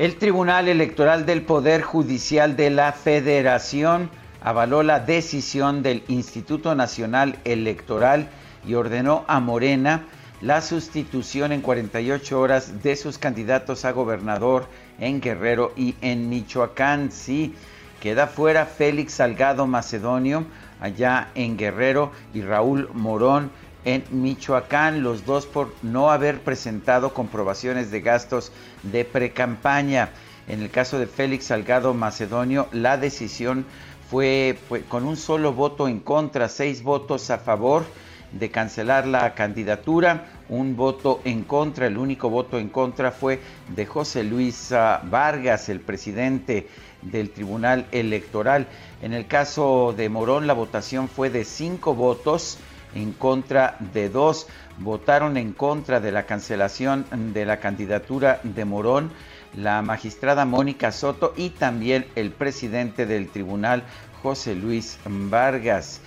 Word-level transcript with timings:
El 0.00 0.16
Tribunal 0.16 0.66
Electoral 0.68 1.26
del 1.26 1.42
Poder 1.42 1.82
Judicial 1.82 2.56
de 2.56 2.70
la 2.70 2.92
Federación 2.92 4.08
avaló 4.40 4.82
la 4.82 4.98
decisión 4.98 5.82
del 5.82 6.04
Instituto 6.08 6.74
Nacional 6.74 7.38
Electoral 7.44 8.30
y 8.66 8.72
ordenó 8.72 9.26
a 9.28 9.40
Morena 9.40 10.06
la 10.40 10.62
sustitución 10.62 11.52
en 11.52 11.60
48 11.60 12.40
horas 12.40 12.82
de 12.82 12.96
sus 12.96 13.18
candidatos 13.18 13.84
a 13.84 13.92
gobernador 13.92 14.68
en 14.98 15.20
Guerrero 15.20 15.74
y 15.76 15.94
en 16.00 16.30
Michoacán. 16.30 17.12
Sí, 17.12 17.54
queda 18.00 18.26
fuera 18.26 18.64
Félix 18.64 19.12
Salgado 19.12 19.66
Macedonio 19.66 20.46
allá 20.80 21.28
en 21.34 21.58
Guerrero 21.58 22.10
y 22.32 22.40
Raúl 22.40 22.88
Morón 22.94 23.50
en 23.84 24.04
Michoacán, 24.10 25.02
los 25.02 25.24
dos 25.24 25.46
por 25.46 25.74
no 25.82 26.10
haber 26.10 26.40
presentado 26.40 27.14
comprobaciones 27.14 27.90
de 27.90 28.00
gastos 28.00 28.52
de 28.82 29.04
precampaña. 29.04 30.10
En 30.48 30.62
el 30.62 30.70
caso 30.70 30.98
de 30.98 31.06
Félix 31.06 31.46
Salgado 31.46 31.94
Macedonio, 31.94 32.68
la 32.72 32.96
decisión 32.96 33.64
fue, 34.10 34.58
fue 34.68 34.82
con 34.82 35.06
un 35.06 35.16
solo 35.16 35.52
voto 35.52 35.88
en 35.88 36.00
contra, 36.00 36.48
seis 36.48 36.82
votos 36.82 37.30
a 37.30 37.38
favor 37.38 37.84
de 38.32 38.50
cancelar 38.50 39.06
la 39.06 39.34
candidatura, 39.34 40.26
un 40.48 40.76
voto 40.76 41.20
en 41.24 41.42
contra, 41.44 41.86
el 41.86 41.98
único 41.98 42.30
voto 42.30 42.58
en 42.58 42.68
contra 42.68 43.10
fue 43.12 43.40
de 43.74 43.86
José 43.86 44.24
Luis 44.24 44.70
Vargas, 44.70 45.68
el 45.68 45.80
presidente 45.80 46.68
del 47.02 47.30
Tribunal 47.30 47.86
Electoral. 47.92 48.66
En 49.02 49.14
el 49.14 49.26
caso 49.26 49.94
de 49.96 50.08
Morón, 50.08 50.46
la 50.46 50.52
votación 50.52 51.08
fue 51.08 51.30
de 51.30 51.44
cinco 51.44 51.94
votos 51.94 52.58
en 52.94 53.12
contra 53.12 53.76
de 53.92 54.08
dos. 54.08 54.46
Votaron 54.78 55.36
en 55.36 55.52
contra 55.52 56.00
de 56.00 56.12
la 56.12 56.26
cancelación 56.26 57.04
de 57.32 57.44
la 57.44 57.58
candidatura 57.60 58.40
de 58.42 58.64
Morón 58.64 59.10
la 59.56 59.82
magistrada 59.82 60.44
Mónica 60.44 60.92
Soto 60.92 61.34
y 61.36 61.50
también 61.50 62.06
el 62.14 62.30
presidente 62.30 63.06
del 63.06 63.28
tribunal, 63.28 63.82
José 64.22 64.54
Luis 64.54 64.98
Vargas. 65.04 66.00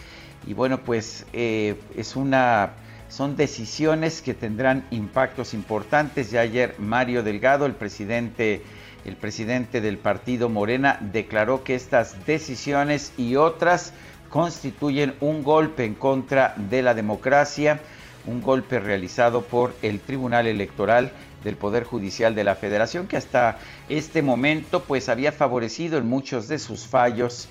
Y 0.45 0.53
bueno, 0.53 0.79
pues 0.79 1.25
eh, 1.33 1.79
es 1.95 2.15
una, 2.15 2.73
son 3.09 3.35
decisiones 3.35 4.21
que 4.21 4.33
tendrán 4.33 4.85
impactos 4.91 5.53
importantes. 5.53 6.31
Ya 6.31 6.41
ayer 6.41 6.75
Mario 6.79 7.23
Delgado, 7.23 7.65
el 7.65 7.73
presidente, 7.73 8.61
el 9.05 9.15
presidente 9.15 9.81
del 9.81 9.97
partido 9.97 10.49
Morena, 10.49 10.97
declaró 11.01 11.63
que 11.63 11.75
estas 11.75 12.25
decisiones 12.25 13.13
y 13.17 13.35
otras 13.35 13.93
constituyen 14.33 15.13
un 15.19 15.43
golpe 15.43 15.85
en 15.85 15.93
contra 15.93 16.55
de 16.57 16.81
la 16.81 16.95
democracia, 16.95 17.79
un 18.25 18.41
golpe 18.41 18.79
realizado 18.79 19.43
por 19.43 19.75
el 19.83 19.99
Tribunal 19.99 20.47
Electoral 20.47 21.11
del 21.43 21.55
Poder 21.55 21.83
Judicial 21.83 22.33
de 22.33 22.43
la 22.43 22.55
Federación, 22.55 23.05
que 23.05 23.15
hasta 23.15 23.59
este 23.89 24.23
momento 24.23 24.79
pues 24.79 25.07
había 25.07 25.33
favorecido 25.33 25.99
en 25.99 26.09
muchos 26.09 26.47
de 26.47 26.57
sus 26.57 26.87
fallos 26.87 27.47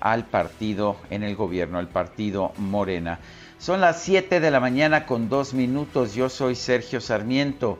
al 0.00 0.26
partido 0.26 0.96
en 1.08 1.22
el 1.22 1.34
gobierno, 1.34 1.78
al 1.78 1.88
partido 1.88 2.52
Morena. 2.58 3.20
Son 3.58 3.80
las 3.80 4.02
7 4.02 4.38
de 4.38 4.50
la 4.50 4.60
mañana 4.60 5.06
con 5.06 5.30
dos 5.30 5.54
minutos. 5.54 6.14
Yo 6.14 6.28
soy 6.28 6.56
Sergio 6.56 7.00
Sarmiento. 7.00 7.78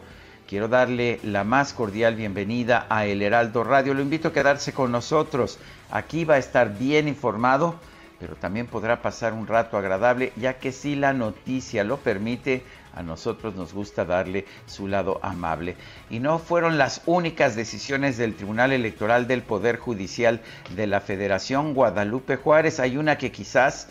Quiero 0.49 0.69
darle 0.69 1.21
la 1.23 1.45
más 1.45 1.75
cordial 1.75 2.15
bienvenida 2.15 2.87
a 2.89 3.05
El 3.05 3.21
Heraldo 3.21 3.63
Radio. 3.63 3.93
Lo 3.93 4.01
invito 4.01 4.29
a 4.29 4.33
quedarse 4.33 4.73
con 4.73 4.91
nosotros. 4.91 5.59
Aquí 5.91 6.25
va 6.25 6.37
a 6.37 6.39
estar 6.39 6.79
bien 6.79 7.09
informado 7.09 7.79
pero 8.19 8.35
también 8.37 8.67
podrá 8.67 9.01
pasar 9.03 9.33
un 9.33 9.47
rato 9.47 9.77
agradable, 9.77 10.33
ya 10.37 10.55
que 10.55 10.73
si 10.73 10.97
la 10.97 11.13
noticia 11.13 11.85
lo 11.85 11.99
permite, 11.99 12.63
a 12.95 13.03
nosotros 13.03 13.55
nos 13.55 13.73
gusta 13.73 14.05
darle 14.05 14.45
su 14.67 14.89
lado 14.89 15.21
amable. 15.23 15.77
Y 16.11 16.19
no 16.19 16.39
fueron 16.39 16.79
las 16.79 17.03
únicas 17.07 17.55
decisiones 17.55 18.17
del 18.17 18.35
Tribunal 18.35 18.73
Electoral 18.73 19.29
del 19.29 19.43
Poder 19.43 19.77
Judicial 19.77 20.41
de 20.75 20.87
la 20.89 21.01
Federación 21.01 21.75
Guadalupe 21.75 22.37
Juárez. 22.37 22.81
Hay 22.81 22.97
una 22.97 23.17
que 23.17 23.31
quizás 23.31 23.89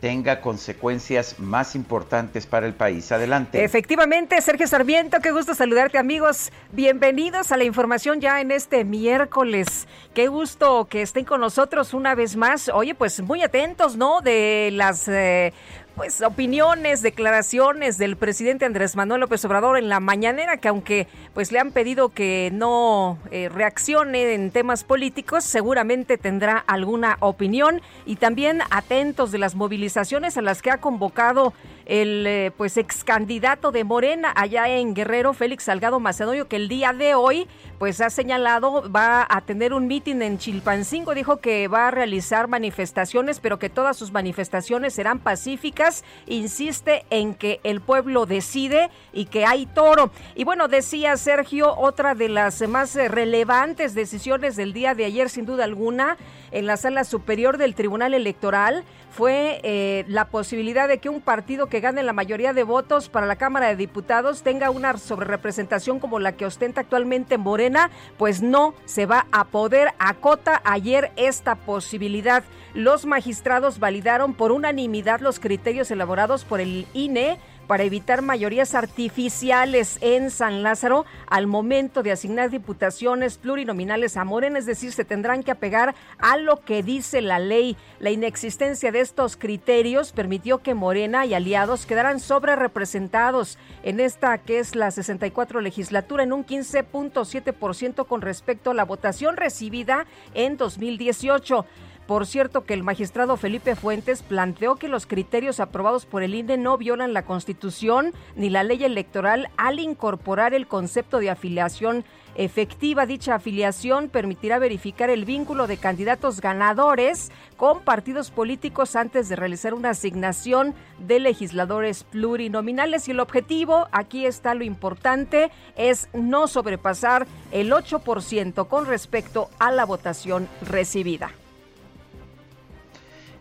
tenga 0.00 0.40
consecuencias 0.40 1.38
más 1.38 1.74
importantes 1.74 2.46
para 2.46 2.66
el 2.66 2.74
país. 2.74 3.10
Adelante. 3.10 3.62
Efectivamente, 3.64 4.40
Sergio 4.40 4.66
Sarmiento, 4.66 5.18
qué 5.20 5.32
gusto 5.32 5.54
saludarte 5.54 5.98
amigos. 5.98 6.52
Bienvenidos 6.72 7.50
a 7.52 7.56
la 7.56 7.64
información 7.64 8.20
ya 8.20 8.40
en 8.40 8.50
este 8.50 8.84
miércoles. 8.84 9.88
Qué 10.14 10.28
gusto 10.28 10.86
que 10.86 11.02
estén 11.02 11.24
con 11.24 11.40
nosotros 11.40 11.94
una 11.94 12.14
vez 12.14 12.36
más. 12.36 12.68
Oye, 12.68 12.94
pues 12.94 13.20
muy 13.20 13.42
atentos, 13.42 13.96
¿no? 13.96 14.20
De 14.20 14.70
las... 14.72 15.08
Eh, 15.08 15.52
pues 15.98 16.22
opiniones, 16.22 17.02
declaraciones 17.02 17.98
del 17.98 18.16
presidente 18.16 18.64
Andrés 18.64 18.94
Manuel 18.94 19.20
López 19.20 19.44
Obrador 19.44 19.76
en 19.76 19.88
la 19.88 19.98
mañanera, 19.98 20.56
que 20.58 20.68
aunque 20.68 21.08
pues 21.34 21.50
le 21.50 21.58
han 21.58 21.72
pedido 21.72 22.10
que 22.10 22.50
no 22.52 23.18
eh, 23.32 23.48
reaccione 23.48 24.32
en 24.32 24.52
temas 24.52 24.84
políticos, 24.84 25.42
seguramente 25.42 26.16
tendrá 26.16 26.56
alguna 26.68 27.16
opinión. 27.18 27.82
Y 28.06 28.14
también 28.14 28.60
atentos 28.70 29.32
de 29.32 29.38
las 29.38 29.56
movilizaciones 29.56 30.36
a 30.36 30.42
las 30.42 30.62
que 30.62 30.70
ha 30.70 30.78
convocado 30.78 31.52
el 31.88 32.26
eh, 32.26 32.52
pues 32.56 32.76
ex 32.76 33.02
candidato 33.02 33.72
de 33.72 33.82
Morena 33.82 34.32
allá 34.36 34.68
en 34.68 34.94
Guerrero, 34.94 35.32
Félix 35.32 35.64
Salgado 35.64 35.98
Macedonio, 35.98 36.46
que 36.46 36.56
el 36.56 36.68
día 36.68 36.92
de 36.92 37.16
hoy 37.16 37.48
pues 37.78 38.00
ha 38.00 38.10
señalado 38.10 38.90
va 38.92 39.26
a 39.28 39.40
tener 39.40 39.72
un 39.72 39.86
mitin 39.86 40.20
en 40.22 40.38
Chilpancingo, 40.38 41.14
dijo 41.14 41.38
que 41.38 41.66
va 41.66 41.88
a 41.88 41.90
realizar 41.90 42.46
manifestaciones, 42.46 43.40
pero 43.40 43.58
que 43.58 43.70
todas 43.70 43.96
sus 43.96 44.12
manifestaciones 44.12 44.94
serán 44.94 45.18
pacíficas, 45.18 45.87
insiste 46.26 47.04
en 47.10 47.34
que 47.34 47.60
el 47.64 47.80
pueblo 47.80 48.26
decide 48.26 48.90
y 49.12 49.26
que 49.26 49.44
hay 49.44 49.66
toro. 49.66 50.10
Y 50.34 50.44
bueno, 50.44 50.68
decía 50.68 51.16
Sergio, 51.16 51.74
otra 51.76 52.14
de 52.14 52.28
las 52.28 52.66
más 52.68 52.94
relevantes 52.94 53.94
decisiones 53.94 54.56
del 54.56 54.72
día 54.72 54.94
de 54.94 55.04
ayer, 55.04 55.28
sin 55.30 55.46
duda 55.46 55.64
alguna, 55.64 56.16
en 56.50 56.66
la 56.66 56.76
sala 56.76 57.04
superior 57.04 57.58
del 57.58 57.74
Tribunal 57.74 58.14
Electoral 58.14 58.84
fue 59.10 59.60
eh, 59.64 60.04
la 60.06 60.26
posibilidad 60.26 60.86
de 60.86 60.98
que 60.98 61.08
un 61.08 61.20
partido 61.20 61.66
que 61.66 61.80
gane 61.80 62.02
la 62.02 62.12
mayoría 62.12 62.52
de 62.52 62.62
votos 62.62 63.08
para 63.08 63.26
la 63.26 63.36
Cámara 63.36 63.68
de 63.68 63.76
Diputados 63.76 64.42
tenga 64.42 64.70
una 64.70 64.96
sobrerepresentación 64.96 65.98
como 65.98 66.20
la 66.20 66.32
que 66.32 66.46
ostenta 66.46 66.82
actualmente 66.82 67.36
Morena, 67.36 67.90
pues 68.16 68.42
no 68.42 68.74
se 68.84 69.06
va 69.06 69.26
a 69.32 69.44
poder. 69.44 69.88
Acota 69.98 70.62
ayer 70.64 71.10
esta 71.16 71.56
posibilidad. 71.56 72.44
Los 72.74 73.06
magistrados 73.06 73.78
validaron 73.78 74.34
por 74.34 74.52
unanimidad 74.52 75.20
los 75.20 75.40
criterios 75.40 75.90
elaborados 75.90 76.44
por 76.44 76.60
el 76.60 76.86
INE 76.92 77.38
para 77.66 77.84
evitar 77.84 78.22
mayorías 78.22 78.74
artificiales 78.74 79.98
en 80.00 80.30
San 80.30 80.62
Lázaro 80.62 81.04
al 81.28 81.46
momento 81.46 82.02
de 82.02 82.12
asignar 82.12 82.50
diputaciones 82.50 83.36
plurinominales 83.36 84.16
a 84.16 84.24
Morena, 84.24 84.58
es 84.58 84.66
decir, 84.66 84.90
se 84.90 85.04
tendrán 85.04 85.42
que 85.42 85.50
apegar 85.50 85.94
a 86.18 86.38
lo 86.38 86.64
que 86.64 86.82
dice 86.82 87.20
la 87.20 87.38
ley. 87.38 87.76
La 88.00 88.10
inexistencia 88.10 88.90
de 88.90 89.00
estos 89.00 89.36
criterios 89.36 90.12
permitió 90.12 90.58
que 90.58 90.74
Morena 90.74 91.26
y 91.26 91.34
aliados 91.34 91.84
quedaran 91.84 92.20
sobre 92.20 92.56
representados 92.56 93.58
en 93.82 94.00
esta 94.00 94.38
que 94.38 94.58
es 94.58 94.74
la 94.74 94.90
64 94.90 95.60
legislatura 95.60 96.22
en 96.22 96.32
un 96.32 96.46
15.7% 96.46 98.06
con 98.06 98.22
respecto 98.22 98.70
a 98.70 98.74
la 98.74 98.84
votación 98.84 99.36
recibida 99.36 100.06
en 100.32 100.56
2018. 100.56 101.66
Por 102.08 102.26
cierto 102.26 102.64
que 102.64 102.72
el 102.72 102.82
magistrado 102.82 103.36
Felipe 103.36 103.76
Fuentes 103.76 104.22
planteó 104.22 104.76
que 104.76 104.88
los 104.88 105.04
criterios 105.04 105.60
aprobados 105.60 106.06
por 106.06 106.22
el 106.22 106.34
INE 106.34 106.56
no 106.56 106.78
violan 106.78 107.12
la 107.12 107.26
Constitución 107.26 108.14
ni 108.34 108.48
la 108.48 108.64
ley 108.64 108.82
electoral 108.82 109.50
al 109.58 109.78
incorporar 109.78 110.54
el 110.54 110.66
concepto 110.66 111.18
de 111.18 111.28
afiliación 111.28 112.06
efectiva. 112.34 113.04
Dicha 113.04 113.34
afiliación 113.34 114.08
permitirá 114.08 114.58
verificar 114.58 115.10
el 115.10 115.26
vínculo 115.26 115.66
de 115.66 115.76
candidatos 115.76 116.40
ganadores 116.40 117.30
con 117.58 117.80
partidos 117.80 118.30
políticos 118.30 118.96
antes 118.96 119.28
de 119.28 119.36
realizar 119.36 119.74
una 119.74 119.90
asignación 119.90 120.74
de 120.98 121.20
legisladores 121.20 122.04
plurinominales. 122.04 123.06
Y 123.08 123.10
el 123.10 123.20
objetivo, 123.20 123.86
aquí 123.92 124.24
está 124.24 124.54
lo 124.54 124.64
importante, 124.64 125.50
es 125.76 126.08
no 126.14 126.48
sobrepasar 126.48 127.26
el 127.52 127.70
8% 127.70 128.66
con 128.66 128.86
respecto 128.86 129.50
a 129.58 129.70
la 129.70 129.84
votación 129.84 130.48
recibida. 130.62 131.32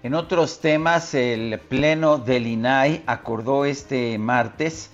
En 0.04 0.14
otros 0.14 0.60
temas, 0.60 1.16
el 1.16 1.60
Pleno 1.60 2.20
del 2.20 2.46
INAI 2.46 3.02
acordó 3.08 3.66
este 3.66 4.20
martes 4.20 4.92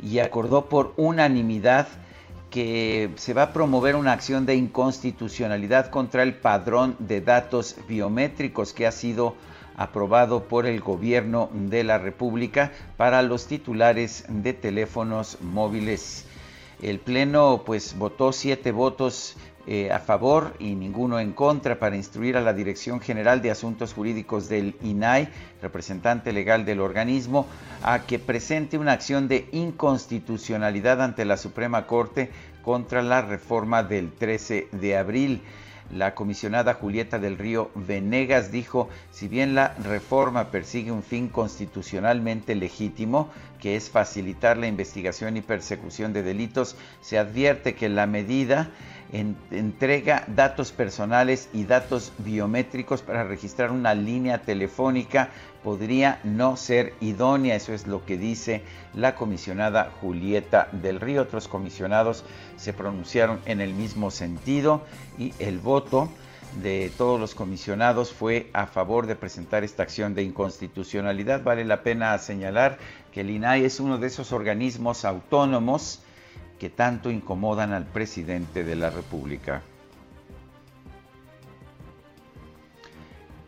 y 0.00 0.20
acordó 0.20 0.68
por 0.68 0.94
unanimidad 0.96 1.88
que 2.50 3.10
se 3.16 3.34
va 3.34 3.42
a 3.42 3.52
promover 3.52 3.96
una 3.96 4.12
acción 4.12 4.46
de 4.46 4.54
inconstitucionalidad 4.54 5.90
contra 5.90 6.22
el 6.22 6.34
padrón 6.34 6.94
de 7.00 7.20
datos 7.20 7.74
biométricos 7.88 8.72
que 8.72 8.86
ha 8.86 8.92
sido 8.92 9.34
aprobado 9.76 10.44
por 10.44 10.66
el 10.66 10.80
gobierno 10.80 11.50
de 11.52 11.82
la 11.82 11.98
República 11.98 12.70
para 12.96 13.22
los 13.22 13.48
titulares 13.48 14.24
de 14.28 14.52
teléfonos 14.52 15.36
móviles. 15.40 16.26
El 16.80 17.00
Pleno 17.00 17.64
pues 17.66 17.98
votó 17.98 18.30
siete 18.30 18.70
votos 18.70 19.36
eh, 19.66 19.90
a 19.90 19.98
favor 19.98 20.54
y 20.58 20.74
ninguno 20.74 21.18
en 21.18 21.32
contra 21.32 21.78
para 21.78 21.96
instruir 21.96 22.36
a 22.36 22.42
la 22.42 22.52
Dirección 22.52 23.00
General 23.00 23.40
de 23.40 23.50
Asuntos 23.50 23.94
Jurídicos 23.94 24.48
del 24.48 24.76
INAI, 24.82 25.28
representante 25.62 26.32
legal 26.32 26.66
del 26.66 26.80
organismo, 26.80 27.46
a 27.82 28.00
que 28.00 28.18
presente 28.18 28.76
una 28.76 28.92
acción 28.92 29.26
de 29.26 29.48
inconstitucionalidad 29.52 31.00
ante 31.00 31.24
la 31.24 31.38
Suprema 31.38 31.86
Corte 31.86 32.30
contra 32.62 33.02
la 33.02 33.22
reforma 33.22 33.82
del 33.82 34.12
13 34.12 34.68
de 34.72 34.96
abril. 34.96 35.42
La 35.90 36.14
comisionada 36.14 36.74
Julieta 36.74 37.18
del 37.18 37.36
Río 37.38 37.70
Venegas 37.74 38.50
dijo, 38.50 38.88
si 39.10 39.28
bien 39.28 39.54
la 39.54 39.74
reforma 39.74 40.50
persigue 40.50 40.90
un 40.90 41.02
fin 41.02 41.28
constitucionalmente 41.28 42.54
legítimo, 42.54 43.30
que 43.60 43.76
es 43.76 43.90
facilitar 43.90 44.56
la 44.56 44.66
investigación 44.66 45.36
y 45.36 45.42
persecución 45.42 46.12
de 46.12 46.22
delitos, 46.22 46.76
se 47.00 47.18
advierte 47.18 47.74
que 47.74 47.88
la 47.88 48.06
medida 48.06 48.70
entrega 49.12 50.24
datos 50.26 50.72
personales 50.72 51.48
y 51.52 51.64
datos 51.64 52.12
biométricos 52.18 53.02
para 53.02 53.24
registrar 53.24 53.70
una 53.70 53.94
línea 53.94 54.42
telefónica 54.42 55.30
podría 55.62 56.20
no 56.24 56.56
ser 56.56 56.94
idónea. 57.00 57.54
Eso 57.56 57.72
es 57.72 57.86
lo 57.86 58.04
que 58.04 58.16
dice 58.16 58.62
la 58.92 59.14
comisionada 59.14 59.90
Julieta 60.00 60.68
del 60.72 61.00
Río. 61.00 61.22
Otros 61.22 61.48
comisionados 61.48 62.24
se 62.56 62.72
pronunciaron 62.72 63.40
en 63.46 63.60
el 63.60 63.74
mismo 63.74 64.10
sentido 64.10 64.82
y 65.18 65.32
el 65.38 65.58
voto 65.58 66.08
de 66.62 66.92
todos 66.96 67.18
los 67.18 67.34
comisionados 67.34 68.12
fue 68.12 68.48
a 68.52 68.66
favor 68.66 69.06
de 69.06 69.16
presentar 69.16 69.64
esta 69.64 69.82
acción 69.82 70.14
de 70.14 70.22
inconstitucionalidad. 70.22 71.42
Vale 71.42 71.64
la 71.64 71.82
pena 71.82 72.16
señalar 72.18 72.78
que 73.12 73.22
el 73.22 73.30
INAI 73.30 73.64
es 73.64 73.80
uno 73.80 73.98
de 73.98 74.06
esos 74.06 74.32
organismos 74.32 75.04
autónomos 75.04 76.03
que 76.64 76.70
tanto 76.70 77.10
incomodan 77.10 77.74
al 77.74 77.84
presidente 77.84 78.64
de 78.64 78.74
la 78.74 78.88
República. 78.88 79.60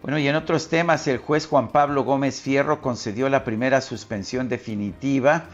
Bueno, 0.03 0.19
y 0.19 0.29
en 0.29 0.37
otros 0.37 0.69
temas, 0.69 1.09
el 1.09 1.17
juez 1.17 1.47
Juan 1.47 1.69
Pablo 1.69 2.05
Gómez 2.05 2.43
Fierro 2.43 2.83
concedió 2.83 3.31
la 3.31 3.43
primera 3.43 3.81
suspensión 3.81 4.51
definitiva, 4.51 5.45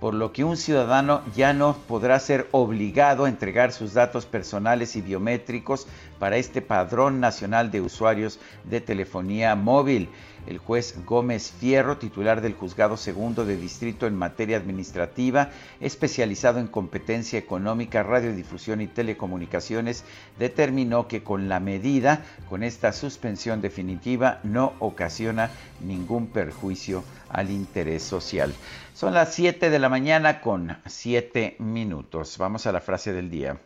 por 0.00 0.14
lo 0.14 0.32
que 0.32 0.42
un 0.42 0.56
ciudadano 0.56 1.22
ya 1.36 1.52
no 1.52 1.76
podrá 1.86 2.18
ser 2.18 2.48
obligado 2.50 3.26
a 3.26 3.28
entregar 3.28 3.70
sus 3.70 3.94
datos 3.94 4.26
personales 4.26 4.96
y 4.96 5.00
biométricos 5.00 5.86
para 6.18 6.38
este 6.38 6.60
padrón 6.60 7.20
nacional 7.20 7.70
de 7.70 7.82
usuarios 7.82 8.40
de 8.64 8.80
telefonía 8.80 9.54
móvil. 9.54 10.08
El 10.46 10.58
juez 10.58 10.96
Gómez 11.06 11.52
Fierro, 11.52 11.98
titular 11.98 12.40
del 12.40 12.54
Juzgado 12.54 12.96
Segundo 12.96 13.44
de 13.44 13.56
Distrito 13.56 14.06
en 14.06 14.16
materia 14.16 14.56
administrativa, 14.56 15.50
especializado 15.80 16.58
en 16.58 16.66
competencia 16.66 17.38
económica, 17.38 18.02
radiodifusión 18.02 18.80
y 18.80 18.86
telecomunicaciones, 18.86 20.04
determinó 20.38 21.08
que 21.08 21.22
con 21.22 21.48
la 21.48 21.60
medida, 21.60 22.24
con 22.48 22.62
esta 22.62 22.92
suspensión 22.92 23.60
definitiva, 23.60 24.40
no 24.42 24.72
ocasiona 24.78 25.50
ningún 25.80 26.26
perjuicio 26.26 27.04
al 27.28 27.50
interés 27.50 28.02
social. 28.02 28.52
Son 28.94 29.14
las 29.14 29.34
7 29.34 29.70
de 29.70 29.78
la 29.78 29.88
mañana 29.88 30.40
con 30.40 30.76
7 30.86 31.56
minutos. 31.58 32.36
Vamos 32.38 32.66
a 32.66 32.72
la 32.72 32.80
frase 32.80 33.12
del 33.12 33.30
día. 33.30 33.58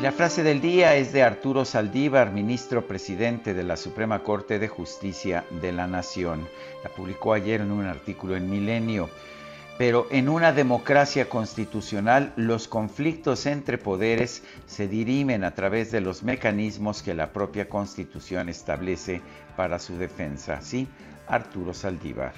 La 0.00 0.10
frase 0.10 0.42
del 0.42 0.60
día 0.60 0.96
es 0.96 1.12
de 1.12 1.22
Arturo 1.22 1.64
Saldívar, 1.64 2.32
ministro 2.32 2.86
presidente 2.86 3.54
de 3.54 3.62
la 3.62 3.76
Suprema 3.76 4.22
Corte 4.22 4.58
de 4.58 4.68
Justicia 4.68 5.44
de 5.60 5.72
la 5.72 5.86
Nación. 5.86 6.48
La 6.82 6.90
publicó 6.90 7.34
ayer 7.34 7.60
en 7.60 7.70
un 7.70 7.84
artículo 7.84 8.36
en 8.36 8.50
Milenio. 8.50 9.10
Pero 9.78 10.06
en 10.10 10.28
una 10.28 10.52
democracia 10.52 11.28
constitucional 11.28 12.32
los 12.36 12.68
conflictos 12.68 13.46
entre 13.46 13.78
poderes 13.78 14.42
se 14.66 14.88
dirimen 14.88 15.44
a 15.44 15.54
través 15.54 15.90
de 15.90 16.00
los 16.00 16.22
mecanismos 16.22 17.02
que 17.02 17.14
la 17.14 17.32
propia 17.32 17.68
Constitución 17.68 18.48
establece 18.48 19.20
para 19.56 19.78
su 19.78 19.96
defensa. 19.96 20.60
Sí, 20.62 20.88
Arturo 21.26 21.74
Saldívar. 21.74 22.32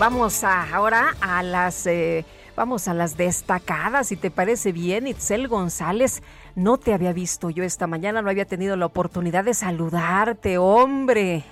Vamos 0.00 0.44
ahora 0.44 1.14
a 1.20 1.42
las 1.42 1.86
eh, 1.86 2.24
vamos 2.56 2.88
a 2.88 2.94
las 2.94 3.18
destacadas, 3.18 4.08
si 4.08 4.16
te 4.16 4.30
parece 4.30 4.72
bien, 4.72 5.06
Itzel 5.06 5.46
González. 5.46 6.22
No 6.54 6.78
te 6.78 6.94
había 6.94 7.12
visto 7.12 7.50
yo 7.50 7.64
esta 7.64 7.86
mañana, 7.86 8.22
no 8.22 8.30
había 8.30 8.46
tenido 8.46 8.76
la 8.76 8.86
oportunidad 8.86 9.44
de 9.44 9.52
saludarte, 9.52 10.56
hombre. 10.56 11.44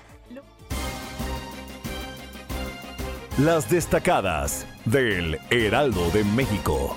Las 3.36 3.68
destacadas 3.68 4.66
del 4.86 5.38
Heraldo 5.50 6.08
de 6.10 6.24
México. 6.24 6.96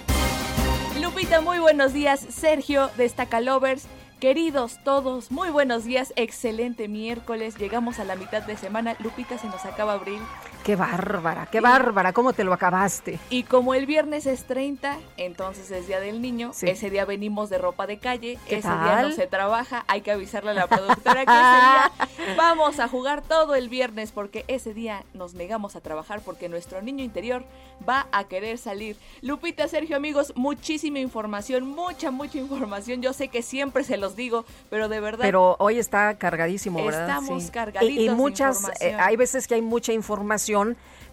Lupita, 1.01 1.41
muy 1.41 1.59
buenos 1.59 1.91
días. 1.91 2.21
Sergio, 2.29 2.89
Destaca 2.95 3.41
Lovers. 3.41 3.87
Queridos 4.21 4.79
todos, 4.85 5.31
muy 5.31 5.49
buenos 5.49 5.83
días, 5.83 6.13
excelente 6.15 6.87
miércoles, 6.87 7.57
llegamos 7.57 7.97
a 7.97 8.03
la 8.03 8.15
mitad 8.15 8.43
de 8.43 8.55
semana, 8.55 8.95
Lupita 8.99 9.39
se 9.39 9.47
nos 9.47 9.65
acaba 9.65 9.93
abril. 9.93 10.21
Qué 10.63 10.75
bárbara, 10.75 11.47
qué 11.51 11.59
bárbara, 11.59 12.13
¿cómo 12.13 12.33
te 12.33 12.43
lo 12.43 12.53
acabaste? 12.53 13.17
Y 13.31 13.43
como 13.43 13.73
el 13.73 13.87
viernes 13.87 14.27
es 14.27 14.45
30, 14.45 14.97
entonces 15.17 15.71
es 15.71 15.87
Día 15.87 15.99
del 15.99 16.21
Niño, 16.21 16.51
ese 16.61 16.89
día 16.91 17.03
venimos 17.05 17.49
de 17.49 17.57
ropa 17.57 17.87
de 17.87 17.97
calle, 17.97 18.37
ese 18.45 18.67
día 18.67 19.01
no 19.01 19.11
se 19.11 19.25
trabaja, 19.25 19.85
hay 19.87 20.01
que 20.01 20.11
avisarle 20.11 20.51
a 20.51 20.53
la 20.53 20.67
productora 20.67 21.25
que 21.25 21.31
ese 21.31 22.27
día 22.27 22.35
vamos 22.37 22.79
a 22.79 22.87
jugar 22.87 23.23
todo 23.23 23.55
el 23.55 23.69
viernes 23.69 24.11
porque 24.11 24.45
ese 24.47 24.73
día 24.75 25.03
nos 25.13 25.33
negamos 25.33 25.75
a 25.75 25.81
trabajar 25.81 26.21
porque 26.21 26.47
nuestro 26.47 26.81
niño 26.81 27.03
interior 27.03 27.43
va 27.87 28.07
a 28.11 28.25
querer 28.25 28.57
salir. 28.57 28.97
Lupita, 29.21 29.67
Sergio, 29.67 29.97
amigos, 29.97 30.33
muchísima 30.35 30.99
información, 30.99 31.67
mucha, 31.67 32.11
mucha 32.11 32.37
información, 32.37 33.01
yo 33.01 33.13
sé 33.13 33.29
que 33.29 33.41
siempre 33.41 33.83
se 33.83 33.97
los 33.97 34.15
digo, 34.15 34.45
pero 34.69 34.89
de 34.89 34.99
verdad. 34.99 35.23
Pero 35.23 35.55
hoy 35.59 35.79
está 35.79 36.17
cargadísimo, 36.17 36.83
¿verdad? 36.83 37.07
Estamos 37.09 37.49
cargaditos. 37.49 38.03
Y, 38.03 38.09
muchas, 38.09 38.69
eh, 38.79 38.95
hay 38.99 39.15
veces 39.15 39.47
que 39.47 39.55
hay 39.55 39.61
mucha 39.61 39.91
información, 39.93 40.50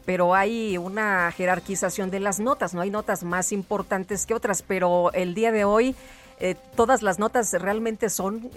pero 0.04 0.34
hay 0.34 0.78
una 0.78 1.30
jerarquización 1.32 2.10
de 2.10 2.20
las 2.20 2.40
notas, 2.40 2.72
¿no? 2.72 2.80
Hay 2.80 2.90
notas 2.90 3.24
más 3.24 3.52
importantes 3.52 4.24
que 4.24 4.34
otras, 4.34 4.62
pero 4.62 5.12
el 5.12 5.34
día 5.34 5.52
de 5.52 5.64
hoy. 5.64 5.94
Eh, 6.40 6.54
todas 6.76 7.02
las 7.02 7.18
notas 7.18 7.52
realmente 7.52 8.08
son 8.10 8.48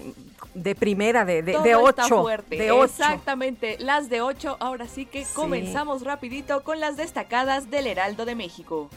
de 0.53 0.75
primera, 0.75 1.25
de, 1.25 1.41
de, 1.41 1.57
de 1.57 1.75
ocho. 1.75 2.27
De 2.47 2.69
Exactamente, 2.83 3.77
las 3.79 4.07
de 4.07 4.21
ocho. 4.21 4.55
Ahora 4.59 4.87
sí 4.87 5.07
que 5.07 5.25
comenzamos 5.33 6.03
rapidito 6.03 6.63
con 6.63 6.79
las 6.79 6.95
destacadas 6.95 7.71
del 7.71 7.87
Heraldo 7.87 8.25
de 8.25 8.35
México. 8.35 8.91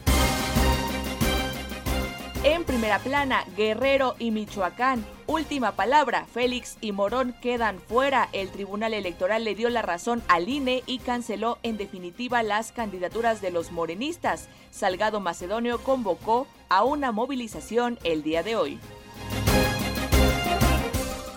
En 2.45 2.63
primera 2.63 2.99
plana, 2.99 3.43
Guerrero 3.57 4.13
y 4.19 4.29
Michoacán. 4.29 5.03
Última 5.25 5.71
palabra, 5.71 6.27
Félix 6.31 6.77
y 6.79 6.91
Morón 6.91 7.35
quedan 7.41 7.79
fuera. 7.79 8.29
El 8.33 8.51
Tribunal 8.51 8.93
Electoral 8.93 9.43
le 9.43 9.55
dio 9.55 9.67
la 9.71 9.81
razón 9.81 10.21
al 10.27 10.47
INE 10.47 10.83
y 10.85 10.99
canceló 10.99 11.57
en 11.63 11.75
definitiva 11.77 12.43
las 12.43 12.71
candidaturas 12.71 13.41
de 13.41 13.49
los 13.49 13.71
morenistas. 13.71 14.47
Salgado 14.69 15.19
Macedonio 15.19 15.79
convocó 15.79 16.45
a 16.69 16.83
una 16.83 17.11
movilización 17.11 17.97
el 18.03 18.21
día 18.21 18.43
de 18.43 18.55
hoy. 18.55 18.79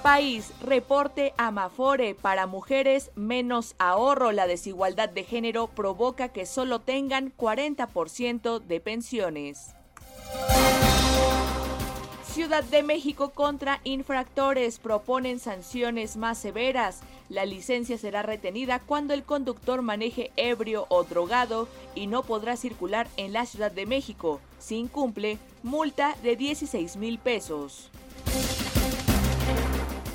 País, 0.02 0.52
reporte 0.60 1.32
Amafore 1.38 2.16
para 2.16 2.46
mujeres 2.46 3.12
menos 3.14 3.76
ahorro. 3.78 4.30
La 4.32 4.46
desigualdad 4.46 5.08
de 5.08 5.24
género 5.24 5.68
provoca 5.68 6.28
que 6.28 6.44
solo 6.44 6.82
tengan 6.82 7.34
40% 7.34 8.58
de 8.58 8.80
pensiones. 8.80 9.74
Ciudad 12.38 12.62
de 12.62 12.84
México 12.84 13.30
contra 13.30 13.80
infractores 13.82 14.78
proponen 14.78 15.40
sanciones 15.40 16.16
más 16.16 16.38
severas. 16.38 17.00
La 17.28 17.44
licencia 17.44 17.98
será 17.98 18.22
retenida 18.22 18.78
cuando 18.78 19.12
el 19.12 19.24
conductor 19.24 19.82
maneje 19.82 20.30
ebrio 20.36 20.86
o 20.88 21.02
drogado 21.02 21.66
y 21.96 22.06
no 22.06 22.22
podrá 22.22 22.56
circular 22.56 23.08
en 23.16 23.32
la 23.32 23.44
Ciudad 23.44 23.72
de 23.72 23.86
México. 23.86 24.40
Si 24.60 24.76
incumple, 24.76 25.38
multa 25.64 26.14
de 26.22 26.36
16 26.36 26.96
mil 26.96 27.18
pesos. 27.18 27.90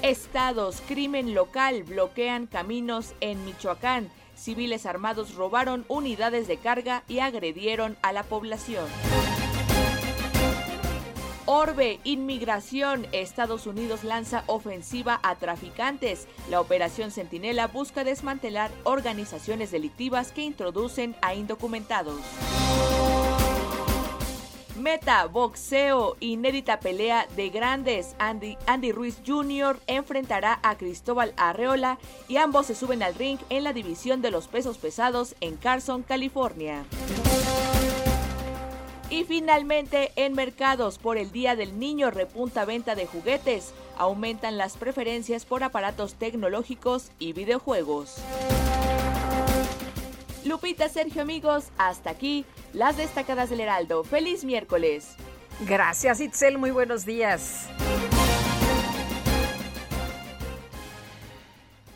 Estados, 0.01 0.81
crimen 0.87 1.33
local, 1.33 1.83
bloquean 1.83 2.47
caminos 2.47 3.15
en 3.19 3.43
Michoacán. 3.43 4.09
Civiles 4.33 4.85
armados 4.85 5.35
robaron 5.35 5.83
unidades 5.89 6.47
de 6.47 6.55
carga 6.55 7.03
y 7.09 7.19
agredieron 7.19 7.97
a 8.01 8.13
la 8.13 8.23
población. 8.23 8.85
Orbe, 11.45 11.99
inmigración. 12.05 13.05
Estados 13.11 13.67
Unidos 13.67 14.05
lanza 14.05 14.45
ofensiva 14.47 15.19
a 15.23 15.35
traficantes. 15.35 16.27
La 16.49 16.61
operación 16.61 17.11
Centinela 17.11 17.67
busca 17.67 18.05
desmantelar 18.05 18.71
organizaciones 18.83 19.71
delictivas 19.71 20.31
que 20.31 20.41
introducen 20.41 21.15
a 21.21 21.35
indocumentados. 21.35 22.21
Meta, 24.77 25.25
boxeo, 25.27 26.15
inédita 26.21 26.79
pelea 26.79 27.27
de 27.35 27.49
grandes. 27.49 28.15
Andy, 28.19 28.57
Andy 28.65 28.91
Ruiz 28.91 29.17
Jr. 29.25 29.79
enfrentará 29.87 30.59
a 30.63 30.77
Cristóbal 30.77 31.33
Arreola 31.35 31.99
y 32.27 32.37
ambos 32.37 32.67
se 32.67 32.75
suben 32.75 33.03
al 33.03 33.15
ring 33.15 33.39
en 33.49 33.65
la 33.65 33.73
división 33.73 34.21
de 34.21 34.31
los 34.31 34.47
pesos 34.47 34.77
pesados 34.77 35.35
en 35.41 35.57
Carson, 35.57 36.03
California. 36.03 36.85
Y 39.13 39.25
finalmente, 39.25 40.11
en 40.15 40.33
mercados 40.33 40.97
por 40.97 41.19
el 41.19 41.31
Día 41.31 41.55
del 41.55 41.77
Niño 41.77 42.09
repunta 42.09 42.65
venta 42.65 42.95
de 42.95 43.05
juguetes, 43.05 43.71
aumentan 43.95 44.57
las 44.57 44.75
preferencias 44.75 45.45
por 45.45 45.63
aparatos 45.63 46.15
tecnológicos 46.15 47.11
y 47.19 47.33
videojuegos. 47.33 48.15
Lupita, 50.43 50.89
Sergio, 50.89 51.21
amigos, 51.21 51.65
hasta 51.77 52.09
aquí 52.09 52.43
las 52.73 52.97
destacadas 52.97 53.51
del 53.51 53.59
Heraldo. 53.59 54.03
Feliz 54.03 54.43
miércoles. 54.43 55.09
Gracias, 55.59 56.19
Itzel, 56.19 56.57
muy 56.57 56.71
buenos 56.71 57.05
días. 57.05 57.67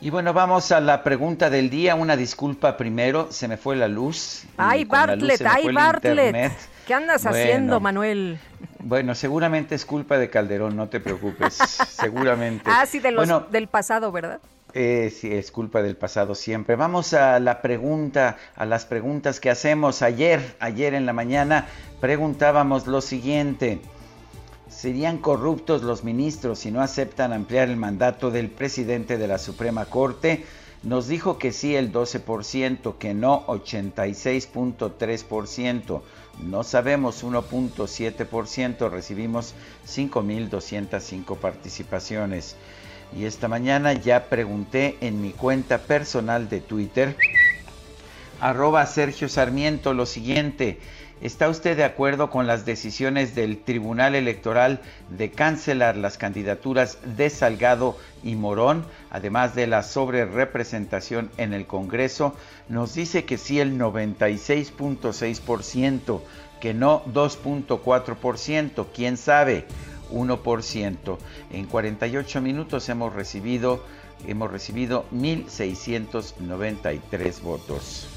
Y 0.00 0.10
bueno, 0.10 0.32
vamos 0.32 0.70
a 0.70 0.80
la 0.80 1.02
pregunta 1.02 1.50
del 1.50 1.68
día. 1.68 1.96
Una 1.96 2.16
disculpa 2.16 2.76
primero, 2.76 3.32
se 3.32 3.48
me 3.48 3.56
fue 3.56 3.74
la 3.74 3.88
luz. 3.88 4.44
Ay, 4.56 4.84
Bartlett, 4.84 5.42
ay, 5.44 5.72
Bartlett. 5.72 6.77
¿Qué 6.88 6.94
andas 6.94 7.26
haciendo, 7.26 7.78
Manuel? 7.80 8.38
Bueno, 8.78 9.14
seguramente 9.14 9.74
es 9.74 9.84
culpa 9.84 10.16
de 10.16 10.30
Calderón, 10.30 10.74
no 10.74 10.88
te 10.88 11.00
preocupes. 11.00 11.52
seguramente. 11.90 12.64
Ah, 12.64 12.86
sí, 12.86 12.98
del 12.98 13.68
pasado, 13.68 14.10
¿verdad? 14.10 14.40
Eh, 14.72 15.14
sí, 15.14 15.30
es 15.30 15.50
culpa 15.50 15.82
del 15.82 15.98
pasado 15.98 16.34
siempre. 16.34 16.76
Vamos 16.76 17.12
a 17.12 17.40
la 17.40 17.60
pregunta, 17.60 18.38
a 18.56 18.64
las 18.64 18.86
preguntas 18.86 19.38
que 19.38 19.50
hacemos. 19.50 20.00
Ayer, 20.00 20.56
ayer 20.60 20.94
en 20.94 21.04
la 21.04 21.12
mañana, 21.12 21.66
preguntábamos 22.00 22.86
lo 22.86 23.02
siguiente. 23.02 23.82
¿Serían 24.70 25.18
corruptos 25.18 25.82
los 25.82 26.04
ministros 26.04 26.60
si 26.60 26.70
no 26.70 26.80
aceptan 26.80 27.34
ampliar 27.34 27.68
el 27.68 27.76
mandato 27.76 28.30
del 28.30 28.48
presidente 28.48 29.18
de 29.18 29.28
la 29.28 29.36
Suprema 29.36 29.84
Corte? 29.84 30.46
Nos 30.84 31.06
dijo 31.06 31.38
que 31.38 31.52
sí 31.52 31.76
el 31.76 31.92
12%, 31.92 32.96
que 32.96 33.12
no 33.12 33.46
86.3%. 33.46 36.00
No 36.40 36.62
sabemos 36.62 37.24
1.7%, 37.24 38.90
recibimos 38.90 39.54
5.205 39.86 41.36
participaciones. 41.36 42.56
Y 43.16 43.24
esta 43.24 43.48
mañana 43.48 43.92
ya 43.92 44.28
pregunté 44.28 44.98
en 45.00 45.20
mi 45.20 45.30
cuenta 45.30 45.78
personal 45.78 46.48
de 46.48 46.60
Twitter, 46.60 47.16
arroba 48.40 48.86
Sergio 48.86 49.28
Sarmiento, 49.28 49.94
lo 49.94 50.06
siguiente. 50.06 50.78
¿Está 51.20 51.48
usted 51.48 51.76
de 51.76 51.82
acuerdo 51.82 52.30
con 52.30 52.46
las 52.46 52.64
decisiones 52.64 53.34
del 53.34 53.58
Tribunal 53.58 54.14
Electoral 54.14 54.80
de 55.10 55.32
cancelar 55.32 55.96
las 55.96 56.16
candidaturas 56.16 56.98
de 57.16 57.28
Salgado 57.28 57.96
y 58.22 58.36
Morón, 58.36 58.86
además 59.10 59.56
de 59.56 59.66
la 59.66 59.82
sobrerepresentación 59.82 61.28
en 61.36 61.54
el 61.54 61.66
Congreso? 61.66 62.36
Nos 62.68 62.94
dice 62.94 63.24
que 63.24 63.36
sí 63.36 63.58
el 63.58 63.76
96.6%, 63.76 66.20
que 66.60 66.72
no 66.72 67.04
2.4%, 67.06 68.86
quién 68.94 69.16
sabe, 69.16 69.64
1%. 70.12 71.18
En 71.52 71.66
48 71.66 72.40
minutos 72.40 72.88
hemos 72.88 73.12
recibido 73.12 73.82
hemos 74.26 74.50
recibido 74.50 75.04
1693 75.12 77.42
votos. 77.42 78.08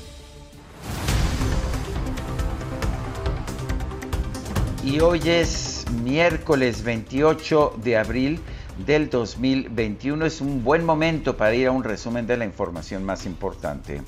Y 4.83 4.99
hoy 4.99 5.21
es 5.25 5.85
miércoles 6.03 6.83
28 6.83 7.75
de 7.83 7.97
abril 7.97 8.39
del 8.83 9.11
2021. 9.11 10.25
Es 10.25 10.41
un 10.41 10.63
buen 10.63 10.83
momento 10.83 11.37
para 11.37 11.53
ir 11.53 11.67
a 11.67 11.71
un 11.71 11.83
resumen 11.83 12.25
de 12.25 12.35
la 12.35 12.45
información 12.45 13.03
más 13.03 13.27
importante. 13.27 14.01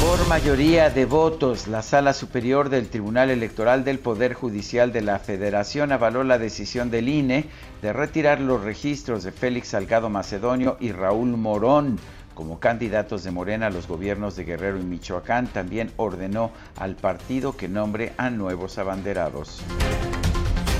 Por 0.00 0.26
mayoría 0.26 0.90
de 0.90 1.06
votos, 1.06 1.68
la 1.68 1.82
Sala 1.82 2.12
Superior 2.14 2.68
del 2.68 2.88
Tribunal 2.88 3.30
Electoral 3.30 3.84
del 3.84 4.00
Poder 4.00 4.34
Judicial 4.34 4.92
de 4.92 5.00
la 5.00 5.20
Federación 5.20 5.92
avaló 5.92 6.24
la 6.24 6.38
decisión 6.38 6.90
del 6.90 7.08
INE 7.08 7.46
de 7.80 7.92
retirar 7.92 8.40
los 8.40 8.64
registros 8.64 9.22
de 9.22 9.30
Félix 9.30 9.68
Salgado 9.68 10.10
Macedonio 10.10 10.76
y 10.80 10.90
Raúl 10.90 11.36
Morón 11.36 12.00
como 12.34 12.60
candidatos 12.60 13.24
de 13.24 13.30
Morena 13.30 13.66
a 13.66 13.70
los 13.70 13.88
gobiernos 13.88 14.36
de 14.36 14.44
Guerrero 14.44 14.78
y 14.78 14.82
Michoacán, 14.82 15.46
también 15.46 15.90
ordenó 15.96 16.50
al 16.76 16.96
partido 16.96 17.56
que 17.56 17.68
nombre 17.68 18.12
a 18.16 18.30
nuevos 18.30 18.78
abanderados. 18.78 19.62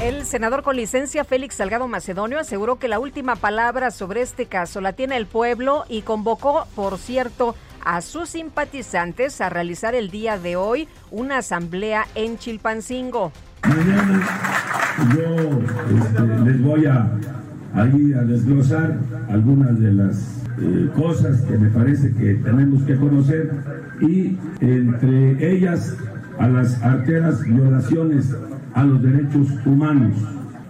El 0.03 0.27
senador 0.27 0.63
con 0.63 0.77
licencia 0.77 1.25
Félix 1.25 1.55
Salgado 1.55 1.89
Macedonio 1.89 2.39
aseguró 2.39 2.79
que 2.79 2.89
la 2.89 2.99
última 2.99 3.37
palabra 3.37 3.91
sobre 3.91 4.21
este 4.21 4.47
caso 4.47 4.81
la 4.83 4.93
tiene 4.93 5.17
el 5.17 5.27
pueblo 5.27 5.85
y 5.89 6.03
convocó, 6.03 6.67
por 6.75 6.99
cierto, 6.99 7.55
a 7.85 8.01
sus 8.03 8.31
simpatizantes 8.31 9.41
a 9.41 9.49
realizar 9.49 9.95
el 9.95 10.11
día 10.11 10.39
de 10.39 10.57
hoy 10.57 10.89
una 11.11 11.39
asamblea 11.39 12.07
en 12.15 12.37
Chilpancingo. 12.39 13.33
yo 15.17 15.37
este, 16.03 16.23
les 16.45 16.63
voy 16.63 16.87
a, 16.87 17.11
a 17.75 17.85
desglosar 17.85 18.99
algunas 19.31 19.79
de 19.79 19.93
las 19.93 20.44
eh, 20.61 20.91
cosas 20.95 21.41
que 21.43 21.59
me 21.59 21.69
parece 21.69 22.13
que 22.13 22.35
tenemos 22.35 22.83
que 22.85 22.97
conocer 22.97 23.51
y 24.01 24.37
entre 24.61 25.57
ellas 25.57 25.97
a 26.39 26.49
las 26.49 26.83
arteras 26.83 27.45
violaciones 27.45 28.35
a 28.75 28.85
los 28.85 29.03
derechos 29.03 29.49
humanos, 29.65 30.17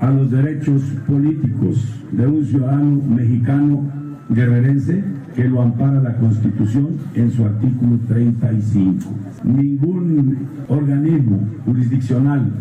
a 0.01 0.11
los 0.11 0.31
derechos 0.31 0.83
políticos 1.07 1.87
de 2.13 2.27
un 2.27 2.45
ciudadano 2.45 3.03
mexicano 3.09 3.91
guerrerense 4.29 5.03
que 5.35 5.45
lo 5.45 5.63
ampara 5.63 6.01
la 6.01 6.17
Constitución 6.17 6.99
en 7.15 7.31
su 7.31 7.45
artículo 7.45 7.99
35. 8.09 9.05
Ningún 9.45 10.49
organismo 10.69 11.41
jurisdiccional 11.65 12.53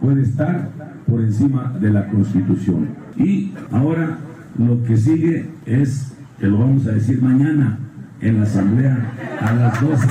puede 0.00 0.22
estar 0.22 0.70
por 1.06 1.20
encima 1.20 1.74
de 1.80 1.90
la 1.90 2.08
Constitución. 2.08 2.88
Y 3.16 3.52
ahora 3.72 4.18
lo 4.58 4.82
que 4.84 4.96
sigue 4.96 5.46
es 5.66 6.12
que 6.40 6.46
lo 6.46 6.58
vamos 6.58 6.86
a 6.86 6.92
decir 6.92 7.20
mañana 7.20 7.78
en 8.22 8.40
la 8.40 8.46
asamblea 8.46 9.12
a 9.40 9.52
las 9.52 9.80
12. 9.80 10.08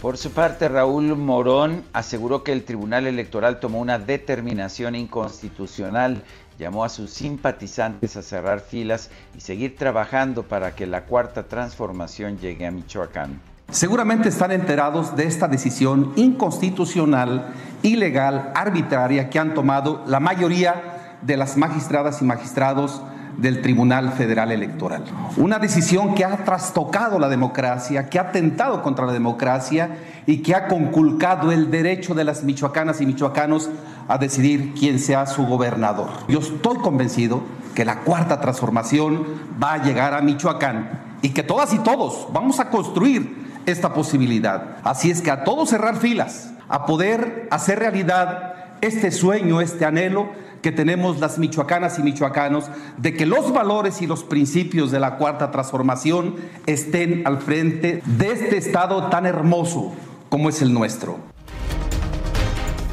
Por 0.00 0.16
su 0.16 0.30
parte, 0.30 0.68
Raúl 0.68 1.14
Morón 1.14 1.84
aseguró 1.92 2.42
que 2.42 2.52
el 2.52 2.64
Tribunal 2.64 3.06
Electoral 3.06 3.60
tomó 3.60 3.80
una 3.80 3.98
determinación 3.98 4.94
inconstitucional 4.94 6.22
llamó 6.58 6.84
a 6.84 6.88
sus 6.88 7.10
simpatizantes 7.10 8.16
a 8.16 8.22
cerrar 8.22 8.60
filas 8.60 9.10
y 9.36 9.40
seguir 9.40 9.76
trabajando 9.76 10.42
para 10.42 10.74
que 10.74 10.86
la 10.86 11.04
cuarta 11.04 11.44
transformación 11.44 12.38
llegue 12.38 12.66
a 12.66 12.70
Michoacán. 12.70 13.40
Seguramente 13.70 14.30
están 14.30 14.50
enterados 14.50 15.14
de 15.14 15.26
esta 15.26 15.46
decisión 15.46 16.14
inconstitucional, 16.16 17.52
ilegal, 17.82 18.50
arbitraria 18.54 19.28
que 19.28 19.38
han 19.38 19.52
tomado 19.52 20.02
la 20.06 20.20
mayoría 20.20 21.18
de 21.20 21.36
las 21.36 21.58
magistradas 21.58 22.22
y 22.22 22.24
magistrados 22.24 23.02
del 23.36 23.60
Tribunal 23.60 24.12
Federal 24.12 24.52
Electoral. 24.52 25.04
Una 25.36 25.58
decisión 25.58 26.14
que 26.14 26.24
ha 26.24 26.44
trastocado 26.46 27.18
la 27.18 27.28
democracia, 27.28 28.08
que 28.08 28.18
ha 28.18 28.22
atentado 28.22 28.82
contra 28.82 29.04
la 29.04 29.12
democracia 29.12 29.98
y 30.24 30.38
que 30.38 30.54
ha 30.54 30.66
conculcado 30.66 31.52
el 31.52 31.70
derecho 31.70 32.14
de 32.14 32.24
las 32.24 32.44
michoacanas 32.44 33.02
y 33.02 33.06
michoacanos 33.06 33.68
a 34.08 34.16
decidir 34.16 34.72
quién 34.80 34.98
sea 34.98 35.26
su 35.26 35.44
gobernador. 35.44 36.08
Yo 36.26 36.38
estoy 36.38 36.78
convencido 36.78 37.42
que 37.74 37.84
la 37.84 38.00
cuarta 38.00 38.40
transformación 38.40 39.24
va 39.62 39.74
a 39.74 39.82
llegar 39.84 40.14
a 40.14 40.22
Michoacán 40.22 41.18
y 41.20 41.30
que 41.30 41.42
todas 41.42 41.74
y 41.74 41.78
todos 41.80 42.28
vamos 42.32 42.60
a 42.60 42.70
construir 42.70 43.47
esta 43.70 43.94
posibilidad. 43.94 44.78
Así 44.84 45.10
es 45.10 45.20
que 45.20 45.30
a 45.30 45.44
todos 45.44 45.70
cerrar 45.70 45.96
filas, 45.96 46.52
a 46.68 46.86
poder 46.86 47.48
hacer 47.50 47.78
realidad 47.78 48.54
este 48.80 49.10
sueño, 49.10 49.60
este 49.60 49.84
anhelo 49.84 50.28
que 50.62 50.72
tenemos 50.72 51.20
las 51.20 51.38
michoacanas 51.38 51.98
y 51.98 52.02
michoacanos 52.02 52.64
de 52.96 53.14
que 53.14 53.26
los 53.26 53.52
valores 53.52 54.02
y 54.02 54.06
los 54.06 54.24
principios 54.24 54.90
de 54.90 55.00
la 55.00 55.16
cuarta 55.16 55.50
transformación 55.50 56.36
estén 56.66 57.22
al 57.26 57.38
frente 57.38 58.02
de 58.04 58.32
este 58.32 58.56
Estado 58.56 59.08
tan 59.08 59.26
hermoso 59.26 59.92
como 60.28 60.48
es 60.48 60.60
el 60.62 60.72
nuestro. 60.72 61.18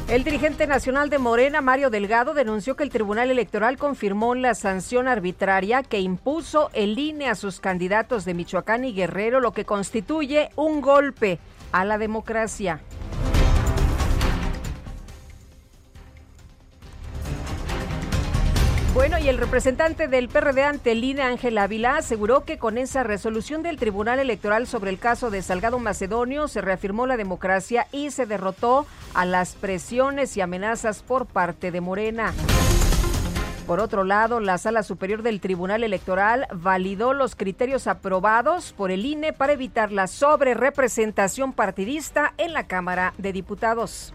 El 0.08 0.22
dirigente 0.22 0.68
nacional 0.68 1.10
de 1.10 1.18
Morena, 1.18 1.60
Mario 1.60 1.90
Delgado, 1.90 2.32
denunció 2.32 2.76
que 2.76 2.84
el 2.84 2.90
Tribunal 2.90 3.28
Electoral 3.28 3.76
confirmó 3.76 4.36
la 4.36 4.54
sanción 4.54 5.08
arbitraria 5.08 5.82
que 5.82 5.98
impuso 5.98 6.70
el 6.74 6.96
INE 6.96 7.28
a 7.28 7.34
sus 7.34 7.58
candidatos 7.58 8.24
de 8.24 8.32
Michoacán 8.32 8.84
y 8.84 8.92
Guerrero, 8.92 9.40
lo 9.40 9.50
que 9.50 9.64
constituye 9.64 10.50
un 10.54 10.80
golpe 10.80 11.40
a 11.72 11.84
la 11.84 11.98
democracia. 11.98 12.80
Bueno, 18.96 19.18
y 19.18 19.28
el 19.28 19.36
representante 19.36 20.08
del 20.08 20.30
PRD 20.30 20.64
ante 20.64 20.92
el 20.92 21.04
INE, 21.04 21.20
Ángel 21.20 21.58
Ávila, 21.58 21.98
aseguró 21.98 22.44
que 22.46 22.56
con 22.56 22.78
esa 22.78 23.02
resolución 23.02 23.62
del 23.62 23.76
Tribunal 23.76 24.20
Electoral 24.20 24.66
sobre 24.66 24.88
el 24.88 24.98
caso 24.98 25.28
de 25.28 25.42
Salgado 25.42 25.78
Macedonio 25.78 26.48
se 26.48 26.62
reafirmó 26.62 27.06
la 27.06 27.18
democracia 27.18 27.88
y 27.92 28.10
se 28.10 28.24
derrotó 28.24 28.86
a 29.12 29.26
las 29.26 29.54
presiones 29.54 30.34
y 30.38 30.40
amenazas 30.40 31.02
por 31.02 31.26
parte 31.26 31.70
de 31.70 31.82
Morena. 31.82 32.32
Por 33.66 33.80
otro 33.80 34.02
lado, 34.02 34.40
la 34.40 34.56
Sala 34.56 34.82
Superior 34.82 35.22
del 35.22 35.42
Tribunal 35.42 35.84
Electoral 35.84 36.46
validó 36.54 37.12
los 37.12 37.36
criterios 37.36 37.88
aprobados 37.88 38.72
por 38.72 38.90
el 38.90 39.04
INE 39.04 39.34
para 39.34 39.52
evitar 39.52 39.92
la 39.92 40.06
sobrerepresentación 40.06 41.52
partidista 41.52 42.32
en 42.38 42.54
la 42.54 42.66
Cámara 42.66 43.12
de 43.18 43.34
Diputados. 43.34 44.14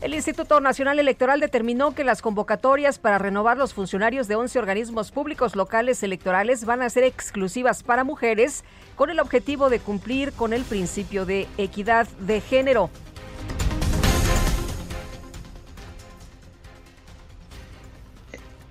El 0.00 0.14
Instituto 0.14 0.60
Nacional 0.60 1.00
Electoral 1.00 1.40
determinó 1.40 1.92
que 1.92 2.04
las 2.04 2.22
convocatorias 2.22 3.00
para 3.00 3.18
renovar 3.18 3.56
los 3.56 3.74
funcionarios 3.74 4.28
de 4.28 4.36
11 4.36 4.60
organismos 4.60 5.10
públicos 5.10 5.56
locales 5.56 6.04
electorales 6.04 6.64
van 6.64 6.82
a 6.82 6.90
ser 6.90 7.02
exclusivas 7.02 7.82
para 7.82 8.04
mujeres 8.04 8.62
con 8.94 9.10
el 9.10 9.18
objetivo 9.18 9.70
de 9.70 9.80
cumplir 9.80 10.32
con 10.32 10.52
el 10.52 10.62
principio 10.62 11.26
de 11.26 11.48
equidad 11.58 12.06
de 12.20 12.40
género. 12.40 12.90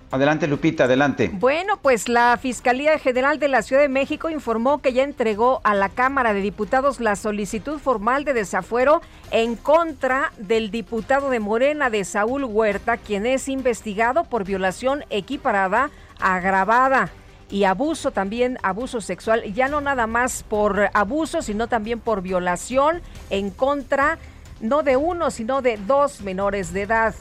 Adelante, 0.10 0.48
Lupita, 0.48 0.86
adelante. 0.86 1.30
Bueno, 1.34 1.78
pues 1.82 2.08
la 2.08 2.38
Fiscalía 2.38 2.98
General 2.98 3.40
de 3.40 3.50
la 3.50 3.62
Ciudad 3.62 3.82
de 3.82 3.90
México 3.90 4.30
informó 4.30 4.82
que 4.82 4.94
ya 4.94 5.04
entregó 5.04 5.60
a 5.66 5.74
la 5.74 5.90
Cámara 5.90 6.34
de 6.34 6.40
Diputados 6.40 7.02
la 7.02 7.18
solicitud 7.18 7.78
formal 7.78 8.24
de 8.24 8.34
desafuero 8.34 9.02
en 9.32 9.58
contra 9.58 10.32
del 10.38 10.72
diputado 10.72 11.30
de 11.30 11.42
Morena 11.42 11.90
de 11.90 12.06
Saúl 12.06 12.46
Huerta, 12.46 12.96
quien 12.96 13.26
es 13.26 13.50
investigado 13.50 14.24
por 14.24 14.46
violación 14.46 15.04
equiparada, 15.10 15.89
agravada 16.22 17.10
y 17.50 17.65
abuso 17.65 18.12
también, 18.12 18.58
abuso 18.63 19.02
sexual, 19.02 19.43
ya 19.54 19.67
no 19.67 19.82
nada 19.82 20.08
más 20.08 20.43
por 20.43 20.89
abuso, 20.93 21.41
sino 21.41 21.67
también 21.67 22.00
por 22.00 22.22
violación 22.22 23.02
en 23.30 23.50
contra 23.50 24.20
no 24.62 24.84
de 24.84 24.96
uno, 24.96 25.32
sino 25.32 25.62
de 25.62 25.78
dos 25.78 26.22
menores 26.22 26.72
de 26.72 26.84
edad. 26.84 27.13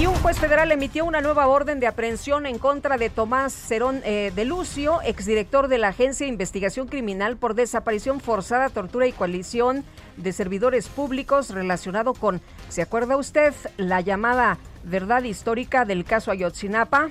Y 0.00 0.06
un 0.06 0.14
juez 0.14 0.38
federal 0.38 0.72
emitió 0.72 1.04
una 1.04 1.20
nueva 1.20 1.46
orden 1.46 1.78
de 1.78 1.86
aprehensión 1.86 2.46
en 2.46 2.58
contra 2.58 2.96
de 2.96 3.10
Tomás 3.10 3.52
Cerón 3.52 4.00
eh, 4.02 4.32
de 4.34 4.46
Lucio, 4.46 5.02
exdirector 5.04 5.68
de 5.68 5.76
la 5.76 5.88
Agencia 5.88 6.24
de 6.24 6.32
Investigación 6.32 6.88
Criminal 6.88 7.36
por 7.36 7.54
desaparición 7.54 8.18
forzada, 8.18 8.70
tortura 8.70 9.06
y 9.06 9.12
coalición 9.12 9.84
de 10.16 10.32
servidores 10.32 10.88
públicos 10.88 11.50
relacionado 11.50 12.14
con, 12.14 12.40
¿se 12.70 12.80
acuerda 12.80 13.18
usted? 13.18 13.52
La 13.76 14.00
llamada 14.00 14.56
verdad 14.84 15.22
histórica 15.24 15.84
del 15.84 16.06
caso 16.06 16.30
Ayotzinapa. 16.30 17.10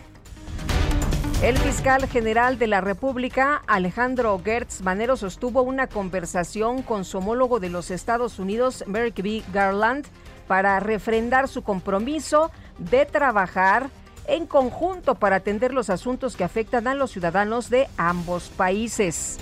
El 1.43 1.59
fiscal 1.59 2.07
general 2.07 2.57
de 2.57 2.65
la 2.65 2.81
República, 2.81 3.61
Alejandro 3.67 4.41
Gertz 4.43 4.81
Manero, 4.81 5.15
sostuvo 5.15 5.61
una 5.61 5.85
conversación 5.85 6.81
con 6.81 7.05
su 7.05 7.19
homólogo 7.19 7.59
de 7.59 7.69
los 7.69 7.91
Estados 7.91 8.39
Unidos, 8.39 8.83
Merrick 8.87 9.21
B. 9.21 9.43
Garland, 9.53 10.07
para 10.49 10.79
refrendar 10.79 11.47
su 11.47 11.61
compromiso 11.61 12.49
de 12.79 13.05
trabajar 13.05 13.89
en 14.27 14.45
conjunto 14.45 15.15
para 15.15 15.37
atender 15.37 15.73
los 15.73 15.89
asuntos 15.89 16.35
que 16.35 16.43
afectan 16.43 16.87
a 16.87 16.93
los 16.93 17.11
ciudadanos 17.11 17.69
de 17.69 17.87
ambos 17.97 18.49
países. 18.49 19.37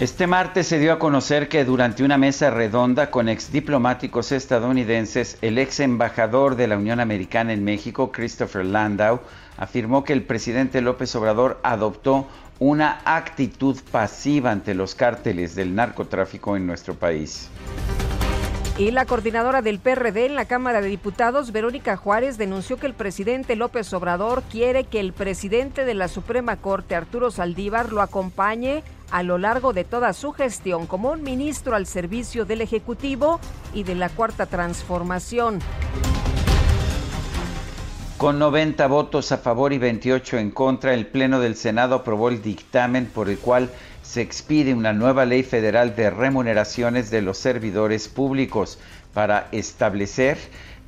Este 0.00 0.28
martes 0.28 0.68
se 0.68 0.78
dio 0.78 0.92
a 0.92 1.00
conocer 1.00 1.48
que 1.48 1.64
durante 1.64 2.04
una 2.04 2.18
mesa 2.18 2.50
redonda 2.50 3.10
con 3.10 3.28
exdiplomáticos 3.28 4.30
estadounidenses, 4.30 5.38
el 5.42 5.58
ex 5.58 5.80
embajador 5.80 6.54
de 6.54 6.68
la 6.68 6.76
Unión 6.76 7.00
Americana 7.00 7.52
en 7.52 7.64
México, 7.64 8.12
Christopher 8.12 8.64
Landau, 8.64 9.18
afirmó 9.56 10.04
que 10.04 10.12
el 10.12 10.22
presidente 10.22 10.82
López 10.82 11.16
Obrador 11.16 11.58
adoptó 11.64 12.28
una 12.60 13.00
actitud 13.04 13.76
pasiva 13.90 14.52
ante 14.52 14.74
los 14.74 14.94
cárteles 14.94 15.56
del 15.56 15.74
narcotráfico 15.74 16.56
en 16.56 16.68
nuestro 16.68 16.94
país. 16.94 17.50
Y 18.78 18.92
la 18.92 19.06
coordinadora 19.06 19.60
del 19.60 19.80
PRD 19.80 20.26
en 20.26 20.36
la 20.36 20.44
Cámara 20.44 20.80
de 20.80 20.86
Diputados, 20.86 21.50
Verónica 21.50 21.96
Juárez, 21.96 22.38
denunció 22.38 22.76
que 22.76 22.86
el 22.86 22.94
presidente 22.94 23.56
López 23.56 23.92
Obrador 23.92 24.44
quiere 24.44 24.84
que 24.84 25.00
el 25.00 25.12
presidente 25.12 25.84
de 25.84 25.94
la 25.94 26.06
Suprema 26.06 26.58
Corte, 26.58 26.94
Arturo 26.94 27.32
Saldívar, 27.32 27.92
lo 27.92 28.02
acompañe 28.02 28.84
a 29.10 29.24
lo 29.24 29.36
largo 29.36 29.72
de 29.72 29.82
toda 29.82 30.12
su 30.12 30.30
gestión 30.30 30.86
como 30.86 31.10
un 31.10 31.24
ministro 31.24 31.74
al 31.74 31.86
servicio 31.86 32.44
del 32.44 32.60
Ejecutivo 32.60 33.40
y 33.74 33.82
de 33.82 33.96
la 33.96 34.10
Cuarta 34.10 34.46
Transformación. 34.46 35.58
Con 38.16 38.38
90 38.38 38.86
votos 38.86 39.32
a 39.32 39.38
favor 39.38 39.72
y 39.72 39.78
28 39.78 40.38
en 40.38 40.52
contra, 40.52 40.94
el 40.94 41.08
Pleno 41.08 41.40
del 41.40 41.56
Senado 41.56 41.96
aprobó 41.96 42.28
el 42.28 42.42
dictamen 42.42 43.06
por 43.06 43.28
el 43.28 43.38
cual 43.38 43.70
se 44.08 44.22
expide 44.22 44.72
una 44.72 44.94
nueva 44.94 45.26
ley 45.26 45.42
federal 45.42 45.94
de 45.94 46.08
remuneraciones 46.08 47.10
de 47.10 47.20
los 47.20 47.36
servidores 47.36 48.08
públicos 48.08 48.78
para 49.12 49.48
establecer 49.52 50.38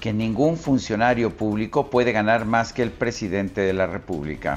que 0.00 0.14
ningún 0.14 0.56
funcionario 0.56 1.37
público 1.37 1.90
puede 1.90 2.12
ganar 2.12 2.46
más 2.46 2.72
que 2.72 2.83
el 2.83 2.90
presidente 2.90 3.61
de 3.61 3.74
la 3.74 3.87
República. 3.87 4.54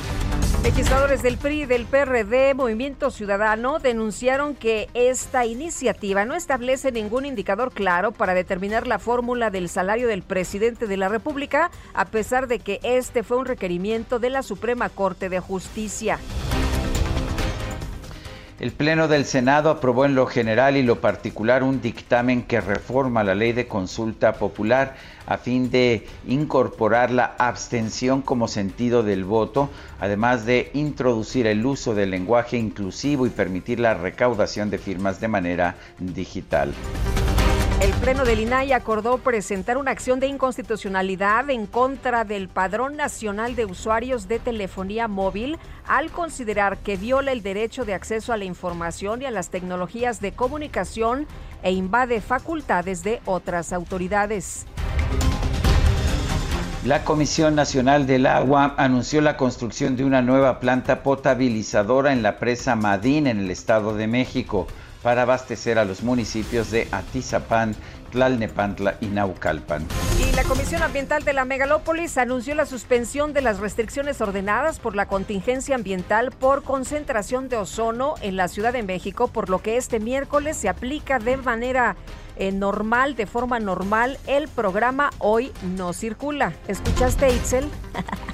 Legisladores 0.64 1.22
del 1.22 1.36
PRI 1.36 1.66
del 1.66 1.86
PRD, 1.86 2.54
Movimiento 2.54 3.12
Ciudadano, 3.12 3.80
denunciaron 3.80 4.56
que 4.56 4.88
esta 4.94 5.46
iniciativa 5.46 6.24
no 6.24 6.34
establece 6.34 6.94
ningún 6.94 7.26
indicador 7.26 7.74
claro 7.74 8.14
para 8.14 8.34
determinar 8.34 8.88
la 8.88 8.98
fórmula 8.98 9.50
del 9.50 9.68
salario 9.68 10.08
del 10.08 10.22
presidente 10.22 10.88
de 10.88 10.96
la 10.96 11.10
República, 11.10 11.70
a 11.94 12.06
pesar 12.06 12.48
de 12.48 12.60
que 12.60 12.80
este 12.84 13.24
fue 13.24 13.36
un 13.36 13.46
requerimiento 13.46 14.20
de 14.20 14.30
la 14.30 14.42
Suprema 14.42 14.88
Corte 14.88 15.28
de 15.28 15.42
Justicia. 15.42 16.18
El 18.64 18.72
Pleno 18.72 19.10
del 19.10 19.26
Senado 19.26 19.70
aprobó 19.70 20.06
en 20.06 20.16
lo 20.16 20.26
general 20.26 20.78
y 20.78 20.84
lo 20.84 21.02
particular 21.02 21.64
un 21.64 21.82
dictamen 21.82 22.44
que 22.44 22.62
reforma 22.62 23.22
la 23.22 23.36
ley 23.36 23.52
de 23.52 23.68
consulta 23.68 24.36
popular 24.36 24.96
a 25.26 25.38
fin 25.38 25.70
de 25.70 26.08
incorporar 26.28 27.12
la 27.12 27.36
abstención 27.38 28.22
como 28.22 28.48
sentido 28.48 29.04
del 29.04 29.26
voto, 29.26 29.70
además 30.00 30.46
de 30.46 30.72
introducir 30.76 31.46
el 31.46 31.66
uso 31.66 31.94
del 31.94 32.12
lenguaje 32.12 32.56
inclusivo 32.56 33.28
y 33.28 33.32
permitir 33.32 33.82
la 33.82 33.96
recaudación 33.96 34.70
de 34.70 34.78
firmas 34.78 35.20
de 35.20 35.28
manera 35.28 35.76
digital. 36.00 36.74
El 37.82 37.92
Pleno 38.02 38.24
del 38.24 38.40
INAI 38.40 38.72
acordó 38.72 39.18
presentar 39.18 39.78
una 39.78 39.92
acción 39.92 40.20
de 40.20 40.28
inconstitucionalidad 40.28 41.50
en 41.50 41.66
contra 41.66 42.24
del 42.24 42.48
Padrón 42.48 42.96
Nacional 42.96 43.56
de 43.56 43.66
Usuarios 43.66 44.28
de 44.28 44.40
Telefonía 44.40 45.08
Móvil 45.08 45.58
al 45.88 46.12
considerar 46.12 46.78
que 46.78 46.96
viola 46.96 47.32
el 47.32 47.44
derecho 47.44 47.84
de 47.84 47.94
acceso 47.94 48.32
a 48.32 48.38
la 48.38 48.46
información 48.46 49.22
y 49.22 49.26
a 49.26 49.32
las 49.32 49.50
tecnologías 49.50 50.22
de 50.22 50.32
comunicación 50.32 51.28
e 51.62 51.72
invade 51.72 52.22
facultades 52.22 53.04
de 53.04 53.22
otras 53.26 53.74
autoridades. 53.74 54.66
La 56.86 57.06
Comisión 57.06 57.56
Nacional 57.56 58.06
del 58.08 58.26
Agua 58.26 58.76
anunció 58.78 59.22
la 59.22 59.38
construcción 59.38 59.96
de 59.96 60.04
una 60.04 60.22
nueva 60.22 60.60
planta 60.60 61.02
potabilizadora 61.02 62.12
en 62.12 62.24
la 62.24 62.40
presa 62.40 62.76
Madín 62.76 63.28
en 63.28 63.40
el 63.40 63.52
Estado 63.52 63.96
de 63.96 64.08
México 64.08 64.68
para 65.04 65.24
abastecer 65.24 65.78
a 65.78 65.86
los 65.86 66.02
municipios 66.02 66.72
de 66.72 66.88
Atizapán, 66.92 67.76
Tlalnepantla 68.12 68.96
y 69.02 69.08
Naucalpan. 69.08 69.86
Y 70.20 70.36
la 70.36 70.44
Comisión 70.44 70.82
Ambiental 70.82 71.24
de 71.24 71.34
la 71.34 71.46
Megalópolis 71.46 72.18
anunció 72.18 72.56
la 72.56 72.66
suspensión 72.66 73.34
de 73.34 73.42
las 73.42 73.60
restricciones 73.60 74.22
ordenadas 74.22 74.80
por 74.80 74.96
la 74.96 75.08
contingencia 75.08 75.76
ambiental 75.76 76.32
por 76.32 76.64
concentración 76.64 77.50
de 77.50 77.58
ozono 77.58 78.16
en 78.22 78.38
la 78.38 78.48
Ciudad 78.48 78.72
de 78.72 78.84
México, 78.84 79.28
por 79.28 79.50
lo 79.50 79.62
que 79.62 79.78
este 79.78 80.00
miércoles 80.00 80.56
se 80.56 80.70
aplica 80.70 81.20
de 81.20 81.38
manera 81.38 81.98
eh, 82.38 82.52
normal, 82.52 83.16
de 83.16 83.28
forma 83.28 83.60
normal, 83.60 84.18
el 84.26 84.48
programa 84.48 85.12
Hoy 85.20 85.52
no 85.76 85.94
circula. 85.94 86.54
¿Escuchaste, 86.68 87.30
Itzel? 87.30 87.68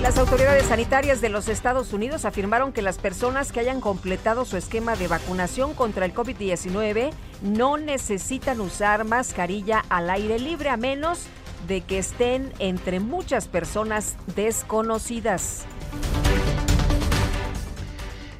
Las 0.00 0.16
autoridades 0.16 0.66
sanitarias 0.66 1.20
de 1.20 1.28
los 1.28 1.48
Estados 1.48 1.92
Unidos 1.92 2.24
afirmaron 2.24 2.72
que 2.72 2.82
las 2.82 2.98
personas 2.98 3.50
que 3.50 3.58
hayan 3.58 3.80
completado 3.80 4.44
su 4.44 4.56
esquema 4.56 4.94
de 4.94 5.08
vacunación 5.08 5.74
contra 5.74 6.04
el 6.06 6.14
COVID-19 6.14 7.10
no 7.42 7.78
necesitan 7.78 8.60
usar 8.60 9.04
mascarilla 9.04 9.84
al 9.88 10.08
aire 10.10 10.38
libre 10.38 10.68
a 10.68 10.76
menos 10.76 11.26
de 11.66 11.80
que 11.80 11.98
estén 11.98 12.52
entre 12.58 13.00
muchas 13.00 13.48
personas 13.48 14.16
desconocidas. 14.36 15.64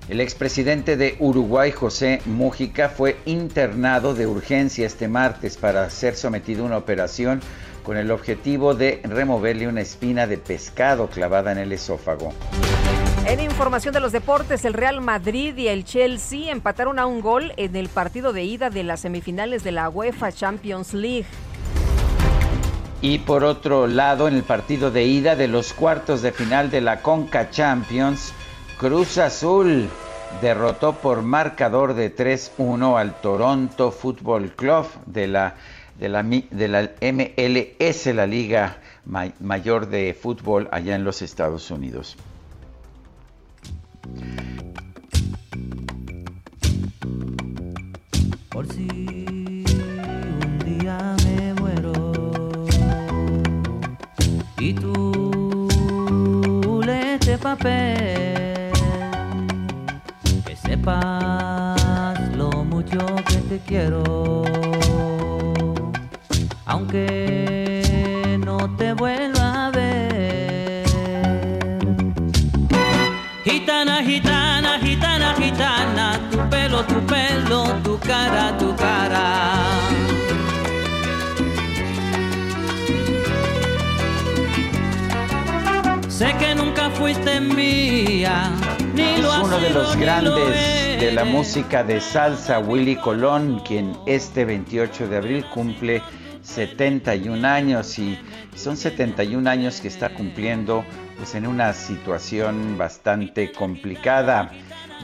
El 0.09 0.21
expresidente 0.21 0.99
de 0.99 1.17
Uruguay, 1.19 1.71
José 1.73 2.21
Mújica, 2.27 2.91
fue 2.91 3.17
internado 3.25 4.15
de 4.15 4.27
urgencia 4.27 4.87
este 4.87 5.09
martes 5.09 5.57
para 5.57 5.89
ser 5.89 6.15
sometido 6.15 6.63
a 6.63 6.67
una 6.67 6.77
operación 6.77 7.41
con 7.83 7.97
el 7.97 8.11
objetivo 8.11 8.75
de 8.75 9.01
removerle 9.05 9.67
una 9.67 9.81
espina 9.81 10.27
de 10.27 10.37
pescado 10.37 11.09
clavada 11.09 11.53
en 11.53 11.59
el 11.59 11.73
esófago. 11.73 12.35
En 13.27 13.41
información 13.41 13.95
de 13.95 14.01
los 14.01 14.13
deportes, 14.13 14.67
el 14.67 14.75
Real 14.75 15.01
Madrid 15.01 15.57
y 15.57 15.69
el 15.69 15.85
Chelsea 15.85 16.53
empataron 16.53 16.99
a 16.99 17.07
un 17.07 17.23
gol 17.23 17.55
en 17.57 17.75
el 17.75 17.89
partido 17.89 18.35
de 18.35 18.45
ida 18.45 18.69
de 18.69 18.85
las 18.85 19.01
semifinales 19.01 19.65
de 19.65 19.73
la 19.73 19.89
UEFA 19.89 20.33
Champions 20.33 20.93
League. 20.93 21.27
Y 23.01 23.19
por 23.19 23.45
otro 23.45 23.87
lado, 23.87 24.29
en 24.29 24.35
el 24.35 24.43
partido 24.45 24.91
de 24.91 25.05
ida 25.05 25.37
de 25.37 25.49
los 25.49 25.73
cuartos 25.73 26.23
de 26.23 26.33
final 26.33 26.71
de 26.71 26.81
la 26.81 27.03
Conca 27.03 27.51
Champions, 27.51 28.33
Cruz 28.79 29.19
Azul 29.19 29.89
derrotó 30.41 30.95
por 30.95 31.23
marcador 31.23 31.95
de 31.95 32.15
3-1 32.15 32.99
al 32.99 33.21
Toronto 33.21 33.91
Football 33.91 34.53
Club 34.53 34.87
de 35.07 35.27
la 35.29 35.55
de 35.99 36.09
la, 36.09 36.23
de 36.23 36.69
la 36.69 36.91
MLS, 37.01 38.07
la 38.07 38.27
liga 38.27 38.79
mayor 39.41 39.89
de 39.89 40.15
fútbol 40.15 40.69
allá 40.73 40.97
en 40.97 41.05
los 41.05 41.23
Estados 41.23 41.71
Unidos. 41.71 42.17
Y 54.65 54.73
tú 54.73 55.69
lees 56.87 57.21
este 57.21 57.37
papel, 57.37 58.73
que 60.47 60.57
sepas 60.57 62.19
lo 62.35 62.51
mucho 62.65 62.99
que 63.29 63.37
te 63.51 63.59
quiero 63.59 64.43
aunque 66.65 68.39
no 68.43 68.57
te 68.77 68.95
vuelva 68.95 69.67
a 69.67 69.71
ver. 69.71 70.87
Gitana, 73.45 74.03
gitana, 74.03 74.79
gitana, 74.81 75.35
gitana, 75.35 76.21
tu 76.31 76.39
pelo, 76.49 76.83
tu 76.85 77.01
pelo, 77.07 77.65
tu 77.83 77.99
cara, 77.99 78.57
tu 78.57 78.75
cara. 78.75 79.94
Sé 86.15 86.33
que 86.39 86.55
nunca 86.55 86.91
fuiste 86.91 87.41
mía, 87.41 88.53
ni 88.95 89.21
lo 89.21 89.33
Es 89.33 89.39
uno 89.43 89.59
de 89.59 89.71
los 89.71 89.97
grandes 89.97 91.01
de 91.01 91.11
la 91.11 91.25
música 91.25 91.83
de 91.83 92.01
salsa, 92.01 92.61
Willy 92.61 92.95
Colón, 92.95 93.61
quien 93.67 93.97
este 94.07 94.45
28 94.45 95.09
de 95.09 95.17
abril 95.17 95.45
cumple 95.53 96.03
71 96.41 97.45
años 97.49 97.99
y 97.99 98.17
son 98.55 98.77
71 98.77 99.51
años 99.51 99.81
que 99.81 99.89
está 99.89 100.15
cumpliendo 100.15 100.85
pues 101.17 101.35
en 101.35 101.49
una 101.49 101.73
situación 101.73 102.79
bastante 102.79 103.51
complicada. 103.51 104.53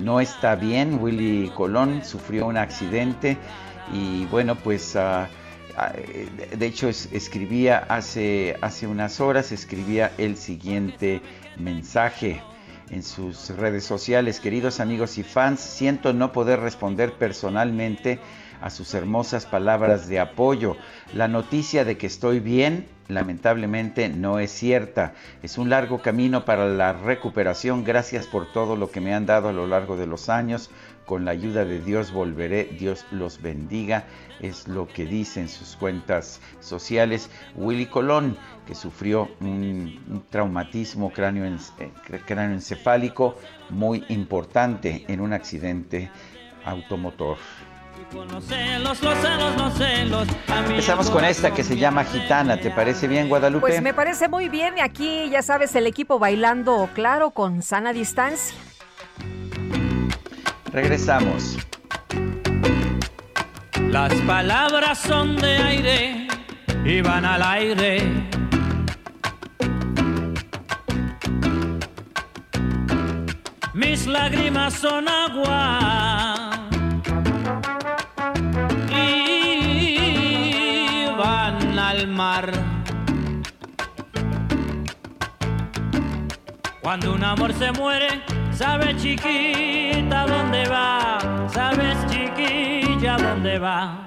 No 0.01 0.21
está 0.21 0.55
bien, 0.55 1.01
Willy 1.03 1.51
Colón 1.57 2.05
sufrió 2.05 2.47
un 2.47 2.57
accidente 2.57 3.37
y 3.93 4.27
bueno 4.27 4.55
pues 4.55 4.95
ah, 4.95 5.29
de 6.57 6.67
hecho 6.67 6.89
escribía 6.89 7.79
hace, 7.79 8.57
hace 8.61 8.87
unas 8.87 9.21
horas, 9.21 9.53
escribía 9.53 10.13
el 10.19 10.37
siguiente 10.37 11.21
mensaje 11.57 12.43
en 12.91 13.03
sus 13.03 13.51
redes 13.51 13.85
sociales. 13.85 14.41
Queridos 14.41 14.81
amigos 14.81 15.19
y 15.19 15.23
fans, 15.23 15.61
siento 15.61 16.13
no 16.13 16.33
poder 16.33 16.61
responder 16.61 17.13
personalmente 17.15 18.19
a 18.61 18.71
sus 18.71 18.95
hermosas 18.95 19.47
palabras 19.47 20.09
de 20.09 20.21
apoyo. 20.21 20.77
La 21.15 21.29
noticia 21.29 21.85
de 21.85 21.97
que 21.97 22.07
estoy 22.07 22.41
bien 22.41 22.87
lamentablemente 23.09 24.09
no 24.09 24.39
es 24.39 24.51
cierta. 24.51 25.15
Es 25.43 25.59
un 25.59 25.71
largo 25.71 26.01
camino 26.01 26.45
para 26.45 26.67
la 26.67 26.93
recuperación. 26.93 27.85
Gracias 27.85 28.27
por 28.27 28.53
todo 28.53 28.77
lo 28.77 28.91
que 28.91 29.01
me 29.01 29.15
han 29.15 29.27
dado 29.27 29.49
a 29.49 29.53
lo 29.53 29.67
largo 29.67 29.97
de 29.97 30.07
los 30.07 30.29
años. 30.29 30.71
Con 31.07 31.25
la 31.25 31.33
ayuda 31.33 31.65
de 31.65 31.81
Dios 31.81 32.13
volveré. 32.13 32.65
Dios 32.65 33.05
los 33.11 33.43
bendiga. 33.43 34.05
Es 34.41 34.69
lo 34.69 34.87
que 34.87 35.05
dice 35.07 35.41
en 35.41 35.49
sus 35.49 35.77
cuentas 35.77 36.41
sociales 36.61 37.31
Willy 37.57 37.87
Colón, 37.87 38.39
que 38.67 38.75
sufrió 38.75 39.29
un, 39.41 40.25
traumatismo 40.31 41.13
cráneo, 41.13 41.45
eh, 41.45 41.91
cráneo 42.27 42.55
encefálico 42.55 43.37
muy 43.69 44.05
importante 44.09 45.05
en 45.09 45.21
un 45.21 45.33
accidente 45.33 46.11
automotor. 46.65 47.37
Empezamos 50.69 51.11
con 51.11 51.25
esta 51.25 51.53
que 51.53 51.63
se 51.63 51.77
llama 51.77 52.05
Gitana. 52.05 52.59
¿Te 52.59 52.71
parece 52.71 53.07
bien, 53.07 53.29
Guadalupe? 53.29 53.67
Pues 53.67 53.83
me 53.83 53.95
parece 53.95 54.29
muy 54.29 54.49
bien. 54.49 54.79
Y 54.79 54.81
aquí, 54.81 55.29
ya 55.31 55.43
sabes, 55.43 55.75
el 55.75 55.87
equipo 55.87 56.19
bailando, 56.19 56.89
claro, 56.95 57.31
con 57.31 57.63
sana 57.63 57.93
distancia. 57.93 58.57
Regresamos. 60.73 61.59
Las 63.89 64.15
palabras 64.23 64.99
son 64.99 65.37
de 65.37 65.57
aire 65.59 66.29
y 66.85 67.01
van 67.03 67.25
al 67.25 67.43
aire. 67.43 68.29
Mis 73.75 74.07
lágrimas 74.07 74.75
son 74.75 75.09
agua 75.09 76.40
al 81.91 82.07
mar. 82.07 82.53
Cuando 86.81 87.15
un 87.15 87.25
amor 87.25 87.53
se 87.53 87.73
muere, 87.73 88.23
sabes 88.53 88.97
chiquita 89.03 90.25
dónde 90.27 90.69
va, 90.69 91.19
sabes 91.53 91.97
chiquilla 92.07 93.17
dónde 93.17 93.59
va. 93.59 94.07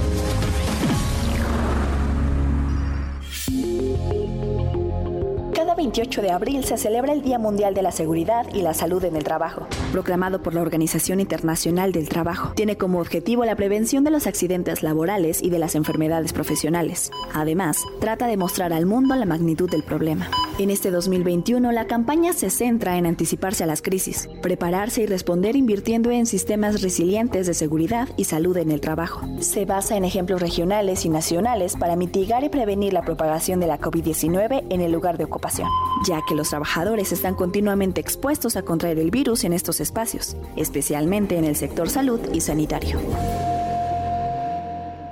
28 5.81 6.21
de 6.21 6.29
abril 6.29 6.63
se 6.63 6.77
celebra 6.77 7.11
el 7.11 7.23
Día 7.23 7.39
Mundial 7.39 7.73
de 7.73 7.81
la 7.81 7.91
Seguridad 7.91 8.45
y 8.53 8.61
la 8.61 8.75
Salud 8.75 9.03
en 9.03 9.15
el 9.15 9.23
Trabajo, 9.23 9.65
proclamado 9.91 10.43
por 10.43 10.53
la 10.53 10.61
Organización 10.61 11.19
Internacional 11.19 11.91
del 11.91 12.07
Trabajo. 12.07 12.53
Tiene 12.53 12.77
como 12.77 12.99
objetivo 12.99 13.45
la 13.45 13.55
prevención 13.55 14.03
de 14.03 14.11
los 14.11 14.27
accidentes 14.27 14.83
laborales 14.83 15.41
y 15.41 15.49
de 15.49 15.57
las 15.57 15.73
enfermedades 15.73 16.33
profesionales. 16.33 17.09
Además, 17.33 17.83
trata 17.99 18.27
de 18.27 18.37
mostrar 18.37 18.73
al 18.73 18.85
mundo 18.85 19.15
la 19.15 19.25
magnitud 19.25 19.71
del 19.71 19.81
problema. 19.81 20.29
En 20.59 20.69
este 20.69 20.91
2021, 20.91 21.71
la 21.71 21.87
campaña 21.87 22.33
se 22.33 22.51
centra 22.51 22.99
en 22.99 23.07
anticiparse 23.07 23.63
a 23.63 23.67
las 23.67 23.81
crisis, 23.81 24.29
prepararse 24.43 25.01
y 25.01 25.07
responder 25.07 25.55
invirtiendo 25.55 26.11
en 26.11 26.27
sistemas 26.27 26.83
resilientes 26.83 27.47
de 27.47 27.55
seguridad 27.55 28.09
y 28.17 28.25
salud 28.25 28.55
en 28.57 28.69
el 28.69 28.81
trabajo. 28.81 29.21
Se 29.39 29.65
basa 29.65 29.97
en 29.97 30.05
ejemplos 30.05 30.39
regionales 30.39 31.03
y 31.05 31.09
nacionales 31.09 31.75
para 31.75 31.95
mitigar 31.95 32.43
y 32.43 32.49
prevenir 32.49 32.93
la 32.93 33.01
propagación 33.01 33.59
de 33.59 33.65
la 33.65 33.79
COVID-19 33.79 34.65
en 34.69 34.81
el 34.81 34.91
lugar 34.91 35.17
de 35.17 35.23
ocupación, 35.23 35.67
ya 36.05 36.21
que 36.27 36.35
los 36.35 36.49
trabajadores 36.49 37.11
están 37.11 37.35
continuamente 37.35 38.01
expuestos 38.01 38.55
a 38.55 38.63
contraer 38.63 38.99
el 38.99 39.11
virus 39.11 39.43
en 39.43 39.53
estos 39.53 39.79
espacios, 39.79 40.35
especialmente 40.55 41.37
en 41.37 41.45
el 41.45 41.55
sector 41.55 41.89
salud 41.89 42.19
y 42.33 42.41
sanitario. 42.41 42.99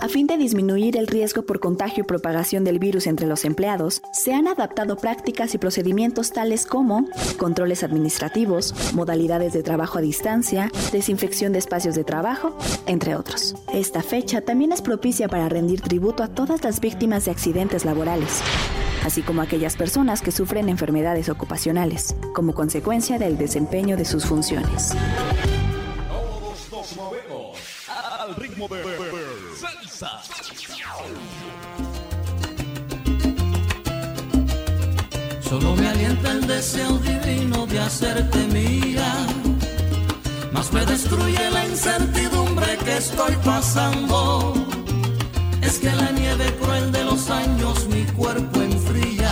A 0.02 0.08
fin 0.08 0.28
de 0.28 0.38
disminuir 0.38 0.96
el 0.96 1.08
riesgo 1.08 1.42
por 1.42 1.60
contagio 1.60 2.04
y 2.04 2.08
propagación 2.08 2.64
del 2.64 2.80
virus 2.80 3.06
entre 3.06 3.28
los 3.28 3.44
empleados, 3.44 4.02
se 4.14 4.34
han 4.34 4.48
adaptado 4.48 4.96
prácticas 4.96 5.54
y 5.54 5.58
procedimientos 5.58 6.32
tales 6.32 6.66
como 6.66 7.06
controles 7.38 7.84
administrativos, 7.84 8.74
modalidades 8.94 9.52
de 9.52 9.62
trabajo 9.62 9.98
a 9.98 10.02
distancia, 10.02 10.72
desinfección 10.94 11.52
de 11.52 11.60
espacios 11.60 11.96
de 11.96 12.06
trabajo, 12.06 12.58
entre 12.86 13.16
otros. 13.16 13.56
Esta 13.74 14.02
fecha 14.02 14.40
también 14.40 14.72
es 14.72 14.82
propicia 14.82 15.28
para 15.28 15.50
rendir 15.50 15.82
tributo 15.82 16.24
a 16.24 16.30
todas 16.30 16.64
las 16.64 16.80
víctimas 16.80 17.26
de 17.26 17.32
accidentes 17.32 17.84
laborales 17.84 18.42
así 19.06 19.22
como 19.22 19.40
a 19.40 19.46
aquellas 19.46 19.78
personas 19.78 20.22
que 20.22 20.32
sufren 20.32 20.68
enfermedades 20.68 21.30
ocupacionales, 21.30 22.18
como 22.34 22.54
consecuencia 22.54 23.18
del 23.18 23.38
desempeño 23.38 23.96
de 23.96 24.04
sus 24.04 24.26
funciones. 24.26 24.94
al 28.30 28.36
ritmo 28.36 28.68
de 28.68 28.84
Solo 35.42 35.76
me 35.76 35.90
alienta 35.90 36.32
el 36.32 36.48
deseo 36.48 36.98
divino 37.00 37.66
de 37.66 37.82
hacerte 37.82 38.48
mía, 38.48 39.14
más 40.54 40.72
me 40.72 40.86
destruye 40.86 41.52
la 41.52 41.66
incertidumbre 41.66 42.78
que 42.78 42.96
estoy 42.96 43.36
pasando. 43.44 44.54
Es 45.62 45.80
que 45.80 45.92
la 45.94 46.12
nieve 46.12 46.56
cruel 46.62 46.94
de 46.94 47.04
los 47.04 47.30
años 47.30 47.86
mi 47.90 48.06
cuerpo 48.06 48.62
enfría 48.62 49.32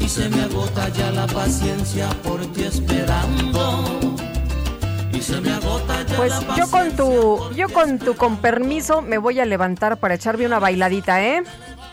y 0.00 0.06
se 0.06 0.28
me 0.28 0.42
agota 0.42 0.90
ya 0.90 1.10
la 1.12 1.26
paciencia 1.26 2.10
por 2.22 2.44
ti 2.52 2.64
esperando. 2.64 4.23
Pues 6.16 6.32
yo 6.56 6.68
con 6.70 6.90
tu, 6.96 7.52
yo 7.54 7.68
con 7.68 7.98
tu 7.98 8.16
con 8.16 8.38
permiso 8.38 9.00
me 9.00 9.18
voy 9.18 9.38
a 9.38 9.44
levantar 9.44 9.98
para 9.98 10.14
echarme 10.14 10.44
una 10.44 10.58
bailadita, 10.58 11.24
¿eh? 11.24 11.42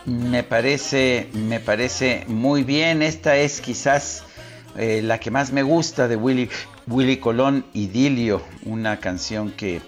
Me 0.06 0.42
parece, 0.44 1.30
me 1.34 1.60
parece 1.60 2.26
muy 2.28 2.64
bien. 2.64 3.04
Esta 3.04 3.38
es 3.38 3.62
quizás 3.62 4.24
eh, 4.76 5.02
la 5.04 5.20
que 5.20 5.30
más 5.30 5.52
me 5.52 5.62
gusta 5.62 6.08
de 6.08 6.16
Willy, 6.16 6.50
Willy 6.88 7.18
Colón, 7.18 7.66
Idilio, 7.74 8.42
una 8.66 9.00
canción 9.00 9.52
que, 9.52 9.82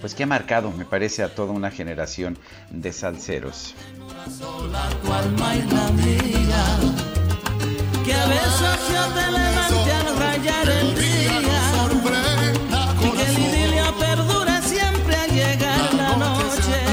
pues 0.00 0.14
que 0.14 0.24
ha 0.24 0.26
marcado, 0.26 0.72
me 0.72 0.84
parece, 0.84 1.22
a 1.22 1.32
toda 1.34 1.52
una 1.52 1.70
generación 1.70 2.38
de 2.70 2.92
salseros. 2.92 3.74
Que 8.04 8.14
a 8.14 8.26
veces 8.26 8.78
te 9.84 9.92
al 9.92 10.18
rayar 10.18 10.68
el 10.68 10.94
día. 10.96 11.61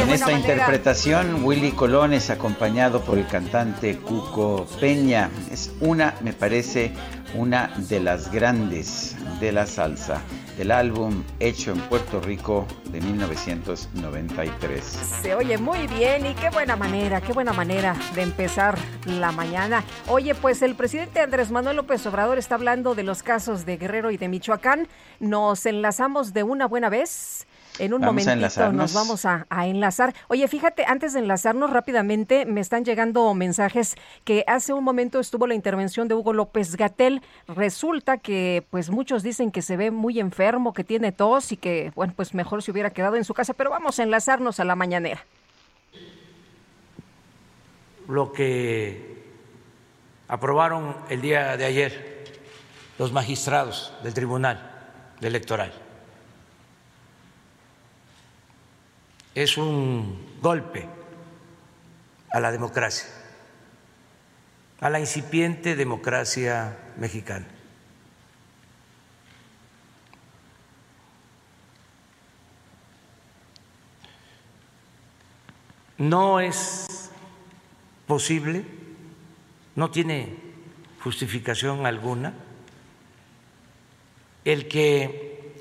En 0.09 0.15
esta 0.15 0.31
interpretación, 0.31 1.43
Willy 1.43 1.71
Colón 1.73 2.13
es 2.13 2.31
acompañado 2.31 3.01
por 3.01 3.19
el 3.19 3.27
cantante 3.27 3.99
Cuco 3.99 4.65
Peña. 4.79 5.29
Es 5.51 5.71
una, 5.81 6.15
me 6.21 6.33
parece, 6.33 6.91
una 7.35 7.71
de 7.77 7.99
las 7.99 8.31
grandes 8.31 9.15
de 9.39 9.51
la 9.51 9.67
salsa 9.67 10.23
del 10.57 10.71
álbum 10.71 11.23
hecho 11.39 11.71
en 11.73 11.79
Puerto 11.81 12.19
Rico 12.19 12.65
de 12.85 13.01
1993. 13.01 14.83
Se 15.21 15.35
oye 15.35 15.59
muy 15.59 15.85
bien 15.85 16.25
y 16.25 16.33
qué 16.33 16.49
buena 16.49 16.75
manera, 16.75 17.21
qué 17.21 17.31
buena 17.31 17.53
manera 17.53 17.95
de 18.15 18.23
empezar 18.23 18.79
la 19.05 19.31
mañana. 19.31 19.83
Oye, 20.07 20.33
pues 20.33 20.63
el 20.63 20.73
presidente 20.73 21.19
Andrés 21.19 21.51
Manuel 21.51 21.75
López 21.75 22.03
Obrador 22.07 22.39
está 22.39 22.55
hablando 22.55 22.95
de 22.95 23.03
los 23.03 23.21
casos 23.21 23.67
de 23.67 23.77
Guerrero 23.77 24.09
y 24.09 24.17
de 24.17 24.27
Michoacán. 24.27 24.87
Nos 25.19 25.67
enlazamos 25.67 26.33
de 26.33 26.41
una 26.41 26.65
buena 26.65 26.89
vez 26.89 27.45
en 27.79 27.93
un 27.93 28.01
momentito 28.01 28.71
nos 28.71 28.93
vamos 28.93 29.25
a, 29.25 29.45
enlazar. 29.65 30.13
Oye, 30.27 30.47
fíjate, 30.47 30.85
antes 30.85 31.13
de 31.13 31.19
enlazarnos 31.19 31.69
rápidamente, 31.69 32.45
me 32.45 32.61
están 32.61 32.85
llegando 32.85 33.33
mensajes 33.33 33.95
que 34.23 34.43
hace 34.47 34.73
un 34.73 34.83
momento 34.83 35.19
estuvo 35.19 35.47
la 35.47 35.55
intervención 35.55 36.07
de 36.07 36.15
Hugo 36.15 36.33
López 36.33 36.75
Gatel. 36.75 37.21
Resulta 37.47 38.17
que, 38.17 38.65
pues, 38.69 38.89
muchos 38.89 39.23
dicen 39.23 39.51
que 39.51 39.61
se 39.61 39.77
ve 39.77 39.91
muy 39.91 40.19
enfermo, 40.19 40.73
que 40.73 40.83
tiene 40.83 41.11
tos 41.11 41.51
y 41.51 41.57
que, 41.57 41.91
bueno, 41.95 42.13
pues 42.15 42.33
mejor 42.33 42.61
se 42.61 42.71
hubiera 42.71 42.91
quedado 42.91 43.15
en 43.15 43.23
su 43.23 43.33
casa. 43.33 43.53
Pero 43.53 43.69
vamos 43.69 43.99
a 43.99 44.03
enlazarnos 44.03 44.59
a 44.59 44.65
la 44.65 44.75
mañanera. 44.75 45.25
Lo 48.07 48.33
que 48.33 49.23
aprobaron 50.27 50.95
el 51.09 51.21
día 51.21 51.57
de 51.57 51.65
ayer 51.65 52.23
los 52.97 53.11
magistrados 53.13 53.93
del 54.03 54.13
Tribunal 54.13 54.59
Electoral 55.21 55.88
es 59.43 59.57
un 59.57 60.37
golpe 60.41 60.85
a 62.29 62.41
la 62.41 62.51
democracia, 62.51 63.07
a 64.81 64.89
la 64.89 64.99
incipiente 64.99 65.77
democracia 65.77 66.77
mexicana. 66.97 67.47
No 75.97 76.41
es 76.41 77.09
posible, 78.07 78.65
no 79.75 79.89
tiene 79.89 80.35
justificación 81.01 81.85
alguna 81.85 82.33
el 84.43 84.67
que 84.67 85.53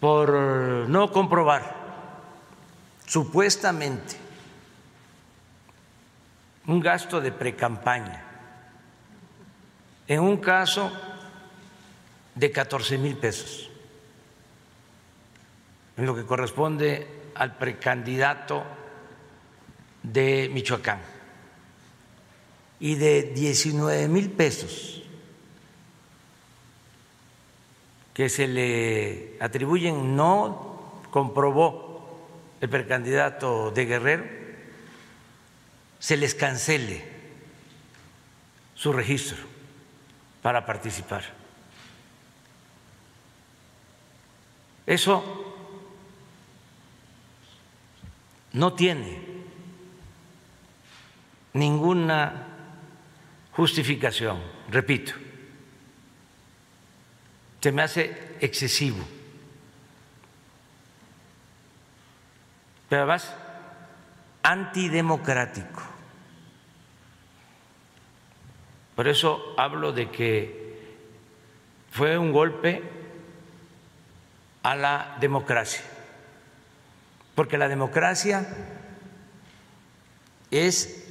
por 0.00 0.30
no 0.88 1.12
comprobar 1.12 1.77
supuestamente 3.08 4.16
un 6.66 6.80
gasto 6.80 7.20
de 7.20 7.32
precampaña. 7.32 8.24
En 10.06 10.20
un 10.20 10.36
caso 10.36 10.92
de 12.34 12.52
14 12.52 12.98
mil 12.98 13.16
pesos, 13.16 13.70
en 15.96 16.06
lo 16.06 16.14
que 16.14 16.24
corresponde 16.24 17.32
al 17.34 17.56
precandidato 17.56 18.64
de 20.02 20.50
Michoacán, 20.52 21.00
y 22.80 22.94
de 22.94 23.22
19 23.22 24.06
mil 24.08 24.30
pesos 24.30 25.02
que 28.14 28.28
se 28.28 28.46
le 28.46 29.36
atribuyen 29.40 30.14
no 30.14 31.02
comprobó 31.10 31.87
el 32.60 32.68
precandidato 32.68 33.70
de 33.70 33.84
Guerrero, 33.84 34.24
se 35.98 36.16
les 36.16 36.34
cancele 36.34 37.04
su 38.74 38.92
registro 38.92 39.38
para 40.42 40.64
participar. 40.64 41.24
Eso 44.86 45.54
no 48.52 48.72
tiene 48.72 49.20
ninguna 51.52 52.46
justificación, 53.52 54.40
repito 54.70 55.12
se 57.68 57.72
me 57.72 57.82
hace 57.82 58.36
excesivo. 58.40 59.06
Pero 62.88 63.02
además, 63.02 63.34
antidemocrático. 64.42 65.82
Por 68.96 69.06
eso 69.06 69.54
hablo 69.56 69.92
de 69.92 70.10
que 70.10 70.96
fue 71.90 72.18
un 72.18 72.32
golpe 72.32 72.82
a 74.62 74.74
la 74.74 75.16
democracia. 75.20 75.82
Porque 77.34 77.58
la 77.58 77.68
democracia 77.68 78.46
es 80.50 81.08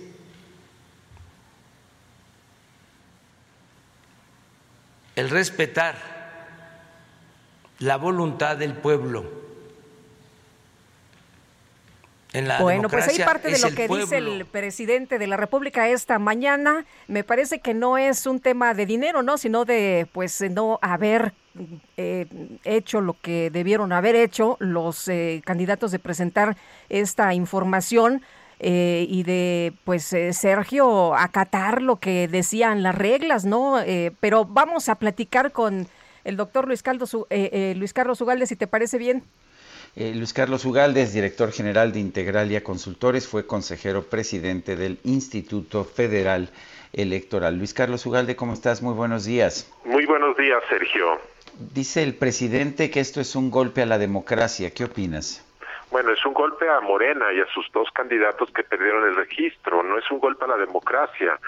el 5.15 5.29
respetar 5.29 5.95
la 7.79 7.97
voluntad 7.97 8.57
del 8.57 8.73
pueblo. 8.73 9.36
Bueno, 12.59 12.89
pues 12.89 13.07
hay 13.07 13.19
parte 13.19 13.49
de 13.51 13.59
lo 13.59 13.71
que 13.71 13.87
dice 13.87 14.17
el 14.17 14.45
presidente 14.45 15.19
de 15.19 15.27
la 15.27 15.37
República 15.37 15.87
esta 15.89 16.19
mañana. 16.19 16.85
Me 17.07 17.23
parece 17.23 17.59
que 17.59 17.73
no 17.73 17.97
es 17.97 18.25
un 18.25 18.39
tema 18.39 18.73
de 18.73 18.85
dinero, 18.85 19.23
¿no? 19.23 19.37
Sino 19.37 19.65
de, 19.65 20.07
pues, 20.11 20.41
no 20.51 20.79
haber 20.81 21.33
eh, 21.97 22.27
hecho 22.63 23.01
lo 23.01 23.15
que 23.21 23.49
debieron 23.49 23.91
haber 23.91 24.15
hecho 24.15 24.57
los 24.59 25.07
eh, 25.07 25.41
candidatos 25.45 25.91
de 25.91 25.99
presentar 25.99 26.57
esta 26.89 27.33
información. 27.33 28.21
Eh, 28.59 29.05
y 29.07 29.21
de, 29.21 29.73
pues, 29.83 30.15
Sergio, 30.31 31.15
acatar 31.15 31.81
lo 31.81 31.97
que 31.97 32.27
decían 32.27 32.81
las 32.81 32.95
reglas, 32.95 33.45
¿no? 33.45 33.75
pero 34.19 34.45
vamos 34.45 34.89
a 34.89 34.95
platicar 34.95 35.51
con 35.51 35.87
el 36.27 36.35
doctor 36.35 36.67
Luis, 36.67 36.83
eh, 37.29 37.49
eh, 37.53 37.73
Luis 37.77 37.93
Carlos 37.93 38.19
Ugalde, 38.19 38.45
si 38.47 38.57
te 38.57 38.67
parece 38.67 38.97
bien. 38.97 39.23
Eh, 39.99 40.13
Luis 40.13 40.31
Carlos 40.31 40.63
Ugaldes, 40.63 41.11
director 41.11 41.51
general 41.51 41.91
de 41.91 41.99
Integralia 41.99 42.63
Consultores, 42.63 43.27
fue 43.27 43.47
consejero 43.47 44.03
presidente 44.03 44.75
del 44.75 44.99
Instituto 45.03 45.83
Federal 45.85 46.49
Electoral. 46.93 47.57
Luis 47.57 47.73
Carlos 47.73 48.05
Ugalde, 48.05 48.35
¿cómo 48.35 48.53
estás? 48.53 48.83
Muy 48.83 48.93
buenos 48.93 49.25
días. 49.25 49.73
Muy 49.85 50.05
buenos 50.05 50.37
días, 50.37 50.61
Sergio. 50.69 51.19
Dice 51.73 52.03
el 52.03 52.13
presidente 52.13 52.91
que 52.91 52.99
esto 52.99 53.19
es 53.19 53.35
un 53.35 53.49
golpe 53.49 53.81
a 53.81 53.87
la 53.87 53.97
democracia. 53.97 54.71
¿Qué 54.71 54.83
opinas? 54.83 55.43
Bueno, 55.89 56.11
es 56.11 56.23
un 56.27 56.33
golpe 56.35 56.69
a 56.69 56.79
Morena 56.81 57.33
y 57.33 57.39
a 57.39 57.47
sus 57.47 57.65
dos 57.71 57.89
candidatos 57.91 58.51
que 58.51 58.63
perdieron 58.63 59.03
el 59.09 59.15
registro, 59.15 59.81
no 59.81 59.97
es 59.97 60.11
un 60.11 60.19
golpe 60.19 60.45
a 60.45 60.49
la 60.49 60.57
democracia 60.57 61.39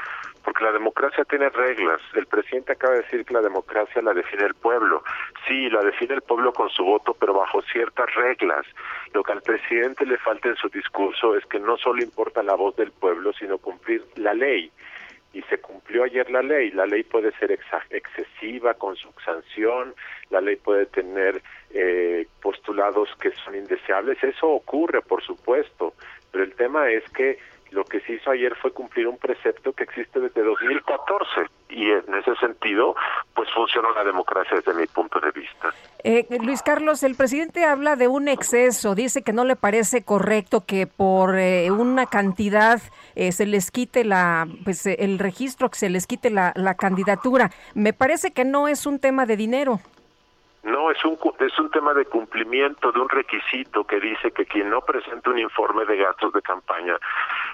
porque 0.49 0.63
la 0.63 0.71
democracia 0.71 1.23
tiene 1.25 1.47
reglas. 1.49 2.01
El 2.15 2.25
presidente 2.25 2.71
acaba 2.71 2.95
de 2.95 3.01
decir 3.03 3.23
que 3.23 3.35
la 3.35 3.41
democracia 3.41 4.01
la 4.01 4.15
define 4.15 4.45
el 4.45 4.55
pueblo. 4.55 5.03
Sí, 5.47 5.69
la 5.69 5.83
define 5.83 6.15
el 6.15 6.23
pueblo 6.23 6.51
con 6.53 6.71
su 6.71 6.83
voto, 6.83 7.13
pero 7.13 7.35
bajo 7.35 7.61
ciertas 7.71 8.11
reglas. 8.15 8.65
Lo 9.13 9.21
que 9.21 9.31
al 9.31 9.43
presidente 9.43 10.07
le 10.07 10.17
falta 10.17 10.49
en 10.49 10.55
su 10.55 10.67
discurso 10.69 11.37
es 11.37 11.45
que 11.45 11.59
no 11.59 11.77
solo 11.77 12.01
importa 12.01 12.41
la 12.41 12.55
voz 12.55 12.75
del 12.77 12.91
pueblo, 12.91 13.31
sino 13.33 13.59
cumplir 13.59 14.03
la 14.15 14.33
ley. 14.33 14.71
Y 15.33 15.43
se 15.43 15.59
cumplió 15.59 16.03
ayer 16.03 16.31
la 16.31 16.41
ley. 16.41 16.71
La 16.71 16.87
ley 16.87 17.03
puede 17.03 17.31
ser 17.33 17.51
excesiva 17.51 18.73
con 18.73 18.95
su 18.95 19.09
sanción, 19.23 19.93
la 20.31 20.41
ley 20.41 20.55
puede 20.55 20.87
tener 20.87 21.43
eh, 21.69 22.25
postulados 22.41 23.07
que 23.21 23.29
son 23.45 23.53
indeseables. 23.53 24.23
Eso 24.23 24.47
ocurre, 24.47 25.03
por 25.03 25.23
supuesto. 25.23 25.93
Pero 26.31 26.43
el 26.43 26.55
tema 26.55 26.89
es 26.89 27.07
que 27.11 27.37
lo 27.71 27.83
que 27.83 27.99
se 28.01 28.13
hizo 28.13 28.31
ayer 28.31 28.55
fue 28.55 28.71
cumplir 28.71 29.07
un 29.07 29.17
precepto 29.17 29.73
que 29.73 29.83
existe 29.83 30.19
desde 30.19 30.43
2014 30.43 31.29
y 31.69 31.91
en 31.91 32.13
ese 32.15 32.35
sentido 32.37 32.95
pues 33.33 33.49
funcionó 33.53 33.91
la 33.93 34.03
democracia 34.03 34.57
desde 34.57 34.73
mi 34.73 34.87
punto 34.87 35.19
de 35.19 35.31
vista. 35.31 35.73
Eh, 36.03 36.25
Luis 36.41 36.61
Carlos, 36.61 37.03
el 37.03 37.15
presidente 37.15 37.65
habla 37.65 37.95
de 37.95 38.07
un 38.07 38.27
exceso, 38.27 38.95
dice 38.95 39.21
que 39.21 39.33
no 39.33 39.43
le 39.43 39.55
parece 39.55 40.03
correcto 40.03 40.65
que 40.65 40.87
por 40.87 41.37
eh, 41.37 41.71
una 41.71 42.05
cantidad 42.05 42.81
eh, 43.15 43.31
se 43.31 43.45
les 43.45 43.71
quite 43.71 44.03
la 44.03 44.47
pues 44.63 44.85
el 44.85 45.19
registro, 45.19 45.69
que 45.69 45.77
se 45.77 45.89
les 45.89 46.07
quite 46.07 46.29
la, 46.29 46.53
la 46.55 46.75
candidatura. 46.75 47.51
Me 47.75 47.93
parece 47.93 48.31
que 48.31 48.45
no 48.45 48.67
es 48.67 48.85
un 48.85 48.99
tema 48.99 49.25
de 49.25 49.35
dinero. 49.35 49.79
No, 50.63 50.91
es 50.91 51.03
un, 51.05 51.17
es 51.39 51.57
un 51.57 51.71
tema 51.71 51.93
de 51.93 52.05
cumplimiento 52.05 52.91
de 52.91 52.99
un 52.99 53.07
requisito 53.07 53.85
que 53.85 53.99
dice 53.99 54.31
que 54.31 54.45
quien 54.45 54.69
no 54.69 54.81
presente 54.81 55.29
un 55.29 55.39
informe 55.39 55.85
de 55.85 55.95
gastos 55.95 56.33
de 56.33 56.41
campaña, 56.41 56.97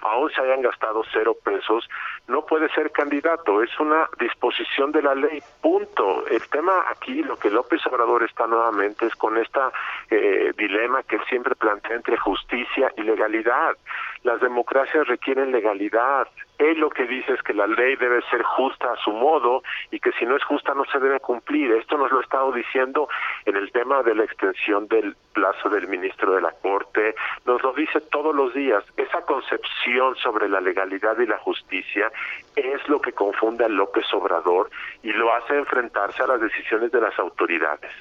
aún 0.02 0.32
se 0.32 0.41
hayan 0.41 0.62
gastado 0.62 1.04
cero 1.13 1.36
pesos, 1.44 1.88
no 2.28 2.46
puede 2.46 2.68
ser 2.70 2.91
candidato. 2.91 3.62
Es 3.62 3.80
una 3.80 4.08
disposición 4.20 4.91
de 4.91 5.04
la 5.04 5.13
ley, 5.13 5.41
punto. 5.62 6.26
El 6.28 6.48
tema 6.50 6.86
aquí, 6.89 7.22
lo 7.22 7.38
que 7.38 7.52
López 7.52 7.86
Obrador 7.86 8.24
está 8.24 8.48
nuevamente 8.48 9.06
es 9.06 9.15
con 9.15 9.38
esta 9.38 9.72
eh, 10.10 10.52
dilema 10.58 11.04
que 11.04 11.20
siempre 11.30 11.56
plantea 11.56 11.96
entre 11.96 12.18
justicia 12.18 12.91
y 12.98 13.04
legalidad. 13.04 13.78
Las 14.24 14.41
democracias 14.41 15.08
requieren 15.08 15.52
legalidad. 15.52 16.28
Él 16.58 16.80
lo 16.80 16.89
que 16.89 17.06
dice 17.06 17.34
es 17.34 17.41
que 17.41 17.54
la 17.54 17.68
ley 17.68 17.96
debe 17.96 18.22
ser 18.30 18.41
justa 18.44 18.91
a 18.91 18.96
su 18.98 19.12
modo 19.12 19.62
y 19.91 20.00
que 20.00 20.12
si 20.13 20.26
no 20.26 20.36
es 20.36 20.44
justa 20.44 20.74
no 20.74 20.86
se 20.86 21.00
debe 21.00 21.20
cumplir. 21.20 21.72
Esto 21.72 21.98
nos 21.98 22.12
lo 22.12 22.20
ha 22.20 22.24
estado 22.24 22.52
diciendo 22.52 23.10
en 23.46 23.56
el 23.56 23.72
tema 23.72 24.04
de 24.04 24.15
la 24.15 24.24
extensión 24.24 24.88
del 24.88 25.15
plazo 25.34 25.70
del 25.70 25.88
ministro 25.88 26.34
de 26.34 26.41
la 26.41 26.52
Corte. 26.52 27.15
Nos 27.46 27.62
lo 27.62 27.74
dice 27.74 28.00
todos 28.12 28.34
los 28.34 28.54
días. 28.54 28.84
Esa 28.96 29.22
concepción 29.22 30.15
sobre 30.15 30.48
la 30.48 30.62
legalidad 30.62 31.20
y 31.20 31.26
la 31.26 31.38
justicia 31.39 32.12
es 32.56 32.88
lo 32.88 33.02
que 33.02 33.12
confunde 33.12 33.65
a 33.65 33.70
López 33.70 34.06
Obrador 34.13 34.70
y 35.04 35.12
lo 35.12 35.34
hace 35.34 35.58
enfrentarse 35.58 36.24
a 36.24 36.28
las 36.28 36.41
decisiones 36.41 36.91
de 36.91 37.02
las 37.02 37.18
autoridades. 37.20 37.91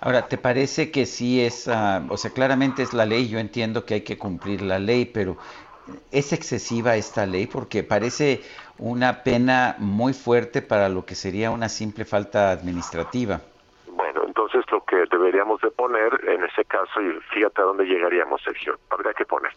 Ahora, 0.00 0.28
¿te 0.28 0.36
parece 0.36 0.90
que 0.90 1.06
sí 1.06 1.42
es, 1.42 1.68
ah, 1.68 2.02
o 2.10 2.16
sea, 2.16 2.30
claramente 2.30 2.82
es 2.82 2.92
la 2.92 3.06
ley, 3.06 3.28
yo 3.28 3.38
entiendo 3.38 3.86
que 3.86 3.94
hay 3.94 4.00
que 4.02 4.18
cumplir 4.18 4.60
la 4.60 4.78
ley, 4.78 5.06
pero 5.06 5.38
¿es 6.10 6.32
excesiva 6.32 6.96
esta 6.96 7.26
ley? 7.26 7.46
Porque 7.46 7.82
parece 7.82 8.42
una 8.78 9.22
pena 9.22 9.76
muy 9.78 10.12
fuerte 10.12 10.62
para 10.62 10.88
lo 10.88 11.04
que 11.04 11.14
sería 11.14 11.50
una 11.50 11.68
simple 11.68 12.04
falta 12.04 12.50
administrativa. 12.50 13.40
Bueno, 13.88 14.22
entonces 14.26 14.64
lo 14.70 14.84
que 14.84 14.96
deberíamos 15.10 15.60
de 15.60 15.70
poner 15.70 16.20
en 16.28 16.44
ese 16.44 16.64
caso, 16.64 17.00
y 17.00 17.12
fíjate 17.32 17.62
a 17.62 17.64
dónde 17.64 17.84
llegaríamos, 17.84 18.42
Sergio, 18.42 18.78
habría 18.90 19.14
que 19.14 19.24
poner 19.24 19.52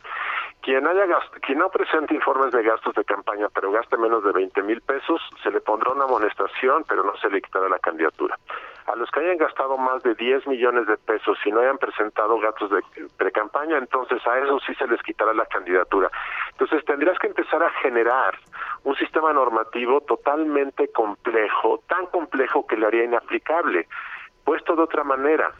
quien, 0.62 0.86
haya 0.86 1.06
quien 1.42 1.60
no 1.60 1.70
presente 1.70 2.14
informes 2.14 2.52
de 2.52 2.64
gastos 2.64 2.94
de 2.96 3.04
campaña, 3.04 3.48
pero 3.54 3.72
gaste 3.72 3.98
menos 3.98 4.24
de 4.24 4.32
20 4.32 4.62
mil 4.64 4.82
pesos, 4.82 5.22
se 5.42 5.52
le 5.52 5.62
pondrá 5.62 5.92
una 5.92 6.04
amonestación, 6.04 6.86
pero 6.88 7.04
no 7.04 7.16
se 7.18 7.30
le 7.30 7.42
quitará 7.42 7.70
la 7.70 7.80
candidatura. 7.80 8.38
A 8.92 8.96
los 8.96 9.12
que 9.12 9.20
hayan 9.20 9.38
gastado 9.38 9.78
más 9.78 10.02
de 10.02 10.16
10 10.16 10.48
millones 10.48 10.88
de 10.88 10.98
pesos 10.98 11.38
y 11.46 11.52
no 11.52 11.60
hayan 11.60 11.78
presentado 11.78 12.40
gastos 12.40 12.72
de 12.72 12.82
pre-campaña, 13.18 13.78
entonces 13.78 14.26
a 14.26 14.40
eso 14.40 14.60
sí 14.66 14.74
se 14.74 14.88
les 14.88 15.00
quitará 15.04 15.32
la 15.32 15.46
candidatura. 15.46 16.10
Entonces 16.52 16.84
tendrías 16.86 17.20
que 17.20 17.28
empezar 17.28 17.62
a 17.62 17.70
generar 17.82 18.36
un 18.84 18.96
sistema 18.96 19.32
normativo 19.32 20.02
totalmente 20.02 20.88
complejo, 20.92 21.84
tan 21.88 22.08
complejo 22.08 22.66
que 22.66 22.78
le 22.78 22.88
haría 22.88 23.04
inaplicable. 23.04 23.88
Puesto 24.44 24.76
de 24.76 24.82
otra 24.82 25.04
manera, 25.04 25.52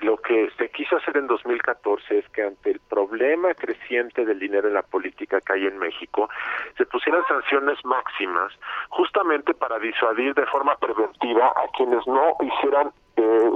lo 0.00 0.16
que 0.18 0.50
se 0.58 0.68
quiso 0.70 0.96
hacer 0.96 1.16
en 1.16 1.26
2014 1.26 2.18
es 2.18 2.28
que 2.30 2.42
ante 2.42 2.70
el 2.70 2.80
problema 2.80 3.54
creciente 3.54 4.24
del 4.24 4.38
dinero 4.38 4.68
en 4.68 4.74
la 4.74 4.82
política 4.82 5.40
que 5.40 5.54
hay 5.54 5.66
en 5.66 5.78
México, 5.78 6.28
se 6.76 6.86
pusieran 6.86 7.26
sanciones 7.26 7.82
máximas 7.84 8.52
justamente 8.90 9.54
para 9.54 9.78
disuadir 9.78 10.34
de 10.34 10.46
forma 10.46 10.76
preventiva 10.76 11.48
a 11.48 11.68
quienes 11.76 12.06
no 12.06 12.36
hicieran 12.40 12.92
eh, 13.16 13.50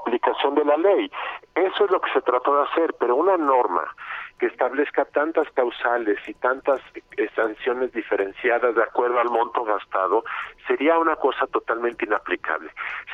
aplicación 0.00 0.54
de 0.54 0.64
la 0.64 0.76
ley. 0.76 1.10
Eso 1.54 1.84
es 1.84 1.90
lo 1.90 2.00
que 2.00 2.10
se 2.12 2.22
trató 2.22 2.56
de 2.56 2.62
hacer, 2.70 2.94
pero 2.98 3.16
una 3.16 3.36
norma 3.36 3.86
que 4.42 4.48
establezca 4.48 5.04
tantas 5.04 5.48
causales 5.52 6.18
y 6.26 6.34
tantas 6.34 6.80
eh, 7.16 7.28
sanciones 7.36 7.92
diferenciadas 7.92 8.74
de 8.74 8.82
acuerdo 8.82 9.20
al 9.20 9.30
monto 9.30 9.62
gastado 9.62 10.24
sería 10.66 10.98
una 10.98 11.14
cosa 11.14 11.46
totalmente 11.46 12.06
inaplicable. 12.06 12.68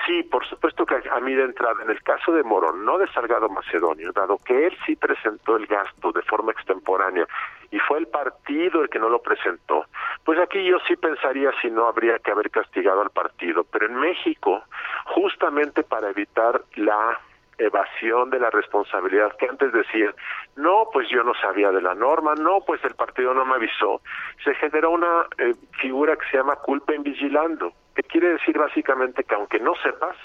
Sí, 0.07 0.22
por 0.22 0.47
supuesto 0.47 0.87
que 0.87 0.95
a 0.95 1.20
mí 1.20 1.35
de 1.35 1.45
entrada, 1.45 1.83
en 1.83 1.91
el 1.91 2.03
caso 2.03 2.33
de 2.33 2.43
Morón, 2.45 2.83
no 2.83 2.97
de 2.97 3.12
Salgado 3.12 3.51
Macedonio, 3.51 4.11
dado 4.12 4.39
que 4.39 4.68
él 4.68 4.79
sí 4.87 4.97
presentó 4.97 5.57
el 5.57 5.66
gasto 5.66 6.12
de 6.12 6.22
forma 6.22 6.53
extemporánea 6.53 7.29
y 7.70 7.79
fue 7.81 7.99
el 7.99 8.07
partido 8.07 8.81
el 8.81 8.89
que 8.89 8.99
no 8.99 9.11
lo 9.11 9.20
presentó, 9.20 9.85
pues 10.24 10.39
aquí 10.39 10.64
yo 10.64 10.79
sí 10.89 10.97
pensaría 10.97 11.53
si 11.61 11.70
no 11.70 11.89
habría 11.89 12.18
que 12.20 12.31
haber 12.31 12.51
castigado 12.51 13.03
al 13.03 13.11
partido. 13.11 13.64
Pero 13.64 13.85
en 13.85 13.97
México, 13.97 14.62
justamente 15.05 15.83
para 15.83 16.09
evitar 16.09 16.62
la 16.76 17.20
evasión 17.59 18.31
de 18.31 18.39
la 18.39 18.51
responsabilidad 18.51 19.37
que 19.37 19.49
antes 19.49 19.73
decían, 19.73 20.15
no, 20.57 20.89
pues 20.93 21.09
yo 21.11 21.23
no 21.23 21.35
sabía 21.35 21.71
de 21.71 21.83
la 21.83 21.95
norma, 21.95 22.35
no, 22.35 22.61
pues 22.67 22.83
el 22.85 22.95
partido 22.95 23.35
no 23.35 23.45
me 23.45 23.55
avisó, 23.55 24.01
se 24.45 24.55
generó 24.55 24.91
una 24.91 25.27
eh, 25.39 25.55
figura 25.81 26.17
que 26.17 26.29
se 26.31 26.37
llama 26.37 26.57
culpa 26.57 26.95
en 26.95 27.03
vigilando, 27.03 27.73
que 27.95 28.03
quiere 28.03 28.31
decir 28.31 28.57
básicamente 28.59 29.25
que 29.25 29.35
aunque 29.35 29.59
no 29.59 29.75
sepas, 29.83 30.17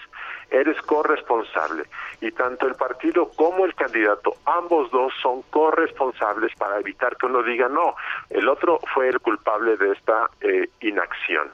eres 0.51 0.79
corresponsable 0.83 1.85
y 2.21 2.31
tanto 2.31 2.67
el 2.67 2.75
partido 2.75 3.29
como 3.35 3.65
el 3.65 3.73
candidato, 3.73 4.35
ambos 4.45 4.91
dos 4.91 5.11
son 5.21 5.41
corresponsables 5.49 6.53
para 6.55 6.79
evitar 6.79 7.17
que 7.17 7.25
uno 7.25 7.41
diga 7.41 7.67
no, 7.67 7.95
el 8.29 8.47
otro 8.47 8.79
fue 8.93 9.09
el 9.09 9.19
culpable 9.19 9.75
de 9.77 9.91
esta 9.91 10.29
eh, 10.41 10.69
inacción. 10.81 11.49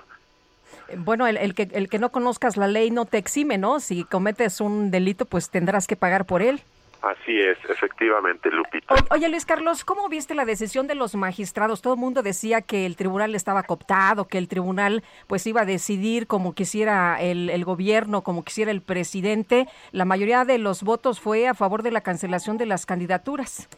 Bueno, 0.97 1.27
el, 1.27 1.53
que, 1.53 1.69
el 1.71 1.89
que 1.89 1.99
no 1.99 2.11
conozcas 2.11 2.57
la 2.57 2.67
ley 2.67 2.91
no 2.91 3.05
te 3.05 3.17
exime, 3.17 3.57
¿no? 3.57 3.79
Si 3.79 4.03
cometes 4.03 4.61
un 4.61 4.91
delito, 4.91 5.25
pues 5.25 5.49
tendrás 5.49 5.87
que 5.87 5.95
pagar 5.95 6.25
por 6.25 6.41
él. 6.41 6.61
Así 7.01 7.39
es, 7.39 7.57
efectivamente, 7.69 8.51
Lupita. 8.51 8.93
oye, 9.11 9.29
Luis 9.29 9.45
Carlos, 9.45 9.85
¿cómo 9.85 10.09
viste 10.09 10.35
la 10.35 10.43
decisión 10.43 10.85
de 10.85 10.95
los 10.95 11.15
magistrados? 11.15 11.81
Todo 11.81 11.93
el 11.93 11.99
mundo 11.99 12.23
decía 12.23 12.61
que 12.61 12.85
el 12.85 12.97
tribunal 12.97 13.35
estaba 13.35 13.63
cooptado, 13.63 14.27
que 14.27 14.37
el 14.37 14.49
tribunal 14.49 15.01
pues 15.27 15.47
iba 15.47 15.61
a 15.61 15.65
decidir 15.65 16.27
como 16.27 16.53
quisiera 16.53 17.21
el, 17.21 17.49
el 17.49 17.63
gobierno, 17.63 18.21
como 18.21 18.43
quisiera 18.43 18.71
el 18.71 18.81
presidente. 18.81 19.67
La 19.93 20.03
mayoría 20.03 20.43
de 20.43 20.57
los 20.57 20.83
votos 20.83 21.21
fue 21.21 21.47
a 21.47 21.53
favor 21.53 21.83
de 21.83 21.91
la 21.91 22.01
cancelación 22.01 22.57
de 22.57 22.65
las 22.65 22.85
candidaturas. 22.85 23.69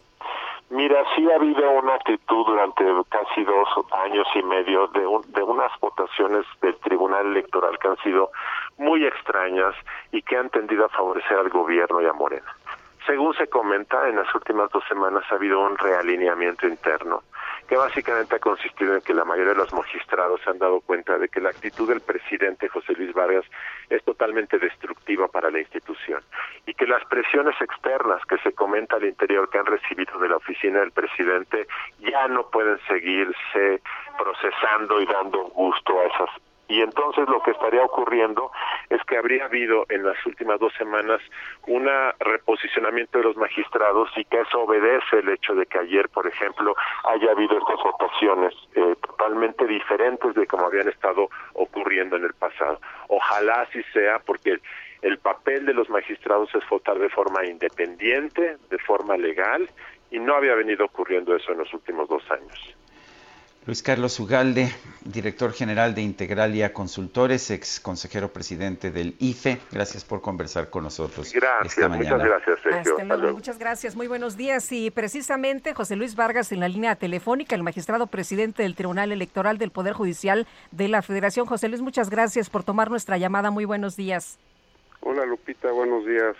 Mira, 0.71 1.03
sí 1.13 1.29
ha 1.29 1.35
habido 1.35 1.69
una 1.71 1.95
actitud 1.95 2.45
durante 2.45 2.85
casi 3.09 3.43
dos 3.43 3.67
años 4.05 4.25
y 4.33 4.41
medio 4.41 4.87
de, 4.87 5.01
de 5.27 5.43
unas 5.43 5.69
votaciones 5.81 6.45
del 6.61 6.77
Tribunal 6.77 7.25
Electoral 7.25 7.77
que 7.77 7.89
han 7.89 7.97
sido 7.97 8.31
muy 8.77 9.05
extrañas 9.05 9.75
y 10.13 10.21
que 10.21 10.37
han 10.37 10.49
tendido 10.49 10.85
a 10.85 10.89
favorecer 10.89 11.37
al 11.37 11.49
gobierno 11.49 12.01
y 12.01 12.05
a 12.05 12.13
Morena. 12.13 12.55
Según 13.05 13.33
se 13.33 13.47
comenta, 13.47 14.07
en 14.07 14.15
las 14.15 14.33
últimas 14.33 14.71
dos 14.71 14.85
semanas 14.87 15.25
ha 15.29 15.35
habido 15.35 15.59
un 15.59 15.77
realineamiento 15.77 16.65
interno 16.65 17.21
que 17.71 17.77
básicamente 17.77 18.35
ha 18.35 18.39
consistido 18.39 18.95
en 18.95 19.01
que 19.01 19.13
la 19.13 19.23
mayoría 19.23 19.53
de 19.53 19.59
los 19.59 19.71
magistrados 19.71 20.41
se 20.41 20.49
han 20.49 20.59
dado 20.59 20.81
cuenta 20.81 21.17
de 21.17 21.29
que 21.29 21.39
la 21.39 21.51
actitud 21.51 21.87
del 21.87 22.01
presidente 22.01 22.67
José 22.67 22.91
Luis 22.97 23.13
Vargas 23.13 23.45
es 23.89 24.03
totalmente 24.03 24.59
destructiva 24.59 25.29
para 25.29 25.49
la 25.49 25.59
institución 25.59 26.21
y 26.65 26.73
que 26.73 26.85
las 26.85 27.01
presiones 27.05 27.55
externas 27.61 28.25
que 28.25 28.39
se 28.39 28.51
comenta 28.51 28.97
al 28.97 29.05
interior 29.05 29.49
que 29.49 29.57
han 29.57 29.65
recibido 29.65 30.19
de 30.19 30.27
la 30.27 30.35
oficina 30.35 30.81
del 30.81 30.91
presidente 30.91 31.65
ya 31.99 32.27
no 32.27 32.49
pueden 32.49 32.77
seguirse 32.89 33.81
procesando 34.17 34.99
y 34.99 35.05
dando 35.05 35.43
gusto 35.43 35.97
a 35.97 36.07
esas 36.07 36.29
y 36.71 36.81
entonces 36.81 37.27
lo 37.27 37.41
que 37.43 37.51
estaría 37.51 37.83
ocurriendo 37.83 38.49
es 38.89 39.03
que 39.03 39.17
habría 39.17 39.43
habido 39.43 39.85
en 39.89 40.05
las 40.05 40.15
últimas 40.25 40.57
dos 40.57 40.73
semanas 40.75 41.19
un 41.67 41.89
reposicionamiento 42.19 43.17
de 43.17 43.25
los 43.25 43.35
magistrados 43.35 44.09
y 44.15 44.23
que 44.23 44.39
eso 44.39 44.61
obedece 44.61 45.19
el 45.19 45.27
hecho 45.27 45.53
de 45.53 45.65
que 45.65 45.79
ayer, 45.79 46.07
por 46.07 46.27
ejemplo, 46.27 46.73
haya 47.03 47.31
habido 47.31 47.57
estas 47.57 47.75
votaciones 47.83 48.53
eh, 48.75 48.95
totalmente 49.01 49.67
diferentes 49.67 50.33
de 50.33 50.47
como 50.47 50.67
habían 50.67 50.87
estado 50.87 51.29
ocurriendo 51.55 52.15
en 52.15 52.23
el 52.23 52.33
pasado. 52.35 52.79
Ojalá 53.09 53.63
así 53.63 53.83
sea 53.91 54.19
porque 54.19 54.57
el 55.01 55.17
papel 55.17 55.65
de 55.65 55.73
los 55.73 55.89
magistrados 55.89 56.55
es 56.55 56.63
votar 56.69 56.97
de 56.99 57.09
forma 57.09 57.45
independiente, 57.45 58.55
de 58.69 58.77
forma 58.77 59.17
legal, 59.17 59.69
y 60.09 60.19
no 60.19 60.35
había 60.35 60.55
venido 60.55 60.85
ocurriendo 60.85 61.35
eso 61.35 61.51
en 61.51 61.57
los 61.57 61.73
últimos 61.73 62.07
dos 62.07 62.23
años. 62.31 62.75
Luis 63.67 63.83
Carlos 63.83 64.19
Ugalde, 64.19 64.71
director 65.05 65.53
general 65.53 65.93
de 65.93 66.01
Integralia 66.01 66.73
Consultores, 66.73 67.51
ex 67.51 67.79
consejero 67.79 68.33
presidente 68.33 68.89
del 68.89 69.15
IFE. 69.19 69.59
Gracias 69.71 70.03
por 70.03 70.21
conversar 70.21 70.71
con 70.71 70.83
nosotros. 70.83 71.31
Gracias, 71.31 71.89
muchas 71.89 72.23
gracias, 72.23 72.59
Sergio. 72.63 72.97
Muchas 73.31 73.59
gracias, 73.59 73.95
muy 73.95 74.07
buenos 74.07 74.35
días. 74.35 74.71
Y 74.71 74.89
precisamente 74.89 75.75
José 75.75 75.95
Luis 75.95 76.15
Vargas 76.15 76.51
en 76.51 76.59
la 76.59 76.69
línea 76.69 76.95
telefónica, 76.95 77.55
el 77.55 77.61
magistrado 77.61 78.07
presidente 78.07 78.63
del 78.63 78.73
Tribunal 78.73 79.11
Electoral 79.11 79.59
del 79.59 79.69
Poder 79.69 79.93
Judicial 79.93 80.47
de 80.71 80.87
la 80.87 81.03
Federación. 81.03 81.45
José 81.45 81.67
Luis, 81.67 81.81
muchas 81.81 82.09
gracias 82.09 82.49
por 82.49 82.63
tomar 82.63 82.89
nuestra 82.89 83.19
llamada. 83.19 83.51
Muy 83.51 83.65
buenos 83.65 83.95
días. 83.95 84.39
Hola 85.01 85.23
Lupita, 85.27 85.71
buenos 85.71 86.03
días. 86.07 86.35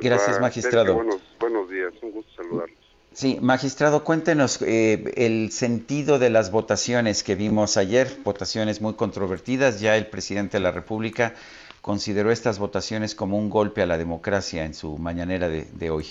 Gracias, 0.00 0.40
magistrado. 0.40 0.94
buenos, 0.94 1.20
buenos 1.38 1.68
días, 1.68 1.92
un 2.00 2.12
gusto 2.12 2.32
saludarlo. 2.34 2.81
Sí, 3.14 3.38
magistrado, 3.42 4.04
cuéntenos 4.04 4.62
eh, 4.62 5.12
el 5.16 5.52
sentido 5.52 6.18
de 6.18 6.30
las 6.30 6.50
votaciones 6.50 7.22
que 7.22 7.34
vimos 7.34 7.76
ayer, 7.76 8.08
votaciones 8.24 8.80
muy 8.80 8.94
controvertidas. 8.94 9.80
Ya 9.80 9.98
el 9.98 10.06
presidente 10.06 10.56
de 10.56 10.62
la 10.62 10.70
República 10.70 11.34
consideró 11.82 12.30
estas 12.30 12.58
votaciones 12.58 13.14
como 13.14 13.36
un 13.36 13.50
golpe 13.50 13.82
a 13.82 13.86
la 13.86 13.98
democracia 13.98 14.64
en 14.64 14.72
su 14.72 14.96
mañanera 14.96 15.50
de, 15.50 15.90
hoy. 15.90 16.06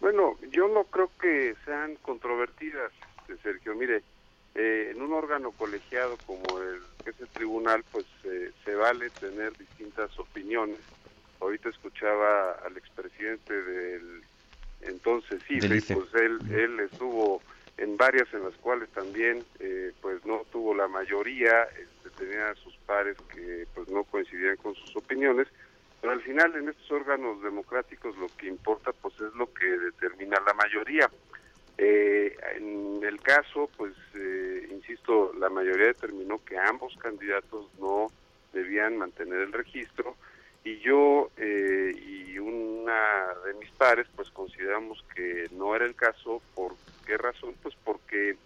Bueno, 0.00 0.36
yo 0.50 0.68
no 0.68 0.84
creo 0.84 1.10
que 1.18 1.54
sean 1.64 1.96
controvertidas, 2.02 2.92
Sergio. 3.42 3.74
Mire, 3.74 4.02
eh, 4.54 4.92
en 4.94 5.00
un 5.00 5.14
órgano 5.14 5.52
colegiado 5.52 6.18
como 6.26 6.42
el 6.60 6.82
que 7.02 7.10
es 7.10 7.20
el 7.20 7.28
tribunal, 7.28 7.82
pues 7.92 8.04
eh, 8.24 8.50
se 8.64 8.74
vale 8.74 9.08
tener 9.10 9.56
distintas 9.56 10.18
opiniones. 10.18 10.78
Ahorita 11.40 11.70
escuchaba 11.70 12.52
al 12.64 12.76
expresidente 12.76 13.54
del 13.54 14.22
entonces 14.82 15.42
sí, 15.46 15.58
pues 15.60 16.14
él, 16.14 16.38
él 16.52 16.80
estuvo 16.80 17.42
en 17.78 17.96
varias 17.96 18.32
en 18.32 18.44
las 18.44 18.54
cuales 18.54 18.88
también 18.90 19.44
eh, 19.58 19.92
pues 20.00 20.24
no 20.24 20.42
tuvo 20.50 20.74
la 20.74 20.88
mayoría, 20.88 21.64
este, 21.64 22.10
tenía 22.16 22.50
a 22.50 22.54
sus 22.54 22.76
pares 22.86 23.16
que 23.34 23.66
pues 23.74 23.88
no 23.88 24.04
coincidían 24.04 24.56
con 24.56 24.74
sus 24.74 24.96
opiniones, 24.96 25.46
pero 26.00 26.12
al 26.12 26.22
final 26.22 26.54
en 26.56 26.68
estos 26.68 26.90
órganos 26.90 27.42
democráticos 27.42 28.16
lo 28.16 28.28
que 28.36 28.46
importa 28.46 28.92
pues 28.92 29.14
es 29.20 29.34
lo 29.34 29.52
que 29.52 29.66
determina 29.66 30.38
la 30.46 30.54
mayoría. 30.54 31.10
Eh, 31.78 32.34
en 32.56 33.04
el 33.04 33.20
caso, 33.20 33.68
pues, 33.76 33.92
eh, 34.14 34.68
insisto, 34.70 35.34
la 35.38 35.50
mayoría 35.50 35.88
determinó 35.88 36.42
que 36.42 36.56
ambos 36.56 36.96
candidatos 36.96 37.68
no 37.78 38.06
debían 38.54 38.96
mantener 38.96 39.40
el 39.40 39.52
registro 39.52 40.16
y 40.66 40.80
yo 40.80 41.30
eh, 41.36 41.94
y 41.96 42.38
una 42.40 43.34
de 43.46 43.54
mis 43.54 43.70
pares 43.70 44.08
pues 44.16 44.30
consideramos 44.30 45.02
que 45.14 45.46
no 45.52 45.76
era 45.76 45.84
el 45.84 45.94
caso. 45.94 46.42
Por 46.56 46.72
qué 47.06 47.16
razón 47.16 47.54
pues 47.62 47.76
porque 47.84 48.36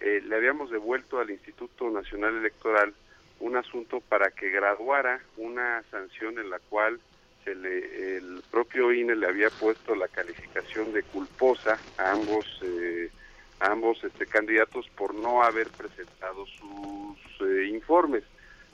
eh, 0.00 0.22
le 0.26 0.36
habíamos 0.36 0.70
devuelto 0.70 1.20
al 1.20 1.30
Instituto 1.30 1.90
Nacional 1.90 2.34
Electoral 2.38 2.94
un 3.40 3.56
asunto 3.56 4.00
para 4.00 4.30
que 4.30 4.48
graduara 4.48 5.20
una 5.36 5.82
sanción 5.90 6.38
en 6.38 6.48
la 6.48 6.58
cual 6.60 6.98
se 7.44 7.54
le, 7.54 8.16
el 8.16 8.42
propio 8.50 8.90
INE 8.90 9.14
le 9.14 9.26
había 9.26 9.50
puesto 9.50 9.94
la 9.94 10.08
calificación 10.08 10.94
de 10.94 11.02
culposa 11.02 11.78
a 11.98 12.12
ambos 12.12 12.46
eh, 12.62 13.10
ambos 13.60 14.02
este 14.02 14.24
candidatos 14.24 14.88
por 14.96 15.14
no 15.14 15.42
haber 15.42 15.68
presentado 15.68 16.46
sus 16.46 17.48
informes 17.68 18.24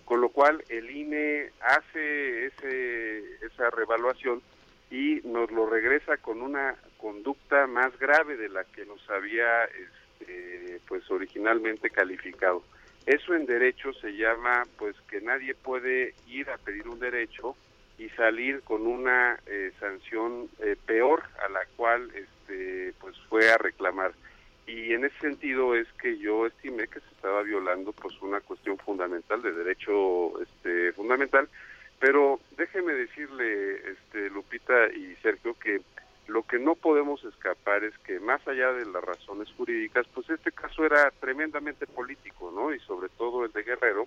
con 0.05 0.21
lo 0.21 0.29
cual 0.31 0.63
el 0.69 0.91
INE 0.91 1.51
hace 1.61 2.47
ese, 2.47 3.19
esa 3.47 3.71
revaluación 3.71 4.43
y 4.91 5.21
nos 5.25 5.51
lo 5.51 5.67
regresa 5.69 6.19
con 6.19 6.43
una 6.43 6.77
conducta 6.99 7.67
más 7.67 7.99
grave 7.99 8.37
de 8.37 8.49
la 8.49 8.65
que 8.65 8.85
nos 8.85 9.09
había 9.09 9.65
este, 9.65 10.81
pues 10.87 11.11
originalmente 11.11 11.91
calificado. 11.91 12.63
Eso 13.07 13.35
en 13.35 13.47
derecho 13.47 13.93
se 13.95 14.13
llama 14.17 14.63
pues 14.79 14.95
que 15.11 15.21
nadie 15.21 15.55
puede 15.55 16.15
ir 16.29 16.49
a 16.51 16.59
pedir 16.59 16.87
un 16.89 17.01
derecho 17.01 17.57
y 17.99 18.09
salir 18.11 18.63
con 18.63 18.87
una 18.87 19.39
eh, 19.47 19.73
sanción 19.81 20.49
eh, 20.61 20.77
peor 20.87 21.23
a 21.45 21.49
la 21.49 21.61
cual 21.77 22.11
este 22.15 22.95
pues 23.01 23.17
fue 23.29 23.51
a 23.51 23.59
reclamar 23.59 24.13
y 24.67 24.93
en 24.93 25.05
ese 25.05 25.19
sentido 25.19 25.75
es 25.75 25.89
que 26.01 26.19
yo 26.19 26.47
estimé 26.47 26.87
que 26.87 27.01
se 27.01 27.09
estaba 27.15 27.43
violando 27.43 27.93
pues 27.93 28.21
una 28.23 28.41
cuestión 28.41 28.79
fundamental 28.79 29.43
de 29.43 29.53
derecho 29.53 30.41
este 30.41 30.93
fundamental. 30.93 31.49
Pero 31.99 32.41
déjeme 32.57 32.95
decirle 32.95 33.91
este 33.91 34.31
Lupita 34.31 34.89
y 34.93 35.15
Sergio 35.23 35.55
que 35.55 35.81
lo 36.29 36.43
que 36.45 36.59
no 36.59 36.75
podemos 36.75 37.23
escapar 37.25 37.85
es 37.85 37.97
que 37.99 38.21
más 38.21 38.47
allá 38.47 38.73
de 38.73 38.87
las 38.87 39.03
razones 39.03 39.49
jurídicas 39.57 40.07
pues 40.15 40.31
este 40.31 40.53
caso 40.53 40.85
era 40.85 41.11
tremendamente 41.21 41.87
político 41.87 42.53
no 42.55 42.73
y 42.73 42.79
sobre 42.81 43.09
todo 43.09 43.45
el 43.45 43.53
de 43.53 43.65
Guerrero 43.65 44.07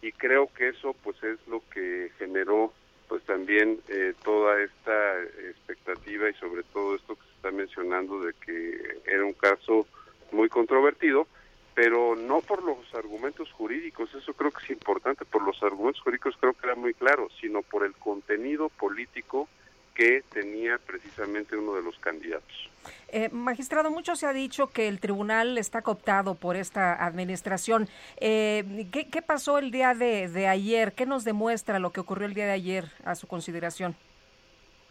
y 0.00 0.12
creo 0.12 0.48
que 0.54 0.68
eso 0.68 0.94
pues 1.02 1.20
es 1.24 1.38
lo 1.48 1.62
que 1.72 2.10
generó 2.18 2.72
pues 3.08 3.22
también 3.24 3.80
eh, 3.88 4.14
toda 4.24 4.60
esta 4.60 5.22
expectativa 5.22 6.28
y 6.28 6.34
sobre 6.34 6.62
todo 6.64 6.94
esto 6.94 7.14
que 7.14 7.25
está 7.36 7.50
mencionando 7.50 8.20
de 8.20 8.32
que 8.34 9.00
era 9.06 9.24
un 9.24 9.34
caso 9.34 9.86
muy 10.32 10.48
controvertido, 10.48 11.26
pero 11.74 12.16
no 12.16 12.40
por 12.40 12.62
los 12.62 12.78
argumentos 12.94 13.52
jurídicos, 13.52 14.12
eso 14.14 14.32
creo 14.32 14.50
que 14.50 14.64
es 14.64 14.70
importante, 14.70 15.24
por 15.24 15.42
los 15.42 15.62
argumentos 15.62 16.02
jurídicos 16.02 16.34
creo 16.40 16.54
que 16.54 16.66
era 16.66 16.74
muy 16.74 16.94
claro, 16.94 17.28
sino 17.40 17.62
por 17.62 17.84
el 17.84 17.92
contenido 17.94 18.68
político 18.70 19.48
que 19.94 20.22
tenía 20.30 20.78
precisamente 20.78 21.56
uno 21.56 21.74
de 21.74 21.82
los 21.82 21.98
candidatos. 21.98 22.70
Eh, 23.08 23.30
magistrado, 23.30 23.90
mucho 23.90 24.14
se 24.14 24.26
ha 24.26 24.32
dicho 24.32 24.68
que 24.68 24.88
el 24.88 25.00
tribunal 25.00 25.56
está 25.58 25.82
cooptado 25.82 26.34
por 26.34 26.56
esta 26.56 27.04
administración. 27.04 27.88
Eh, 28.18 28.88
¿qué, 28.92 29.22
pasó 29.22 29.58
el 29.58 29.70
día 29.70 29.94
de, 29.94 30.46
ayer? 30.46 30.92
¿Qué 30.92 31.06
nos 31.06 31.24
demuestra 31.24 31.78
lo 31.78 31.90
que 31.90 32.00
ocurrió 32.00 32.26
el 32.26 32.34
día 32.34 32.46
de 32.46 32.52
ayer 32.52 32.84
a 33.04 33.14
su 33.14 33.26
consideración? 33.26 33.96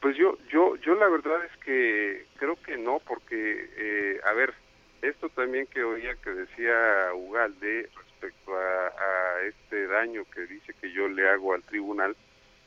Pues 0.05 0.17
yo, 0.17 0.37
yo, 0.51 0.75
yo 0.75 0.93
la 0.93 1.09
verdad 1.09 1.43
es 1.45 1.57
que 1.63 2.27
creo 2.37 2.55
que 2.61 2.77
no, 2.77 2.99
porque, 3.07 3.71
eh, 3.75 4.19
a 4.23 4.33
ver, 4.33 4.53
esto 5.01 5.29
también 5.29 5.65
que 5.65 5.83
oía 5.83 6.13
que 6.23 6.29
decía 6.29 7.11
Ugalde 7.15 7.89
respecto 7.97 8.55
a, 8.55 9.41
este 9.47 9.87
daño 9.87 10.23
que 10.31 10.45
dice 10.45 10.75
que 10.79 10.91
yo 10.91 11.07
le 11.07 11.27
hago 11.27 11.55
al 11.55 11.63
tribunal, 11.63 12.15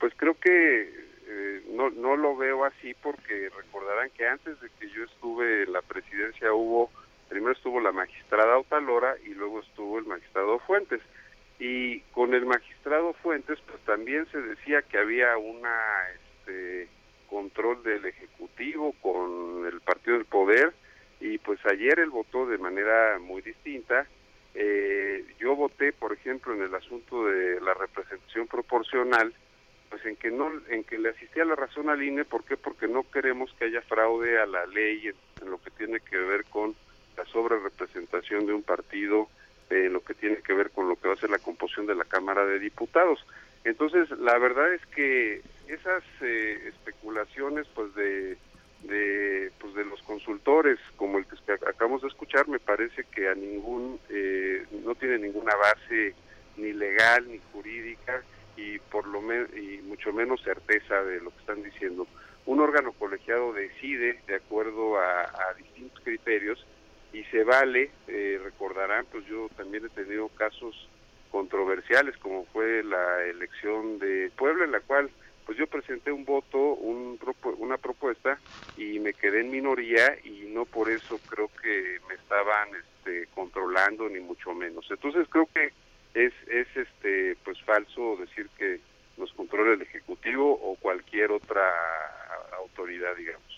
pues 0.01 0.13
creo 0.17 0.35
que 0.41 0.93
eh, 1.29 1.63
no, 1.75 1.91
no 1.91 2.17
lo 2.17 2.37
veo 2.37 2.65
así 2.65 2.93
porque 2.95 3.51
recordarán 3.57 4.11
que 4.11 4.27
antes 4.27 4.61
de 4.61 4.69
que 4.81 4.91
yo 4.91 5.05
estuve 5.05 5.63
en 5.63 5.73
la 5.73 5.83
presidencia 5.83 6.53
hubo, 6.53 6.91
primero 7.29 7.53
estuvo 7.53 7.81
la 7.81 7.93
magistrada 7.93 8.55
Autalora 8.55 9.15
y 9.25 9.35
luego 9.35 9.61
estuvo 9.61 10.01
el 10.01 10.07
magistrado 10.07 10.59
Fuentes. 10.59 11.03
Y 11.61 12.01
con 12.11 12.35
el 12.35 12.47
magistrado 12.47 13.13
Fuentes 13.13 13.61
pues 13.61 13.79
también 13.85 14.27
se 14.33 14.43
decía 14.43 14.83
que 14.83 14.99
había 14.99 15.39
una 15.39 15.79
este, 16.17 16.98
control 17.29 17.83
del 17.83 18.05
Ejecutivo 18.07 18.95
con 19.01 19.67
el 19.67 19.81
Partido 19.81 20.17
del 20.17 20.27
Poder 20.27 20.73
y 21.21 21.39
pues 21.39 21.59
ayer 21.67 21.99
él 21.99 22.11
votó 22.11 22.47
de 22.47 22.59
manera 22.59 23.19
muy 23.19 23.43
distinta. 23.43 24.07
Eh, 24.55 25.25
yo 25.39 25.57
voté, 25.57 25.93
por 25.93 26.13
ejemplo, 26.13 26.55
en 26.55 26.63
el 26.63 26.75
asunto 26.75 27.27
de 27.27 27.61
la 27.61 27.75
representación 27.75 28.47
proporcional, 28.47 29.33
pues 29.89 30.05
en 30.05 30.17
que 30.17 30.31
no 30.31 30.51
en 30.69 30.85
que 30.85 30.99
le 30.99 31.11
asistía 31.11 31.45
la 31.45 31.55
razón 31.55 31.89
al 31.89 32.03
INE 32.03 32.25
¿por 32.25 32.45
qué? 32.45 32.57
porque 32.57 32.87
no 32.87 33.09
queremos 33.11 33.53
que 33.55 33.67
haya 33.67 33.81
fraude 33.83 34.39
a 34.39 34.47
la 34.47 34.67
ley 34.67 35.09
en, 35.09 35.51
lo 35.51 35.59
que 35.59 35.71
tiene 35.71 36.01
que 36.01 36.19
ver 36.19 36.45
con 36.45 36.75
la 37.17 37.25
sobre 37.27 37.59
representación 37.59 38.47
de 38.47 38.53
un 38.53 38.63
partido 38.63 39.29
en 39.71 39.93
lo 39.93 40.01
que 40.01 40.15
tiene 40.15 40.37
que 40.37 40.53
ver 40.53 40.71
con 40.71 40.89
lo 40.89 40.97
que 40.97 41.09
va 41.09 41.15
a 41.15 41.19
ser 41.19 41.31
la 41.31 41.39
composición 41.39 41.87
de 41.87 41.95
la 41.95 42.05
Cámara 42.05 42.45
de 42.45 42.59
Diputados 42.59 43.25
entonces 43.65 44.11
la 44.19 44.39
verdad 44.39 44.73
es 44.73 44.85
que 44.87 45.43
esas 45.69 46.03
eh, 46.21 46.69
especulaciones 46.69 47.67
pues 47.75 47.95
de 47.95 48.37
de 48.85 49.51
pues 49.59 49.75
de 49.75 49.85
los 49.85 50.01
consultores 50.03 50.79
como 50.97 51.19
el 51.19 51.27
que 51.27 51.53
acabamos 51.53 52.03
de 52.03 52.09
escuchar 52.09 52.47
me 52.47 52.61
parece 52.61 53.05
que 53.13 53.29
a 53.29 53.35
ningún 53.35 53.99
eh, 54.09 54.65
no 54.85 54.95
tiene 54.95 55.19
ninguna 55.19 55.55
base 55.57 56.15
ni 56.57 56.73
legal 56.73 57.27
ni 57.29 57.41
jurídica 57.53 58.23
y 58.57 58.79
por 58.79 59.07
lo 59.07 59.21
y 59.57 59.81
mucho 59.83 60.13
menos 60.13 60.43
certeza 60.43 61.03
de 61.05 61.21
lo 61.21 61.31
que 61.31 61.39
están 61.39 61.63
diciendo. 61.63 62.07
Un 62.47 62.61
órgano 62.61 62.93
colegiado 62.93 63.53
decide 63.53 64.21
de 64.27 64.37
acuerdo 64.37 64.99
a, 64.99 65.55
distintos 65.57 66.01
criterios 66.03 66.65
y 67.13 67.23
se 67.25 67.45
vale, 67.45 67.91
eh, 68.09 68.41
recordarán, 68.43 69.07
pues 69.11 69.25
yo 69.27 69.49
también 69.57 69.85
he 69.87 69.89
tenido 69.91 70.29
casos 70.31 70.89
controversiales 71.31 72.17
como 72.19 72.47
fue 72.47 72.83
la 72.83 73.25
elección 73.25 73.99
de 73.99 74.31
Puebla 74.37 74.65
en 74.65 74.73
la 74.73 74.81
cual 74.81 75.11
pues 75.49 75.57
yo 75.57 75.67
presenté 75.67 76.13
un 76.13 76.27
voto, 76.27 76.59
un, 76.59 77.19
una 77.57 77.79
propuesta 77.79 78.39
y 78.77 78.99
me 78.99 79.15
quedé 79.15 79.41
en 79.41 79.51
minoría 79.51 80.19
y 80.23 80.51
no 80.53 80.67
por 80.67 80.91
eso 80.91 81.19
creo 81.27 81.49
que 81.63 82.01
me 82.07 82.17
estaban 82.17 82.69
este, 82.77 83.29
controlando 83.35 84.11
ni 84.11 84.21
mucho 84.21 84.53
menos. 84.53 84.87
Entonces 84.91 85.27
creo 85.31 85.49
que 85.55 85.73
es, 86.13 86.35
es 86.49 86.67
este 86.77 87.35
pues 87.47 87.59
falso 87.63 88.19
decir 88.19 88.51
que 88.59 88.81
nos 89.17 89.33
controla 89.33 89.73
el 89.73 89.81
ejecutivo 89.81 90.53
o 90.53 90.77
cualquier 90.77 91.33
otra 91.33 91.65
autoridad 92.59 93.17
digamos 93.17 93.58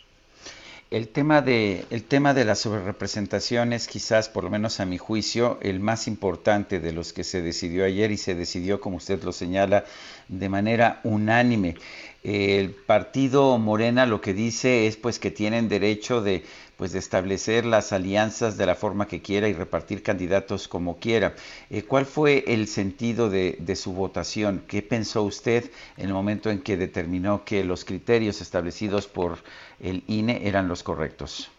el 0.90 1.06
tema 1.08 1.40
de 1.40 1.84
el 1.90 2.02
tema 2.02 2.34
de 2.34 2.44
la 2.44 2.56
sobrerepresentación 2.56 3.72
es 3.72 3.86
quizás 3.86 4.28
por 4.28 4.42
lo 4.42 4.50
menos 4.50 4.80
a 4.80 4.86
mi 4.86 4.98
juicio 4.98 5.58
el 5.62 5.78
más 5.78 6.08
importante 6.08 6.80
de 6.80 6.92
los 6.92 7.12
que 7.12 7.22
se 7.22 7.42
decidió 7.42 7.84
ayer 7.84 8.10
y 8.10 8.16
se 8.16 8.34
decidió 8.34 8.80
como 8.80 8.96
usted 8.96 9.22
lo 9.22 9.32
señala 9.32 9.84
de 10.28 10.48
manera 10.48 11.00
unánime 11.04 11.76
el 12.22 12.70
partido 12.70 13.56
Morena 13.58 14.04
lo 14.04 14.20
que 14.20 14.34
dice 14.34 14.86
es 14.86 14.96
pues 14.96 15.18
que 15.18 15.30
tienen 15.30 15.68
derecho 15.68 16.20
de 16.20 16.44
pues 16.80 16.92
de 16.92 16.98
establecer 16.98 17.66
las 17.66 17.92
alianzas 17.92 18.56
de 18.56 18.64
la 18.64 18.74
forma 18.74 19.06
que 19.06 19.20
quiera 19.20 19.48
y 19.48 19.52
repartir 19.52 20.02
candidatos 20.02 20.66
como 20.66 20.96
quiera. 20.96 21.34
Eh, 21.68 21.82
¿Cuál 21.82 22.06
fue 22.06 22.42
el 22.46 22.68
sentido 22.68 23.28
de, 23.28 23.76
su 23.76 23.92
votación? 23.92 24.64
¿Qué 24.66 24.80
pensó 24.80 25.22
usted 25.22 25.70
en 25.98 26.06
el 26.06 26.14
momento 26.14 26.48
en 26.48 26.62
que 26.62 26.78
determinó 26.78 27.44
que 27.44 27.64
los 27.64 27.84
criterios 27.84 28.40
establecidos 28.40 29.08
por 29.08 29.40
el 29.78 30.04
INE 30.06 30.48
eran 30.48 30.68
los 30.68 30.82
correctos? 30.82 31.50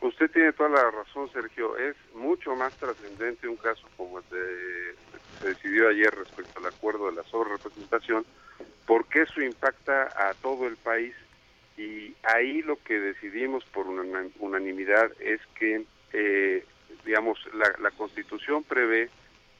Usted 0.00 0.30
tiene 0.30 0.52
toda 0.52 0.68
la 0.68 0.90
razón, 0.90 1.30
Sergio. 1.32 1.76
Es 1.76 1.96
mucho 2.14 2.54
más 2.54 2.74
trascendente 2.76 3.48
un 3.48 3.56
caso 3.56 3.88
como 3.96 4.18
el 4.18 4.28
de, 4.30 4.94
se 5.40 5.48
decidió 5.48 5.88
ayer 5.88 6.14
respecto 6.14 6.58
al 6.58 6.66
acuerdo 6.66 7.06
de 7.06 7.16
la 7.16 7.22
sobrerepresentación, 7.24 8.24
porque 8.86 9.22
eso 9.22 9.40
impacta 9.40 10.08
a 10.28 10.34
todo 10.34 10.66
el 10.66 10.76
país 10.76 11.14
y 11.76 12.14
ahí 12.22 12.62
lo 12.62 12.82
que 12.82 12.98
decidimos 12.98 13.64
por 13.66 13.86
unanimidad 13.86 15.10
es 15.20 15.40
que, 15.58 15.84
eh, 16.12 16.64
digamos, 17.04 17.38
la, 17.54 17.90
Constitución 17.90 18.64
prevé 18.64 19.10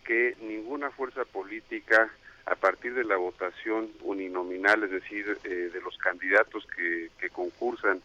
que 0.05 0.37
ninguna 0.41 0.91
fuerza 0.91 1.24
política, 1.24 2.11
a 2.47 2.55
partir 2.55 2.95
de 2.95 3.05
la 3.05 3.16
votación 3.16 3.91
uninominal, 4.03 4.84
es 4.84 4.91
decir, 4.93 5.39
eh, 5.45 5.70
de 5.72 5.80
los 5.80 5.99
candidatos 5.99 6.66
que, 6.74 7.11
que 7.18 7.28
concursan, 7.28 8.01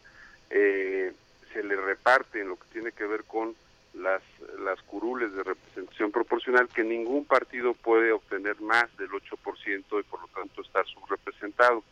eh, 0.50 1.14
se 1.54 1.64
le 1.64 1.76
reparte 1.76 2.42
en 2.42 2.50
lo 2.50 2.58
que 2.58 2.68
tiene 2.72 2.92
que 2.92 3.06
ver 3.06 3.24
con 3.24 3.56
las, 3.94 4.22
las 4.60 4.82
curules 4.84 5.34
de 5.34 5.44
representación 5.44 6.12
proporcional, 6.12 6.68
que 6.70 6.84
ningún 6.84 7.26
partido 7.26 7.74
puede 7.74 8.12
obtener 8.12 8.60
más 8.62 8.96
del 8.98 9.10
8% 9.10 10.00
y 10.00 10.04
por 10.04 10.22
lo 10.22 10.28
tanto 10.28 10.62
estar 10.62 10.86
subrepresentado. 10.88 11.84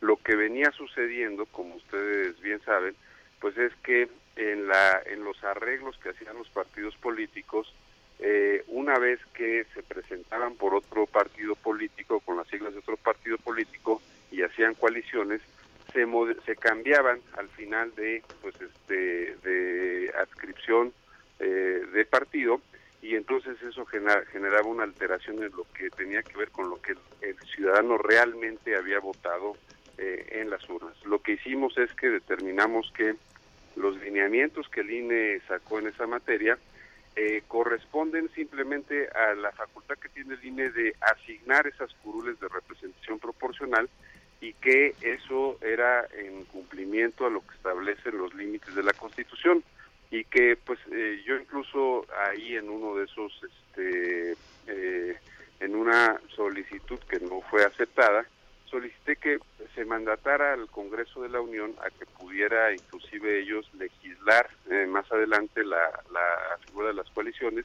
Lo 0.00 0.16
que 0.16 0.36
venía 0.36 0.70
sucediendo, 0.72 1.46
como 1.46 1.74
ustedes 1.76 2.38
bien 2.40 2.60
saben, 2.64 2.94
pues 3.40 3.56
es 3.56 3.74
que 3.82 4.08
en, 4.36 4.68
la, 4.68 5.02
en 5.06 5.24
los 5.24 5.42
arreglos 5.42 5.98
que 5.98 6.10
hacían 6.10 6.36
los 6.36 6.48
partidos 6.50 6.96
políticos, 6.96 7.74
eh, 8.20 8.64
una 8.68 8.98
vez 8.98 9.20
que 9.32 9.64
se 9.74 9.82
presentaban 9.82 10.54
por 10.56 10.74
otro 10.74 11.06
partido 11.06 11.54
político, 11.54 12.20
con 12.20 12.36
las 12.36 12.48
siglas 12.48 12.72
de 12.72 12.80
otro 12.80 12.96
partido 12.96 13.38
político, 13.38 14.00
y 14.30 14.42
hacían 14.42 14.74
coaliciones, 14.74 15.40
se, 15.92 16.06
se 16.44 16.56
cambiaban 16.56 17.20
al 17.36 17.48
final 17.48 17.94
de, 17.94 18.22
pues 18.42 18.54
este, 18.60 19.36
de 19.42 20.12
adscripción 20.18 20.92
eh, 21.38 21.82
de 21.92 22.04
partido, 22.04 22.60
y 23.00 23.14
entonces 23.14 23.60
eso 23.62 23.86
generaba 23.86 24.66
una 24.66 24.82
alteración 24.82 25.42
en 25.42 25.52
lo 25.52 25.64
que 25.72 25.88
tenía 25.90 26.22
que 26.22 26.36
ver 26.36 26.50
con 26.50 26.68
lo 26.68 26.82
que 26.82 26.94
el 27.20 27.38
ciudadano 27.54 27.96
realmente 27.96 28.76
había 28.76 28.98
votado 28.98 29.56
eh, 29.98 30.26
en 30.40 30.50
las 30.50 30.68
urnas. 30.68 30.94
Lo 31.04 31.20
que 31.20 31.32
hicimos 31.32 31.78
es 31.78 31.92
que 31.94 32.08
determinamos 32.08 32.92
que 32.96 33.14
los 33.76 33.96
lineamientos 33.98 34.68
que 34.68 34.80
el 34.80 34.90
INE 34.90 35.40
sacó 35.46 35.78
en 35.78 35.86
esa 35.86 36.06
materia 36.06 36.58
eh, 37.14 37.42
corresponden 37.46 38.28
simplemente 38.34 39.08
a 39.08 39.34
la 39.34 39.52
facultad 39.52 39.96
que 39.96 40.08
tiene 40.08 40.34
el 40.34 40.44
INE 40.44 40.70
de 40.70 40.94
asignar 41.00 41.66
esas 41.66 41.92
curules 42.02 42.38
de 42.40 42.48
representación 42.48 43.18
proporcional 43.18 43.88
y 44.40 44.52
que 44.54 44.94
eso 45.02 45.58
era 45.60 46.06
en 46.16 46.44
cumplimiento 46.44 47.26
a 47.26 47.30
lo 47.30 47.40
que 47.46 47.54
establecen 47.54 48.18
los 48.18 48.34
límites 48.34 48.74
de 48.74 48.82
la 48.82 48.92
Constitución 48.92 49.64
y 50.10 50.24
que 50.24 50.56
pues 50.56 50.78
eh, 50.92 51.22
yo 51.26 51.36
incluso 51.36 52.06
ahí 52.26 52.56
en 52.56 52.70
uno 52.70 52.96
de 52.96 53.04
esos 53.04 53.32
este 53.42 54.36
en 55.60 55.74
una 55.74 56.20
solicitud 56.36 56.98
que 57.08 57.18
no 57.20 57.40
fue 57.40 57.64
aceptada 57.64 58.24
solicité 58.70 59.16
que 59.16 59.38
se 59.74 59.84
mandatara 59.84 60.52
al 60.52 60.68
Congreso 60.68 61.22
de 61.22 61.28
la 61.28 61.40
Unión 61.40 61.74
a 61.80 61.90
que 61.90 62.06
pudiera 62.06 62.72
inclusive 62.72 63.40
ellos 63.40 63.68
legislar 63.74 64.48
eh, 64.70 64.86
más 64.86 65.10
adelante 65.10 65.64
la, 65.64 65.82
la, 66.12 66.58
figura 66.66 66.88
de 66.88 66.94
las 66.94 67.08
coaliciones 67.10 67.64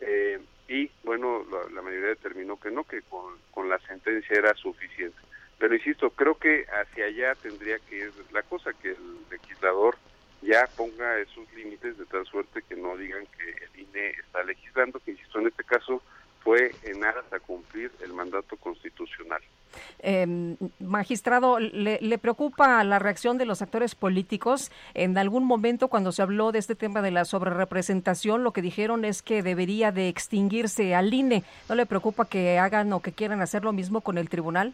eh, 0.00 0.38
y 0.68 0.90
bueno, 1.02 1.44
la, 1.72 1.82
mayoría 1.82 2.08
determinó 2.08 2.60
que 2.60 2.70
no, 2.70 2.84
que 2.84 3.00
con, 3.02 3.34
con 3.50 3.68
la 3.70 3.78
sentencia 3.80 4.36
era 4.36 4.54
suficiente. 4.54 5.16
Pero 5.58 5.74
insisto, 5.74 6.10
creo 6.10 6.36
que 6.36 6.64
hacia 6.66 7.06
allá 7.06 7.34
tendría 7.34 7.78
que 7.80 7.96
ir 7.96 8.12
la 8.32 8.42
cosa, 8.42 8.72
que 8.74 8.90
el 8.90 9.16
legislador 9.30 9.96
ya 10.42 10.68
ponga 10.76 11.18
esos 11.18 11.52
límites 11.54 11.98
de 11.98 12.06
tal 12.06 12.24
suerte 12.26 12.62
que 12.68 12.76
no 12.76 12.96
digan 12.96 13.26
que 13.36 13.50
el 13.50 13.88
INE 13.88 14.10
está 14.10 14.44
legislando, 14.44 15.00
que 15.00 15.12
insisto, 15.12 15.40
en 15.40 15.48
este 15.48 15.64
caso 15.64 16.00
fue 16.44 16.70
en 16.84 17.04
aras 17.04 17.24
a 17.32 17.40
cumplir 17.40 17.90
el 18.02 18.12
mandato 18.12 18.56
constitucional. 18.56 19.42
Em, 19.98 20.56
magistrado, 20.78 21.58
¿le, 21.58 21.98
¿le, 22.00 22.18
preocupa 22.18 22.82
la 22.84 23.00
reacción 23.00 23.36
de 23.36 23.44
los 23.44 23.60
actores 23.60 23.96
políticos? 23.96 24.70
En 24.94 25.18
algún 25.18 25.44
momento 25.44 25.88
cuando 25.88 26.12
se 26.12 26.22
habló 26.22 26.52
de 26.52 26.60
este 26.60 26.76
tema 26.76 27.02
de 27.02 27.10
la 27.10 27.24
sobrerepresentación, 27.24 28.44
lo 28.44 28.52
que 28.52 28.62
dijeron 28.62 29.04
es 29.04 29.22
que 29.22 29.42
debería 29.42 29.90
de 29.90 30.08
extinguirse 30.08 30.94
al 30.94 31.12
INE. 31.12 31.42
¿No 31.68 31.74
le 31.74 31.84
preocupa 31.84 32.26
que 32.26 32.58
hagan 32.58 32.92
o 32.92 33.02
que 33.02 33.12
quieran 33.12 33.40
hacer 33.40 33.64
lo 33.64 33.72
mismo 33.72 34.00
con 34.00 34.16
el 34.16 34.28
tribunal? 34.28 34.72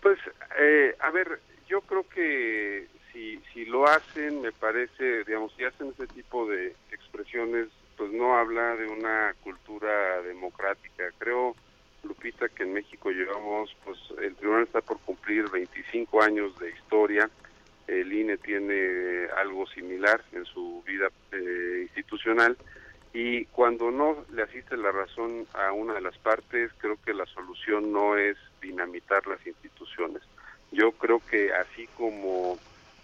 Pues, 0.00 0.18
eh, 0.58 0.94
a 1.00 1.10
ver, 1.10 1.40
yo 1.68 1.80
creo 1.82 2.08
que 2.08 2.86
si, 3.12 3.40
si 3.52 3.64
lo 3.66 3.86
hacen, 3.86 4.40
me 4.40 4.52
parece, 4.52 5.24
digamos, 5.24 5.52
si 5.56 5.64
hacen 5.64 5.88
ese 5.88 6.06
tipo 6.06 6.46
de 6.46 6.74
expresiones, 6.90 7.68
pues 7.96 8.12
no 8.12 8.36
habla 8.36 8.76
de 8.76 8.86
una 8.86 9.34
cultura 9.42 10.22
democrática. 10.22 11.04
Creo, 11.18 11.56
Lupita, 12.04 12.48
que 12.48 12.62
en 12.62 12.74
México 12.74 13.10
llevamos, 13.10 13.76
pues 13.84 13.98
el 14.22 14.36
tribunal 14.36 14.64
está 14.64 14.80
por 14.80 15.00
cumplir 15.00 15.50
25 15.50 16.22
años 16.22 16.56
de 16.58 16.70
historia. 16.70 17.28
El 17.88 18.12
INE 18.12 18.36
tiene 18.36 19.26
algo 19.36 19.66
similar 19.66 20.22
en 20.32 20.44
su 20.44 20.82
vida 20.86 21.08
eh, 21.32 21.80
institucional 21.82 22.56
y 23.12 23.46
cuando 23.46 23.90
no 23.90 24.24
le 24.32 24.42
asiste 24.42 24.76
la 24.76 24.92
razón 24.92 25.46
a 25.54 25.72
una 25.72 25.94
de 25.94 26.00
las 26.00 26.16
partes, 26.18 26.70
creo 26.78 26.98
que 27.04 27.14
la 27.14 27.26
solución 27.26 27.92
no 27.92 28.16
es 28.16 28.36
dinamitar 28.60 29.26
las 29.26 29.44
instituciones. 29.46 30.22
Yo 30.70 30.92
creo 30.92 31.20
que 31.30 31.52
así 31.54 31.86
como 31.96 32.58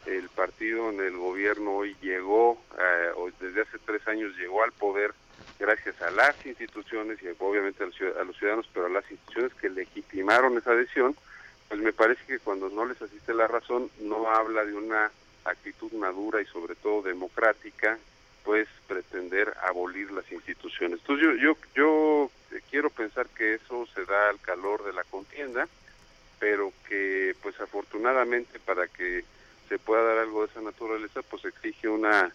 el 0.07 0.29
partido 0.29 0.91
en 0.91 1.01
el 1.01 1.17
gobierno 1.17 1.77
hoy 1.77 1.97
llegó, 2.03 2.59
eh, 2.79 3.33
desde 3.41 3.63
hace 3.63 3.79
tres 3.79 4.07
años 4.07 4.37
llegó 4.37 4.63
al 4.63 4.73
poder 4.73 5.15
gracias 5.59 6.01
a 6.03 6.11
las 6.11 6.45
instituciones 6.45 7.19
y 7.23 7.29
obviamente 7.39 7.85
a 7.85 7.87
los 7.87 8.37
ciudadanos, 8.37 8.69
pero 8.73 8.87
a 8.87 8.91
las 8.91 9.11
instituciones 9.11 9.55
que 9.55 9.71
legitimaron 9.71 10.59
esa 10.59 10.73
adhesión, 10.73 11.17
pues 11.69 11.81
me 11.81 11.93
parece 11.93 12.25
que 12.27 12.39
cuando 12.39 12.69
no 12.69 12.85
les 12.85 13.01
asiste 13.01 13.33
la 13.33 13.49
razón 13.49 13.91
no 14.01 14.29
habla 14.29 14.65
de 14.65 14.75
una 14.75 15.11
actitud 15.45 15.93
madura 15.93 16.43
y 16.43 16.47
sobre 16.47 16.75
todo 16.75 17.03
democrática, 17.03 17.99
pues 18.45 18.69
pretender 18.87 19.55
abolir 19.63 20.11
las 20.13 20.31
instituciones. 20.31 21.01
Entonces 21.01 21.41
yo, 21.41 21.55
yo, 21.55 21.57
yo 21.75 22.31
quiero 22.71 22.91
pensar 22.91 23.27
que 23.29 23.55
eso 23.55 23.87
se 23.95 24.05
da 24.05 24.29
al 24.29 24.41
calor 24.41 24.85
de 24.85 24.93
la 24.93 25.05
contienda, 25.05 25.67
pero 26.39 26.73
que 26.89 27.35
pues 27.43 27.59
afortunadamente 27.61 28.61
para 28.61 28.87
que 28.87 29.25
se 29.69 29.79
pueda 29.79 30.03
dar 30.03 30.19
algo 30.19 30.43
de 30.43 30.51
esa 30.51 30.61
naturaleza, 30.61 31.23
pues 31.23 31.45
exige 31.45 31.89
una 31.89 32.33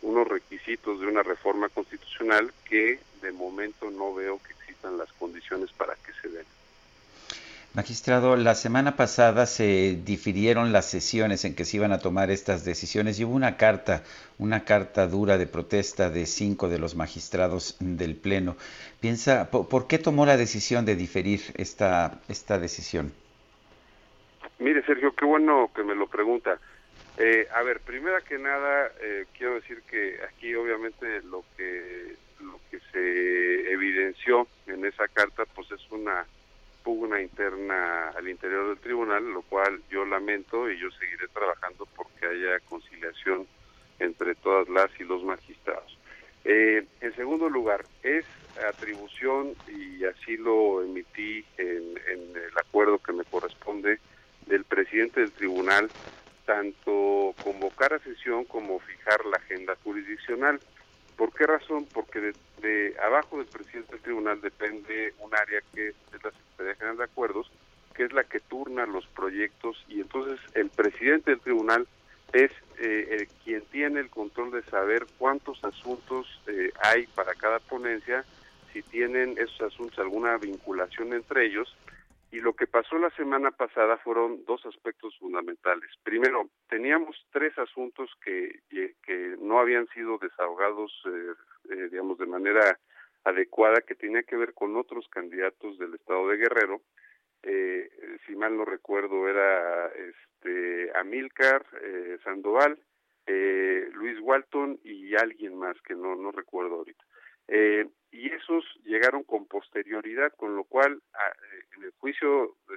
unos 0.00 0.28
requisitos 0.28 1.00
de 1.00 1.06
una 1.06 1.24
reforma 1.24 1.68
constitucional 1.68 2.52
que 2.64 3.00
de 3.20 3.32
momento 3.32 3.90
no 3.90 4.14
veo 4.14 4.40
que 4.42 4.52
existan 4.52 4.96
las 4.96 5.12
condiciones 5.14 5.72
para 5.72 5.94
que 5.96 6.12
se 6.22 6.28
den. 6.28 6.46
Magistrado, 7.74 8.34
la 8.34 8.54
semana 8.54 8.96
pasada 8.96 9.44
se 9.44 9.98
difirieron 10.02 10.72
las 10.72 10.86
sesiones 10.86 11.44
en 11.44 11.54
que 11.54 11.66
se 11.66 11.76
iban 11.76 11.92
a 11.92 11.98
tomar 11.98 12.30
estas 12.30 12.64
decisiones 12.64 13.20
y 13.20 13.24
hubo 13.24 13.34
una 13.34 13.58
carta, 13.58 14.02
una 14.38 14.64
carta 14.64 15.06
dura 15.06 15.36
de 15.36 15.46
protesta 15.46 16.08
de 16.08 16.24
cinco 16.24 16.68
de 16.70 16.78
los 16.78 16.96
magistrados 16.96 17.76
del 17.78 18.16
Pleno. 18.16 18.56
Piensa, 19.00 19.50
¿por, 19.50 19.86
qué 19.86 19.98
tomó 19.98 20.24
la 20.24 20.38
decisión 20.38 20.86
de 20.86 20.96
diferir 20.96 21.40
esta, 21.56 22.18
esta 22.28 22.58
decisión? 22.58 23.12
Mire, 24.58 24.82
Sergio, 24.84 25.14
qué 25.14 25.26
bueno 25.26 25.70
que 25.74 25.84
me 25.84 25.94
lo 25.94 26.06
pregunta. 26.06 26.58
Eh, 27.18 27.48
a 27.54 27.62
ver, 27.62 27.80
primera 27.80 28.22
que 28.22 28.38
nada, 28.38 28.90
eh, 29.02 29.26
quiero 29.36 29.54
decir 29.56 29.82
que 29.82 30.18
aquí 30.32 30.54
obviamente 30.54 31.20
lo 31.22 31.44
que, 31.56 32.16
lo 32.40 32.58
que 32.70 32.80
se 32.92 33.72
evidenció 33.72 34.48
en 34.66 34.86
esa 34.86 35.06
carta, 35.06 35.44
pues 35.54 35.70
es 35.70 35.90
una 35.90 36.26
pugna 36.88 37.20
interna 37.20 38.08
al 38.16 38.26
interior 38.30 38.68
del 38.68 38.78
tribunal, 38.78 39.22
lo 39.22 39.42
cual 39.42 39.82
yo 39.90 40.06
lamento 40.06 40.70
y 40.70 40.80
yo 40.80 40.90
seguiré 40.92 41.28
trabajando 41.28 41.86
porque 41.94 42.24
haya 42.24 42.60
conciliación 42.60 43.46
entre 43.98 44.34
todas 44.34 44.70
las 44.70 44.88
y 44.98 45.04
los 45.04 45.22
magistrados. 45.22 45.98
Eh, 46.46 46.86
en 47.02 47.14
segundo 47.14 47.50
lugar, 47.50 47.84
es 48.02 48.24
atribución, 48.70 49.52
y 49.68 50.02
así 50.06 50.38
lo 50.38 50.82
emití 50.82 51.44
en, 51.58 52.00
en 52.10 52.34
el 52.34 52.56
acuerdo 52.56 52.96
que 53.00 53.12
me 53.12 53.24
corresponde, 53.24 53.98
del 54.46 54.64
presidente 54.64 55.20
del 55.20 55.32
tribunal, 55.32 55.90
tanto 56.46 57.34
convocar 57.44 57.92
a 57.92 57.98
sesión 57.98 58.46
como 58.46 58.78
fijar 58.78 59.26
la 59.26 59.36
agenda 59.36 59.76
jurisdiccional. 59.84 60.58
¿Por 61.18 61.34
qué 61.34 61.46
razón? 61.46 61.84
Porque 61.92 62.32
de, 62.62 62.96
abajo 63.04 63.38
del 63.38 63.46
presidente 63.46 63.90
del 63.90 64.00
tribunal 64.02 64.40
depende 64.40 65.14
un 65.18 65.34
área 65.34 65.60
que 65.74 65.88
es 65.88 65.94
la 66.22 66.30
Secretaría 66.30 66.76
General 66.76 66.96
de 66.96 67.04
Acuerdos, 67.04 67.50
que 67.92 68.04
es 68.04 68.12
la 68.12 68.22
que 68.22 68.38
turna 68.38 68.86
los 68.86 69.04
proyectos 69.08 69.84
y 69.88 70.00
entonces 70.00 70.38
el 70.54 70.70
presidente 70.70 71.32
del 71.32 71.40
tribunal 71.40 71.88
es 72.32 72.52
eh, 72.78 73.26
quien 73.42 73.62
tiene 73.62 73.98
el 73.98 74.10
control 74.10 74.52
de 74.52 74.62
saber 74.70 75.06
cuántos 75.18 75.62
asuntos 75.64 76.40
eh, 76.46 76.70
hay 76.84 77.08
para 77.08 77.34
cada 77.34 77.58
ponencia, 77.58 78.24
si 78.72 78.82
tienen 78.82 79.36
esos 79.38 79.60
asuntos 79.60 79.98
alguna 79.98 80.36
vinculación 80.36 81.12
entre 81.14 81.46
ellos 81.46 81.74
y 82.30 82.40
lo 82.40 82.54
que 82.54 82.66
pasó 82.66 82.98
la 82.98 83.10
semana 83.10 83.50
pasada 83.50 83.96
fueron 83.98 84.44
dos 84.44 84.64
aspectos 84.66 85.16
fundamentales. 85.18 85.90
Primero, 86.02 86.50
teníamos 86.68 87.16
tres 87.30 87.56
asuntos 87.58 88.10
que, 88.22 88.60
que 88.68 89.36
no 89.40 89.58
habían 89.58 89.86
sido 89.88 90.18
desahogados, 90.18 90.92
eh, 91.06 91.32
eh, 91.70 91.88
digamos, 91.90 92.18
de 92.18 92.26
manera 92.26 92.78
adecuada, 93.24 93.80
que 93.80 93.94
tenía 93.94 94.22
que 94.24 94.36
ver 94.36 94.52
con 94.52 94.76
otros 94.76 95.08
candidatos 95.08 95.78
del 95.78 95.94
estado 95.94 96.28
de 96.28 96.36
Guerrero. 96.36 96.82
Eh, 97.42 97.88
si 98.26 98.36
mal 98.36 98.56
no 98.56 98.64
recuerdo, 98.66 99.26
era 99.26 99.86
este 99.86 100.90
Amílcar 100.96 101.64
Sandoval, 102.24 102.78
Luis 103.92 104.18
Walton 104.20 104.78
y 104.84 105.14
alguien 105.14 105.56
más 105.56 105.80
que 105.82 105.94
no, 105.94 106.14
no 106.14 106.30
recuerdo 106.30 106.76
ahorita. 106.76 107.04
Eh, 107.48 107.86
y 108.10 108.30
esos 108.32 108.64
llegaron 108.84 109.24
con 109.24 109.46
posterioridad, 109.46 110.32
con 110.36 110.54
lo 110.54 110.64
cual, 110.64 110.92
eh, 110.94 111.64
en 111.76 111.84
el 111.84 111.92
juicio 111.98 112.44
eh, 112.44 112.74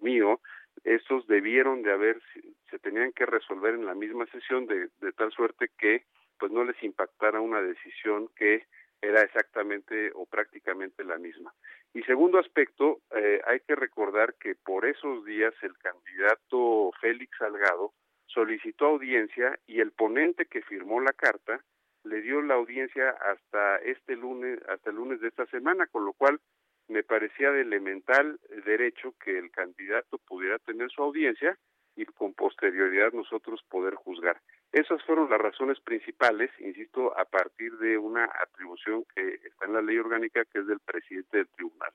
mío, 0.00 0.40
estos 0.84 1.26
debieron 1.26 1.82
de 1.82 1.92
haber, 1.92 2.22
se 2.70 2.78
tenían 2.78 3.12
que 3.12 3.26
resolver 3.26 3.74
en 3.74 3.84
la 3.84 3.94
misma 3.94 4.26
sesión 4.26 4.66
de, 4.66 4.88
de 5.00 5.12
tal 5.12 5.32
suerte 5.32 5.70
que 5.76 6.04
pues 6.38 6.52
no 6.52 6.64
les 6.64 6.80
impactara 6.82 7.40
una 7.40 7.62
decisión 7.62 8.28
que 8.36 8.66
era 9.00 9.22
exactamente 9.22 10.12
o 10.14 10.26
prácticamente 10.26 11.02
la 11.02 11.18
misma. 11.18 11.52
Y 11.94 12.02
segundo 12.02 12.38
aspecto, 12.38 13.00
hay 13.46 13.60
que 13.60 13.74
recordar 13.74 14.34
que 14.34 14.54
por 14.54 14.84
esos 14.84 15.24
días 15.24 15.54
el 15.62 15.76
candidato 15.78 16.92
Félix 17.00 17.38
Salgado 17.38 17.94
solicitó 18.26 18.86
audiencia 18.86 19.58
y 19.66 19.80
el 19.80 19.92
ponente 19.92 20.44
que 20.44 20.60
firmó 20.60 21.00
la 21.00 21.12
carta 21.12 21.64
le 22.06 22.22
dio 22.22 22.40
la 22.42 22.54
audiencia 22.54 23.10
hasta 23.10 23.76
este 23.78 24.16
lunes, 24.16 24.60
hasta 24.68 24.90
el 24.90 24.96
lunes 24.96 25.20
de 25.20 25.28
esta 25.28 25.46
semana, 25.46 25.86
con 25.86 26.04
lo 26.04 26.12
cual 26.12 26.40
me 26.88 27.02
parecía 27.02 27.50
de 27.50 27.62
elemental 27.62 28.38
derecho 28.64 29.14
que 29.22 29.38
el 29.38 29.50
candidato 29.50 30.18
pudiera 30.18 30.58
tener 30.60 30.90
su 30.90 31.02
audiencia 31.02 31.58
y 31.96 32.04
con 32.04 32.34
posterioridad 32.34 33.12
nosotros 33.12 33.62
poder 33.68 33.94
juzgar. 33.94 34.40
Esas 34.70 35.02
fueron 35.04 35.30
las 35.30 35.40
razones 35.40 35.80
principales, 35.80 36.50
insisto, 36.58 37.18
a 37.18 37.24
partir 37.24 37.76
de 37.78 37.96
una 37.96 38.24
atribución 38.24 39.04
que 39.14 39.40
está 39.44 39.66
en 39.66 39.72
la 39.72 39.82
ley 39.82 39.98
orgánica 39.98 40.44
que 40.44 40.60
es 40.60 40.66
del 40.66 40.80
presidente 40.80 41.38
del 41.38 41.48
tribunal 41.48 41.90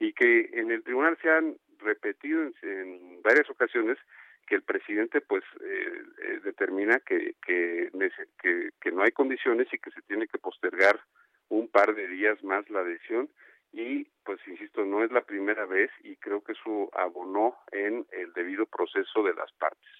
y 0.00 0.12
que 0.12 0.50
en 0.52 0.70
el 0.72 0.82
tribunal 0.82 1.16
se 1.22 1.30
han 1.30 1.56
repetido 1.78 2.42
en 2.62 3.22
varias 3.22 3.48
ocasiones 3.48 3.96
que 4.46 4.54
el 4.56 4.62
presidente 4.62 5.20
pues 5.20 5.42
eh, 5.60 6.02
eh, 6.22 6.40
determina 6.44 7.00
que, 7.00 7.34
que, 7.44 7.90
que, 8.80 8.92
no 8.92 9.02
hay 9.02 9.12
condiciones 9.12 9.66
y 9.72 9.78
que 9.78 9.90
se 9.90 10.02
tiene 10.02 10.26
que 10.28 10.38
postergar 10.38 11.00
un 11.48 11.68
par 11.68 11.94
de 11.94 12.06
días 12.08 12.42
más 12.44 12.68
la 12.70 12.84
decisión 12.84 13.28
y 13.72 14.04
pues 14.24 14.40
insisto 14.46 14.84
no 14.84 15.02
es 15.02 15.10
la 15.10 15.22
primera 15.22 15.66
vez 15.66 15.90
y 16.02 16.16
creo 16.16 16.42
que 16.42 16.52
eso 16.52 16.90
abonó 16.94 17.56
en 17.72 18.06
el 18.12 18.32
debido 18.32 18.66
proceso 18.66 19.22
de 19.22 19.34
las 19.34 19.50
partes. 19.52 19.90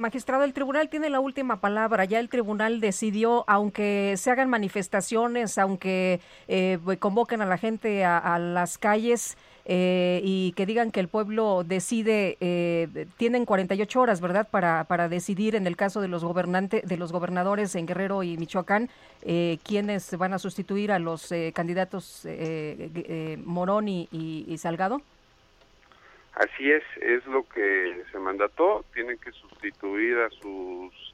Magistrado, 0.00 0.44
el 0.44 0.52
tribunal 0.52 0.88
tiene 0.88 1.10
la 1.10 1.20
última 1.20 1.60
palabra. 1.60 2.04
Ya 2.04 2.18
el 2.18 2.28
tribunal 2.28 2.80
decidió, 2.80 3.44
aunque 3.46 4.14
se 4.16 4.30
hagan 4.30 4.48
manifestaciones, 4.48 5.58
aunque 5.58 6.20
eh, 6.48 6.78
convoquen 6.98 7.42
a 7.42 7.46
la 7.46 7.58
gente 7.58 8.04
a 8.04 8.38
las 8.38 8.78
calles, 8.78 9.36
eh, 9.72 10.20
y 10.24 10.52
que 10.52 10.66
digan 10.66 10.90
que 10.90 10.98
el 10.98 11.06
pueblo 11.06 11.62
decide, 11.64 12.36
eh, 12.40 13.06
tienen 13.16 13.44
48 13.44 14.00
horas, 14.00 14.20
¿verdad?, 14.20 14.48
para, 14.50 14.82
para 14.84 15.08
decidir 15.08 15.54
en 15.54 15.66
el 15.66 15.76
caso 15.76 16.00
de 16.00 16.08
los 16.08 16.24
gobernantes, 16.24 16.82
de 16.88 16.96
los 16.96 17.12
gobernadores 17.12 17.74
en 17.74 17.86
Guerrero 17.86 18.24
y 18.24 18.36
Michoacán, 18.36 18.88
eh, 19.22 19.58
quiénes 19.62 20.16
van 20.16 20.32
a 20.32 20.40
sustituir 20.40 20.90
a 20.90 20.98
los 20.98 21.30
eh, 21.30 21.52
candidatos 21.54 22.26
Morón 23.44 23.88
y, 23.88 24.08
y, 24.10 24.58
Salgado. 24.58 25.02
Así 26.40 26.72
es, 26.72 26.82
es 27.02 27.26
lo 27.26 27.46
que 27.46 28.02
se 28.10 28.18
mandató, 28.18 28.82
tienen 28.94 29.18
que 29.18 29.30
sustituir 29.30 30.16
a 30.20 30.30
sus 30.30 31.12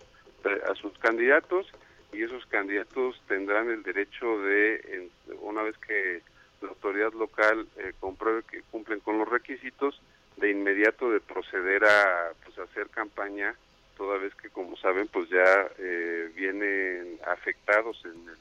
a 0.71 0.75
sus 0.77 0.97
candidatos 0.99 1.67
y 2.13 2.23
esos 2.23 2.47
candidatos 2.47 3.21
tendrán 3.27 3.69
el 3.69 3.83
derecho 3.83 4.39
de, 4.43 5.11
una 5.41 5.63
vez 5.63 5.77
que 5.79 6.23
la 6.63 6.69
autoridad 6.69 7.13
local 7.15 7.67
eh, 7.77 7.93
compruebe 7.99 8.45
que 8.49 8.63
cumplen 8.71 9.01
con 9.01 9.19
los 9.19 9.29
requisitos, 9.29 10.01
de 10.37 10.53
inmediato 10.53 11.11
de 11.11 11.19
proceder 11.19 11.85
a 11.85 12.31
pues, 12.45 12.57
hacer 12.61 12.89
campaña, 12.91 13.57
toda 13.97 14.19
vez 14.19 14.33
que, 14.37 14.49
como 14.51 14.77
saben, 14.77 15.09
pues 15.09 15.29
ya 15.29 15.69
eh, 15.79 16.31
vienen 16.37 17.19
afectados 17.27 18.01
en 18.05 18.29
el 18.29 18.39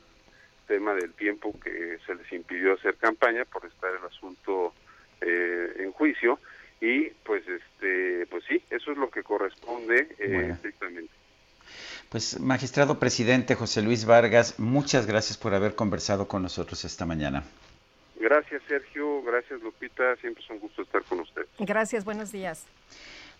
tema 0.67 0.93
del 0.93 1.13
tiempo 1.13 1.59
que 1.63 1.97
se 2.05 2.13
les 2.13 2.31
impidió 2.31 2.73
hacer 2.73 2.95
campaña 2.97 3.43
por 3.45 3.65
estar 3.65 3.91
el 3.91 4.05
asunto 4.05 4.75
eh, 5.21 5.77
en 5.79 5.91
juicio 5.91 6.37
y 6.85 7.09
pues 7.23 7.43
este 7.47 8.27
pues 8.27 8.43
sí 8.47 8.61
eso 8.69 8.91
es 8.91 8.97
lo 8.97 9.09
que 9.09 9.23
corresponde 9.23 10.07
eh, 10.19 10.51
estrictamente. 10.53 11.11
Pues 12.09 12.39
magistrado 12.39 12.99
presidente 12.99 13.55
José 13.55 13.81
Luis 13.81 14.05
Vargas 14.05 14.59
muchas 14.59 15.07
gracias 15.07 15.37
por 15.37 15.53
haber 15.55 15.73
conversado 15.73 16.27
con 16.27 16.43
nosotros 16.43 16.85
esta 16.85 17.05
mañana. 17.05 17.43
Gracias 18.19 18.61
Sergio. 18.67 19.23
Gracias 19.23 19.61
Lupita. 19.61 20.15
Siempre 20.17 20.43
es 20.43 20.49
un 20.49 20.59
gusto 20.59 20.83
estar 20.83 21.03
con 21.03 21.21
usted. 21.21 21.45
Gracias 21.59 22.05
buenos 22.05 22.31
días. 22.31 22.65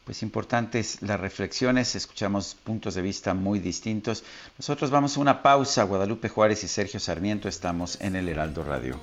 Pues 0.04 0.22
importantes 0.22 1.02
las 1.02 1.20
reflexiones, 1.20 1.96
escuchamos 1.96 2.54
puntos 2.54 2.94
de 2.94 3.02
vista 3.02 3.34
muy 3.34 3.58
distintos. 3.60 4.24
Nosotros 4.58 4.92
vamos 4.92 5.18
a 5.18 5.20
una 5.20 5.42
pausa, 5.42 5.84
Guadalupe 5.84 6.30
Juárez 6.30 6.64
y 6.64 6.68
Sergio 6.68 7.00
Sarmiento 7.00 7.50
estamos 7.50 8.00
en 8.02 8.16
el 8.16 8.30
Heraldo 8.30 8.64
Radio. 8.64 9.02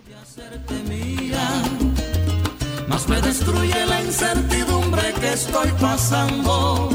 Más 2.88 3.08
me 3.08 3.20
destruye 3.20 3.86
la 3.86 4.02
incertidumbre 4.02 5.12
que 5.20 5.32
estoy 5.32 5.70
pasando. 5.80 6.90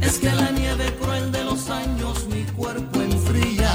Es 0.00 0.18
que 0.18 0.30
la 0.30 0.50
nieve 0.50 0.94
cruel 1.00 1.32
de 1.32 1.44
los 1.44 1.68
años 1.70 2.26
mi 2.28 2.44
cuerpo 2.44 3.00
enfría 3.00 3.70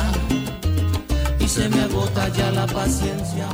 y 1.39 1.47
se 1.47 1.67
me 1.69 1.81
agota 1.81 2.27
ya 2.29 2.51
la 2.51 2.67
paciencia. 2.67 3.47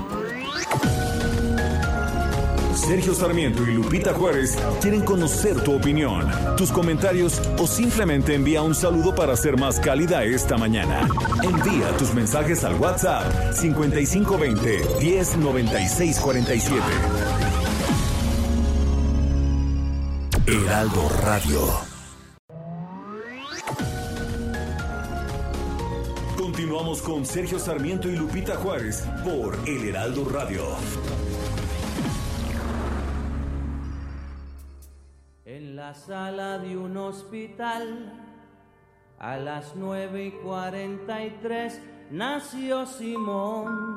Sergio 2.87 3.13
Sarmiento 3.13 3.63
y 3.63 3.73
Lupita 3.73 4.13
Juárez 4.13 4.57
quieren 4.79 5.01
conocer 5.01 5.61
tu 5.61 5.75
opinión, 5.75 6.25
tus 6.55 6.71
comentarios 6.71 7.41
o 7.57 7.67
simplemente 7.67 8.33
envía 8.33 8.61
un 8.61 8.73
saludo 8.73 9.13
para 9.13 9.35
ser 9.35 9.57
más 9.57 9.77
cálida 9.79 10.23
esta 10.23 10.57
mañana. 10.57 11.05
Envía 11.43 11.89
tus 11.97 12.13
mensajes 12.13 12.63
al 12.63 12.75
WhatsApp 12.75 13.53
5520 13.53 15.01
109647. 15.01 17.46
Heraldo 20.47 21.09
Radio. 21.23 21.59
Continuamos 26.37 27.01
con 27.01 27.25
Sergio 27.25 27.59
Sarmiento 27.59 28.07
y 28.07 28.15
Lupita 28.15 28.55
Juárez 28.55 29.05
por 29.25 29.57
El 29.67 29.89
Heraldo 29.89 30.23
Radio. 30.29 30.63
la 35.77 35.93
sala 35.93 36.57
de 36.59 36.77
un 36.77 36.97
hospital. 36.97 38.11
A 39.19 39.37
las 39.37 39.75
nueve 39.75 40.25
y 40.25 40.31
cuarenta 40.31 41.23
y 41.23 41.29
tres 41.41 41.79
nació 42.09 42.85
Simón. 42.85 43.96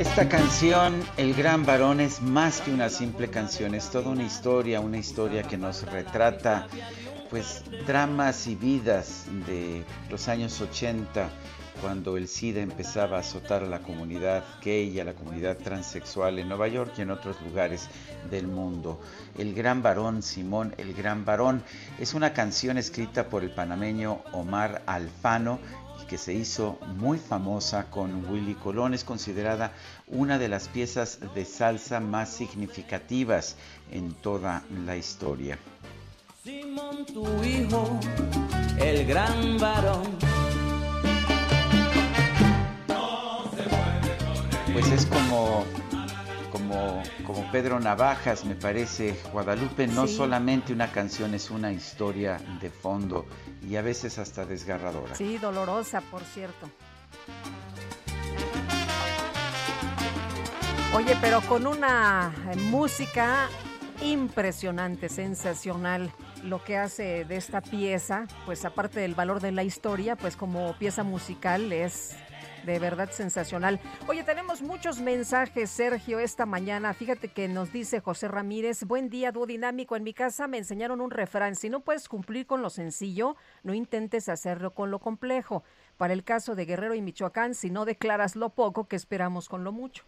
Esta 0.00 0.30
canción, 0.30 0.98
El 1.18 1.34
Gran 1.34 1.66
Varón, 1.66 2.00
es 2.00 2.22
más 2.22 2.62
que 2.62 2.72
una 2.72 2.88
simple 2.88 3.28
canción, 3.28 3.74
es 3.74 3.90
toda 3.90 4.08
una 4.08 4.22
historia, 4.22 4.80
una 4.80 4.96
historia 4.96 5.42
que 5.42 5.58
nos 5.58 5.82
retrata 5.82 6.68
pues 7.28 7.62
dramas 7.86 8.46
y 8.46 8.54
vidas 8.54 9.26
de 9.46 9.84
los 10.08 10.26
años 10.28 10.58
80 10.58 11.28
cuando 11.82 12.16
el 12.16 12.28
SIDA 12.28 12.62
empezaba 12.62 13.18
a 13.18 13.20
azotar 13.20 13.62
a 13.62 13.66
la 13.66 13.80
comunidad 13.80 14.42
gay 14.62 14.88
y 14.88 15.00
a 15.00 15.04
la 15.04 15.12
comunidad 15.12 15.58
transexual 15.58 16.38
en 16.38 16.48
Nueva 16.48 16.68
York 16.68 16.92
y 16.96 17.02
en 17.02 17.10
otros 17.10 17.36
lugares 17.42 17.88
del 18.30 18.46
mundo. 18.46 19.00
El 19.36 19.54
gran 19.54 19.82
varón, 19.82 20.22
Simón, 20.22 20.74
el 20.78 20.94
gran 20.94 21.26
varón, 21.26 21.62
es 21.98 22.14
una 22.14 22.32
canción 22.32 22.78
escrita 22.78 23.28
por 23.28 23.42
el 23.42 23.50
panameño 23.50 24.22
Omar 24.32 24.82
Alfano 24.86 25.58
que 26.10 26.18
se 26.18 26.34
hizo 26.34 26.76
muy 26.96 27.18
famosa 27.18 27.88
con 27.88 28.28
Willy 28.28 28.54
Colón. 28.54 28.94
Es 28.94 29.04
considerada 29.04 29.72
una 30.08 30.38
de 30.38 30.48
las 30.48 30.66
piezas 30.66 31.20
de 31.36 31.44
salsa 31.44 32.00
más 32.00 32.30
significativas 32.30 33.54
en 33.92 34.12
toda 34.14 34.64
la 34.84 34.96
historia. 34.96 35.56
Simón, 36.42 37.06
tu 37.06 37.24
hijo, 37.44 38.00
el 38.80 39.06
gran 39.06 39.56
varón 39.58 40.18
pues 44.72 44.86
es 44.92 45.06
como, 45.06 45.64
como, 46.70 47.02
como 47.26 47.50
Pedro 47.50 47.80
Navajas, 47.80 48.44
me 48.44 48.54
parece. 48.54 49.16
Guadalupe 49.32 49.86
no 49.86 50.06
solamente 50.06 50.72
una 50.72 50.92
canción, 50.92 51.34
es 51.34 51.50
una 51.50 51.72
historia 51.72 52.40
de 52.60 52.70
fondo 52.70 53.26
y 53.68 53.76
a 53.76 53.82
veces 53.82 54.18
hasta 54.18 54.44
desgarradora. 54.44 55.14
Sí, 55.14 55.38
dolorosa, 55.38 56.00
por 56.00 56.22
cierto. 56.22 56.70
Oye, 60.94 61.16
pero 61.20 61.40
con 61.42 61.66
una 61.66 62.32
música 62.70 63.48
impresionante, 64.02 65.08
sensacional 65.08 66.12
lo 66.42 66.64
que 66.64 66.78
hace 66.78 67.24
de 67.24 67.36
esta 67.36 67.60
pieza, 67.60 68.26
pues 68.46 68.64
aparte 68.64 69.00
del 69.00 69.14
valor 69.14 69.40
de 69.40 69.52
la 69.52 69.62
historia, 69.62 70.16
pues 70.16 70.36
como 70.36 70.74
pieza 70.78 71.02
musical 71.02 71.72
es 71.72 72.16
de 72.64 72.78
verdad 72.78 73.10
sensacional. 73.10 73.80
Oye, 74.06 74.24
tenemos 74.24 74.62
muchos 74.62 75.00
mensajes, 75.00 75.70
Sergio, 75.70 76.18
esta 76.18 76.46
mañana. 76.46 76.94
Fíjate 76.94 77.28
que 77.28 77.48
nos 77.48 77.72
dice 77.72 78.00
José 78.00 78.28
Ramírez, 78.28 78.84
buen 78.84 79.08
día, 79.08 79.32
dúo 79.32 79.46
dinámico. 79.46 79.96
En 79.96 80.02
mi 80.02 80.14
casa 80.14 80.46
me 80.46 80.58
enseñaron 80.58 81.00
un 81.00 81.10
refrán, 81.10 81.56
si 81.56 81.68
no 81.68 81.80
puedes 81.80 82.08
cumplir 82.08 82.46
con 82.46 82.62
lo 82.62 82.70
sencillo, 82.70 83.36
no 83.62 83.74
intentes 83.74 84.28
hacerlo 84.28 84.74
con 84.74 84.90
lo 84.90 84.98
complejo. 84.98 85.64
Para 85.96 86.12
el 86.12 86.24
caso 86.24 86.54
de 86.54 86.64
Guerrero 86.64 86.94
y 86.94 87.02
Michoacán, 87.02 87.54
si 87.54 87.70
no 87.70 87.84
declaras 87.84 88.36
lo 88.36 88.50
poco, 88.50 88.88
que 88.88 88.96
esperamos 88.96 89.48
con 89.48 89.64
lo 89.64 89.72
mucho? 89.72 90.04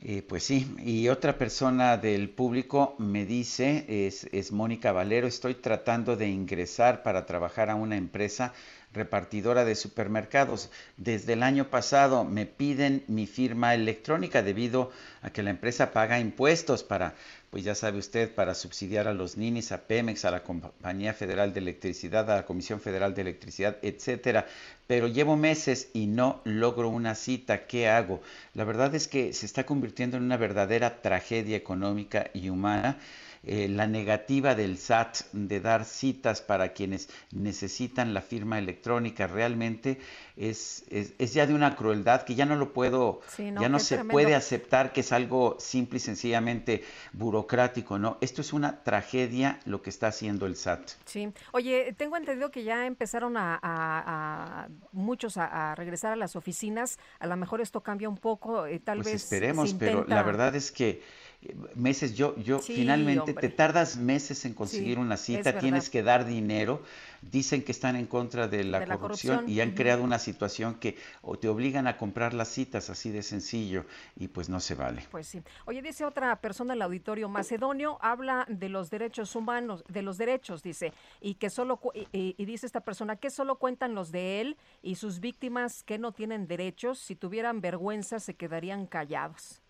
Eh, 0.00 0.22
pues 0.22 0.44
sí, 0.44 0.76
y 0.78 1.08
otra 1.08 1.38
persona 1.38 1.96
del 1.96 2.30
público 2.30 2.94
me 2.98 3.26
dice, 3.26 3.84
es, 4.06 4.28
es 4.30 4.52
Mónica 4.52 4.92
Valero, 4.92 5.26
estoy 5.26 5.56
tratando 5.56 6.14
de 6.14 6.28
ingresar 6.28 7.02
para 7.02 7.26
trabajar 7.26 7.68
a 7.68 7.74
una 7.74 7.96
empresa 7.96 8.52
repartidora 8.92 9.64
de 9.64 9.74
supermercados. 9.74 10.70
Desde 10.96 11.34
el 11.34 11.42
año 11.42 11.70
pasado 11.70 12.24
me 12.24 12.46
piden 12.46 13.04
mi 13.06 13.26
firma 13.26 13.74
electrónica 13.74 14.42
debido 14.42 14.90
a 15.22 15.30
que 15.30 15.42
la 15.42 15.50
empresa 15.50 15.92
paga 15.92 16.18
impuestos 16.18 16.82
para 16.82 17.14
pues 17.50 17.64
ya 17.64 17.74
sabe 17.74 17.98
usted, 17.98 18.34
para 18.34 18.54
subsidiar 18.54 19.08
a 19.08 19.14
los 19.14 19.38
ninis, 19.38 19.72
a 19.72 19.86
Pemex, 19.86 20.26
a 20.26 20.30
la 20.30 20.42
Compañía 20.42 21.14
Federal 21.14 21.54
de 21.54 21.60
Electricidad, 21.60 22.30
a 22.30 22.36
la 22.36 22.44
Comisión 22.44 22.78
Federal 22.78 23.14
de 23.14 23.22
Electricidad, 23.22 23.78
etcétera. 23.80 24.46
Pero 24.86 25.08
llevo 25.08 25.34
meses 25.34 25.88
y 25.94 26.06
no 26.08 26.42
logro 26.44 26.90
una 26.90 27.14
cita. 27.14 27.66
¿Qué 27.66 27.88
hago? 27.88 28.20
La 28.52 28.64
verdad 28.64 28.94
es 28.94 29.08
que 29.08 29.32
se 29.32 29.46
está 29.46 29.64
convirtiendo 29.64 30.18
en 30.18 30.24
una 30.24 30.36
verdadera 30.36 31.00
tragedia 31.00 31.56
económica 31.56 32.30
y 32.34 32.50
humana 32.50 32.98
eh, 33.50 33.66
la 33.66 33.86
negativa 33.86 34.54
del 34.54 34.76
SAT 34.76 35.32
de 35.32 35.60
dar 35.60 35.86
citas 35.86 36.42
para 36.42 36.74
quienes 36.74 37.08
necesitan 37.32 38.12
la 38.12 38.20
firma 38.20 38.58
electrónica 38.58 39.26
realmente 39.26 39.98
es, 40.36 40.84
es, 40.90 41.32
ya 41.32 41.46
de 41.46 41.54
una 41.54 41.74
crueldad 41.74 42.24
que 42.24 42.34
ya 42.34 42.44
no 42.44 42.56
lo 42.56 42.74
puedo, 42.74 43.22
ya 43.38 43.70
no 43.70 43.78
se 43.78 44.04
puede 44.04 44.34
aceptar 44.34 44.92
que 44.92 45.00
es 45.00 45.12
algo 45.12 45.56
simple 45.58 45.96
y 45.96 46.00
sencillamente 46.00 46.84
burocrático, 47.14 47.98
¿no? 47.98 48.18
Esto 48.20 48.42
es 48.42 48.52
una 48.52 48.82
tragedia 48.82 49.60
lo 49.64 49.80
que 49.80 49.88
está 49.88 50.08
haciendo 50.08 50.44
el 50.44 50.54
SAT. 50.54 50.90
Sí, 51.06 51.32
oye, 51.52 51.94
tengo 51.96 52.18
entendido 52.18 52.50
que 52.50 52.64
ya 52.64 52.84
empezaron 52.84 53.36
a, 53.38 54.68
muchos 54.92 55.38
a, 55.38 55.74
regresar 55.74 56.12
a 56.12 56.16
las 56.16 56.36
oficinas, 56.36 56.98
a 57.18 57.26
lo 57.26 57.36
mejor 57.38 57.62
esto 57.62 57.80
cambia 57.82 58.10
un 58.10 58.18
poco, 58.18 58.66
eh, 58.66 58.78
tal 58.78 58.98
pues 58.98 59.06
vez. 59.06 59.24
Esperemos, 59.24 59.72
pero 59.72 60.04
la 60.06 60.22
verdad 60.22 60.54
es 60.54 60.70
que 60.70 61.00
meses, 61.74 62.16
yo, 62.16 62.36
yo 62.36 62.58
finalmente 62.58 63.32
te 63.32 63.48
tardas 63.48 63.96
meses 63.96 64.44
en 64.44 64.54
conseguir 64.54 64.98
una 64.98 65.16
cita, 65.16 65.58
tienes 65.58 65.88
que 65.88 66.02
dar 66.02 66.26
dinero, 66.26 66.82
dicen 67.22 67.62
que 67.62 67.70
están 67.70 67.94
en 67.94 68.06
contra 68.06 68.48
de 68.48 68.64
la, 68.64 68.84
corrupción, 68.84 69.48
y 69.48 69.60
han 69.60 69.72
creado 69.72 70.02
una 70.02 70.18
situación 70.18 70.74
que 70.74 70.96
o 71.22 71.38
te 71.38 71.48
obligan 71.48 71.86
a 71.86 71.96
comprar 71.96 72.34
las 72.34 72.48
citas 72.48 72.90
así 72.90 73.10
de 73.10 73.22
sencillo 73.22 73.84
y 74.16 74.28
pues 74.28 74.48
no 74.48 74.58
se 74.58 74.74
vale. 74.74 75.06
Pues 75.10 75.28
sí. 75.28 75.40
Oye, 75.66 75.80
dice 75.80 76.04
otra 76.04 76.34
persona 76.40 76.72
en 76.72 76.78
el 76.78 76.82
auditorio 76.82 77.28
macedonio, 77.28 77.98
habla 78.00 78.44
de 78.48 78.68
los 78.68 78.90
derechos 78.90 79.36
humanos, 79.36 79.84
de 79.88 80.02
los 80.02 80.18
derechos, 80.18 80.62
dice, 80.62 80.92
y 81.20 81.34
que 81.34 81.50
solo, 81.50 81.80
y, 81.94 82.34
y 82.36 82.44
dice 82.46 82.66
esta 82.66 82.80
persona 82.80 83.14
que 83.16 83.30
solo 83.30 83.56
cuentan 83.56 83.94
los 83.94 84.10
de 84.10 84.40
él 84.40 84.56
y 84.82 84.96
sus 84.96 85.20
víctimas 85.20 85.84
que 85.84 85.98
no 85.98 86.10
tienen 86.10 86.48
derechos, 86.48 86.98
si 86.98 87.14
tuvieran 87.14 87.60
vergüenza 87.60 88.18
se 88.18 88.34
quedarían 88.34 88.86
callados. 88.86 89.62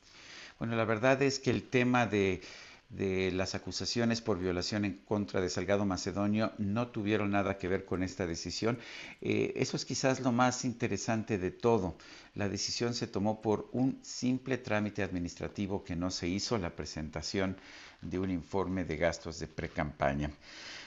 Bueno, 0.58 0.74
la 0.74 0.84
verdad 0.84 1.22
es 1.22 1.38
que 1.38 1.50
el 1.50 1.68
tema 1.68 2.06
de, 2.06 2.42
las 2.90 3.54
acusaciones 3.54 4.20
por 4.20 4.38
violación 4.38 4.84
en 4.84 4.94
contra 5.04 5.40
de 5.40 5.50
Salgado 5.50 5.84
Macedonio 5.84 6.52
no 6.58 6.88
tuvieron 6.88 7.30
nada 7.30 7.58
que 7.58 7.68
ver 7.68 7.84
con 7.84 8.02
esta 8.02 8.26
decisión. 8.26 8.78
Eh, 9.20 9.52
eso 9.56 9.76
es 9.76 9.84
quizás 9.84 10.20
lo 10.20 10.32
más 10.32 10.64
interesante 10.64 11.38
de 11.38 11.52
todo. 11.52 11.96
La 12.34 12.48
decisión 12.48 12.94
se 12.94 13.06
tomó 13.06 13.40
por 13.40 13.68
un 13.72 14.00
simple 14.02 14.58
trámite 14.58 15.02
administrativo 15.02 15.84
que 15.84 15.94
no 15.94 16.10
se 16.10 16.26
hizo, 16.26 16.58
la 16.58 16.74
presentación 16.74 17.56
de 18.00 18.18
un 18.18 18.30
informe 18.30 18.84
de 18.84 18.96
gastos 18.96 19.38
de 19.38 19.46
precampaña. 19.46 20.30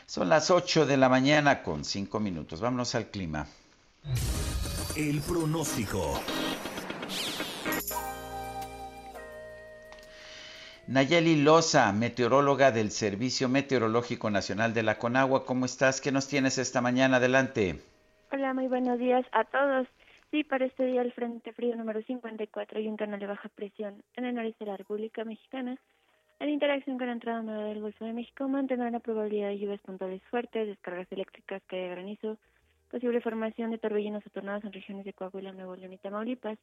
Son 0.05 0.27
las 0.27 0.51
8 0.51 0.85
de 0.85 0.97
la 0.97 1.07
mañana 1.07 1.63
con 1.63 1.85
5 1.85 2.19
minutos. 2.19 2.59
Vámonos 2.59 2.93
al 2.95 3.09
clima. 3.09 3.47
El 4.97 5.21
pronóstico. 5.21 6.21
Nayeli 10.91 11.41
Loza, 11.41 11.93
meteoróloga 11.93 12.69
del 12.69 12.91
Servicio 12.91 13.47
Meteorológico 13.47 14.29
Nacional 14.29 14.73
de 14.73 14.83
la 14.83 14.97
Conagua, 14.97 15.45
¿cómo 15.45 15.63
estás? 15.63 16.01
¿Qué 16.01 16.11
nos 16.11 16.27
tienes 16.27 16.57
esta 16.57 16.81
mañana? 16.81 17.15
Adelante. 17.15 17.79
Hola, 18.29 18.53
muy 18.53 18.67
buenos 18.67 18.99
días 18.99 19.25
a 19.31 19.45
todos. 19.45 19.87
Sí, 20.31 20.43
para 20.43 20.65
este 20.65 20.85
día 20.85 21.01
el 21.01 21.13
Frente 21.13 21.53
Frío 21.53 21.77
número 21.77 22.01
54 22.01 22.81
y 22.81 22.89
un 22.89 22.97
canal 22.97 23.21
de 23.21 23.25
baja 23.25 23.47
presión 23.47 24.03
en 24.17 24.25
el 24.25 24.35
noreste 24.35 24.65
de 24.65 24.71
la 24.71 24.75
República 24.75 25.23
Mexicana, 25.23 25.77
en 26.41 26.49
interacción 26.49 26.97
con 26.97 27.07
la 27.07 27.13
entrada 27.13 27.41
nueva 27.41 27.63
del 27.63 27.79
Golfo 27.79 28.03
de 28.03 28.11
México, 28.11 28.49
mantendrán 28.49 28.91
la 28.91 28.99
probabilidad 28.99 29.47
de 29.47 29.59
lluvias 29.59 29.79
puntuales 29.79 30.21
fuertes, 30.29 30.67
descargas 30.67 31.09
eléctricas, 31.09 31.63
caída 31.67 31.83
de 31.85 31.91
granizo, 31.91 32.37
posible 32.89 33.21
formación 33.21 33.71
de 33.71 33.77
torbellinos 33.77 34.27
o 34.27 34.29
tornados 34.29 34.65
en 34.65 34.73
regiones 34.73 35.05
de 35.05 35.13
Coahuila, 35.13 35.53
Nuevo 35.53 35.73
León 35.77 35.93
y 35.93 35.99
Tamaulipas, 35.99 36.59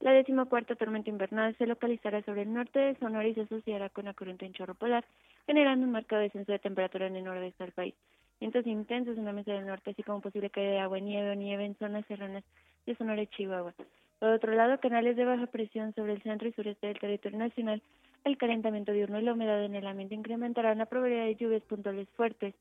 la 0.00 0.12
decimocuarta 0.12 0.74
tormenta 0.76 1.10
invernal 1.10 1.54
se 1.56 1.66
localizará 1.66 2.22
sobre 2.22 2.42
el 2.42 2.52
norte 2.52 2.78
de 2.78 2.96
Sonora 2.96 3.28
y 3.28 3.34
se 3.34 3.42
asociará 3.42 3.90
con 3.90 4.06
la 4.06 4.14
corriente 4.14 4.46
en 4.46 4.54
chorro 4.54 4.74
polar, 4.74 5.04
generando 5.46 5.84
un 5.84 5.92
marcado 5.92 6.22
descenso 6.22 6.52
de 6.52 6.58
temperatura 6.58 7.06
en 7.06 7.16
el 7.16 7.24
nordeste 7.24 7.64
del 7.64 7.72
país. 7.72 7.94
Vientos 8.40 8.66
intensos 8.66 9.18
en 9.18 9.26
la 9.26 9.32
mesa 9.32 9.52
del 9.52 9.66
norte, 9.66 9.90
así 9.90 10.02
como 10.02 10.22
posible 10.22 10.48
caída 10.48 10.70
de 10.70 10.78
agua, 10.78 10.98
nieve 10.98 11.30
o 11.30 11.34
nieve 11.34 11.66
en 11.66 11.76
zonas 11.76 12.06
serranas 12.06 12.44
de 12.86 12.96
Sonora 12.96 13.20
y 13.20 13.26
Chihuahua. 13.26 13.74
Por 14.18 14.30
otro 14.30 14.52
lado, 14.52 14.80
canales 14.80 15.16
de 15.16 15.26
baja 15.26 15.46
presión 15.46 15.94
sobre 15.94 16.14
el 16.14 16.22
centro 16.22 16.48
y 16.48 16.52
sureste 16.52 16.86
del 16.86 16.98
territorio 16.98 17.38
nacional, 17.38 17.82
el 18.24 18.38
calentamiento 18.38 18.92
diurno 18.92 19.20
y 19.20 19.24
la 19.24 19.34
humedad 19.34 19.62
en 19.62 19.74
el 19.74 19.86
ambiente 19.86 20.14
incrementarán 20.14 20.78
la 20.78 20.86
probabilidad 20.86 21.26
de 21.26 21.36
lluvias 21.36 21.62
puntuales 21.62 22.08
fuertes 22.16 22.54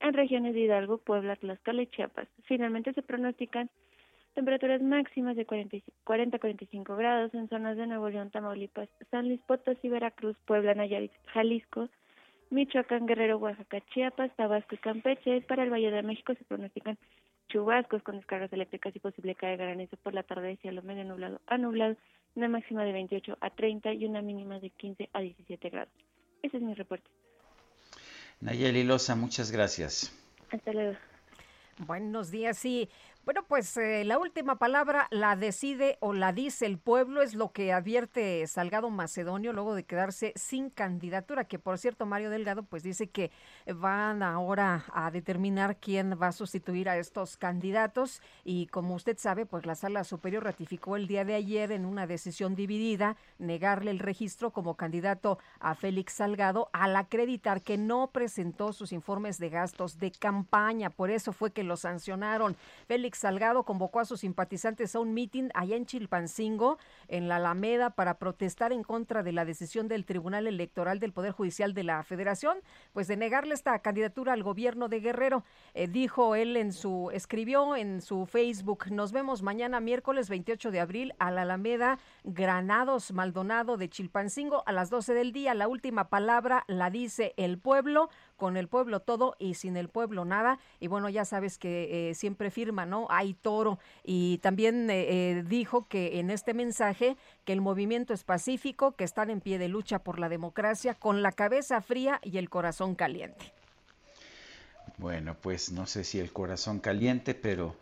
en 0.00 0.12
regiones 0.12 0.52
de 0.52 0.60
Hidalgo, 0.60 0.98
Puebla, 0.98 1.36
Tlaxcala 1.36 1.82
y 1.82 1.86
Chiapas. 1.86 2.28
Finalmente 2.44 2.92
se 2.92 3.02
pronostican 3.02 3.70
Temperaturas 4.34 4.82
máximas 4.82 5.36
de 5.36 5.46
40 5.46 5.76
a 6.36 6.38
45 6.38 6.96
grados 6.96 7.32
en 7.34 7.48
zonas 7.48 7.76
de 7.76 7.86
Nuevo 7.86 8.08
León, 8.08 8.30
Tamaulipas, 8.30 8.88
San 9.10 9.28
Luis 9.28 9.40
Potosí, 9.46 9.88
Veracruz, 9.88 10.36
Puebla, 10.44 10.74
Nayarit, 10.74 11.12
Jalisco, 11.26 11.88
Michoacán, 12.50 13.06
Guerrero, 13.06 13.38
Oaxaca, 13.38 13.80
Chiapas, 13.92 14.34
Tabasco 14.36 14.74
y 14.74 14.78
Campeche. 14.78 15.40
Para 15.42 15.62
el 15.62 15.70
Valle 15.70 15.92
de 15.92 16.02
México 16.02 16.34
se 16.34 16.44
pronostican 16.44 16.98
chubascos 17.48 18.02
con 18.02 18.16
descargas 18.16 18.52
eléctricas 18.52 18.94
y 18.96 18.98
posible 18.98 19.36
caída 19.36 19.58
de 19.58 19.64
granizo 19.64 19.96
por 19.98 20.14
la 20.14 20.24
tarde 20.24 20.48
de 20.48 20.56
cielo 20.56 20.82
medio 20.82 21.04
nublado 21.04 21.40
a 21.46 21.56
nublado, 21.56 21.96
una 22.34 22.48
máxima 22.48 22.84
de 22.84 22.92
28 22.92 23.38
a 23.40 23.50
30 23.50 23.92
y 23.92 24.06
una 24.06 24.20
mínima 24.22 24.58
de 24.58 24.70
15 24.70 25.10
a 25.12 25.20
17 25.20 25.70
grados. 25.70 25.92
Ese 26.42 26.56
es 26.56 26.62
mi 26.62 26.74
reporte. 26.74 27.08
Nayeli 28.40 28.82
Loza, 28.82 29.14
muchas 29.14 29.52
gracias. 29.52 30.12
Hasta 30.50 30.72
luego. 30.72 30.96
Buenos 31.78 32.30
días, 32.30 32.58
sí. 32.58 32.88
Bueno, 33.24 33.42
pues 33.48 33.74
eh, 33.78 34.04
la 34.04 34.18
última 34.18 34.56
palabra 34.56 35.08
la 35.10 35.34
decide 35.34 35.96
o 36.00 36.12
la 36.12 36.34
dice 36.34 36.66
el 36.66 36.76
pueblo, 36.76 37.22
es 37.22 37.32
lo 37.32 37.52
que 37.52 37.72
advierte 37.72 38.46
Salgado 38.46 38.90
Macedonio 38.90 39.54
luego 39.54 39.74
de 39.74 39.84
quedarse 39.84 40.34
sin 40.36 40.68
candidatura, 40.68 41.44
que 41.44 41.58
por 41.58 41.78
cierto 41.78 42.04
Mario 42.04 42.28
Delgado 42.28 42.64
pues 42.64 42.82
dice 42.82 43.08
que 43.08 43.30
van 43.66 44.22
ahora 44.22 44.84
a 44.92 45.10
determinar 45.10 45.78
quién 45.78 46.18
va 46.20 46.26
a 46.26 46.32
sustituir 46.32 46.90
a 46.90 46.98
estos 46.98 47.38
candidatos 47.38 48.20
y 48.44 48.66
como 48.66 48.94
usted 48.94 49.16
sabe 49.16 49.46
pues 49.46 49.64
la 49.64 49.74
Sala 49.74 50.04
Superior 50.04 50.44
ratificó 50.44 50.96
el 50.96 51.06
día 51.06 51.24
de 51.24 51.34
ayer 51.34 51.72
en 51.72 51.86
una 51.86 52.06
decisión 52.06 52.54
dividida 52.54 53.16
negarle 53.38 53.90
el 53.90 54.00
registro 54.00 54.50
como 54.50 54.76
candidato 54.76 55.38
a 55.60 55.74
Félix 55.74 56.12
Salgado 56.12 56.68
al 56.74 56.94
acreditar 56.94 57.62
que 57.62 57.78
no 57.78 58.10
presentó 58.12 58.74
sus 58.74 58.92
informes 58.92 59.38
de 59.38 59.48
gastos 59.48 59.98
de 59.98 60.10
campaña, 60.12 60.90
por 60.90 61.10
eso 61.10 61.32
fue 61.32 61.52
que 61.52 61.64
lo 61.64 61.78
sancionaron. 61.78 62.54
Félix 62.86 63.13
Salgado 63.14 63.64
convocó 63.64 64.00
a 64.00 64.04
sus 64.04 64.20
simpatizantes 64.20 64.94
a 64.94 65.00
un 65.00 65.14
mitin 65.14 65.50
allá 65.54 65.76
en 65.76 65.86
Chilpancingo, 65.86 66.78
en 67.08 67.28
la 67.28 67.36
Alameda, 67.36 67.90
para 67.90 68.18
protestar 68.18 68.72
en 68.72 68.82
contra 68.82 69.22
de 69.22 69.32
la 69.32 69.44
decisión 69.44 69.88
del 69.88 70.04
Tribunal 70.04 70.46
Electoral 70.46 70.98
del 71.00 71.12
Poder 71.12 71.32
Judicial 71.32 71.74
de 71.74 71.84
la 71.84 72.02
Federación, 72.02 72.58
pues 72.92 73.08
de 73.08 73.16
negarle 73.16 73.54
esta 73.54 73.78
candidatura 73.80 74.32
al 74.32 74.42
gobierno 74.42 74.88
de 74.88 75.00
Guerrero. 75.00 75.44
Eh, 75.74 75.88
dijo 75.88 76.34
él 76.34 76.56
en 76.56 76.72
su, 76.72 77.10
escribió 77.12 77.76
en 77.76 78.00
su 78.00 78.26
Facebook, 78.26 78.90
nos 78.90 79.12
vemos 79.12 79.42
mañana 79.42 79.80
miércoles 79.80 80.28
28 80.28 80.70
de 80.70 80.80
abril 80.80 81.14
a 81.18 81.30
la 81.30 81.42
Alameda 81.42 81.98
Granados 82.24 83.12
Maldonado 83.12 83.76
de 83.76 83.88
Chilpancingo 83.88 84.62
a 84.66 84.72
las 84.72 84.90
12 84.90 85.14
del 85.14 85.32
día. 85.32 85.54
La 85.54 85.68
última 85.68 86.08
palabra 86.08 86.64
la 86.66 86.90
dice 86.90 87.34
el 87.36 87.58
pueblo, 87.58 88.10
con 88.36 88.56
el 88.56 88.68
pueblo 88.68 89.00
todo 89.00 89.36
y 89.38 89.54
sin 89.54 89.76
el 89.76 89.88
pueblo 89.88 90.24
nada. 90.24 90.58
Y 90.80 90.88
bueno, 90.88 91.08
ya 91.08 91.24
sabes 91.24 91.58
que 91.58 92.10
eh, 92.10 92.14
siempre 92.14 92.50
firma, 92.50 92.86
¿no? 92.86 93.06
Hay 93.10 93.34
toro. 93.34 93.78
Y 94.04 94.38
también 94.38 94.90
eh, 94.90 95.06
eh, 95.08 95.44
dijo 95.46 95.86
que 95.88 96.18
en 96.18 96.30
este 96.30 96.54
mensaje 96.54 97.16
que 97.44 97.52
el 97.52 97.60
movimiento 97.60 98.12
es 98.12 98.24
pacífico, 98.24 98.92
que 98.92 99.04
están 99.04 99.30
en 99.30 99.40
pie 99.40 99.58
de 99.58 99.68
lucha 99.68 99.98
por 99.98 100.18
la 100.18 100.28
democracia, 100.28 100.94
con 100.94 101.22
la 101.22 101.32
cabeza 101.32 101.80
fría 101.80 102.20
y 102.22 102.38
el 102.38 102.50
corazón 102.50 102.94
caliente. 102.94 103.52
Bueno, 104.96 105.36
pues 105.40 105.72
no 105.72 105.86
sé 105.86 106.04
si 106.04 106.20
el 106.20 106.32
corazón 106.32 106.78
caliente, 106.78 107.34
pero 107.34 107.76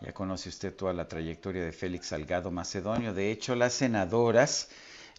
ya 0.00 0.12
conoce 0.12 0.48
usted 0.48 0.74
toda 0.74 0.92
la 0.92 1.08
trayectoria 1.08 1.64
de 1.64 1.72
Félix 1.72 2.08
Salgado 2.08 2.50
Macedonio. 2.50 3.14
De 3.14 3.30
hecho, 3.30 3.54
las 3.54 3.72
senadoras, 3.72 4.68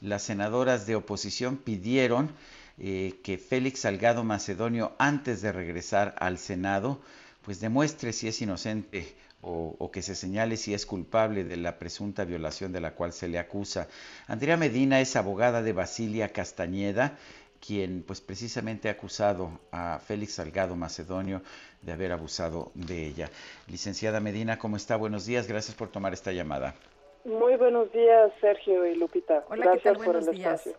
las 0.02 0.24
senadoras 0.24 0.86
de 0.86 0.96
oposición 0.96 1.58
pidieron 1.58 2.32
eh, 2.80 3.20
que 3.24 3.38
Félix 3.38 3.82
Salgado 3.82 4.24
Macedonio, 4.24 4.94
antes 5.00 5.42
de 5.42 5.52
regresar 5.52 6.16
al 6.20 6.38
Senado, 6.38 7.00
pues 7.44 7.60
demuestre 7.60 8.14
si 8.14 8.28
es 8.28 8.42
inocente 8.42 9.16
o, 9.42 9.92
que 9.92 10.02
se 10.02 10.16
señale 10.16 10.58
si 10.58 10.74
es 10.74 10.86
culpable 10.86 11.44
de 11.44 11.58
la 11.58 11.80
presunta 11.80 12.26
violación 12.26 12.72
de 12.74 12.82
la 12.82 12.92
cual 12.92 13.14
se 13.14 13.28
le 13.28 13.40
acusa. 13.40 13.88
Andrea 14.28 14.58
Medina 14.58 15.00
es 15.00 15.16
abogada 15.16 15.62
de 15.62 15.74
Basilia 15.74 16.30
Castañeda, 16.30 17.18
quien 17.66 18.04
pues 18.04 18.20
precisamente 18.22 18.90
ha 18.90 18.94
acusado 18.94 19.60
a 19.72 20.00
Félix 20.00 20.34
Salgado 20.34 20.76
Macedonio 20.76 21.42
de 21.82 21.92
haber 21.94 22.12
abusado 22.12 22.72
de 22.76 23.08
ella. 23.08 23.30
Licenciada 23.68 24.20
Medina, 24.20 24.60
¿cómo 24.60 24.76
está? 24.76 24.96
Buenos 24.96 25.26
días, 25.26 25.48
gracias 25.48 25.76
por 25.76 25.90
tomar 25.90 26.14
esta 26.14 26.32
llamada. 26.32 26.76
Muy 27.24 27.56
buenos 27.56 27.92
días, 27.92 28.32
Sergio 28.42 28.86
y 28.86 28.96
Lupita. 28.96 29.44
gracias 29.50 29.98
por 29.98 30.16
el 30.16 30.28
espacio. 30.28 30.74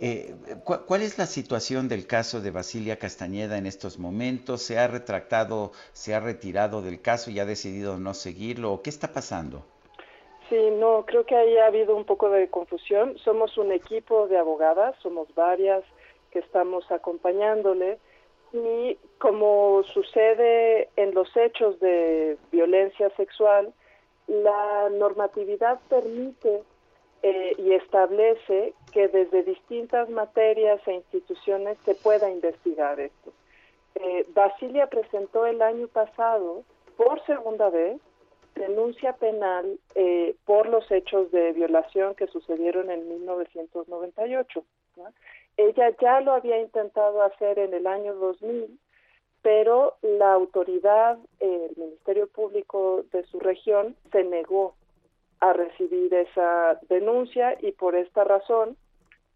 Eh, 0.00 0.34
¿Cuál 0.64 1.02
es 1.02 1.18
la 1.18 1.26
situación 1.26 1.88
del 1.88 2.06
caso 2.06 2.40
de 2.40 2.50
Basilia 2.50 2.98
Castañeda 2.98 3.58
en 3.58 3.66
estos 3.66 3.98
momentos? 3.98 4.62
¿Se 4.62 4.78
ha 4.78 4.86
retractado, 4.86 5.72
se 5.92 6.14
ha 6.14 6.20
retirado 6.20 6.82
del 6.82 7.00
caso 7.00 7.30
y 7.30 7.38
ha 7.38 7.44
decidido 7.44 7.98
no 7.98 8.14
seguirlo? 8.14 8.80
¿Qué 8.82 8.90
está 8.90 9.12
pasando? 9.12 9.64
Sí, 10.48 10.70
no, 10.78 11.04
creo 11.06 11.24
que 11.24 11.34
ahí 11.34 11.56
ha 11.56 11.66
habido 11.66 11.96
un 11.96 12.04
poco 12.04 12.30
de 12.30 12.48
confusión. 12.48 13.18
Somos 13.18 13.58
un 13.58 13.72
equipo 13.72 14.28
de 14.28 14.38
abogadas, 14.38 14.94
somos 15.02 15.28
varias 15.34 15.82
que 16.30 16.38
estamos 16.38 16.90
acompañándole 16.92 17.98
y 18.52 18.96
como 19.18 19.82
sucede 19.92 20.88
en 20.96 21.14
los 21.14 21.28
hechos 21.36 21.80
de 21.80 22.38
violencia 22.52 23.10
sexual, 23.16 23.72
la 24.28 24.88
normatividad 24.90 25.80
permite 25.88 26.62
eh, 27.22 27.54
y 27.58 27.72
establece 27.72 28.74
que 28.92 29.08
desde 29.08 29.42
distintas 29.42 30.08
materias 30.10 30.80
e 30.86 30.92
instituciones 30.92 31.78
se 31.84 31.94
pueda 31.94 32.30
investigar 32.30 33.00
esto. 33.00 33.32
Eh, 33.94 34.26
Basilia 34.34 34.88
presentó 34.88 35.46
el 35.46 35.62
año 35.62 35.88
pasado, 35.88 36.64
por 36.96 37.24
segunda 37.24 37.70
vez, 37.70 38.00
denuncia 38.54 39.14
penal 39.14 39.78
eh, 39.94 40.34
por 40.44 40.68
los 40.68 40.90
hechos 40.90 41.30
de 41.30 41.52
violación 41.52 42.14
que 42.14 42.26
sucedieron 42.26 42.90
en 42.90 43.08
1998. 43.08 44.64
Ella 45.56 45.96
ya 46.00 46.20
lo 46.20 46.32
había 46.32 46.58
intentado 46.58 47.22
hacer 47.22 47.58
en 47.58 47.74
el 47.74 47.86
año 47.86 48.14
2000, 48.14 48.78
pero 49.42 49.94
la 50.02 50.32
autoridad, 50.32 51.18
el 51.40 51.74
Ministerio 51.76 52.28
Público 52.28 53.04
de 53.12 53.24
su 53.24 53.40
región, 53.40 53.96
se 54.12 54.24
negó 54.24 54.74
a 55.40 55.52
recibir 55.52 56.12
esa 56.14 56.78
denuncia 56.88 57.56
y 57.60 57.72
por 57.72 57.94
esta 57.94 58.24
razón 58.24 58.76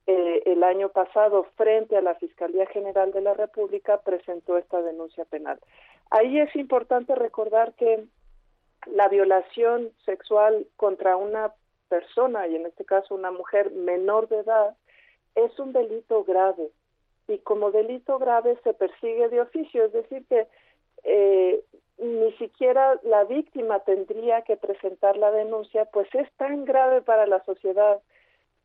eh, 0.07 0.43
el 0.47 0.63
año 0.65 0.89
pasado 0.89 1.45
frente 1.57 1.97
a 1.97 2.01
la 2.01 2.15
Fiscalía 2.15 2.67
General 2.67 3.13
de 3.13 3.21
la 3.21 3.35
República 3.35 4.01
presentó 4.01 4.57
esta 4.57 4.83
denuncia 4.83 5.25
penal. 5.25 5.59
Ahí 6.11 6.41
es 6.41 6.55
importante 6.57 7.15
recordar 7.15 7.75
que 7.75 8.05
la 8.87 9.09
violación 9.09 9.91
sexual 10.05 10.67
contra 10.77 11.17
una 11.17 11.53
persona, 11.89 12.49
y 12.49 12.57
en 12.57 12.67
este 12.67 12.85
caso 12.85 13.15
una 13.15 13.31
mujer 13.31 13.71
menor 13.73 14.29
de 14.29 14.39
edad, 14.39 14.75
es 15.35 15.57
un 15.59 15.73
delito 15.73 16.25
grave 16.25 16.71
y 17.29 17.39
como 17.39 17.71
delito 17.71 18.19
grave 18.19 18.59
se 18.65 18.75
persigue 18.75 19.29
de 19.29 19.41
oficio, 19.41 19.85
es 19.85 19.93
decir, 19.93 20.27
que 20.27 20.49
eh, 21.05 21.63
ni 21.99 22.33
siquiera 22.33 22.99
la 23.03 23.25
víctima 23.25 23.81
tendría 23.81 24.43
que 24.43 24.57
presentar 24.57 25.17
la 25.17 25.31
denuncia, 25.31 25.85
pues 25.87 26.09
es 26.15 26.31
tan 26.37 26.65
grave 26.65 27.03
para 27.03 27.27
la 27.27 27.45
sociedad 27.45 28.01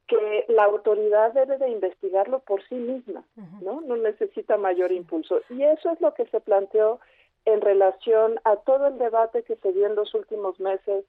que 0.08 0.46
la 0.50 0.66
autoridad 0.66 1.34
debe 1.34 1.58
de 1.58 1.70
investigarlo 1.70 2.40
por 2.40 2.64
sí 2.68 2.76
misma, 2.76 3.26
¿no? 3.62 3.82
No 3.82 3.98
necesita 3.98 4.56
mayor 4.56 4.92
impulso. 4.92 5.42
Y 5.50 5.64
eso 5.64 5.90
es 5.92 6.00
lo 6.00 6.14
que 6.14 6.26
se 6.28 6.40
planteó 6.40 7.00
en 7.46 7.62
relación 7.62 8.40
a 8.44 8.56
todo 8.58 8.88
el 8.88 8.98
debate 8.98 9.44
que 9.44 9.56
se 9.56 9.74
dio 9.74 9.88
en 9.88 9.96
los 9.96 10.14
últimos 10.14 10.60
meses 10.60 11.06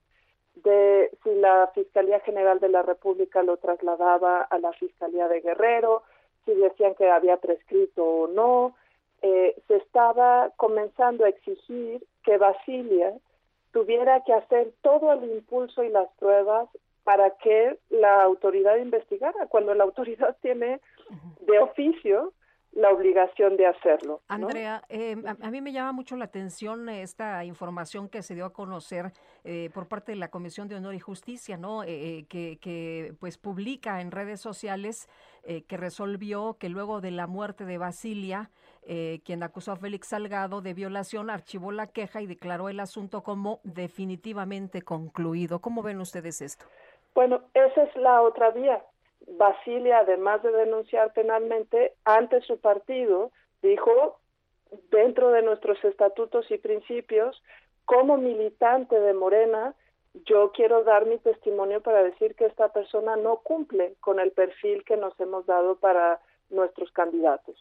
de 0.56 1.10
si 1.22 1.34
la 1.34 1.70
Fiscalía 1.74 2.20
General 2.20 2.58
de 2.58 2.70
la 2.70 2.82
República 2.82 3.42
lo 3.42 3.58
trasladaba 3.58 4.42
a 4.42 4.58
la 4.58 4.72
Fiscalía 4.72 5.28
de 5.28 5.40
Guerrero, 5.40 6.02
si 6.44 6.54
decían 6.54 6.94
que 6.94 7.10
había 7.10 7.36
prescrito 7.36 8.04
o 8.04 8.28
no, 8.28 8.74
eh, 9.26 9.56
se 9.66 9.76
estaba 9.76 10.50
comenzando 10.56 11.24
a 11.24 11.28
exigir 11.28 12.04
que 12.22 12.38
Basilia 12.38 13.12
tuviera 13.72 14.22
que 14.24 14.32
hacer 14.32 14.72
todo 14.82 15.12
el 15.12 15.24
impulso 15.32 15.82
y 15.82 15.88
las 15.88 16.08
pruebas 16.18 16.68
para 17.02 17.30
que 17.38 17.78
la 17.90 18.22
autoridad 18.22 18.76
investigara, 18.76 19.46
cuando 19.48 19.74
la 19.74 19.84
autoridad 19.84 20.36
tiene 20.42 20.80
de 21.40 21.58
oficio 21.58 22.32
la 22.76 22.90
obligación 22.90 23.56
de 23.56 23.66
hacerlo. 23.66 24.20
Andrea, 24.28 24.82
eh, 24.90 25.16
a, 25.40 25.50
mí 25.50 25.62
me 25.62 25.72
llama 25.72 25.92
mucho 25.92 26.14
la 26.14 26.26
atención 26.26 26.88
esta 26.90 27.42
información 27.46 28.08
que 28.10 28.22
se 28.22 28.34
dio 28.34 28.44
a 28.44 28.52
conocer 28.52 29.12
eh, 29.44 29.70
por 29.72 29.88
parte 29.88 30.12
de 30.12 30.16
la 30.16 30.28
Comisión 30.28 30.68
de 30.68 30.74
Honor 30.74 30.94
y 30.94 31.00
Justicia, 31.00 31.56
¿no? 31.56 31.84
Eh, 31.84 32.26
que, 32.28 32.58
que, 32.60 33.14
pues 33.18 33.38
publica 33.38 34.02
en 34.02 34.10
redes 34.10 34.40
sociales 34.40 35.08
que 35.68 35.76
resolvió 35.76 36.56
que 36.58 36.68
luego 36.68 37.00
de 37.00 37.12
la 37.12 37.28
muerte 37.28 37.64
de 37.64 37.78
Basilia, 37.78 38.50
quien 39.24 39.42
acusó 39.42 39.72
a 39.72 39.76
Félix 39.76 40.08
Salgado 40.08 40.60
de 40.60 40.72
violación, 40.74 41.28
archivó 41.28 41.72
la 41.72 41.88
queja 41.88 42.20
y 42.22 42.26
declaró 42.26 42.68
el 42.68 42.78
asunto 42.80 43.22
como 43.22 43.60
definitivamente 43.64 44.82
concluido. 44.82 45.60
¿Cómo 45.60 45.82
ven 45.82 46.00
ustedes 46.00 46.40
esto? 46.40 46.66
Bueno, 47.14 47.42
esa 47.54 47.82
es 47.82 47.96
la 47.96 48.22
otra 48.22 48.50
vía. 48.50 48.82
Basilia, 49.26 49.98
además 49.98 50.42
de 50.42 50.52
denunciar 50.52 51.12
penalmente 51.12 51.94
ante 52.04 52.40
su 52.42 52.60
partido, 52.60 53.32
dijo, 53.62 54.20
dentro 54.90 55.30
de 55.30 55.42
nuestros 55.42 55.82
estatutos 55.84 56.48
y 56.50 56.58
principios, 56.58 57.42
como 57.84 58.18
militante 58.18 58.98
de 59.00 59.14
Morena, 59.14 59.74
yo 60.26 60.52
quiero 60.52 60.84
dar 60.84 61.06
mi 61.06 61.18
testimonio 61.18 61.80
para 61.80 62.02
decir 62.02 62.34
que 62.34 62.46
esta 62.46 62.72
persona 62.72 63.16
no 63.16 63.38
cumple 63.38 63.94
con 64.00 64.20
el 64.20 64.30
perfil 64.30 64.84
que 64.84 64.96
nos 64.96 65.18
hemos 65.20 65.46
dado 65.46 65.76
para 65.76 66.20
nuestros 66.50 66.90
candidatos. 66.92 67.56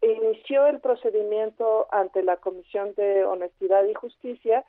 Inició 0.00 0.66
el 0.66 0.80
procedimiento 0.80 1.86
ante 1.90 2.22
la 2.22 2.36
Comisión 2.36 2.94
de 2.94 3.24
Honestidad 3.24 3.84
y 3.84 3.94
Justicia 3.94 4.64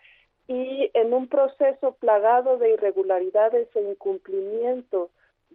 y 0.47 0.91
en 0.93 1.13
un 1.13 1.27
proceso 1.27 1.93
plagado 1.93 2.57
de 2.57 2.71
irregularidades 2.73 3.67
e 3.75 3.81
incumplimiento 3.81 5.09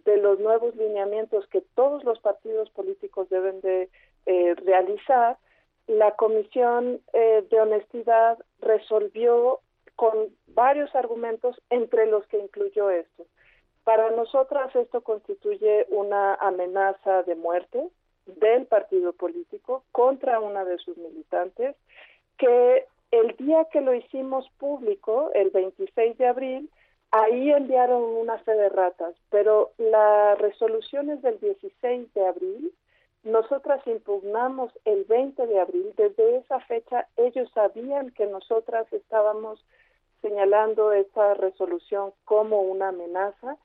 de 0.05 0.17
los 0.17 0.39
nuevos 0.39 0.75
lineamientos 0.75 1.47
que 1.47 1.61
todos 1.75 2.03
los 2.03 2.19
partidos 2.19 2.69
políticos 2.71 3.29
deben 3.29 3.61
de 3.61 3.89
eh, 4.25 4.55
realizar, 4.55 5.37
la 5.87 6.11
Comisión 6.11 7.01
eh, 7.13 7.45
de 7.49 7.61
Honestidad 7.61 8.37
resolvió 8.61 9.59
con 9.95 10.29
varios 10.47 10.93
argumentos, 10.95 11.61
entre 11.69 12.05
los 12.05 12.25
que 12.27 12.39
incluyó 12.39 12.89
esto. 12.89 13.25
Para 13.83 14.11
nosotras 14.11 14.73
esto 14.75 15.01
constituye 15.01 15.87
una 15.89 16.35
amenaza 16.35 17.23
de 17.23 17.35
muerte 17.35 17.89
del 18.35 18.65
partido 18.65 19.13
político 19.13 19.83
contra 19.91 20.39
una 20.39 20.65
de 20.65 20.77
sus 20.77 20.97
militantes, 20.97 21.75
que 22.37 22.85
el 23.11 23.35
día 23.37 23.65
que 23.71 23.81
lo 23.81 23.93
hicimos 23.93 24.49
público, 24.57 25.31
el 25.33 25.49
26 25.49 26.17
de 26.17 26.27
abril, 26.27 26.69
Ahí 27.11 27.49
enviaron 27.51 28.03
una 28.03 28.37
fe 28.39 28.53
de 28.53 28.69
ratas, 28.69 29.15
pero 29.31 29.71
las 29.79 30.37
resoluciones 30.37 31.21
del 31.23 31.39
16 31.39 32.13
de 32.13 32.27
abril, 32.27 32.71
nosotras 33.23 33.85
impugnamos 33.87 34.71
el 34.85 35.05
20 35.05 35.47
de 35.47 35.59
abril. 35.59 35.91
Desde 35.97 36.37
esa 36.37 36.59
fecha 36.61 37.07
ellos 37.17 37.49
sabían 37.53 38.11
que 38.11 38.27
nosotras 38.27 38.85
estábamos 38.93 39.65
señalando 40.21 40.91
esta 40.91 41.33
resolución 41.33 42.13
como 42.25 42.61
una 42.61 42.89
amenaza 42.89 43.57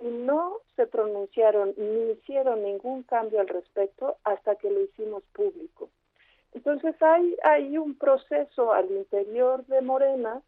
y 0.00 0.08
no 0.08 0.58
se 0.76 0.86
pronunciaron 0.86 1.74
ni 1.76 2.12
hicieron 2.12 2.62
ningún 2.62 3.02
cambio 3.02 3.40
al 3.40 3.48
respecto 3.48 4.16
hasta 4.24 4.56
que 4.56 4.70
lo 4.70 4.80
hicimos 4.80 5.22
público. 5.32 5.90
Entonces 6.52 6.94
hay, 7.02 7.36
hay 7.44 7.78
un 7.78 7.96
proceso 7.96 8.72
al 8.72 8.90
interior 8.90 9.64
de 9.66 9.80
Morena 9.82 10.42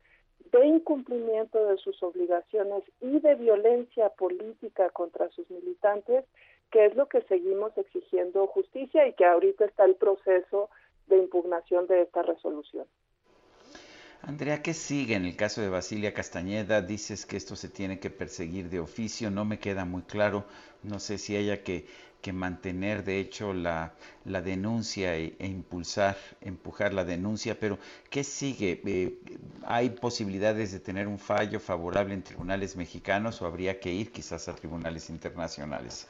de 0.53 0.67
incumplimiento 0.67 1.65
de 1.67 1.77
sus 1.79 2.03
obligaciones 2.03 2.83
y 3.01 3.21
de 3.21 3.35
violencia 3.37 4.09
política 4.11 4.91
contra 4.91 5.29
sus 5.31 5.49
militantes, 5.51 6.25
que 6.71 6.87
es 6.87 6.97
lo 6.97 7.07
que 7.07 7.23
seguimos 7.23 7.77
exigiendo 7.77 8.47
justicia 8.49 9.07
y 9.07 9.13
que 9.13 9.25
ahorita 9.25 9.65
está 9.65 9.85
el 9.85 9.95
proceso 9.95 10.71
de 11.07 11.19
impugnación 11.19 11.87
de 11.87 12.03
esta 12.03 12.23
resolución. 12.23 12.87
Andrea, 14.23 14.62
¿qué 14.62 14.75
sigue 14.75 15.14
en 15.14 15.25
el 15.25 15.37
caso 15.37 15.61
de 15.61 15.71
Basilia 15.71 16.12
Castañeda? 16.12 16.83
Dices 16.83 17.25
que 17.27 17.37
esto 17.37 17.57
se 17.57 17.68
tiene 17.68 17.99
que 17.99 18.11
perseguir 18.11 18.68
de 18.68 18.81
oficio, 18.81 19.31
no 19.31 19.45
me 19.45 19.59
queda 19.59 19.85
muy 19.85 20.03
claro, 20.03 20.45
no 20.83 20.99
sé 20.99 21.18
si 21.18 21.37
haya 21.37 21.62
que 21.62 21.87
que 22.21 22.33
mantener, 22.33 23.03
de 23.03 23.18
hecho, 23.18 23.53
la, 23.53 23.93
la 24.25 24.43
denuncia 24.43 25.16
e, 25.16 25.35
e, 25.39 25.47
impulsar, 25.47 26.16
empujar 26.41 26.93
la 26.93 27.05
denuncia, 27.05 27.57
pero 27.59 27.79
¿qué 28.11 28.25
sigue? 28.25 28.81
Eh, 28.87 29.14
¿Hay 29.66 29.91
posibilidades 29.91 30.73
de 30.73 30.81
tener 30.81 31.09
un 31.09 31.18
fallo 31.18 31.61
favorable 31.61 32.14
en 32.14 32.23
tribunales 32.23 32.77
mexicanos 32.77 33.41
o 33.43 33.47
habría 33.47 33.81
que 33.81 33.91
ir 33.91 34.12
quizás 34.12 34.49
a 34.49 34.55
tribunales 34.55 35.11
internacionales? 35.11 36.09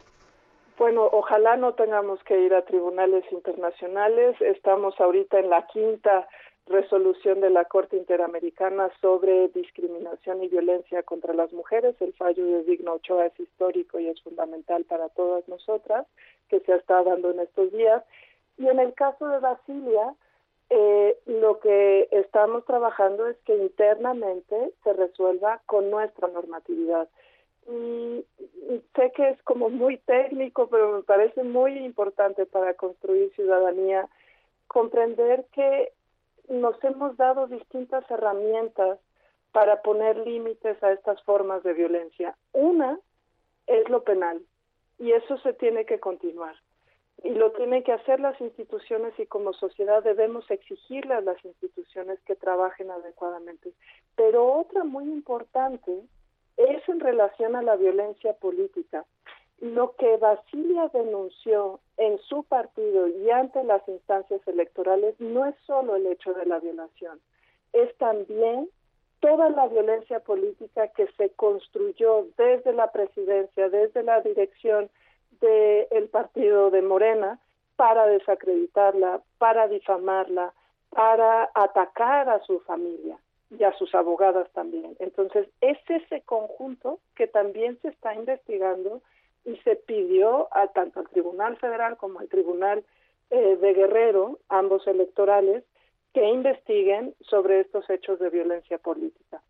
Bueno, 0.78 1.08
ojalá 1.12 1.56
no 1.56 1.74
tengamos 1.74 2.22
que 2.24 2.40
ir 2.40 2.54
a 2.54 2.64
tribunales 2.64 3.24
internacionales. 3.30 4.34
Estamos 4.40 4.98
ahorita 4.98 5.38
en 5.38 5.50
la 5.50 5.66
quinta 5.66 6.26
resolución 6.70 7.40
de 7.40 7.50
la 7.50 7.64
Corte 7.64 7.96
Interamericana 7.96 8.90
sobre 9.00 9.48
discriminación 9.48 10.42
y 10.42 10.48
violencia 10.48 11.02
contra 11.02 11.34
las 11.34 11.52
mujeres. 11.52 11.96
El 12.00 12.14
fallo 12.14 12.46
de 12.46 12.62
Digno 12.62 12.94
Ochoa 12.94 13.26
es 13.26 13.38
histórico 13.40 13.98
y 13.98 14.08
es 14.08 14.22
fundamental 14.22 14.84
para 14.84 15.08
todas 15.10 15.46
nosotras, 15.48 16.06
que 16.48 16.60
se 16.60 16.74
está 16.74 17.02
dando 17.02 17.32
en 17.32 17.40
estos 17.40 17.72
días. 17.72 18.04
Y 18.56 18.68
en 18.68 18.78
el 18.78 18.94
caso 18.94 19.26
de 19.26 19.40
Basilia, 19.40 20.14
eh, 20.70 21.18
lo 21.26 21.58
que 21.58 22.08
estamos 22.12 22.64
trabajando 22.64 23.26
es 23.26 23.36
que 23.38 23.56
internamente 23.56 24.72
se 24.84 24.92
resuelva 24.92 25.60
con 25.66 25.90
nuestra 25.90 26.28
normatividad. 26.28 27.08
Y, 27.66 28.24
sé 28.94 29.12
que 29.14 29.30
es 29.30 29.42
como 29.42 29.68
muy 29.68 29.96
técnico, 29.98 30.68
pero 30.68 30.92
me 30.92 31.02
parece 31.02 31.42
muy 31.42 31.78
importante 31.78 32.46
para 32.46 32.74
construir 32.74 33.32
ciudadanía 33.34 34.08
comprender 34.68 35.44
que 35.52 35.92
nos 36.50 36.82
hemos 36.84 37.16
dado 37.16 37.46
distintas 37.46 38.08
herramientas 38.10 38.98
para 39.52 39.82
poner 39.82 40.16
límites 40.18 40.82
a 40.82 40.92
estas 40.92 41.22
formas 41.22 41.62
de 41.62 41.72
violencia. 41.72 42.36
Una 42.52 42.98
es 43.66 43.88
lo 43.88 44.02
penal 44.04 44.42
y 44.98 45.12
eso 45.12 45.38
se 45.38 45.52
tiene 45.54 45.86
que 45.86 46.00
continuar 46.00 46.56
y 47.22 47.30
lo 47.30 47.52
tienen 47.52 47.82
que 47.82 47.92
hacer 47.92 48.18
las 48.20 48.40
instituciones 48.40 49.12
y 49.18 49.26
como 49.26 49.52
sociedad 49.52 50.02
debemos 50.02 50.50
exigirle 50.50 51.14
a 51.14 51.20
las 51.20 51.42
instituciones 51.44 52.18
que 52.24 52.34
trabajen 52.34 52.90
adecuadamente. 52.90 53.72
Pero 54.16 54.52
otra 54.54 54.84
muy 54.84 55.04
importante 55.04 56.02
es 56.56 56.88
en 56.88 57.00
relación 57.00 57.56
a 57.56 57.62
la 57.62 57.76
violencia 57.76 58.32
política. 58.34 59.04
Lo 59.60 59.94
que 59.96 60.16
Basilia 60.16 60.88
denunció 60.88 61.80
en 61.98 62.18
su 62.18 62.44
partido 62.44 63.08
y 63.08 63.30
ante 63.30 63.62
las 63.62 63.86
instancias 63.88 64.40
electorales 64.48 65.14
no 65.20 65.44
es 65.44 65.54
solo 65.66 65.96
el 65.96 66.06
hecho 66.06 66.32
de 66.32 66.46
la 66.46 66.58
violación, 66.58 67.20
es 67.74 67.94
también 67.98 68.68
toda 69.20 69.50
la 69.50 69.68
violencia 69.68 70.20
política 70.20 70.88
que 70.88 71.06
se 71.18 71.28
construyó 71.30 72.26
desde 72.38 72.72
la 72.72 72.90
presidencia, 72.90 73.68
desde 73.68 74.02
la 74.02 74.22
dirección 74.22 74.88
del 75.40 76.08
partido 76.08 76.70
de 76.70 76.82
Morena 76.82 77.38
para 77.76 78.06
desacreditarla, 78.06 79.20
para 79.38 79.68
difamarla, 79.68 80.52
para 80.90 81.50
atacar 81.54 82.28
a 82.28 82.40
su 82.40 82.60
familia 82.60 83.18
y 83.50 83.62
a 83.64 83.72
sus 83.74 83.94
abogadas 83.94 84.50
también. 84.52 84.96
Entonces, 84.98 85.48
es 85.60 85.78
ese 85.88 86.22
conjunto 86.22 86.98
que 87.14 87.26
también 87.26 87.78
se 87.82 87.88
está 87.88 88.14
investigando 88.14 89.00
y 89.44 89.56
se 89.58 89.76
pidió 89.76 90.48
a 90.54 90.68
tanto 90.68 91.00
al 91.00 91.08
Tribunal 91.08 91.56
Federal 91.56 91.96
como 91.96 92.20
al 92.20 92.28
Tribunal 92.28 92.84
eh, 93.30 93.56
de 93.56 93.74
Guerrero, 93.74 94.38
ambos 94.48 94.86
electorales, 94.86 95.64
que 96.12 96.28
investiguen 96.28 97.14
sobre 97.20 97.60
estos 97.60 97.88
hechos 97.88 98.18
de 98.18 98.30
violencia 98.30 98.78
política. 98.78 99.40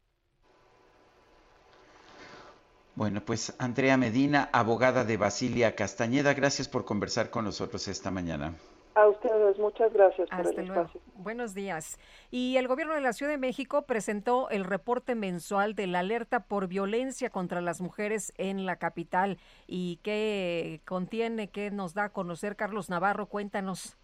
Bueno, 2.95 3.23
pues 3.25 3.55
Andrea 3.59 3.97
Medina, 3.97 4.51
abogada 4.53 5.05
de 5.05 5.17
Basilia 5.17 5.75
Castañeda, 5.75 6.35
gracias 6.35 6.69
por 6.69 6.85
conversar 6.85 7.31
con 7.31 7.47
nosotros 7.47 7.89
esta 7.89 8.11
mañana. 8.11 8.55
A 8.95 9.07
ustedes, 9.07 9.59
muchas 9.59 9.93
gracias 9.93 10.29
por 10.29 10.47
el 10.47 10.59
espacio. 10.59 11.01
Buenos 11.15 11.55
días. 11.55 11.99
Y 12.31 12.57
el 12.57 12.67
gobierno 12.67 12.95
de 12.95 13.01
la 13.01 13.13
Ciudad 13.13 13.31
de 13.31 13.39
México 13.39 13.83
presentó 13.83 14.51
el 14.51 14.65
reporte 14.65 15.15
mensual 15.15 15.75
de 15.75 15.87
la 15.87 16.01
alerta 16.01 16.41
por 16.41 16.67
violencia 16.67 17.31
contra 17.31 17.61
las 17.61 17.81
mujeres 17.81 18.33
en 18.37 18.67
la 18.67 18.77
capital. 18.77 19.39
¿Y 19.67 20.01
qué 20.03 20.81
contiene, 20.87 21.49
qué 21.49 21.71
nos 21.71 21.95
da 21.95 22.05
a 22.05 22.13
conocer 22.13 22.57
Carlos 22.57 22.91
Navarro? 22.91 23.27
Cuéntanos. 23.27 23.97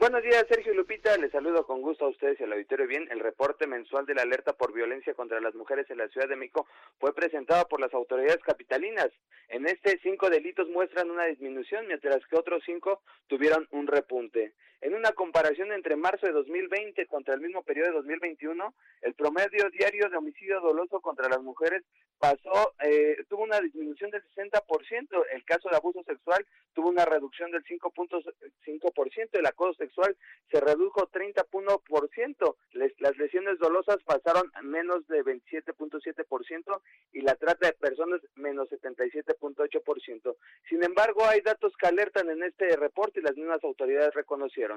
Buenos 0.00 0.22
días, 0.22 0.46
Sergio 0.48 0.72
Lupita. 0.72 1.14
Les 1.18 1.30
saludo 1.30 1.66
con 1.66 1.82
gusto 1.82 2.06
a 2.06 2.08
ustedes 2.08 2.40
y 2.40 2.44
al 2.44 2.54
auditorio. 2.54 2.86
Bien, 2.86 3.06
el 3.10 3.20
reporte 3.20 3.66
mensual 3.66 4.06
de 4.06 4.14
la 4.14 4.22
alerta 4.22 4.54
por 4.54 4.72
violencia 4.72 5.12
contra 5.12 5.42
las 5.42 5.54
mujeres 5.54 5.90
en 5.90 5.98
la 5.98 6.08
Ciudad 6.08 6.26
de 6.26 6.36
México 6.36 6.66
fue 6.98 7.14
presentado 7.14 7.68
por 7.68 7.80
las 7.80 7.92
autoridades 7.92 8.42
capitalinas. 8.42 9.10
En 9.50 9.66
este, 9.66 10.00
cinco 10.02 10.30
delitos 10.30 10.70
muestran 10.70 11.10
una 11.10 11.26
disminución, 11.26 11.86
mientras 11.86 12.26
que 12.28 12.36
otros 12.38 12.62
cinco 12.64 13.02
tuvieron 13.26 13.68
un 13.72 13.88
repunte. 13.88 14.54
En 14.82 14.94
una 14.94 15.12
comparación 15.12 15.72
entre 15.72 15.94
marzo 15.94 16.26
de 16.26 16.32
2020 16.32 17.06
contra 17.06 17.34
el 17.34 17.40
mismo 17.40 17.62
periodo 17.62 17.88
de 17.88 17.96
2021, 17.96 18.74
el 19.02 19.14
promedio 19.14 19.68
diario 19.70 20.08
de 20.08 20.16
homicidio 20.16 20.58
doloso 20.60 21.00
contra 21.00 21.28
las 21.28 21.42
mujeres 21.42 21.82
pasó, 22.18 22.72
eh, 22.82 23.18
tuvo 23.28 23.42
una 23.42 23.60
disminución 23.60 24.10
del 24.10 24.22
60%. 24.34 25.24
El 25.32 25.44
caso 25.44 25.68
de 25.68 25.76
abuso 25.76 26.02
sexual 26.04 26.46
tuvo 26.72 26.88
una 26.88 27.04
reducción 27.04 27.50
del 27.50 27.62
5.5%. 27.64 29.38
El 29.38 29.46
acoso 29.46 29.74
sexual 29.74 30.16
se 30.50 30.60
redujo 30.60 31.06
30.1%. 31.08 32.56
las 33.00 33.16
lesiones 33.18 33.58
dolosas 33.58 33.98
pasaron 34.04 34.50
menos 34.62 35.06
de 35.08 35.22
27.7% 35.22 36.80
y 37.12 37.20
la 37.20 37.34
trata 37.34 37.66
de 37.66 37.72
personas 37.74 38.20
menos 38.34 38.70
77.8%. 38.70 40.36
Sin 40.70 40.82
embargo, 40.84 41.26
hay 41.26 41.42
datos 41.42 41.76
que 41.76 41.86
alertan 41.86 42.30
en 42.30 42.42
este 42.44 42.76
reporte 42.76 43.20
y 43.20 43.22
las 43.22 43.36
mismas 43.36 43.62
autoridades 43.62 44.14
reconocieron 44.14 44.69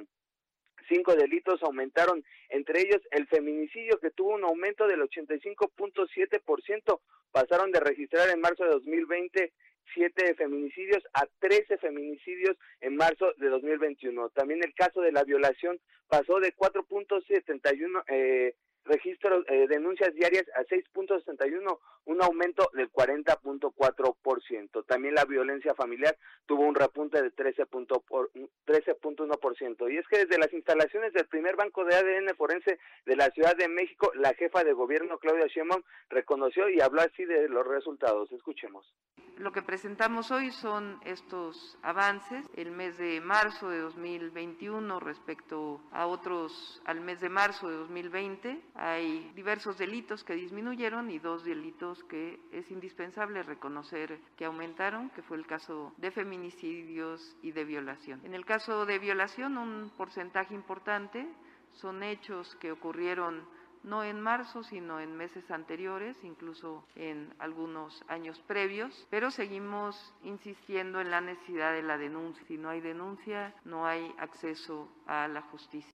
Cinco 0.87 1.15
delitos 1.15 1.63
aumentaron, 1.63 2.23
entre 2.49 2.81
ellos 2.81 3.01
el 3.11 3.27
feminicidio 3.27 3.99
que 3.99 4.11
tuvo 4.11 4.35
un 4.35 4.43
aumento 4.43 4.87
del 4.87 5.01
85.7%, 5.01 6.99
pasaron 7.31 7.71
de 7.71 7.79
registrar 7.79 8.29
en 8.29 8.41
marzo 8.41 8.63
de 8.65 8.71
2020 8.71 9.53
siete 9.93 10.33
feminicidios 10.35 11.03
a 11.13 11.25
13 11.39 11.77
feminicidios 11.77 12.57
en 12.81 12.95
marzo 12.95 13.33
de 13.37 13.49
2021. 13.49 14.29
También 14.29 14.63
el 14.63 14.73
caso 14.73 15.01
de 15.01 15.11
la 15.11 15.23
violación 15.23 15.79
pasó 16.07 16.39
de 16.39 16.55
4.71 16.55 18.03
eh, 18.07 18.55
registros, 18.86 19.43
eh, 19.47 19.67
denuncias 19.67 20.13
diarias 20.13 20.45
a 20.55 20.63
6.61, 20.63 21.79
un 22.05 22.21
aumento 22.21 22.69
del 22.73 22.91
40.4%. 22.91 24.84
También 24.86 25.15
la 25.15 25.23
violencia 25.25 25.73
familiar 25.73 26.15
tuvo 26.45 26.61
un 26.63 26.75
repunte 26.75 27.19
de 27.21 27.34
13.1%. 27.34 29.89
Y 29.89 29.97
es 29.97 30.07
que 30.07 30.19
desde 30.19 30.38
las 30.38 30.53
instalaciones 30.53 31.11
del 31.13 31.25
primer 31.27 31.55
banco 31.55 31.84
de 31.86 31.95
ADN 31.95 32.36
forense 32.36 32.77
de 33.05 33.15
la 33.15 33.31
Ciudad 33.31 33.55
de 33.55 33.69
México, 33.69 34.11
la 34.15 34.34
jefa 34.34 34.63
de 34.63 34.73
gobierno, 34.73 35.17
Claudia 35.17 35.47
Sheinbaum, 35.47 35.81
reconoció 36.09 36.69
y 36.69 36.81
habló 36.81 37.01
así 37.01 37.25
de 37.25 37.49
los 37.49 37.65
resultados. 37.65 38.31
Escuchemos. 38.31 38.93
Lo 39.38 39.51
que 39.51 39.63
presentamos 39.63 40.29
hoy 40.29 40.51
son 40.51 40.99
estos 41.05 41.79
avances. 41.81 42.45
El 42.55 42.69
mes 42.71 42.99
de 42.99 43.19
marzo 43.19 43.67
de 43.69 43.79
2021 43.79 44.99
respecto 44.99 45.81
a 45.91 46.05
otros 46.05 46.84
al 46.86 47.01
mes 47.01 47.19
de 47.19 47.29
marzo 47.29 47.67
de 47.67 47.77
2020 47.77 48.61
hay 48.76 49.32
diversos 49.36 49.78
delitos 49.78 50.24
que 50.24 50.34
disminuyeron 50.34 51.09
y 51.11 51.19
dos 51.19 51.43
delitos 51.43 52.03
que 52.05 52.39
es 52.51 52.69
indispensable 52.71 53.43
reconocer 53.43 54.19
que 54.36 54.45
aumentaron, 54.45 55.09
que 55.11 55.21
fue 55.21 55.38
el 55.38 55.45
caso 55.45 55.93
de 55.97 56.11
feminicidios 56.11 57.36
y 57.41 57.51
de 57.51 57.65
violación. 57.65 58.21
En 58.24 58.34
el 58.34 58.45
caso 58.45 58.86
de 58.86 58.99
violación, 58.99 59.57
un 59.57 59.91
porcentaje 59.95 60.53
importante 60.55 61.28
son 61.74 62.03
hechos 62.03 62.55
que 62.55 62.71
ocurrieron 62.71 63.47
no 63.84 64.03
en 64.03 64.21
marzo, 64.21 64.63
sino 64.63 64.99
en 64.99 65.15
meses 65.15 65.49
anteriores, 65.51 66.17
incluso 66.24 66.88
en 66.95 67.34
algunos 67.39 68.03
años 68.07 68.39
previos, 68.47 69.07
pero 69.09 69.30
seguimos 69.30 70.13
insistiendo 70.24 71.01
en 71.01 71.11
la 71.11 71.21
necesidad 71.21 71.74
de 71.74 71.84
la 71.84 71.97
denuncia. 71.97 72.43
Si 72.47 72.57
no 72.57 72.69
hay 72.69 72.80
denuncia, 72.80 73.53
no 73.65 73.86
hay 73.86 74.13
acceso 74.17 74.89
a 75.05 75.28
la 75.28 75.41
justicia. 75.41 75.91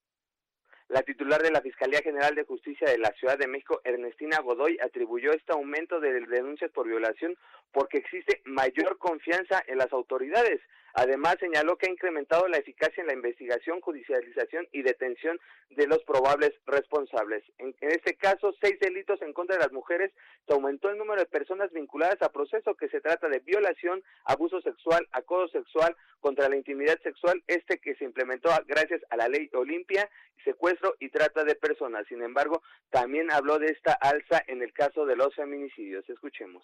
La 0.89 1.03
titular 1.03 1.39
de 1.43 1.51
la 1.51 1.61
Fiscalía 1.61 2.01
General 2.01 2.33
de 2.33 2.45
Justicia 2.45 2.89
de 2.89 2.97
la 2.97 3.11
Ciudad 3.11 3.37
de 3.37 3.47
México, 3.47 3.79
Ernestina 3.83 4.39
Godoy, 4.39 4.79
atribuyó 4.81 5.31
este 5.31 5.53
aumento 5.53 5.99
de 5.99 6.21
denuncias 6.21 6.71
por 6.71 6.87
violación 6.87 7.37
porque 7.71 7.99
existe 7.99 8.41
mayor 8.45 8.97
confianza 8.97 9.61
en 9.67 9.77
las 9.77 9.93
autoridades. 9.93 10.59
Además, 10.93 11.37
señaló 11.39 11.77
que 11.77 11.87
ha 11.87 11.91
incrementado 11.91 12.47
la 12.47 12.57
eficacia 12.57 13.01
en 13.01 13.07
la 13.07 13.13
investigación, 13.13 13.81
judicialización 13.81 14.67
y 14.71 14.81
detención 14.81 15.39
de 15.69 15.87
los 15.87 16.03
probables 16.03 16.51
responsables. 16.65 17.43
En, 17.57 17.75
este 17.81 18.15
caso, 18.15 18.53
seis 18.61 18.79
delitos 18.79 19.21
en 19.21 19.33
contra 19.33 19.55
de 19.55 19.63
las 19.63 19.71
mujeres, 19.71 20.11
se 20.47 20.53
aumentó 20.53 20.89
el 20.89 20.97
número 20.97 21.21
de 21.21 21.27
personas 21.27 21.71
vinculadas 21.71 22.21
a 22.21 22.31
proceso 22.31 22.75
que 22.75 22.89
se 22.89 23.01
trata 23.01 23.29
de 23.29 23.39
violación, 23.39 24.03
abuso 24.25 24.61
sexual, 24.61 25.07
acoso 25.11 25.47
sexual, 25.49 25.95
contra 26.19 26.49
la 26.49 26.57
intimidad 26.57 26.99
sexual, 27.01 27.41
este 27.47 27.79
que 27.79 27.95
se 27.95 28.03
implementó 28.03 28.49
gracias 28.67 29.01
a 29.09 29.15
la 29.15 29.29
ley 29.29 29.49
Olimpia, 29.53 30.09
secuestro 30.43 30.95
y 30.99 31.09
trata 31.09 31.43
de 31.43 31.55
personas. 31.55 32.05
Sin 32.07 32.21
embargo, 32.21 32.61
también 32.89 33.31
habló 33.31 33.59
de 33.59 33.67
esta 33.67 33.93
alza 33.93 34.43
en 34.47 34.61
el 34.61 34.73
caso 34.73 35.05
de 35.05 35.15
los 35.15 35.33
feminicidios. 35.35 36.09
Escuchemos. 36.09 36.63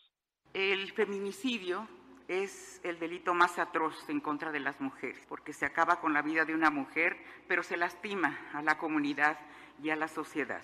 El 0.53 0.91
feminicidio 0.93 1.87
es 2.27 2.79
el 2.83 2.99
delito 2.99 3.33
más 3.33 3.59
atroz 3.59 3.95
en 4.09 4.19
contra 4.19 4.51
de 4.51 4.59
las 4.59 4.79
mujeres, 4.81 5.23
porque 5.27 5.53
se 5.53 5.65
acaba 5.65 5.99
con 5.99 6.13
la 6.13 6.21
vida 6.21 6.45
de 6.45 6.53
una 6.53 6.69
mujer, 6.69 7.17
pero 7.47 7.63
se 7.63 7.77
lastima 7.77 8.37
a 8.53 8.61
la 8.61 8.77
comunidad 8.77 9.37
y 9.81 9.89
a 9.89 9.95
la 9.95 10.07
sociedad. 10.07 10.61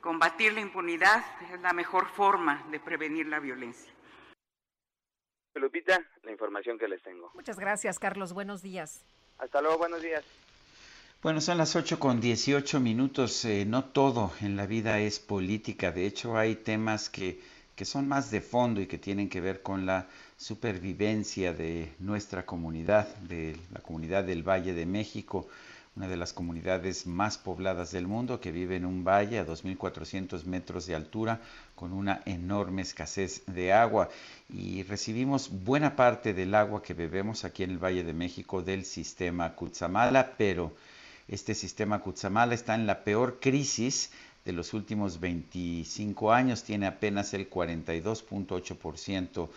Combatir 0.00 0.52
la 0.52 0.60
impunidad 0.60 1.24
es 1.52 1.60
la 1.60 1.72
mejor 1.72 2.06
forma 2.06 2.64
de 2.70 2.80
prevenir 2.80 3.26
la 3.26 3.40
violencia. 3.40 3.92
Lupita, 5.54 6.00
la 6.22 6.30
información 6.30 6.78
que 6.78 6.86
les 6.86 7.02
tengo. 7.02 7.32
Muchas 7.34 7.58
gracias, 7.58 7.98
Carlos. 7.98 8.32
Buenos 8.32 8.62
días. 8.62 9.02
Hasta 9.38 9.60
luego, 9.60 9.78
buenos 9.78 10.02
días. 10.02 10.24
Bueno, 11.20 11.40
son 11.40 11.58
las 11.58 11.74
8 11.74 11.98
con 11.98 12.20
18 12.20 12.78
minutos. 12.78 13.44
Eh, 13.44 13.64
no 13.66 13.86
todo 13.86 14.32
en 14.40 14.56
la 14.56 14.66
vida 14.66 15.00
es 15.00 15.18
política. 15.18 15.90
De 15.90 16.06
hecho, 16.06 16.36
hay 16.36 16.54
temas 16.54 17.10
que, 17.10 17.40
que 17.74 17.84
son 17.84 18.06
más 18.06 18.30
de 18.30 18.40
fondo 18.40 18.80
y 18.80 18.86
que 18.86 18.98
tienen 18.98 19.28
que 19.28 19.40
ver 19.40 19.62
con 19.62 19.84
la 19.84 20.06
supervivencia 20.38 21.52
de 21.52 21.92
nuestra 21.98 22.46
comunidad, 22.46 23.08
de 23.16 23.56
la 23.74 23.80
comunidad 23.80 24.22
del 24.22 24.48
Valle 24.48 24.72
de 24.72 24.86
México. 24.86 25.48
una 25.96 26.06
de 26.06 26.16
las 26.16 26.32
comunidades 26.32 27.08
más 27.08 27.38
pobladas 27.38 27.90
del 27.90 28.06
mundo 28.06 28.38
que 28.40 28.52
vive 28.52 28.76
en 28.76 28.84
un 28.84 29.02
valle 29.02 29.40
a 29.40 29.44
2.400 29.44 30.44
metros 30.44 30.86
de 30.86 30.94
altura 30.94 31.40
con 31.74 31.92
una 31.92 32.22
enorme 32.24 32.82
escasez 32.82 33.42
de 33.46 33.72
agua 33.72 34.08
y 34.48 34.84
recibimos 34.84 35.50
buena 35.50 35.96
parte 35.96 36.34
del 36.34 36.54
agua 36.54 36.84
que 36.84 36.94
bebemos 36.94 37.44
aquí 37.44 37.64
en 37.64 37.70
el 37.70 37.82
Valle 37.82 38.04
de 38.04 38.12
México 38.12 38.62
del 38.62 38.84
sistema 38.84 39.56
Cutzamala, 39.56 40.36
pero 40.38 40.72
este 41.26 41.52
sistema 41.56 41.98
Cutzamala 41.98 42.54
está 42.54 42.76
en 42.76 42.86
la 42.86 43.02
peor 43.02 43.40
crisis 43.40 44.12
de 44.44 44.52
los 44.52 44.74
últimos 44.74 45.18
25 45.18 46.32
años, 46.32 46.62
tiene 46.62 46.86
apenas 46.86 47.34
el 47.34 47.50
42.8% 47.50 49.48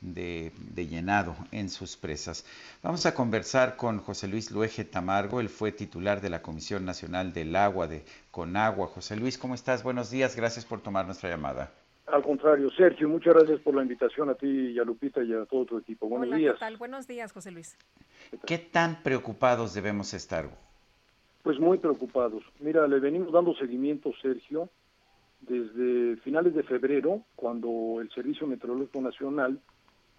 de, 0.00 0.52
de, 0.74 0.86
llenado 0.86 1.36
en 1.52 1.68
sus 1.68 1.96
presas. 1.96 2.44
Vamos 2.82 3.06
a 3.06 3.14
conversar 3.14 3.76
con 3.76 3.98
José 3.98 4.28
Luis 4.28 4.50
Luege 4.50 4.84
Tamargo, 4.84 5.40
él 5.40 5.48
fue 5.48 5.72
titular 5.72 6.20
de 6.20 6.30
la 6.30 6.42
Comisión 6.42 6.84
Nacional 6.84 7.32
del 7.32 7.54
Agua 7.56 7.86
de 7.86 8.04
Conagua. 8.30 8.86
José 8.86 9.16
Luis, 9.16 9.38
¿cómo 9.38 9.54
estás? 9.54 9.82
Buenos 9.82 10.10
días, 10.10 10.36
gracias 10.36 10.64
por 10.64 10.80
tomar 10.80 11.06
nuestra 11.06 11.28
llamada. 11.28 11.70
Al 12.12 12.22
contrario, 12.22 12.70
Sergio, 12.70 13.08
muchas 13.08 13.34
gracias 13.34 13.60
por 13.60 13.74
la 13.74 13.82
invitación 13.82 14.30
a 14.30 14.34
ti 14.34 14.46
y 14.46 14.78
a 14.78 14.84
Lupita 14.84 15.22
y 15.22 15.32
a 15.32 15.44
todo 15.44 15.64
tu 15.64 15.78
equipo. 15.78 16.08
Buenos 16.08 16.28
Hola, 16.28 16.36
días. 16.36 16.54
¿qué 16.54 16.60
tal? 16.60 16.76
Buenos 16.76 17.06
días, 17.06 17.32
José 17.32 17.52
Luis. 17.52 17.76
¿Qué 18.46 18.58
tan 18.58 19.02
preocupados 19.02 19.74
debemos 19.74 20.12
estar? 20.12 20.50
Pues 21.42 21.58
muy 21.58 21.78
preocupados. 21.78 22.42
Mira, 22.58 22.86
le 22.88 22.98
venimos 22.98 23.32
dando 23.32 23.54
seguimiento, 23.54 24.12
Sergio, 24.20 24.68
desde 25.40 26.16
finales 26.22 26.54
de 26.54 26.62
febrero, 26.64 27.22
cuando 27.36 28.00
el 28.00 28.10
Servicio 28.10 28.46
Meteorológico 28.46 29.00
Nacional 29.00 29.60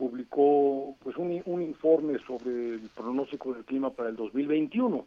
publicó 0.01 0.95
pues 1.03 1.15
un, 1.17 1.43
un, 1.45 1.61
informe 1.61 2.17
sobre 2.25 2.73
el 2.73 2.89
pronóstico 2.95 3.53
del 3.53 3.63
clima 3.63 3.91
para 3.91 4.09
el 4.09 4.15
2021 4.15 5.05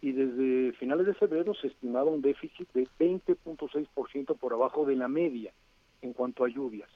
y 0.00 0.12
desde 0.12 0.72
finales 0.74 1.06
de 1.06 1.14
febrero 1.14 1.54
se 1.54 1.66
estimaba 1.66 2.08
un 2.08 2.22
déficit 2.22 2.72
de 2.72 2.86
20.6% 3.00 4.36
por 4.36 4.52
abajo 4.52 4.86
de 4.86 4.94
la 4.94 5.08
media 5.08 5.52
en 6.02 6.12
cuanto 6.12 6.44
a 6.44 6.48
lluvias. 6.48 6.88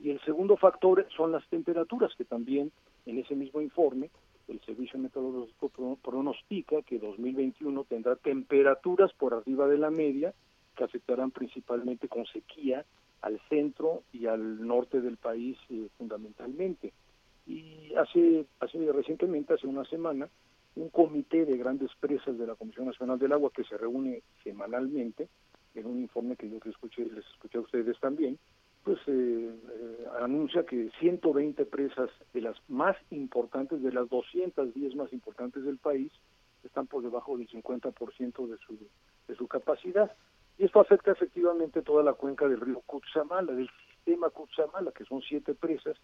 Y 0.00 0.10
el 0.10 0.20
segundo 0.20 0.58
factor 0.58 1.06
son 1.16 1.32
las 1.32 1.48
temperaturas, 1.48 2.12
que 2.14 2.26
también 2.26 2.70
en 3.06 3.18
ese 3.18 3.34
mismo 3.36 3.62
informe 3.62 4.10
el 4.48 4.60
Servicio 4.60 4.98
Meteorológico 4.98 5.96
pronostica 6.02 6.82
que 6.82 6.98
2021 6.98 7.84
tendrá 7.84 8.16
temperaturas 8.16 9.14
por 9.14 9.32
arriba 9.32 9.66
de 9.66 9.78
la 9.78 9.90
media 9.90 10.34
que 10.76 10.84
afectarán 10.84 11.30
principalmente 11.30 12.06
con 12.06 12.26
sequía 12.26 12.84
al 13.22 13.40
centro 13.48 14.02
y 14.12 14.26
al 14.26 14.66
norte 14.66 15.00
del 15.00 15.16
país 15.16 15.56
eh, 15.70 15.88
fundamentalmente. 15.96 16.92
Y 17.46 17.92
hace, 17.94 18.46
hace 18.60 18.92
recientemente, 18.92 19.54
hace 19.54 19.66
una 19.66 19.84
semana, 19.84 20.28
un 20.76 20.88
comité 20.90 21.44
de 21.44 21.56
grandes 21.56 21.90
presas 21.98 22.38
de 22.38 22.46
la 22.46 22.54
Comisión 22.54 22.86
Nacional 22.86 23.18
del 23.18 23.32
Agua 23.32 23.50
que 23.54 23.64
se 23.64 23.76
reúne 23.76 24.22
semanalmente, 24.42 25.28
en 25.74 25.86
un 25.86 26.00
informe 26.00 26.36
que 26.36 26.48
yo 26.48 26.56
les 26.56 26.74
escuché, 26.74 27.04
les 27.06 27.24
escuché 27.26 27.58
a 27.58 27.62
ustedes 27.62 27.98
también, 27.98 28.38
pues 28.84 28.98
eh, 29.06 29.50
eh, 29.50 30.06
anuncia 30.20 30.64
que 30.64 30.90
120 30.98 31.64
presas 31.66 32.10
de 32.34 32.40
las 32.40 32.56
más 32.68 32.96
importantes, 33.10 33.82
de 33.82 33.92
las 33.92 34.08
210 34.08 34.96
más 34.96 35.12
importantes 35.12 35.64
del 35.64 35.78
país, 35.78 36.12
están 36.64 36.86
por 36.86 37.02
debajo 37.02 37.36
del 37.36 37.48
50% 37.48 38.46
de 38.46 38.56
su, 38.58 38.78
de 39.28 39.36
su 39.36 39.46
capacidad. 39.46 40.14
Y 40.58 40.64
esto 40.64 40.80
afecta 40.80 41.12
efectivamente 41.12 41.82
toda 41.82 42.02
la 42.02 42.12
cuenca 42.14 42.48
del 42.48 42.60
río 42.60 42.80
Cutzamala, 42.86 43.52
del 43.52 43.70
sistema 43.94 44.30
Cutzamala, 44.30 44.92
que 44.92 45.04
son 45.04 45.22
siete 45.22 45.54
presas 45.54 45.96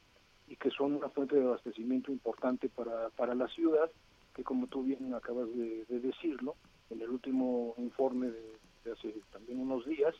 y 0.48 0.56
que 0.56 0.70
son 0.70 0.94
una 0.94 1.08
fuente 1.10 1.36
de 1.36 1.44
abastecimiento 1.44 2.10
importante 2.10 2.68
para, 2.68 3.10
para 3.10 3.34
la 3.34 3.48
ciudad, 3.48 3.90
que 4.34 4.42
como 4.42 4.66
tú 4.66 4.82
bien 4.82 5.12
acabas 5.14 5.48
de, 5.54 5.84
de 5.84 6.00
decirlo, 6.00 6.56
en 6.90 7.02
el 7.02 7.10
último 7.10 7.74
informe 7.76 8.28
de, 8.30 8.58
de 8.84 8.92
hace 8.92 9.14
también 9.32 9.60
unos 9.60 9.84
días, 9.86 10.14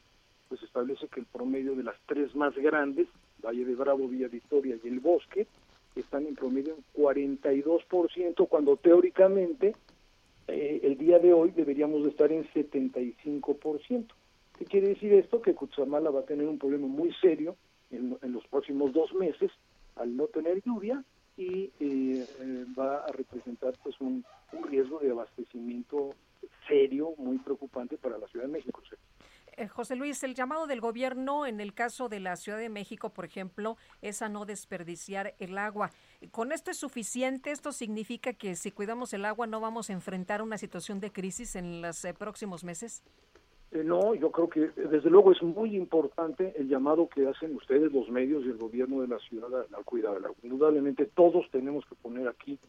pues 0.49 0.63
establece 0.63 1.09
que 1.09 1.21
el 1.21 1.27
promedio 1.27 1.75
de 1.75 1.83
las 1.83 1.97
tres 2.07 2.35
más 2.35 2.55
grandes, 2.55 3.09
Valle 3.45 3.65
de 3.65 3.75
Bravo, 3.75 4.09
Villa 4.09 4.29
Victoria 4.29 4.79
y 4.83 4.89
El 4.89 5.01
Bosque, 5.01 5.47
están 5.95 6.27
en 6.27 6.35
promedio 6.35 6.75
en 6.75 7.03
42%, 7.03 8.49
cuando 8.49 8.77
teóricamente 8.77 9.75
eh, 10.49 10.81
el 10.83 10.97
día 10.99 11.19
de 11.19 11.33
hoy 11.33 11.51
deberíamos 11.51 12.03
de 12.03 12.11
estar 12.11 12.33
en 12.33 12.45
75%. 12.49 14.07
¿Qué 14.59 14.65
quiere 14.65 14.89
decir 14.89 15.13
esto? 15.13 15.41
Que 15.41 15.55
Cutzamala 15.55 16.11
va 16.11 16.21
a 16.21 16.27
tener 16.27 16.47
un 16.47 16.59
problema 16.59 16.87
muy 16.87 17.13
serio 17.21 17.57
en, 17.91 18.17
en 18.23 18.33
los 18.33 18.47
próximos 18.49 18.93
dos 18.93 19.15
meses 19.15 19.51
al 19.97 20.17
no 20.17 20.27
tener 20.27 20.63
lluvia 20.63 21.05
y 21.37 21.71
eh, 21.81 22.27
eh, 22.41 22.65
va 22.77 23.05
a 23.05 23.13
representar 23.13 23.75
pues 23.83 24.01
un, 24.01 24.25
un 24.53 24.63
riesgo 24.65 24.99
de 24.99 25.11
abastecimiento 25.11 26.15
serio, 26.67 27.15
muy 27.17 27.39
preocupante 27.39 27.97
para 27.97 28.19
la 28.19 28.27
Ciudad 28.29 28.47
de 28.47 28.53
México. 28.53 28.83
Eh, 29.59 29.67
José 29.67 29.97
Luis, 29.97 30.23
el 30.23 30.35
llamado 30.35 30.69
del 30.69 30.81
gobierno 30.81 31.45
en 31.45 31.59
el 31.59 31.75
caso 31.75 32.09
de 32.09 32.21
la 32.21 32.37
Ciudad 32.37 32.59
de 32.59 32.69
México, 32.69 33.11
por 33.11 33.25
ejemplo, 33.25 33.77
es 34.03 34.23
a 34.23 34.29
no 34.29 34.47
desperdiciar 34.47 35.35
el 35.41 35.59
agua. 35.59 35.91
¿Con 36.31 36.53
esto 36.53 36.71
es 36.71 36.77
suficiente? 36.77 37.51
¿Esto 37.51 37.73
significa 37.73 38.33
que 38.33 38.55
si 38.55 38.71
cuidamos 38.71 39.13
el 39.15 39.25
agua 39.25 39.49
no 39.49 39.61
vamos 39.61 39.91
a 39.91 39.95
enfrentar 39.95 40.43
una 40.43 40.59
situación 40.59 41.01
de 41.01 41.11
crisis 41.11 41.57
en 41.57 41.83
los 41.83 42.05
eh, 42.05 42.15
próximos 42.15 42.63
meses? 42.63 43.03
Eh, 43.73 43.83
no, 43.83 44.15
yo 44.15 44.31
creo 44.31 44.49
que 44.49 44.69
desde 44.77 45.11
luego 45.11 45.33
es 45.33 45.43
muy 45.43 45.75
importante 45.75 46.55
el 46.57 46.69
llamado 46.69 47.09
que 47.09 47.27
hacen 47.27 47.57
ustedes, 47.57 47.93
los 47.93 48.09
medios 48.11 48.45
y 48.45 48.51
el 48.51 48.59
gobierno 48.59 49.01
de 49.01 49.09
la 49.09 49.19
ciudad 49.19 49.67
al 49.77 49.85
cuidado 49.85 50.15
del 50.15 50.27
agua. 50.27 50.37
Indudablemente 50.45 51.05
todos 51.05 51.51
tenemos 51.51 51.85
que 51.87 51.97
poner 51.97 52.29
aquí 52.29 52.61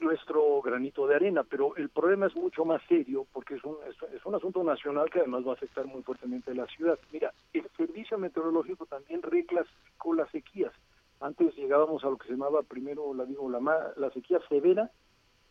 nuestro 0.00 0.60
granito 0.62 1.06
de 1.06 1.16
arena, 1.16 1.44
pero 1.44 1.76
el 1.76 1.88
problema 1.88 2.26
es 2.26 2.34
mucho 2.34 2.64
más 2.64 2.82
serio 2.88 3.26
porque 3.32 3.54
es 3.54 3.64
un, 3.64 3.76
es, 3.88 4.24
un 4.24 4.34
asunto 4.34 4.62
nacional 4.64 5.10
que 5.10 5.20
además 5.20 5.46
va 5.46 5.50
a 5.50 5.54
afectar 5.54 5.86
muy 5.86 6.02
fuertemente 6.02 6.50
a 6.50 6.54
la 6.54 6.66
ciudad. 6.66 6.98
Mira, 7.12 7.32
el 7.52 7.68
servicio 7.76 8.18
meteorológico 8.18 8.86
también 8.86 9.22
reclasificó 9.22 10.14
las 10.14 10.30
sequías. 10.30 10.72
Antes 11.20 11.54
llegábamos 11.54 12.02
a 12.04 12.08
lo 12.10 12.16
que 12.16 12.26
se 12.26 12.32
llamaba 12.32 12.62
primero, 12.62 13.12
la 13.14 13.26
digo, 13.26 13.48
la, 13.50 13.60
la 13.96 14.10
sequía 14.10 14.40
severa 14.48 14.90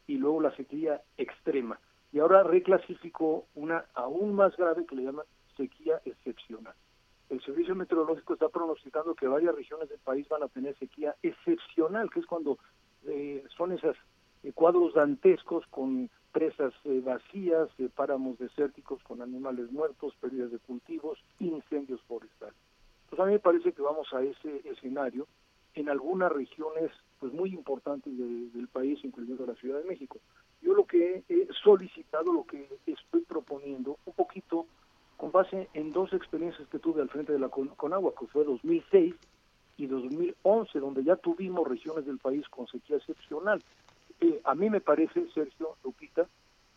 y 0.08 0.18
luego 0.18 0.42
la 0.42 0.56
sequía 0.56 1.02
extrema. 1.18 1.80
Y 2.12 2.20
ahora 2.20 2.42
reclasificó 2.44 3.46
una 3.54 3.86
aún 3.94 4.34
más 4.34 4.58
grave 4.58 4.86
que 4.86 4.96
le 4.96 5.04
llaman 5.04 5.26
sequía 5.56 6.02
excepcional. 6.06 6.74
El 7.30 7.42
servicio 7.44 7.76
meteorológico 7.76 8.34
está 8.34 8.50
pronosticando 8.50 9.14
que 9.14 9.28
varias 9.28 9.54
regiones 9.54 9.88
del 9.90 10.00
país 10.00 10.28
van 10.28 10.42
a 10.42 10.48
tener 10.48 10.76
sequía 10.80 11.16
excepcional, 11.22 12.10
que 12.10 12.22
es 12.22 12.26
cuando 12.26 12.58
eh, 13.06 13.44
son 13.56 13.72
esas 13.72 13.96
cuadros 14.54 14.94
dantescos 14.94 15.66
con 15.68 16.10
presas 16.32 16.74
eh, 16.86 17.02
vacías, 17.04 17.70
eh, 17.78 17.90
páramos 17.94 18.38
desérticos 18.38 19.02
con 19.04 19.22
animales 19.22 19.72
muertos, 19.72 20.14
pérdidas 20.20 20.52
de 20.52 20.60
cultivos, 20.60 21.20
incendios 21.40 22.02
forestales. 22.04 22.56
Pues 23.10 23.20
a 23.20 23.26
mí 23.26 23.34
me 23.34 23.40
parece 23.40 23.74
que 23.74 23.82
vamos 23.82 24.08
a 24.14 24.22
ese 24.22 24.62
escenario 24.70 25.28
en 25.74 25.90
algunas 25.90 26.32
regiones 26.32 26.92
pues 27.20 27.34
muy 27.34 27.54
importantes 27.54 28.16
de, 28.18 28.50
del 28.52 28.68
país, 28.68 29.00
incluyendo 29.04 29.46
la 29.46 29.56
Ciudad 29.56 29.80
de 29.80 29.88
México. 29.88 30.20
Yo 30.62 30.74
lo 30.74 30.86
que 30.86 31.24
he 31.28 31.48
solicitado, 31.64 32.32
lo 32.32 32.46
que 32.46 32.70
estoy 32.86 33.22
proponiendo, 33.22 33.98
un 34.06 34.14
poquito 34.14 34.66
con 35.18 35.32
base 35.32 35.68
en 35.74 35.92
dos 35.92 36.14
experiencias 36.14 36.68
que 36.70 36.80
tuve 36.80 37.02
al 37.02 37.10
frente 37.10 37.34
de 37.34 37.40
la 37.40 37.50
Conagua, 37.50 38.14
que 38.18 38.28
fue 38.28 38.46
2006 38.46 39.16
y 39.78 39.88
2011, 39.88 40.80
donde 40.80 41.04
ya 41.04 41.16
tuvimos 41.18 41.68
regiones 41.68 42.06
del 42.06 42.20
país 42.20 42.48
con 42.50 42.68
sequía 42.68 42.98
excepcional. 42.98 43.62
Eh, 44.22 44.42
a 44.44 44.56
mí 44.56 44.70
me 44.70 44.82
parece, 44.82 45.28
Sergio 45.34 45.78
Lupita, 45.84 46.28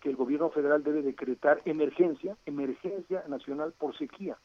que 0.00 0.10
el 0.10 0.16
gobierno 0.16 0.50
federal 0.50 0.82
debe 0.82 1.02
decretar 1.02 1.62
emergencia, 1.64 2.36
emergencia 2.46 3.24
nacional 3.28 3.72
por 3.78 3.96
sequía. 3.96 4.36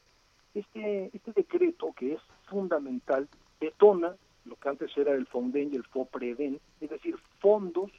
Este, 0.53 1.09
este 1.13 1.33
decreto, 1.33 1.93
que 1.93 2.13
es 2.13 2.21
fundamental, 2.49 3.27
detona 3.59 4.15
lo 4.45 4.55
que 4.55 4.69
antes 4.69 4.95
era 4.97 5.13
el 5.13 5.27
FONDEN 5.27 5.73
y 5.73 5.75
el 5.75 5.83
FOPREDEN, 5.83 6.59
es 6.79 6.89
decir, 6.89 7.17
fondos 7.39 7.91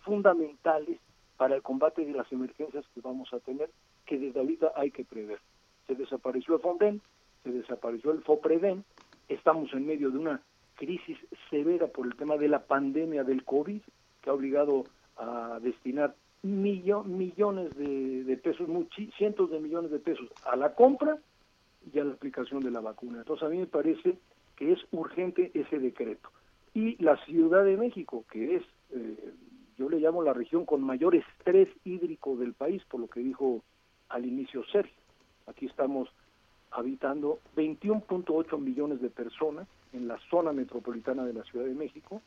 fundamentales 0.00 0.98
para 1.36 1.56
el 1.56 1.62
combate 1.62 2.04
de 2.04 2.12
las 2.12 2.30
emergencias 2.32 2.84
que 2.94 3.00
vamos 3.00 3.32
a 3.32 3.40
tener, 3.40 3.70
que 4.06 4.18
desde 4.18 4.40
ahorita 4.40 4.72
hay 4.76 4.90
que 4.90 5.04
prever. 5.04 5.40
Se 5.86 5.94
desapareció 5.94 6.54
el 6.54 6.60
FONDEN, 6.60 7.00
se 7.42 7.50
desapareció 7.50 8.12
el 8.12 8.22
FOPREDEN, 8.22 8.84
estamos 9.28 9.72
en 9.72 9.86
medio 9.86 10.10
de 10.10 10.18
una 10.18 10.42
crisis 10.74 11.18
severa 11.50 11.86
por 11.86 12.06
el 12.06 12.16
tema 12.16 12.36
de 12.36 12.48
la 12.48 12.64
pandemia 12.64 13.24
del 13.24 13.44
COVID, 13.44 13.82
que 14.20 14.30
ha 14.30 14.34
obligado 14.34 14.84
a 15.16 15.58
destinar 15.62 16.14
millo, 16.42 17.04
millones 17.04 17.76
de, 17.76 18.24
de 18.24 18.36
pesos, 18.36 18.68
muchi, 18.68 19.10
cientos 19.16 19.50
de 19.50 19.60
millones 19.60 19.90
de 19.90 19.98
pesos 19.98 20.28
a 20.44 20.56
la 20.56 20.74
compra 20.74 21.18
y 21.92 21.98
a 21.98 22.04
la 22.04 22.12
aplicación 22.12 22.60
de 22.60 22.70
la 22.70 22.80
vacuna. 22.80 23.18
Entonces 23.18 23.46
a 23.46 23.50
mí 23.50 23.58
me 23.58 23.66
parece 23.66 24.18
que 24.56 24.72
es 24.72 24.78
urgente 24.92 25.50
ese 25.54 25.78
decreto. 25.78 26.30
Y 26.74 27.02
la 27.02 27.16
Ciudad 27.24 27.64
de 27.64 27.76
México, 27.76 28.24
que 28.30 28.56
es, 28.56 28.62
eh, 28.92 29.32
yo 29.76 29.88
le 29.88 29.98
llamo 29.98 30.22
la 30.22 30.32
región 30.32 30.64
con 30.64 30.82
mayor 30.82 31.14
estrés 31.14 31.68
hídrico 31.84 32.36
del 32.36 32.54
país, 32.54 32.82
por 32.88 33.00
lo 33.00 33.08
que 33.08 33.20
dijo 33.20 33.62
al 34.08 34.26
inicio 34.26 34.62
Sergio. 34.70 34.94
Aquí 35.46 35.66
estamos 35.66 36.08
habitando 36.70 37.40
21.8 37.56 38.58
millones 38.58 39.00
de 39.00 39.10
personas 39.10 39.66
en 39.92 40.06
la 40.06 40.18
zona 40.30 40.52
metropolitana 40.52 41.24
de 41.24 41.32
la 41.32 41.42
Ciudad 41.44 41.64
de 41.64 41.74
México 41.74 42.22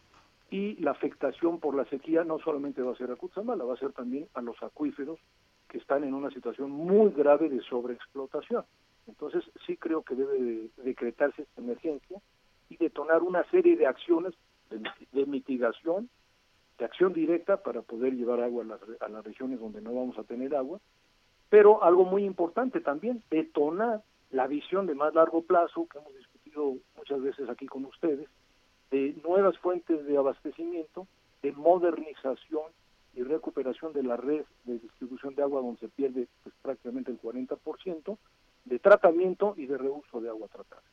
y 0.54 0.76
la 0.76 0.92
afectación 0.92 1.60
por 1.60 1.74
la 1.74 1.84
sequía 1.86 2.24
no 2.24 2.38
solamente 2.38 2.84
va 2.84 2.92
a 2.92 2.96
ser 2.96 3.10
a 3.10 3.16
Cutzamala, 3.16 3.64
va 3.64 3.74
a 3.74 3.78
ser 3.78 3.92
también 3.92 4.28
a 4.36 4.42
los 4.44 4.62
acuíferos 4.62 5.20
que 5.68 5.80
están 5.80 6.04
en 6.04 6.14
una 6.14 6.30
situación 6.30 6.70
muy 6.70 7.10
grave 7.10 7.50
de 7.50 7.60
sobreexplotación. 7.62 8.64
Entonces 9.08 9.44
sí 9.66 9.78
creo 9.78 10.04
que 10.04 10.14
debe 10.14 10.70
decretarse 10.84 11.42
esta 11.42 11.60
emergencia 11.60 12.22
y 12.70 12.78
detonar 12.78 13.24
una 13.24 13.44
serie 13.50 13.76
de 13.76 13.88
acciones 13.88 14.36
de, 14.70 15.26
mitigación, 15.26 16.08
de 16.78 16.86
acción 16.86 17.14
directa 17.14 17.64
para 17.64 17.82
poder 17.82 18.14
llevar 18.14 18.40
agua 18.42 18.64
a 18.64 18.68
las, 18.68 18.82
a 19.02 19.10
las 19.10 19.26
regiones 19.26 19.60
donde 19.60 19.82
no 19.82 19.92
vamos 19.96 20.20
a 20.20 20.24
tener 20.24 20.56
agua, 20.56 20.80
pero 21.50 21.84
algo 21.84 22.06
muy 22.06 22.26
importante 22.26 22.80
también, 22.80 23.24
detonar 23.32 24.04
la 24.30 24.46
visión 24.46 24.86
de 24.86 24.94
más 24.94 25.16
largo 25.16 25.42
plazo 25.42 25.88
que 25.88 25.98
hemos 25.98 26.16
discutido 26.16 26.76
muchas 26.96 27.24
veces 27.24 27.50
aquí 27.50 27.66
con 27.66 27.86
ustedes, 27.86 28.30
de 28.94 29.16
nuevas 29.24 29.58
fuentes 29.58 30.06
de 30.06 30.16
abastecimiento, 30.16 31.08
de 31.42 31.52
modernización 31.54 32.72
y 33.16 33.24
recuperación 33.24 33.92
de 33.92 34.04
la 34.04 34.18
red 34.18 34.46
de 34.66 34.78
distribución 34.78 35.34
de 35.34 35.42
agua 35.42 35.62
donde 35.62 35.80
se 35.80 35.88
pierde 35.88 36.28
pues, 36.44 36.54
prácticamente 36.62 37.10
el 37.10 37.20
40%, 37.20 38.18
de 38.66 38.80
tratamiento 38.80 39.56
y 39.58 39.66
de 39.66 39.80
reuso 39.80 40.22
de 40.22 40.30
agua 40.30 40.48
tratada. 40.48 40.84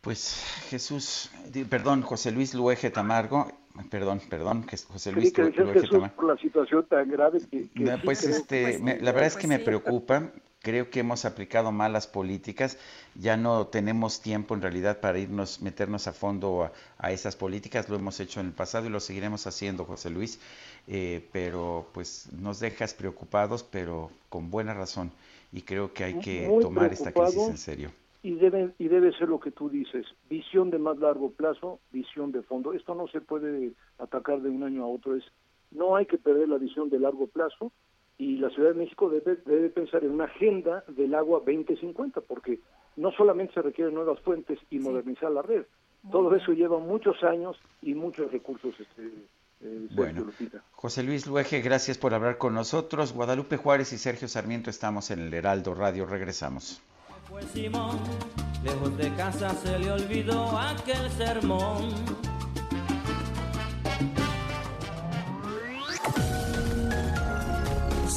Pues 0.00 0.42
Jesús, 0.70 1.30
perdón, 1.68 2.00
José 2.00 2.32
Luis 2.32 2.54
Luege 2.54 2.90
Tamargo, 2.90 3.48
perdón, 3.90 4.22
perdón, 4.30 4.64
José 4.66 5.12
Luis 5.12 5.36
Luege 5.36 5.82
Tamargo. 5.82 6.16
Por 6.16 6.24
la 6.28 6.36
situación 6.38 6.86
tan 6.86 7.10
grave 7.10 7.40
que, 7.50 7.68
pues 8.02 8.24
este, 8.24 8.78
la 8.78 9.12
verdad 9.12 9.26
es 9.26 9.36
que 9.36 9.46
me 9.46 9.58
preocupa, 9.58 10.32
creo 10.60 10.90
que 10.90 11.00
hemos 11.00 11.24
aplicado 11.24 11.72
malas 11.72 12.06
políticas, 12.06 12.78
ya 13.14 13.36
no 13.36 13.66
tenemos 13.66 14.20
tiempo 14.20 14.54
en 14.54 14.62
realidad 14.62 15.00
para 15.00 15.18
irnos, 15.18 15.62
meternos 15.62 16.06
a 16.08 16.12
fondo 16.12 16.70
a, 16.98 17.12
esas 17.12 17.36
políticas, 17.36 17.88
lo 17.88 17.96
hemos 17.96 18.18
hecho 18.20 18.40
en 18.40 18.46
el 18.46 18.52
pasado 18.52 18.86
y 18.86 18.90
lo 18.90 19.00
seguiremos 19.00 19.46
haciendo, 19.46 19.84
José 19.84 20.10
Luis, 20.10 20.40
eh, 20.86 21.26
pero 21.32 21.86
pues 21.92 22.28
nos 22.32 22.60
dejas 22.60 22.94
preocupados, 22.94 23.62
pero 23.62 24.10
con 24.28 24.50
buena 24.50 24.74
razón, 24.74 25.10
y 25.52 25.62
creo 25.62 25.92
que 25.92 26.04
hay 26.04 26.18
que 26.18 26.48
tomar 26.60 26.92
esta 26.92 27.12
crisis 27.12 27.48
en 27.48 27.58
serio. 27.58 27.90
Y 28.20 28.34
debe, 28.34 28.72
y 28.78 28.88
debe 28.88 29.12
ser 29.12 29.28
lo 29.28 29.38
que 29.38 29.52
tú 29.52 29.70
dices, 29.70 30.04
visión 30.28 30.70
de 30.70 30.78
más 30.78 30.98
largo 30.98 31.30
plazo, 31.30 31.78
visión 31.92 32.32
de 32.32 32.42
fondo. 32.42 32.72
Esto 32.72 32.96
no 32.96 33.06
se 33.06 33.20
puede 33.20 33.72
atacar 33.98 34.42
de 34.42 34.50
un 34.50 34.64
año 34.64 34.82
a 34.82 34.88
otro, 34.88 35.14
es 35.14 35.22
no 35.70 35.96
hay 35.96 36.06
que 36.06 36.18
perder 36.18 36.48
la 36.48 36.58
visión 36.58 36.90
de 36.90 36.98
largo 36.98 37.26
plazo, 37.26 37.72
y 38.18 38.36
la 38.36 38.50
Ciudad 38.50 38.70
de 38.70 38.80
México 38.80 39.08
debe, 39.08 39.36
debe 39.46 39.70
pensar 39.70 40.04
en 40.04 40.10
una 40.10 40.24
agenda 40.24 40.84
del 40.88 41.14
agua 41.14 41.38
2050, 41.46 42.20
porque 42.22 42.58
no 42.96 43.12
solamente 43.12 43.54
se 43.54 43.62
requieren 43.62 43.94
nuevas 43.94 44.20
fuentes 44.20 44.58
y 44.70 44.80
modernizar 44.80 45.30
la 45.30 45.42
red, 45.42 45.64
todo 46.10 46.34
eso 46.34 46.52
lleva 46.52 46.78
muchos 46.78 47.22
años 47.22 47.56
y 47.82 47.94
muchos 47.94 48.30
recursos. 48.32 48.74
Este, 48.78 49.02
eh, 49.60 49.88
bueno, 49.92 50.26
José 50.72 51.02
Luis 51.02 51.26
Luege, 51.26 51.60
gracias 51.60 51.98
por 51.98 52.14
hablar 52.14 52.38
con 52.38 52.54
nosotros. 52.54 53.12
Guadalupe 53.12 53.56
Juárez 53.56 53.92
y 53.92 53.98
Sergio 53.98 54.28
Sarmiento 54.28 54.70
estamos 54.70 55.10
en 55.10 55.20
el 55.20 55.34
Heraldo 55.34 55.74
Radio. 55.74 56.06
Regresamos. 56.06 56.80
lejos 58.64 58.98
de 58.98 59.14
casa 59.14 59.50
se 59.50 59.78
le 59.78 59.92
olvidó 59.92 60.56
aquel 60.58 61.10
sermón 61.10 62.27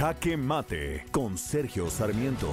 Jaque 0.00 0.38
Mate 0.38 1.04
con 1.10 1.36
Sergio 1.36 1.90
Sarmiento. 1.90 2.48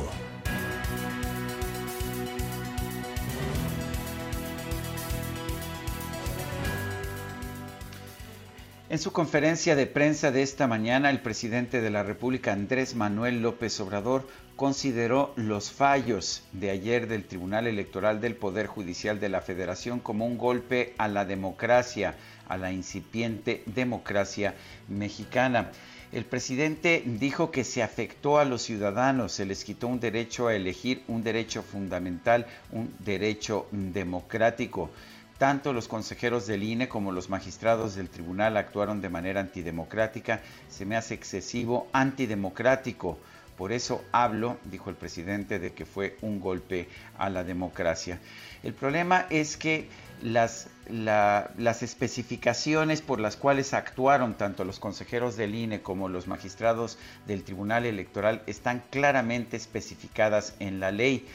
En 8.90 9.00
su 9.00 9.14
conferencia 9.14 9.78
de 9.78 9.86
prensa 9.86 10.32
de 10.32 10.42
esta 10.42 10.68
mañana, 10.68 11.10
el 11.10 11.22
presidente 11.22 11.80
de 11.80 11.90
la 11.90 12.04
República, 12.04 12.52
Andrés 12.52 12.96
Manuel 12.96 13.42
López 13.42 13.80
Obrador, 13.80 14.28
consideró 14.58 15.32
los 15.38 15.72
fallos 15.72 16.44
de 16.52 16.72
ayer 16.72 17.08
del 17.08 17.24
Tribunal 17.24 17.66
Electoral 17.66 18.20
del 18.20 18.36
Poder 18.36 18.68
Judicial 18.68 19.22
de 19.22 19.30
la 19.30 19.40
Federación 19.40 20.02
como 20.02 20.26
un 20.26 20.38
golpe 20.38 20.96
a 20.98 21.08
la 21.08 21.24
democracia, 21.24 22.16
a 22.50 22.58
la 22.58 22.74
incipiente 22.74 23.64
democracia 23.68 24.56
mexicana. 24.90 25.72
El 26.18 26.26
presidente 26.26 27.04
dijo 27.06 27.52
que 27.52 27.64
se 27.64 27.84
afectó 27.84 28.40
a 28.40 28.44
los 28.44 28.64
ciudadanos, 28.64 29.34
se 29.34 29.46
les 29.46 29.64
quitó 29.64 29.88
un 29.88 30.00
derecho 30.00 30.48
a 30.48 30.56
elegir, 30.56 31.04
un 31.08 31.22
derecho 31.22 31.62
fundamental, 31.62 32.48
un 32.72 32.92
derecho 32.98 33.68
democrático. 33.70 34.90
Tanto 35.38 35.74
los 35.74 35.88
consejeros 35.88 36.48
del 36.48 36.64
INE 36.64 36.90
como 36.90 37.12
los 37.12 37.30
magistrados 37.30 37.94
del 37.94 38.10
tribunal 38.10 38.58
actuaron 38.58 39.00
de 39.00 39.10
manera 39.10 39.42
antidemocrática. 39.42 40.42
Se 40.70 40.88
me 40.88 40.96
hace 40.96 41.14
excesivo 41.14 41.88
antidemocrático. 41.94 43.20
Por 43.56 43.72
eso 43.72 44.04
hablo, 44.12 44.58
dijo 44.72 44.90
el 44.90 44.96
presidente, 44.96 45.60
de 45.60 45.74
que 45.74 45.86
fue 45.86 46.18
un 46.24 46.40
golpe 46.40 46.90
a 47.20 47.30
la 47.30 47.44
democracia. 47.44 48.20
El 48.64 48.74
problema 48.74 49.28
es 49.30 49.56
que 49.56 49.88
las, 50.24 50.68
las 50.90 51.84
especificaciones 51.84 53.02
por 53.02 53.20
las 53.20 53.36
cuales 53.36 53.74
actuaron 53.74 54.36
tanto 54.36 54.64
los 54.64 54.80
consejeros 54.80 55.38
del 55.38 55.56
INE 55.56 55.82
como 55.82 56.10
los 56.10 56.28
magistrados 56.28 56.98
del 57.26 57.44
Tribunal 57.44 57.86
Electoral 57.86 58.42
están 58.48 58.84
claramente 58.90 59.58
especificadas 59.58 60.56
en 60.60 60.80
la 60.80 60.92
ley. 60.92 61.28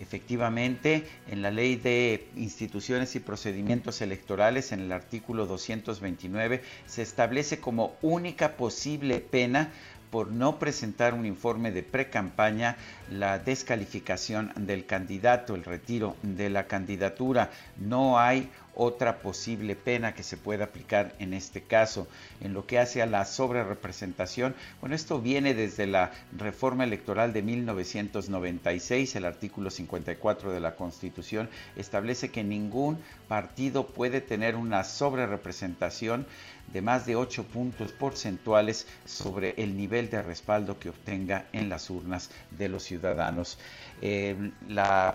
Efectivamente, 0.00 1.08
en 1.28 1.42
la 1.42 1.50
ley 1.50 1.74
de 1.74 2.28
instituciones 2.36 3.16
y 3.16 3.20
procedimientos 3.20 4.00
electorales, 4.00 4.70
en 4.70 4.80
el 4.80 4.92
artículo 4.92 5.46
229, 5.46 6.62
se 6.86 7.02
establece 7.02 7.58
como 7.58 7.96
única 8.00 8.56
posible 8.56 9.18
pena 9.18 9.72
por 10.10 10.30
no 10.30 10.58
presentar 10.58 11.14
un 11.14 11.26
informe 11.26 11.70
de 11.72 11.82
pre-campaña 11.82 12.76
la 13.10 13.38
descalificación 13.38 14.52
del 14.56 14.86
candidato, 14.86 15.54
el 15.54 15.64
retiro 15.64 16.16
de 16.22 16.48
la 16.48 16.66
candidatura. 16.66 17.50
No 17.76 18.18
hay 18.18 18.48
otra 18.78 19.18
posible 19.18 19.74
pena 19.74 20.14
que 20.14 20.22
se 20.22 20.36
pueda 20.36 20.66
aplicar 20.66 21.12
en 21.18 21.34
este 21.34 21.62
caso. 21.62 22.06
En 22.40 22.54
lo 22.54 22.64
que 22.64 22.78
hace 22.78 23.02
a 23.02 23.06
la 23.06 23.24
sobrerepresentación, 23.24 24.54
bueno, 24.80 24.94
esto 24.94 25.20
viene 25.20 25.52
desde 25.52 25.88
la 25.88 26.12
reforma 26.36 26.84
electoral 26.84 27.32
de 27.32 27.42
1996, 27.42 29.16
el 29.16 29.24
artículo 29.24 29.70
54 29.70 30.52
de 30.52 30.60
la 30.60 30.76
Constitución 30.76 31.50
establece 31.74 32.30
que 32.30 32.44
ningún 32.44 32.98
partido 33.26 33.88
puede 33.88 34.20
tener 34.20 34.54
una 34.54 34.84
sobrerepresentación 34.84 36.24
de 36.72 36.82
más 36.82 37.06
de 37.06 37.16
8 37.16 37.44
puntos 37.44 37.92
porcentuales 37.92 38.86
sobre 39.04 39.54
el 39.56 39.76
nivel 39.76 40.10
de 40.10 40.22
respaldo 40.22 40.78
que 40.78 40.90
obtenga 40.90 41.46
en 41.52 41.68
las 41.68 41.90
urnas 41.90 42.30
de 42.50 42.68
los 42.68 42.82
ciudadanos. 42.82 43.58
Eh, 44.00 44.52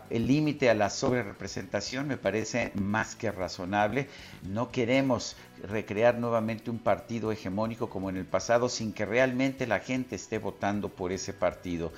el 0.09 0.27
límite 0.27 0.69
a 0.69 0.73
la 0.73 0.89
sobrerepresentación 0.89 2.07
me 2.07 2.17
parece 2.17 2.71
más 2.75 3.15
que 3.15 3.31
razonable. 3.31 4.07
No 4.43 4.71
queremos 4.71 5.35
recrear 5.63 6.17
nuevamente 6.17 6.69
un 6.69 6.79
partido 6.79 7.31
hegemónico 7.31 7.89
como 7.89 8.09
en 8.09 8.17
el 8.17 8.25
pasado 8.25 8.67
sin 8.69 8.91
que 8.91 9.05
realmente 9.05 9.67
la 9.67 9.79
gente 9.79 10.15
esté 10.15 10.37
votando 10.37 10.89
por 10.89 11.11
ese 11.11 11.33
partido. 11.33 11.93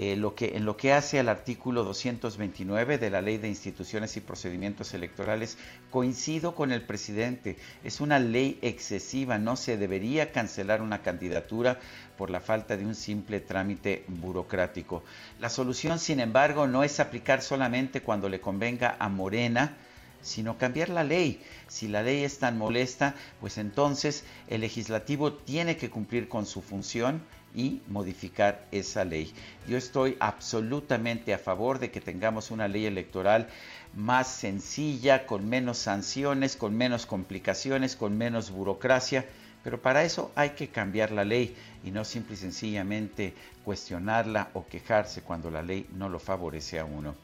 Eh, 0.00 0.14
lo 0.14 0.36
que, 0.36 0.56
en 0.56 0.64
lo 0.64 0.76
que 0.76 0.92
hace 0.92 1.18
al 1.18 1.28
artículo 1.28 1.82
229 1.82 2.98
de 2.98 3.10
la 3.10 3.20
Ley 3.20 3.36
de 3.36 3.48
Instituciones 3.48 4.16
y 4.16 4.20
Procedimientos 4.20 4.94
Electorales, 4.94 5.58
coincido 5.90 6.54
con 6.54 6.70
el 6.70 6.82
presidente. 6.82 7.56
Es 7.82 8.00
una 8.00 8.20
ley 8.20 8.60
excesiva, 8.62 9.38
no 9.38 9.56
se 9.56 9.76
debería 9.76 10.30
cancelar 10.30 10.82
una 10.82 11.02
candidatura 11.02 11.80
por 12.16 12.30
la 12.30 12.38
falta 12.38 12.76
de 12.76 12.86
un 12.86 12.94
simple 12.94 13.40
trámite 13.40 14.04
burocrático. 14.06 15.02
La 15.40 15.48
solución, 15.48 15.98
sin 15.98 16.20
embargo, 16.20 16.68
no 16.68 16.84
es 16.84 17.00
aplicar 17.00 17.42
solamente 17.42 18.00
cuando 18.00 18.28
le 18.28 18.40
convenga 18.40 18.94
a 19.00 19.08
Morena, 19.08 19.76
sino 20.22 20.58
cambiar 20.58 20.90
la 20.90 21.02
ley. 21.02 21.42
Si 21.66 21.88
la 21.88 22.04
ley 22.04 22.22
es 22.22 22.38
tan 22.38 22.56
molesta, 22.56 23.16
pues 23.40 23.58
entonces 23.58 24.22
el 24.46 24.60
legislativo 24.60 25.32
tiene 25.32 25.76
que 25.76 25.90
cumplir 25.90 26.28
con 26.28 26.46
su 26.46 26.62
función 26.62 27.20
y 27.54 27.80
modificar 27.88 28.66
esa 28.70 29.04
ley. 29.04 29.32
Yo 29.66 29.76
estoy 29.76 30.16
absolutamente 30.20 31.34
a 31.34 31.38
favor 31.38 31.78
de 31.78 31.90
que 31.90 32.00
tengamos 32.00 32.50
una 32.50 32.68
ley 32.68 32.86
electoral 32.86 33.48
más 33.94 34.28
sencilla, 34.28 35.26
con 35.26 35.48
menos 35.48 35.78
sanciones, 35.78 36.56
con 36.56 36.76
menos 36.76 37.06
complicaciones, 37.06 37.96
con 37.96 38.16
menos 38.16 38.50
burocracia. 38.50 39.26
Pero 39.64 39.80
para 39.82 40.04
eso 40.04 40.30
hay 40.34 40.50
que 40.50 40.68
cambiar 40.68 41.10
la 41.10 41.24
ley 41.24 41.56
y 41.84 41.90
no 41.90 42.04
simple 42.04 42.34
y 42.34 42.38
sencillamente 42.38 43.34
cuestionarla 43.64 44.50
o 44.54 44.66
quejarse 44.66 45.22
cuando 45.22 45.50
la 45.50 45.62
ley 45.62 45.86
no 45.94 46.08
lo 46.08 46.18
favorece 46.18 46.78
a 46.78 46.84
uno. 46.84 47.14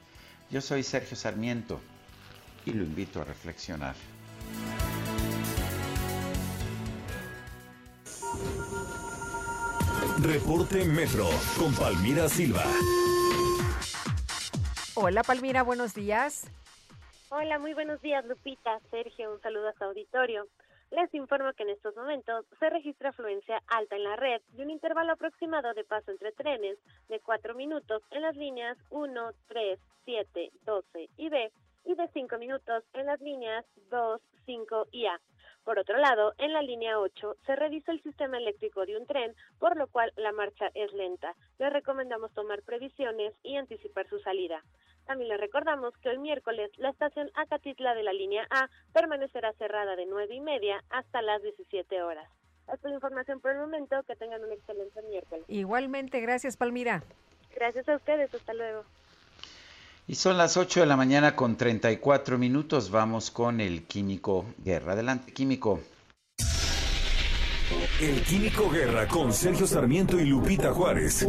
Yo 0.50 0.60
soy 0.60 0.82
Sergio 0.82 1.16
Sarmiento 1.16 1.80
y 2.66 2.72
lo 2.72 2.84
invito 2.84 3.20
a 3.20 3.24
reflexionar. 3.24 3.94
Reporte 10.22 10.84
Metro 10.84 11.26
con 11.58 11.74
Palmira 11.74 12.28
Silva. 12.28 12.62
Hola 14.94 15.22
Palmira, 15.22 15.62
buenos 15.62 15.94
días. 15.94 16.50
Hola, 17.30 17.58
muy 17.58 17.74
buenos 17.74 18.00
días 18.00 18.24
Lupita, 18.26 18.80
Sergio, 18.90 19.32
un 19.32 19.40
saludo 19.40 19.68
a 19.68 19.72
su 19.72 19.84
auditorio. 19.84 20.46
Les 20.90 21.12
informo 21.14 21.52
que 21.54 21.64
en 21.64 21.70
estos 21.70 21.96
momentos 21.96 22.44
se 22.60 22.70
registra 22.70 23.10
afluencia 23.10 23.62
alta 23.66 23.96
en 23.96 24.04
la 24.04 24.16
red 24.16 24.40
y 24.56 24.62
un 24.62 24.70
intervalo 24.70 25.12
aproximado 25.12 25.72
de 25.74 25.84
paso 25.84 26.10
entre 26.12 26.32
trenes 26.32 26.78
de 27.08 27.20
4 27.20 27.54
minutos 27.54 28.02
en 28.10 28.22
las 28.22 28.36
líneas 28.36 28.76
1, 28.90 29.30
3, 29.48 29.78
7, 30.04 30.52
12 30.64 31.08
y 31.16 31.28
B 31.28 31.50
y 31.86 31.94
de 31.94 32.08
5 32.12 32.38
minutos 32.38 32.84
en 32.92 33.06
las 33.06 33.20
líneas 33.20 33.64
2, 33.90 34.20
5 34.46 34.86
y 34.92 35.06
A. 35.06 35.20
Por 35.64 35.78
otro 35.78 35.96
lado, 35.96 36.34
en 36.38 36.52
la 36.52 36.60
línea 36.60 36.98
8 36.98 37.36
se 37.46 37.56
revisa 37.56 37.92
el 37.92 38.02
sistema 38.02 38.36
eléctrico 38.36 38.84
de 38.84 38.96
un 38.98 39.06
tren, 39.06 39.34
por 39.58 39.76
lo 39.76 39.86
cual 39.86 40.12
la 40.16 40.32
marcha 40.32 40.70
es 40.74 40.92
lenta. 40.92 41.34
Le 41.58 41.70
recomendamos 41.70 42.32
tomar 42.32 42.62
previsiones 42.62 43.32
y 43.42 43.56
anticipar 43.56 44.06
su 44.08 44.18
salida. 44.20 44.62
También 45.06 45.28
le 45.28 45.36
recordamos 45.36 45.96
que 45.98 46.10
hoy 46.10 46.18
miércoles 46.18 46.70
la 46.76 46.90
estación 46.90 47.30
Acatitla 47.34 47.94
de 47.94 48.02
la 48.02 48.12
línea 48.12 48.46
A 48.50 48.68
permanecerá 48.92 49.52
cerrada 49.54 49.96
de 49.96 50.06
9 50.06 50.34
y 50.34 50.40
media 50.40 50.82
hasta 50.90 51.22
las 51.22 51.42
17 51.42 52.02
horas. 52.02 52.28
Esta 52.62 52.74
es 52.74 52.84
la 52.84 52.94
información 52.94 53.40
por 53.40 53.52
el 53.52 53.58
momento. 53.58 54.02
Que 54.04 54.16
tengan 54.16 54.42
un 54.42 54.52
excelente 54.52 55.02
miércoles. 55.02 55.44
Igualmente, 55.48 56.20
gracias 56.20 56.56
Palmira. 56.56 57.02
Gracias 57.54 57.88
a 57.88 57.96
ustedes. 57.96 58.34
Hasta 58.34 58.54
luego. 58.54 58.84
Y 60.06 60.16
son 60.16 60.36
las 60.36 60.58
8 60.58 60.80
de 60.80 60.86
la 60.86 60.98
mañana 60.98 61.34
con 61.34 61.56
34 61.56 62.36
minutos. 62.36 62.90
Vamos 62.90 63.30
con 63.30 63.58
el 63.58 63.84
Químico 63.84 64.44
Guerra. 64.58 64.92
Adelante, 64.92 65.32
Químico. 65.32 65.80
El 67.98 68.22
Químico 68.22 68.68
Guerra 68.68 69.08
con 69.08 69.32
Sergio 69.32 69.66
Sarmiento 69.66 70.20
y 70.20 70.26
Lupita 70.26 70.74
Juárez. 70.74 71.26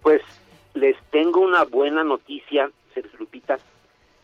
Pues 0.00 0.22
les 0.72 0.96
tengo 1.10 1.40
una 1.40 1.64
buena 1.64 2.02
noticia, 2.02 2.70
Sergio 2.94 3.18
Lupita. 3.18 3.58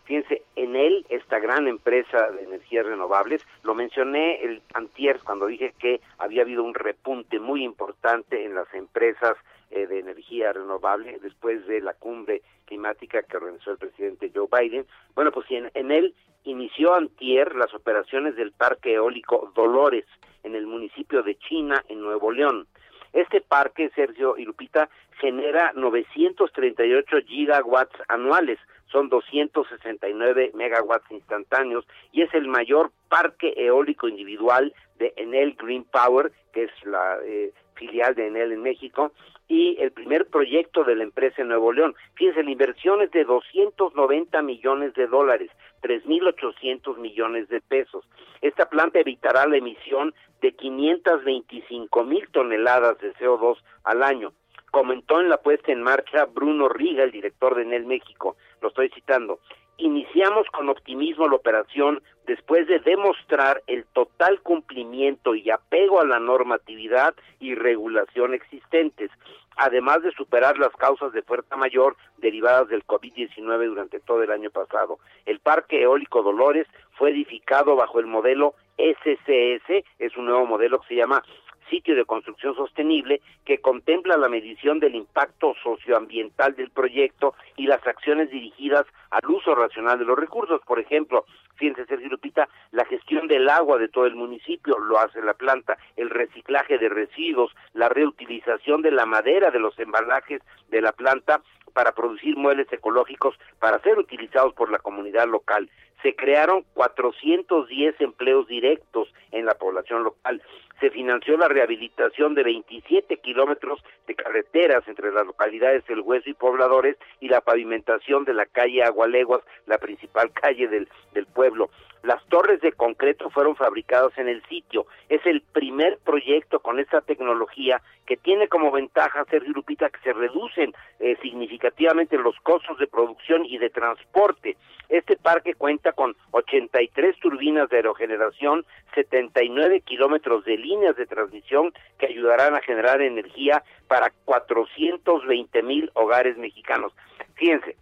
Fíjense, 0.05 0.43
en 0.57 0.75
él, 0.75 1.05
esta 1.11 1.39
gran 1.39 1.69
empresa 1.69 2.31
de 2.31 2.45
energías 2.45 2.87
renovables, 2.87 3.43
lo 3.63 3.75
mencioné 3.75 4.43
el 4.43 4.63
antier 4.73 5.21
cuando 5.23 5.47
dije 5.47 5.75
que 5.79 6.01
había 6.17 6.43
habido 6.43 6.65
un 6.65 6.73
repunte 6.73 7.39
muy 7.39 7.63
importante 7.63 8.47
en 8.47 8.55
las 8.55 8.73
empresas 8.73 9.37
eh, 9.71 9.87
de 9.87 9.99
energía 10.01 10.53
renovable 10.53 11.19
después 11.23 11.67
de 11.67 11.81
la 11.81 11.95
cumbre 11.95 12.43
climática 12.67 13.23
que 13.23 13.37
organizó 13.37 13.73
el 13.73 13.79
presidente 13.79 14.31
Joe 14.35 14.49
Biden. 14.51 14.87
Bueno, 15.15 15.33
pues 15.33 15.47
en, 15.51 15.71
en 15.75 15.91
él 15.91 16.15
inició 16.45 16.95
antier 16.95 17.55
las 17.55 17.73
operaciones 17.75 18.37
del 18.37 18.53
parque 18.53 18.95
eólico 18.95 19.53
Dolores 19.55 20.05
en 20.43 20.55
el 20.55 20.67
municipio 20.67 21.23
de 21.23 21.37
China, 21.37 21.85
en 21.89 22.01
Nuevo 22.01 22.31
León. 22.31 22.67
Este 23.13 23.41
parque, 23.41 23.91
Sergio 23.95 24.37
y 24.39 24.45
Lupita, 24.45 24.89
genera 25.21 25.73
938 25.75 27.17
gigawatts 27.27 27.97
anuales, 28.09 28.59
son 28.87 29.09
269 29.09 30.53
megawatts 30.55 31.11
instantáneos 31.11 31.87
y 32.13 32.23
es 32.23 32.35
el 32.35 32.49
mayor 32.49 32.91
parque 33.09 33.53
eólico 33.57 34.09
individual 34.09 34.73
de 34.99 35.13
Enel 35.17 35.55
Green 35.55 35.85
Power, 35.85 36.33
que 36.53 36.65
es 36.65 36.71
la 36.85 37.19
eh, 37.25 37.53
filial 37.81 38.15
de 38.15 38.27
Enel 38.27 38.53
en 38.53 38.63
México, 38.63 39.13
y 39.49 39.77
el 39.81 39.91
primer 39.91 40.27
proyecto 40.27 40.85
de 40.85 40.95
la 40.95 41.03
empresa 41.03 41.43
en 41.43 41.49
Nuevo 41.49 41.73
León. 41.73 41.97
Fíjense, 42.15 42.45
la 42.45 42.53
inversión 42.53 43.03
es 43.03 43.11
de 43.11 43.25
290 43.25 44.43
millones 44.43 44.95
de 44.95 45.09
dólares, 45.09 45.51
3.800 45.83 46.99
millones 46.99 47.49
de 47.49 47.61
pesos. 47.61 48.05
Esta 48.43 48.69
planta 48.69 49.01
evitará 49.01 49.49
la 49.49 49.57
emisión 49.57 50.15
de 50.41 50.53
525 50.53 52.05
mil 52.05 52.29
toneladas 52.31 52.99
de 52.99 53.13
CO2 53.15 53.57
al 53.85 54.05
año. 54.05 54.33
Comentó 54.71 55.21
en 55.21 55.29
la 55.29 55.39
puesta 55.39 55.73
en 55.73 55.83
marcha 55.83 56.27
Bruno 56.27 56.69
Riga, 56.69 57.03
el 57.03 57.11
director 57.11 57.57
de 57.57 57.63
Enel 57.63 57.87
México, 57.87 58.37
lo 58.61 58.69
estoy 58.69 58.89
citando, 58.91 59.41
iniciamos 59.81 60.47
con 60.49 60.69
optimismo 60.69 61.29
la 61.29 61.37
operación 61.37 62.03
después 62.27 62.67
de 62.69 62.79
demostrar 62.81 63.63
el 63.67 63.85
total 63.93 64.41
cumplimiento 64.43 65.35
y 65.35 65.51
apego 65.51 66.01
a 66.01 66.07
la 66.07 66.21
normatividad 66.21 67.15
y 67.41 67.55
regulación 67.55 68.35
existentes, 68.35 69.11
además 69.57 70.03
de 70.03 70.13
superar 70.13 70.59
las 70.59 70.75
causas 70.77 71.13
de 71.13 71.23
fuerza 71.23 71.57
mayor 71.57 71.97
derivadas 72.19 72.69
del 72.69 72.87
COVID-19 72.87 73.67
durante 73.67 74.01
todo 74.01 74.23
el 74.23 74.31
año 74.31 74.51
pasado. 74.51 74.99
El 75.27 75.41
Parque 75.41 75.83
Eólico 75.83 76.23
Dolores 76.23 76.67
fue 76.93 77.11
edificado 77.11 77.75
bajo 77.77 77.99
el 77.99 78.07
modelo 78.07 78.55
SCS, 78.79 79.85
es 79.99 80.17
un 80.17 80.27
nuevo 80.27 80.47
modelo 80.47 80.81
que 80.81 80.89
se 80.89 80.97
llama 80.97 81.23
sitio 81.71 81.95
de 81.95 82.05
construcción 82.05 82.55
sostenible 82.55 83.23
que 83.45 83.61
contempla 83.61 84.17
la 84.17 84.29
medición 84.29 84.81
del 84.81 84.95
impacto 84.95 85.55
socioambiental 85.63 86.55
del 86.57 86.71
proyecto 86.71 87.35
y 87.57 87.67
las 87.67 87.87
acciones 87.87 88.31
dirigidas 88.31 88.85
al 89.11 89.27
uso 89.31 89.55
racional 89.55 89.99
de 89.99 90.05
los 90.05 90.19
recursos. 90.19 90.61
Por 90.67 90.81
ejemplo, 90.81 91.25
fíjense 91.57 91.87
Sergio 91.87 92.09
Lupita, 92.09 92.49
la 92.73 92.85
gestión 92.85 93.29
del 93.29 93.49
agua 93.49 93.79
de 93.79 93.89
todo 93.89 94.07
el 94.07 94.17
municipio 94.17 94.79
lo 94.79 94.99
hace 94.99 95.23
la 95.23 95.35
planta, 95.35 95.79
el 95.97 96.11
reciclaje 96.11 96.79
de 96.79 96.89
residuos, 96.89 97.55
la 97.73 97.89
reutilización 97.89 98.83
de 98.83 98.91
la 98.91 99.07
madera 99.07 99.51
de 99.51 99.61
los 99.61 99.79
embalajes 99.79 100.43
de 100.69 100.81
la 100.81 100.93
planta 100.93 101.41
para 101.73 101.93
producir 101.93 102.37
muebles 102.37 102.73
ecológicos 102.73 103.39
para 103.59 103.79
ser 103.81 103.99
utilizados 103.99 104.53
por 104.55 104.71
la 104.71 104.79
comunidad 104.79 105.29
local. 105.29 105.71
Se 106.03 106.15
crearon 106.15 106.65
410 106.75 108.01
empleos 108.01 108.47
directos 108.47 109.13
en 109.33 109.47
la 109.47 109.55
población 109.55 110.05
local 110.05 110.43
se 110.81 110.91
financió 110.91 111.37
la 111.37 111.49
rehabilitación 111.49 112.35
de 112.35 112.43
27 112.43 113.19
kilómetros 113.19 113.85
de 114.07 114.15
carreteras 114.15 114.83
entre 114.89 115.13
las 115.13 115.27
localidades 115.27 115.85
El 115.89 116.01
Hueso 116.01 116.31
y 116.31 116.35
Pobladores 116.35 116.97
y 117.21 117.29
la 117.29 117.43
pavimentación 117.43 118.25
de 118.25 118.35
la 118.35 118.47
calle 118.47 118.83
Agualeguas, 118.83 119.43
la 119.67 119.79
principal 119.79 120.33
calle 120.33 120.69
del, 120.69 120.89
pueblo. 121.35 121.71
Las 122.03 122.25
torres 122.29 122.63
de 122.63 122.73
concreto 122.73 123.29
fueron 123.29 123.57
fabricadas 123.57 124.17
en 124.17 124.27
el 124.27 124.43
sitio. 124.47 124.87
Es 125.11 125.25
el 125.27 125.43
primer 125.43 125.99
proyecto 125.99 126.61
con 126.61 126.81
esta 126.81 127.03
tecnología 127.03 127.83
que 128.07 128.17
tiene 128.17 128.49
como 128.49 128.71
ventaja, 128.71 129.27
Sergio 129.29 129.53
Lupita, 129.53 129.91
que 129.91 130.01
se 130.01 130.15
reducen 130.15 130.73
eh, 130.99 131.17
significativamente 131.21 132.17
los 132.17 132.35
costos 132.41 132.79
de 132.79 132.87
producción 132.87 133.45
y 133.45 133.59
de 133.59 133.69
transporte. 133.69 134.57
Este 134.91 135.17
parque 135.17 135.55
cuenta 135.55 135.93
con 135.93 136.17
83 136.33 137.17
turbinas 137.21 137.71
de 137.71 137.77
aerogeneración, 137.77 138.67
79 138.97 139.83
kilómetros 139.83 140.45
de 140.45 140.59
líneas 140.59 140.97
de 140.97 141.07
transmisión 141.07 141.73
que 141.97 142.07
ayudarán 142.07 142.57
a 142.57 142.61
generar 142.61 143.01
energía 143.01 143.63
para 143.87 144.11
420 144.25 145.63
mil 145.63 145.93
hogares 145.95 146.37
mexicanos. 146.37 146.93
Fíjense, 147.35 147.77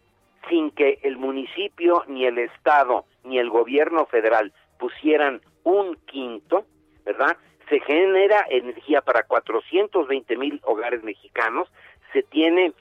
sin 0.50 0.70
que 0.70 0.98
el 1.02 1.16
municipio, 1.16 2.04
ni 2.08 2.26
el 2.26 2.38
Estado, 2.38 3.06
ni 3.24 3.38
el 3.38 3.48
gobierno 3.48 4.04
federal 4.04 4.52
pusieran 4.78 5.40
un 5.64 5.96
quinto, 6.04 6.66
¿verdad? 7.06 7.38
Se 7.70 7.80
genera 7.80 8.44
energía 8.50 9.00
para 9.00 9.22
420 9.22 10.36
mil 10.36 10.60
hogares 10.62 11.02
mexicanos, 11.02 11.72
se 12.12 12.22
tiene 12.22 12.74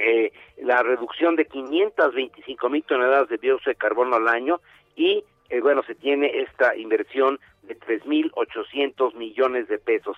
eh, 0.00 0.32
la 0.62 0.82
reducción 0.82 1.36
de 1.36 1.46
525 1.46 2.68
mil 2.68 2.82
toneladas 2.84 3.28
de 3.28 3.38
dióxido 3.38 3.70
de 3.70 3.76
carbono 3.76 4.16
al 4.16 4.28
año 4.28 4.60
y, 4.96 5.24
eh, 5.48 5.60
bueno, 5.60 5.82
se 5.82 5.94
tiene 5.94 6.40
esta 6.40 6.76
inversión 6.76 7.38
de 7.62 7.78
3.800 7.78 9.14
millones 9.14 9.68
de 9.68 9.78
pesos 9.78 10.16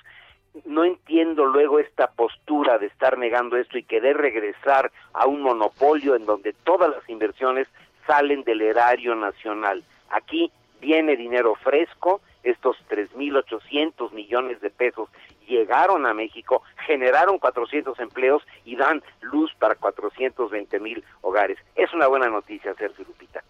no 0.64 0.84
entiendo 0.84 1.46
luego 1.46 1.78
esta 1.78 2.08
postura 2.08 2.78
de 2.78 2.86
estar 2.86 3.16
negando 3.18 3.56
esto 3.56 3.78
y 3.78 3.84
querer 3.84 4.18
regresar 4.18 4.92
a 5.14 5.26
un 5.26 5.42
monopolio 5.42 6.14
en 6.14 6.26
donde 6.26 6.52
todas 6.64 6.90
las 6.90 7.08
inversiones 7.08 7.68
salen 8.06 8.42
del 8.44 8.60
erario 8.60 9.14
nacional. 9.14 9.82
Aquí 10.10 10.52
viene 10.80 11.16
dinero 11.16 11.54
fresco, 11.54 12.20
estos 12.42 12.76
3.800 12.88 14.12
millones 14.12 14.60
de 14.60 14.70
pesos 14.70 15.08
llegaron 15.46 16.06
a 16.06 16.14
México, 16.14 16.62
generaron 16.86 17.38
400 17.38 17.98
empleos 18.00 18.42
y 18.64 18.76
dan 18.76 19.02
luz 19.20 19.52
para 19.58 19.74
420 19.74 20.80
mil 20.80 21.04
hogares. 21.20 21.58
Es 21.74 21.92
una 21.92 22.06
buena 22.06 22.28
noticia, 22.28 22.74
Sergio 22.74 23.04
Lupita. 23.06 23.42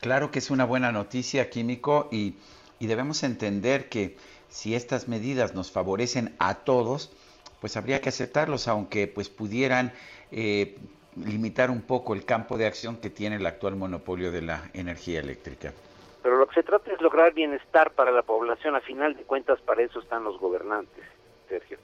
Claro 0.00 0.30
que 0.30 0.38
es 0.38 0.50
una 0.50 0.64
buena 0.64 0.92
noticia, 0.92 1.48
Químico, 1.48 2.08
y, 2.12 2.34
y 2.78 2.86
debemos 2.86 3.22
entender 3.22 3.88
que 3.88 4.16
si 4.48 4.74
estas 4.74 5.08
medidas 5.08 5.54
nos 5.54 5.72
favorecen 5.72 6.34
a 6.38 6.56
todos, 6.56 7.10
pues 7.60 7.76
habría 7.76 8.00
que 8.00 8.10
aceptarlos, 8.10 8.68
aunque 8.68 9.08
pues 9.08 9.28
pudieran 9.28 9.92
eh, 10.30 10.76
limitar 11.16 11.70
un 11.70 11.82
poco 11.82 12.14
el 12.14 12.24
campo 12.24 12.58
de 12.58 12.66
acción 12.66 12.96
que 12.96 13.10
tiene 13.10 13.36
el 13.36 13.46
actual 13.46 13.76
monopolio 13.76 14.30
de 14.30 14.42
la 14.42 14.70
energía 14.74 15.20
eléctrica. 15.20 15.72
Pero 16.24 16.38
lo 16.38 16.48
que 16.48 16.54
se 16.54 16.62
trata 16.62 16.90
es 16.90 17.02
lograr 17.02 17.34
bienestar 17.34 17.92
para 17.92 18.10
la 18.10 18.22
población. 18.22 18.74
A 18.74 18.80
final 18.80 19.14
de 19.14 19.24
cuentas, 19.24 19.60
para 19.60 19.82
eso 19.82 20.00
están 20.00 20.24
los 20.24 20.40
gobernantes, 20.40 21.04
Sergio. 21.50 21.76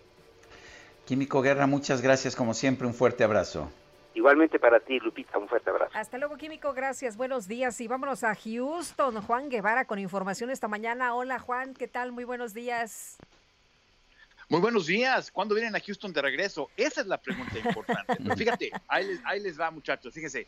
Químico 1.04 1.42
Guerra, 1.42 1.66
muchas 1.66 2.00
gracias 2.00 2.34
como 2.34 2.54
siempre. 2.54 2.86
Un 2.86 2.94
fuerte 2.94 3.22
abrazo. 3.22 3.70
Igualmente 4.14 4.58
para 4.58 4.80
ti, 4.80 4.98
Lupita, 4.98 5.36
un 5.36 5.46
fuerte 5.46 5.68
abrazo. 5.68 5.92
Hasta 5.94 6.16
luego, 6.16 6.38
Químico, 6.38 6.72
gracias, 6.72 7.18
buenos 7.18 7.48
días 7.48 7.78
y 7.82 7.86
vámonos 7.86 8.24
a 8.24 8.34
Houston. 8.34 9.20
Juan 9.20 9.50
Guevara 9.50 9.84
con 9.84 9.98
información 9.98 10.48
esta 10.48 10.68
mañana. 10.68 11.14
Hola, 11.14 11.38
Juan, 11.38 11.74
¿qué 11.74 11.86
tal? 11.86 12.10
Muy 12.10 12.24
buenos 12.24 12.54
días. 12.54 13.18
Muy 14.48 14.60
buenos 14.62 14.86
días. 14.86 15.30
¿Cuándo 15.30 15.54
vienen 15.54 15.76
a 15.76 15.80
Houston 15.80 16.14
de 16.14 16.22
regreso? 16.22 16.70
Esa 16.78 17.02
es 17.02 17.06
la 17.06 17.18
pregunta 17.18 17.58
importante. 17.58 18.16
Pero 18.16 18.36
fíjate, 18.36 18.70
ahí 18.88 19.06
les, 19.06 19.20
ahí 19.26 19.40
les 19.40 19.60
va, 19.60 19.70
muchachos. 19.70 20.14
Fíjense, 20.14 20.46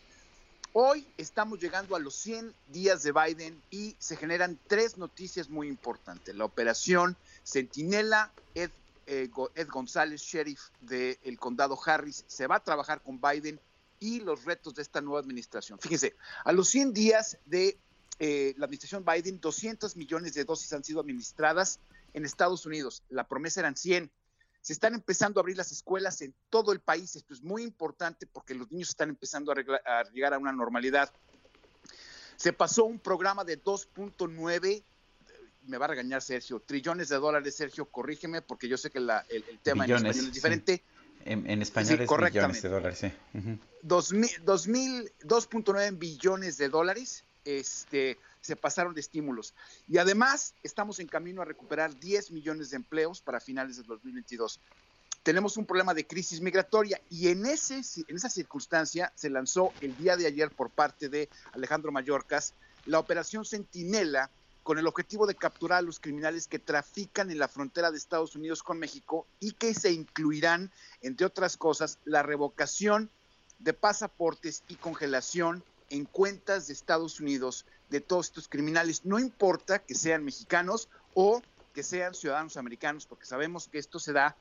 hoy 0.72 1.06
estamos 1.16 1.60
llegando 1.60 1.96
a 1.96 1.98
los 1.98 2.14
100 2.16 2.54
días 2.68 3.02
de 3.02 3.12
Biden 3.12 3.62
y 3.70 3.96
se 3.98 4.16
generan 4.16 4.58
tres 4.66 4.98
noticias 4.98 5.48
muy 5.48 5.68
importantes. 5.68 6.34
La 6.34 6.44
operación 6.44 7.16
Centinela, 7.44 8.32
Ed 8.54 8.70
eh, 9.06 9.28
Ed 9.54 9.68
González, 9.68 10.22
sheriff 10.22 10.60
del 10.80 11.38
condado 11.38 11.78
Harris, 11.84 12.24
se 12.28 12.46
va 12.46 12.56
a 12.56 12.64
trabajar 12.64 13.02
con 13.02 13.20
Biden 13.20 13.60
y 13.98 14.20
los 14.20 14.44
retos 14.44 14.74
de 14.74 14.82
esta 14.82 15.00
nueva 15.00 15.20
administración. 15.20 15.78
Fíjense, 15.78 16.14
a 16.44 16.52
los 16.52 16.68
100 16.68 16.92
días 16.92 17.38
de 17.46 17.78
eh, 18.18 18.54
la 18.56 18.66
administración 18.66 19.04
Biden, 19.04 19.40
200 19.40 19.96
millones 19.96 20.34
de 20.34 20.44
dosis 20.44 20.72
han 20.72 20.84
sido 20.84 21.00
administradas 21.00 21.80
en 22.14 22.24
Estados 22.24 22.64
Unidos. 22.66 23.02
La 23.10 23.26
promesa 23.26 23.60
eran 23.60 23.76
100. 23.76 24.10
Se 24.62 24.72
están 24.72 24.94
empezando 24.94 25.38
a 25.38 25.42
abrir 25.42 25.58
las 25.58 25.72
escuelas 25.72 26.22
en 26.22 26.34
todo 26.48 26.72
el 26.72 26.80
país. 26.80 27.16
Esto 27.16 27.34
es 27.34 27.42
muy 27.42 27.62
importante 27.62 28.26
porque 28.26 28.54
los 28.54 28.70
niños 28.70 28.90
están 28.90 29.10
empezando 29.10 29.52
a, 29.52 29.56
a 29.84 30.04
llegar 30.12 30.32
a 30.32 30.38
una 30.38 30.52
normalidad. 30.52 31.12
Se 32.36 32.52
pasó 32.52 32.84
un 32.84 32.98
programa 32.98 33.44
de 33.44 33.62
2.9 33.62 34.84
me 35.66 35.78
va 35.78 35.86
a 35.86 35.88
regañar 35.88 36.22
Sergio, 36.22 36.60
trillones 36.60 37.08
de 37.08 37.16
dólares, 37.16 37.54
Sergio, 37.54 37.86
corrígeme, 37.86 38.42
porque 38.42 38.68
yo 38.68 38.76
sé 38.76 38.90
que 38.90 39.00
la, 39.00 39.24
el, 39.28 39.42
tema 39.62 39.84
en 39.84 39.92
español 39.92 40.10
es 40.10 40.32
diferente. 40.32 40.82
En, 41.24 41.62
español 41.62 42.00
es 42.00 42.08
billones 42.08 42.62
de 42.62 42.68
dólares, 42.68 42.98
sí. 42.98 43.12
2.9 43.84 45.98
billones 45.98 46.58
de 46.58 46.68
dólares 46.68 47.24
este, 47.44 48.18
se 48.40 48.56
pasaron 48.56 48.94
de 48.94 49.00
estímulos. 49.00 49.54
Y 49.88 49.98
además 49.98 50.54
estamos 50.62 50.98
en 51.00 51.08
camino 51.08 51.42
a 51.42 51.44
recuperar 51.44 51.98
10 51.98 52.30
millones 52.30 52.70
de 52.70 52.76
empleos 52.76 53.20
para 53.20 53.40
finales 53.40 53.76
de 53.76 53.84
2022. 53.84 54.60
Tenemos 55.22 55.56
un 55.56 55.66
problema 55.66 55.94
de 55.94 56.06
crisis 56.06 56.40
migratoria 56.40 57.00
y 57.08 57.28
en, 57.28 57.46
ese, 57.46 57.82
en 58.08 58.16
esa 58.16 58.28
circunstancia 58.28 59.12
se 59.14 59.30
lanzó 59.30 59.72
el 59.80 59.96
día 59.96 60.16
de 60.16 60.26
ayer 60.26 60.50
por 60.50 60.70
parte 60.70 61.08
de 61.08 61.28
Alejandro 61.52 61.92
Mayorkas 61.92 62.54
la 62.86 62.98
operación 62.98 63.44
Centinela, 63.44 64.30
con 64.62 64.78
el 64.78 64.86
objetivo 64.86 65.26
de 65.26 65.34
capturar 65.34 65.78
a 65.78 65.82
los 65.82 65.98
criminales 65.98 66.46
que 66.46 66.58
trafican 66.58 67.30
en 67.30 67.38
la 67.38 67.48
frontera 67.48 67.90
de 67.90 67.98
Estados 67.98 68.36
Unidos 68.36 68.62
con 68.62 68.78
México 68.78 69.26
y 69.40 69.52
que 69.52 69.74
se 69.74 69.92
incluirán, 69.92 70.70
entre 71.00 71.26
otras 71.26 71.56
cosas, 71.56 71.98
la 72.04 72.22
revocación 72.22 73.10
de 73.58 73.72
pasaportes 73.72 74.62
y 74.68 74.76
congelación 74.76 75.64
en 75.92 76.06
cuentas 76.06 76.66
de 76.66 76.72
Estados 76.72 77.20
Unidos 77.20 77.66
de 77.90 78.00
todos 78.00 78.28
estos 78.28 78.48
criminales, 78.48 79.04
no 79.04 79.18
importa 79.18 79.78
que 79.78 79.94
sean 79.94 80.24
mexicanos 80.24 80.88
o 81.12 81.42
que 81.74 81.82
sean 81.82 82.14
ciudadanos 82.14 82.56
americanos, 82.56 83.04
porque 83.04 83.26
sabemos 83.26 83.68
que 83.68 83.78
esto 83.78 83.98
se 83.98 84.14
da 84.14 84.34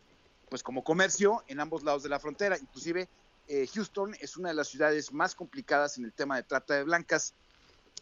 pues 0.50 0.64
como 0.64 0.84
comercio 0.84 1.44
en 1.48 1.60
ambos 1.60 1.84
lados 1.84 2.04
de 2.04 2.10
la 2.10 2.22
frontera, 2.22 2.58
inclusive 2.58 3.10
eh, 3.50 3.68
Houston 3.74 4.16
es 4.22 4.38
una 4.38 4.50
de 4.50 4.56
las 4.56 4.70
ciudades 4.70 5.12
más 5.12 5.36
complicadas 5.36 5.98
en 5.98 6.06
el 6.06 6.14
tema 6.14 6.38
de 6.38 6.44
trata 6.44 6.76
de 6.76 6.84
blancas. 6.84 7.34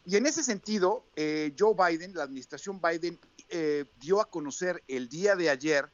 Y 0.06 0.16
en 0.16 0.28
ese 0.28 0.44
sentido, 0.44 1.04
eh, 1.16 1.52
Joe 1.58 1.74
Biden, 1.74 2.14
la 2.14 2.24
administración 2.24 2.80
Biden, 2.80 3.20
eh, 3.50 3.86
dio 4.00 4.22
a 4.22 4.30
conocer 4.30 4.84
el 4.88 5.10
día 5.10 5.36
de 5.36 5.50
ayer 5.50 5.90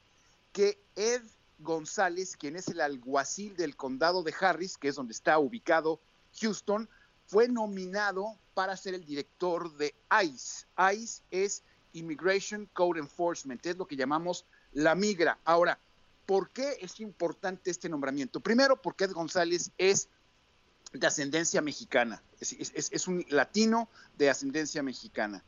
que 0.51 0.77
Ed 0.97 1.21
González, 1.59 2.35
quien 2.35 2.57
es 2.57 2.67
el 2.67 2.81
alguacil 2.81 3.55
del 3.55 3.77
condado 3.77 4.23
de 4.23 4.33
Harris, 4.37 4.77
que 4.77 4.89
es 4.89 4.95
donde 4.95 5.13
está 5.13 5.39
ubicado 5.39 6.01
Houston, 6.41 6.89
fue 7.27 7.47
nominado 7.47 8.37
para 8.53 8.77
ser 8.77 8.93
el 8.93 9.05
director 9.05 9.75
de 9.77 9.93
ICE. 10.23 10.65
ICE 10.93 11.23
es 11.31 11.63
Immigration 11.93 12.69
Code 12.73 12.99
Enforcement, 12.99 13.65
es 13.65 13.77
lo 13.77 13.87
que 13.87 13.95
llamamos 13.95 14.45
la 14.73 14.95
migra. 14.95 15.39
Ahora, 15.45 15.79
¿por 16.25 16.49
qué 16.49 16.77
es 16.81 16.99
importante 16.99 17.71
este 17.71 17.89
nombramiento? 17.89 18.39
Primero, 18.39 18.81
porque 18.81 19.05
Ed 19.05 19.11
González 19.11 19.71
es 19.77 20.09
de 20.93 21.07
ascendencia 21.07 21.61
mexicana, 21.61 22.21
es, 22.39 23.07
un 23.07 23.25
latino 23.29 23.89
de 24.17 24.29
ascendencia 24.29 24.81
mexicana. 24.81 25.43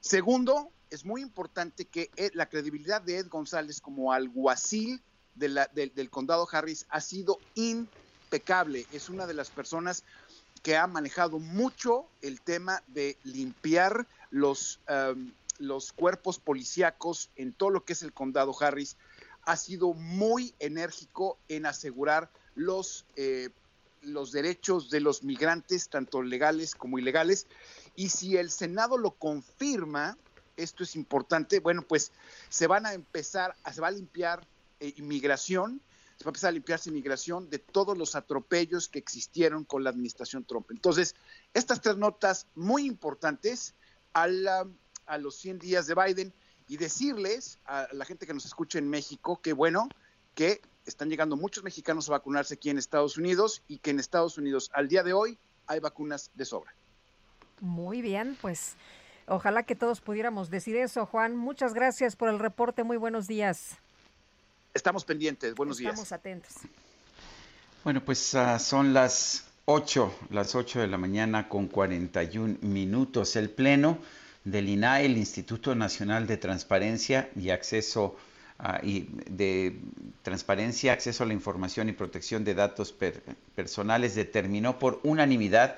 Segundo, 0.00 0.72
es 0.90 1.04
muy 1.04 1.22
importante 1.22 1.84
que 1.84 2.10
la 2.34 2.48
credibilidad 2.48 3.00
de 3.00 3.18
Ed 3.18 3.28
González 3.28 3.80
como 3.80 4.12
alguacil 4.12 5.02
del 5.34 6.10
condado 6.10 6.48
Harris 6.50 6.86
ha 6.88 7.00
sido 7.00 7.38
impecable. 7.54 8.86
Es 8.92 9.08
una 9.08 9.26
de 9.26 9.34
las 9.34 9.50
personas 9.50 10.02
que 10.60 10.76
ha 10.76 10.86
manejado 10.86 11.38
mucho 11.38 12.06
el 12.22 12.40
tema 12.40 12.82
de 12.88 13.16
limpiar 13.22 14.06
los, 14.30 14.80
um, 14.88 15.32
los 15.58 15.92
cuerpos 15.92 16.38
policíacos 16.38 17.30
en 17.36 17.52
todo 17.52 17.70
lo 17.70 17.84
que 17.84 17.92
es 17.94 18.02
el 18.02 18.12
condado 18.12 18.54
Harris. 18.58 18.96
Ha 19.42 19.56
sido 19.56 19.94
muy 19.94 20.54
enérgico 20.58 21.38
en 21.48 21.66
asegurar 21.66 22.30
los 22.54 23.06
eh, 23.16 23.50
los 24.02 24.32
derechos 24.32 24.90
de 24.90 25.00
los 25.00 25.22
migrantes, 25.22 25.88
tanto 25.88 26.22
legales 26.22 26.74
como 26.74 26.98
ilegales. 26.98 27.46
Y 27.96 28.10
si 28.10 28.36
el 28.36 28.50
Senado 28.50 28.98
lo 28.98 29.12
confirma, 29.12 30.16
esto 30.56 30.82
es 30.82 30.96
importante, 30.96 31.60
bueno, 31.60 31.82
pues 31.82 32.12
se 32.48 32.66
van 32.66 32.86
a 32.86 32.94
empezar, 32.94 33.54
se 33.72 33.80
va 33.80 33.88
a 33.88 33.92
limpiar 33.92 34.46
eh, 34.80 34.94
inmigración, 34.96 35.80
se 36.18 36.24
va 36.24 36.30
a 36.30 36.32
empezar 36.32 36.48
a 36.48 36.52
limpiarse 36.52 36.90
inmigración 36.90 37.48
de 37.48 37.60
todos 37.60 37.96
los 37.96 38.16
atropellos 38.16 38.88
que 38.88 38.98
existieron 38.98 39.64
con 39.64 39.84
la 39.84 39.90
administración 39.90 40.44
Trump. 40.44 40.68
Entonces, 40.72 41.14
estas 41.54 41.80
tres 41.80 41.96
notas 41.96 42.48
muy 42.56 42.86
importantes 42.86 43.74
a, 44.14 44.26
a 45.06 45.18
los 45.18 45.36
100 45.36 45.60
días 45.60 45.86
de 45.86 45.94
Biden 45.94 46.34
y 46.66 46.76
decirles 46.76 47.60
a 47.66 47.86
la 47.92 48.04
gente 48.04 48.26
que 48.26 48.34
nos 48.34 48.46
escucha 48.46 48.80
en 48.80 48.90
México 48.90 49.40
que, 49.40 49.52
bueno, 49.52 49.88
que 50.34 50.60
están 50.86 51.08
llegando 51.08 51.36
muchos 51.36 51.62
mexicanos 51.62 52.08
a 52.08 52.12
vacunarse 52.12 52.54
aquí 52.54 52.68
en 52.70 52.78
Estados 52.78 53.16
Unidos 53.16 53.62
y 53.68 53.78
que 53.78 53.90
en 53.90 54.00
Estados 54.00 54.38
Unidos 54.38 54.72
al 54.74 54.88
día 54.88 55.04
de 55.04 55.12
hoy 55.12 55.38
hay 55.68 55.78
vacunas 55.78 56.32
de 56.34 56.44
sobra. 56.44 56.74
Muy 57.60 58.02
bien, 58.02 58.36
pues 58.40 58.74
ojalá 59.28 59.62
que 59.62 59.76
todos 59.76 60.00
pudiéramos 60.00 60.50
decir 60.50 60.76
eso. 60.76 61.06
Juan, 61.06 61.36
muchas 61.36 61.74
gracias 61.74 62.16
por 62.16 62.28
el 62.28 62.40
reporte. 62.40 62.82
Muy 62.82 62.96
buenos 62.96 63.28
días. 63.28 63.78
Estamos 64.78 65.04
pendientes. 65.04 65.54
Buenos 65.54 65.78
días. 65.78 65.92
Estamos 65.92 66.12
atentos. 66.12 66.52
Bueno, 67.84 68.04
pues 68.04 68.34
uh, 68.34 68.58
son 68.58 68.94
las 68.94 69.44
8, 69.66 70.14
las 70.30 70.54
8 70.54 70.80
de 70.80 70.86
la 70.86 70.98
mañana 70.98 71.48
con 71.48 71.68
41 71.68 72.58
minutos. 72.62 73.36
El 73.36 73.50
Pleno 73.50 73.98
del 74.44 74.68
INAE, 74.68 75.06
el 75.06 75.16
Instituto 75.16 75.74
Nacional 75.74 76.26
de 76.26 76.36
Transparencia 76.36 77.28
y 77.36 77.50
Acceso 77.50 78.16
Ah, 78.60 78.80
y 78.82 79.06
de 79.30 79.78
transparencia, 80.22 80.92
acceso 80.92 81.22
a 81.22 81.26
la 81.28 81.32
información 81.32 81.88
y 81.88 81.92
protección 81.92 82.42
de 82.42 82.54
datos 82.54 82.92
personales 83.54 84.16
determinó 84.16 84.80
por 84.80 84.98
unanimidad 85.04 85.76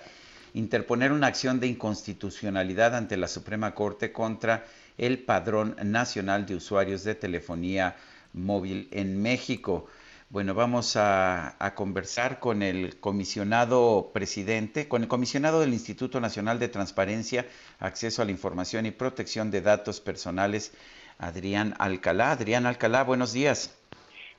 interponer 0.54 1.12
una 1.12 1.26
acción 1.26 1.60
de 1.60 1.66
inconstitucionalidad 1.66 2.96
ante 2.96 3.18
la 3.18 3.28
Suprema 3.28 3.74
Corte 3.74 4.12
contra 4.12 4.64
el 4.96 5.18
Padrón 5.18 5.76
Nacional 5.84 6.46
de 6.46 6.54
Usuarios 6.54 7.04
de 7.04 7.14
Telefonía 7.14 7.96
Móvil 8.32 8.88
en 8.92 9.20
México. 9.22 9.86
Bueno, 10.28 10.54
vamos 10.54 10.96
a, 10.96 11.56
a, 11.58 11.74
conversar 11.74 12.38
con 12.38 12.62
el 12.62 13.00
comisionado 13.00 14.10
presidente, 14.12 14.86
con 14.86 15.02
el 15.02 15.08
comisionado 15.08 15.60
del 15.60 15.72
Instituto 15.72 16.20
Nacional 16.20 16.60
de 16.60 16.68
Transparencia, 16.68 17.46
Acceso 17.80 18.22
a 18.22 18.24
la 18.24 18.30
Información 18.30 18.86
y 18.86 18.92
Protección 18.92 19.50
de 19.50 19.60
Datos 19.60 20.00
Personales, 20.00 20.72
Adrián 21.18 21.74
Alcalá. 21.78 22.30
Adrián 22.30 22.66
Alcalá, 22.66 23.02
buenos 23.02 23.32
días. 23.32 23.76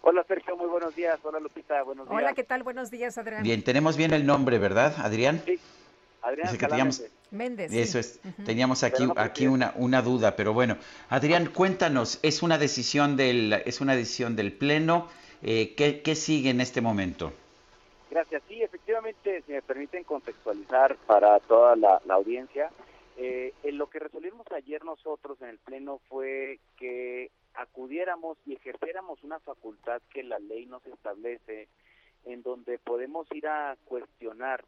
Hola 0.01 0.23
Sergio, 0.27 0.57
muy 0.57 0.67
buenos 0.67 0.95
días. 0.95 1.19
Hola 1.23 1.39
Lupita, 1.39 1.83
buenos 1.83 2.07
días. 2.07 2.21
Hola, 2.21 2.33
¿qué 2.33 2.43
tal? 2.43 2.63
Buenos 2.63 2.89
días, 2.89 3.17
Adrián. 3.17 3.43
Bien, 3.43 3.63
tenemos 3.63 3.97
bien 3.97 4.13
el 4.13 4.25
nombre, 4.25 4.57
¿verdad, 4.57 4.95
Adrián? 4.97 5.41
Sí, 5.45 5.59
Adrián 6.21 6.47
Alcalá 6.47 6.89
Méndez. 7.31 7.71
Eso 7.73 7.99
es, 7.99 8.19
teníamos 8.45 8.83
aquí, 8.83 9.07
aquí 9.15 9.47
una, 9.47 9.73
una 9.77 10.01
duda, 10.01 10.35
pero 10.35 10.53
bueno. 10.53 10.77
Adrián, 11.09 11.47
cuéntanos, 11.47 12.19
es 12.21 12.43
una 12.43 12.57
decisión 12.57 13.17
del, 13.17 13.53
es 13.65 13.81
una 13.81 13.95
decisión 13.95 14.35
del 14.35 14.53
Pleno, 14.53 15.07
eh, 15.41 15.73
¿qué, 15.75 16.01
¿qué 16.01 16.15
sigue 16.15 16.49
en 16.49 16.61
este 16.61 16.81
momento? 16.81 17.33
Gracias, 18.09 18.43
sí, 18.47 18.61
efectivamente, 18.61 19.41
si 19.47 19.53
me 19.53 19.61
permiten 19.61 20.03
contextualizar 20.03 20.97
para 21.07 21.39
toda 21.39 21.75
la, 21.77 22.01
la 22.05 22.15
audiencia, 22.15 22.69
eh, 23.17 23.53
en 23.63 23.77
lo 23.77 23.89
que 23.89 23.99
resolvimos 23.99 24.45
ayer 24.51 24.83
nosotros 24.83 25.41
en 25.41 25.49
el 25.49 25.57
Pleno 25.59 26.01
fue 26.09 26.59
que 26.77 27.31
acudiéramos 27.53 28.37
y 28.45 28.53
ejerciéramos 28.53 29.23
una 29.23 29.39
facultad 29.39 30.01
que 30.13 30.23
la 30.23 30.39
ley 30.39 30.65
nos 30.65 30.85
establece, 30.85 31.67
en 32.25 32.41
donde 32.43 32.77
podemos 32.79 33.27
ir 33.31 33.47
a 33.47 33.77
cuestionar 33.85 34.63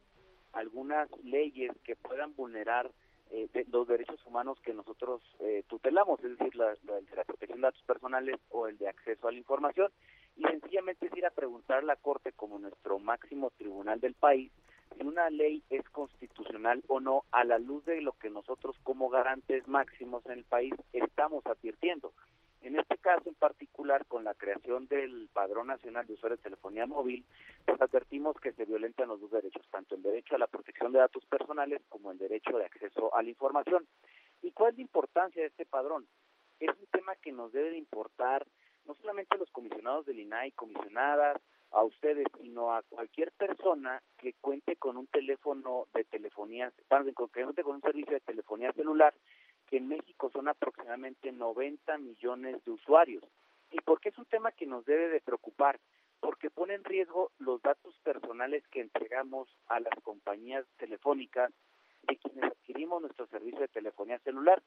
algunas 0.54 1.10
leyes 1.24 1.72
que 1.84 1.96
puedan 1.96 2.36
vulnerar 2.36 2.92
eh, 3.32 3.48
los 3.72 3.88
derechos 3.88 4.24
humanos 4.26 4.60
que 4.62 4.74
nosotros 4.74 5.22
eh, 5.40 5.64
tutelamos, 5.68 6.24
es 6.24 6.38
decir, 6.38 6.56
la, 6.56 6.70
de 6.70 7.16
la 7.16 7.24
protección 7.24 7.62
de 7.62 7.68
datos 7.68 7.84
personales 7.84 8.40
o 8.50 8.68
el 8.68 8.78
de 8.78 8.88
acceso 8.88 9.28
a 9.28 9.32
la 9.32 9.38
información, 9.38 9.92
y 10.36 10.44
sencillamente 10.44 11.08
es 11.08 11.18
ir 11.18 11.26
a 11.26 11.32
preguntar 11.32 11.80
a 11.80 11.84
la 11.84 11.96
Corte 11.96 12.32
como 12.32 12.60
nuestro 12.60 13.00
máximo 13.00 13.52
tribunal 13.58 14.00
del 14.00 14.14
país 14.14 14.52
si 14.96 15.04
una 15.04 15.30
ley 15.30 15.64
es 15.70 15.88
constitucional 15.90 16.84
o 16.88 17.00
no 17.00 17.24
a 17.32 17.44
la 17.44 17.58
luz 17.58 17.84
de 17.86 18.02
lo 18.02 18.14
que 18.14 18.30
nosotros 18.30 18.76
como 18.84 19.10
garantes 19.10 19.68
máximos 19.68 20.26
en 20.26 20.34
el 20.34 20.44
país 20.44 20.74
estamos 20.92 21.46
advirtiendo. 21.46 22.14
En 22.64 22.80
este 22.80 22.98
caso 22.98 23.28
en 23.28 23.36
particular, 23.36 24.06
con 24.06 24.24
la 24.24 24.34
creación 24.36 24.88
del 24.88 25.30
Padrón 25.34 25.68
Nacional 25.68 26.08
de 26.08 26.14
Usuarios 26.14 26.40
de 26.40 26.44
Telefonía 26.44 26.86
Móvil, 26.86 27.26
pues 27.66 27.80
advertimos 27.82 28.38
que 28.40 28.54
se 28.54 28.64
violentan 28.64 29.10
los 29.10 29.20
dos 29.20 29.32
derechos, 29.32 29.68
tanto 29.70 29.96
el 29.96 30.02
derecho 30.02 30.36
a 30.36 30.40
la 30.40 30.48
protección 30.48 30.94
de 30.94 31.00
datos 31.00 31.26
personales 31.26 31.82
como 31.90 32.12
el 32.12 32.18
derecho 32.18 32.58
de 32.58 32.66
acceso 32.66 33.14
a 33.14 33.22
la 33.22 33.30
información. 33.30 33.86
¿Y 34.42 34.52
cuál 34.52 34.72
es 34.72 34.78
la 34.78 34.84
importancia 34.84 35.42
de 35.42 35.50
este 35.50 35.66
padrón? 35.66 36.08
Es 36.62 36.70
un 36.70 36.88
tema 36.88 37.18
que 37.18 37.34
nos 37.34 37.52
debe 37.52 37.72
de 37.72 37.78
importar 37.78 38.48
no 38.86 38.96
solamente 38.96 39.36
a 39.36 39.40
los 39.40 39.52
comisionados 39.52 40.06
del 40.06 40.20
INAI, 40.20 40.54
comisionadas, 40.54 41.42
a 41.74 41.84
ustedes, 41.84 42.28
sino 42.40 42.72
a 42.72 42.84
cualquier 42.84 43.32
persona 43.32 44.02
que 44.20 44.34
cuente 44.40 44.76
con 44.76 44.96
un 44.96 45.08
teléfono 45.08 45.88
de 45.94 46.04
telefonía, 46.04 46.72
que 46.72 47.14
cuente 47.14 47.64
con 47.64 47.76
un 47.76 47.82
servicio 47.82 48.14
de 48.14 48.20
telefonía 48.20 48.72
celular 48.74 49.14
que 49.68 49.78
en 49.78 49.88
México 49.88 50.30
son 50.32 50.48
aproximadamente 50.48 51.32
90 51.32 51.98
millones 51.98 52.64
de 52.64 52.72
usuarios. 52.72 53.24
¿Y 53.72 53.82
por 53.82 54.00
qué 54.00 54.10
es 54.10 54.18
un 54.18 54.26
tema 54.26 54.52
que 54.52 54.66
nos 54.66 54.86
debe 54.86 55.10
de 55.10 55.22
preocupar? 55.22 55.80
Porque 56.20 56.50
pone 56.50 56.76
en 56.76 56.84
riesgo 56.84 57.32
los 57.40 57.62
datos 57.62 57.98
personales 58.04 58.64
que 58.68 58.82
entregamos 58.82 59.50
a 59.68 59.80
las 59.80 59.94
compañías 60.04 60.66
telefónicas 60.78 61.52
de 62.04 62.18
quienes 62.18 62.46
adquirimos 62.46 63.02
nuestro 63.02 63.28
servicio 63.28 63.62
de 63.62 63.68
telefonía 63.68 64.20
celular. 64.20 64.62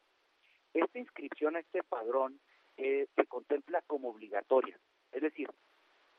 Esta 0.74 0.98
inscripción 0.98 1.56
a 1.56 1.60
este 1.60 1.82
padrón 1.82 2.40
eh, 2.77 3.06
se 3.14 3.27
contempla 3.27 3.82
como 3.86 4.10
obligatoria. 4.10 4.78
Es 5.12 5.23
decir, 5.23 5.48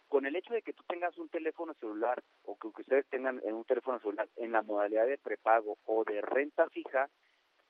con 0.07 0.25
el 0.25 0.35
hecho 0.35 0.53
de 0.53 0.61
que 0.61 0.73
tú 0.73 0.83
tengas 0.87 1.17
un 1.17 1.29
teléfono 1.29 1.73
celular 1.75 2.23
o 2.43 2.57
que, 2.57 2.67
ustedes 2.67 3.05
tengan 3.07 3.41
un 3.43 3.65
teléfono 3.65 3.99
celular 3.99 4.27
en 4.37 4.51
la 4.51 4.61
modalidad 4.61 5.05
de 5.05 5.17
prepago 5.17 5.77
o 5.85 6.03
de 6.05 6.21
renta 6.21 6.69
fija, 6.69 7.09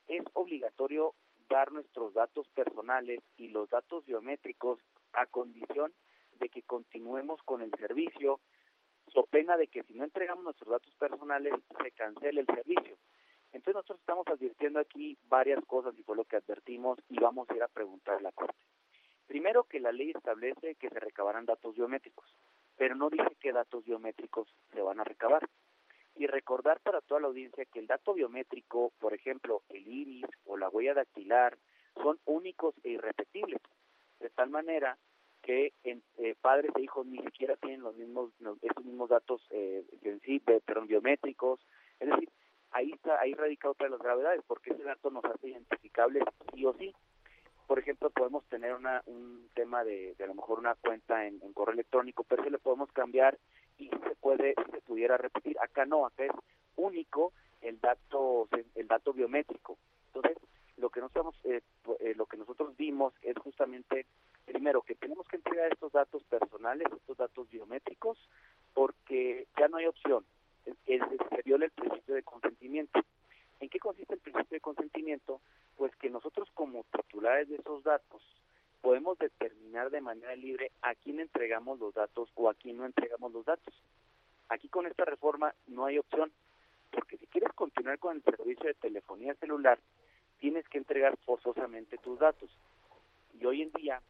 es 0.08 0.24
obligatorio 0.34 1.14
dar 1.50 1.72
nuestros 1.72 2.14
datos 2.14 2.48
personales 2.50 3.22
y 3.38 3.50
los 3.50 3.70
datos 3.70 4.06
biométricos 4.06 4.80
a 5.14 5.26
condición 5.26 5.94
de 6.40 6.50
que 6.50 6.64
continuemos 6.64 7.42
con 7.44 7.62
el 7.62 7.72
servicio, 7.72 8.40
so 9.14 9.26
pena 9.26 9.58
de 9.58 9.68
que 9.68 9.84
si 9.84 9.94
no 9.94 10.04
entregamos 10.04 10.44
nuestros 10.44 10.70
datos 10.70 10.94
personales 10.96 11.54
se 11.82 11.92
cancele 11.92 12.42
el 12.42 12.48
servicio. 12.48 12.98
Entonces 13.54 13.76
nosotros 13.76 14.00
estamos 14.00 14.28
advirtiendo 14.28 14.80
aquí 14.80 15.18
varias 15.24 15.64
cosas 15.66 15.98
y 15.98 16.04
fue 16.04 16.16
lo 16.16 16.26
que 16.26 16.36
advertimos 16.36 17.00
y 17.10 17.20
vamos 17.20 17.50
a 17.50 17.56
ir 17.56 17.64
a 17.64 17.68
preguntar 17.68 18.16
a 18.16 18.22
la 18.22 18.32
Corte. 18.32 18.58
Primero 19.26 19.64
que 19.64 19.80
la 19.80 19.92
ley 19.92 20.12
establece 20.12 20.76
que 20.76 20.90
se 20.90 21.00
recabarán 21.00 21.46
datos 21.46 21.76
biométricos, 21.76 22.34
pero 22.76 22.96
no 22.96 23.10
dice 23.10 23.36
qué 23.40 23.52
datos 23.52 23.84
biométricos 23.86 24.54
se 24.74 24.82
van 24.82 25.00
a 25.00 25.04
recabar 25.04 25.48
y 26.18 26.28
recordar 26.28 26.80
para 26.82 27.02
toda 27.02 27.22
la 27.22 27.28
audiencia 27.28 27.66
que 27.66 27.80
el 27.80 27.88
dato 27.88 28.14
biométrico, 28.14 28.92
por 29.00 29.14
ejemplo, 29.14 29.62
el 29.70 29.88
iris 29.88 30.26
o 30.46 30.58
la 30.58 30.70
huella 30.70 30.94
dactilar, 30.94 31.58
son 32.02 32.20
únicos 32.26 32.76
e 32.84 32.92
irrepetibles, 32.92 33.62
de 34.20 34.30
tal 34.32 34.50
manera 34.50 34.98
que 35.42 35.74
en, 35.84 36.04
eh, 36.18 36.36
padres 36.42 36.72
e 36.76 36.82
hijos 36.82 37.06
ni 37.06 37.20
siquiera 37.20 37.56
tienen 37.56 37.82
los 37.82 37.96
mismos 37.96 38.32
esos 38.62 38.84
mismos 38.84 39.10
datos 39.10 39.42
eh, 39.52 39.86
en 40.02 40.20
sí, 40.22 40.40
perdón, 40.40 40.88
biométricos, 40.88 41.60
es 42.00 42.10
decir, 42.10 42.30
ahí 42.72 42.92
está 42.92 43.20
ahí 43.20 43.34
radica 43.34 43.70
otra 43.70 43.86
de 43.86 43.92
las 43.92 44.02
gravedades, 44.02 44.42
porque 44.48 44.74
ese 44.74 44.84
dato 44.84 45.10
nos 45.10 45.24
hace 45.26 45.50
identificables 45.50 46.24
sí 46.54 46.66
o 46.66 46.74
sí. 46.74 46.94
Por 47.68 47.80
ejemplo, 47.80 48.10
podemos 48.10 48.46
tener 48.46 48.74
una, 48.74 49.04
un 49.08 49.50
tema 49.54 49.84
de, 49.84 50.16
de 50.16 50.24
a 50.24 50.28
lo 50.28 50.36
mejor 50.36 50.60
una 50.60 50.76
cuenta 50.76 51.28
en, 51.28 51.42
en 51.42 51.54
correo 51.54 51.74
electrónico, 51.74 52.24
pero 52.24 52.44
se 52.44 52.50
le 52.50 52.60
podemos 52.60 52.90
cambiar 52.94 53.38
y 53.78 53.90
se 53.90 54.16
puede 54.20 54.56
se 54.72 54.82
pudiera 54.82 55.18
repetir. 55.18 55.58
Acá 55.60 55.86
no 55.86 56.06
acá 56.06 56.26
es 56.26 56.32
único 56.76 57.34
el 57.62 57.80
dato 57.80 58.48
el 58.76 58.88
dato 58.88 59.14
biométrico. 59.14 59.78
Entonces 60.08 60.38
lo 60.78 60.90
que 60.90 61.02
nosotros 61.02 61.36
eh, 61.46 61.62
eh, 62.00 62.14
lo 62.16 62.26
que 62.26 62.38
nosotros 62.38 62.76
vimos 62.78 63.14
es 63.22 63.38
justamente 63.38 64.06
primero 64.46 64.82
que 64.82 64.96
tenemos 64.96 65.28
que 65.28 65.38
entregar 65.38 65.72
estos 65.72 65.92
datos 65.92 66.24
personales 66.24 66.88
estos 66.92 67.18
datos 67.18 67.50
biométricos 67.50 68.18
porque 68.74 69.48
ya 69.58 69.68
no 69.68 69.78
hay 69.78 69.88
opción. 69.88 70.26
Es, 70.66 71.02
se 71.02 71.42
viola 71.44 71.66
el 71.66 71.72
principio 71.72 72.14
de 72.14 72.24
consentimiento. 72.24 73.00
¿En 73.60 73.70
qué 73.70 73.80
consiste 73.80 74.14
el 74.14 74.20
principio 74.20 74.56
de 74.56 74.62
consentimiento? 74.62 75.42
Pues 75.78 75.96
que 75.96 76.10
nosotros 76.10 76.50
como 76.54 76.86
titulares 76.92 77.50
de 77.50 77.56
esos 77.56 77.84
datos 77.84 78.22
podemos 78.82 79.18
determinar 79.18 79.90
de 79.90 80.02
manera 80.02 80.36
libre 80.36 80.72
a 80.82 80.96
quién 80.96 81.20
entregamos 81.20 81.80
los 81.80 81.94
datos 81.94 82.30
o 82.36 82.50
a 82.50 82.54
quién 82.54 82.78
no 82.78 82.86
entregamos 82.86 83.32
los 83.32 83.46
datos. 83.46 83.74
Aquí 84.50 84.70
con 84.70 84.86
esta 84.88 85.06
reforma 85.06 85.54
no 85.68 85.86
hay 85.86 85.98
opción, 85.98 86.32
porque 86.92 87.18
si 87.18 87.28
quieres 87.28 87.52
continuar 87.54 88.00
con 88.00 88.16
el 88.16 88.24
servicio 88.24 88.66
de 88.66 88.74
telefonía 88.76 89.36
celular, 89.36 89.80
tienes 90.40 90.68
que 90.70 90.78
entregar 90.78 91.18
forzosamente 91.26 91.98
tus 91.98 92.20
datos. 92.20 92.50
Y 93.34 93.46
hoy 93.46 93.62
en 93.62 93.72
día, 93.72 94.02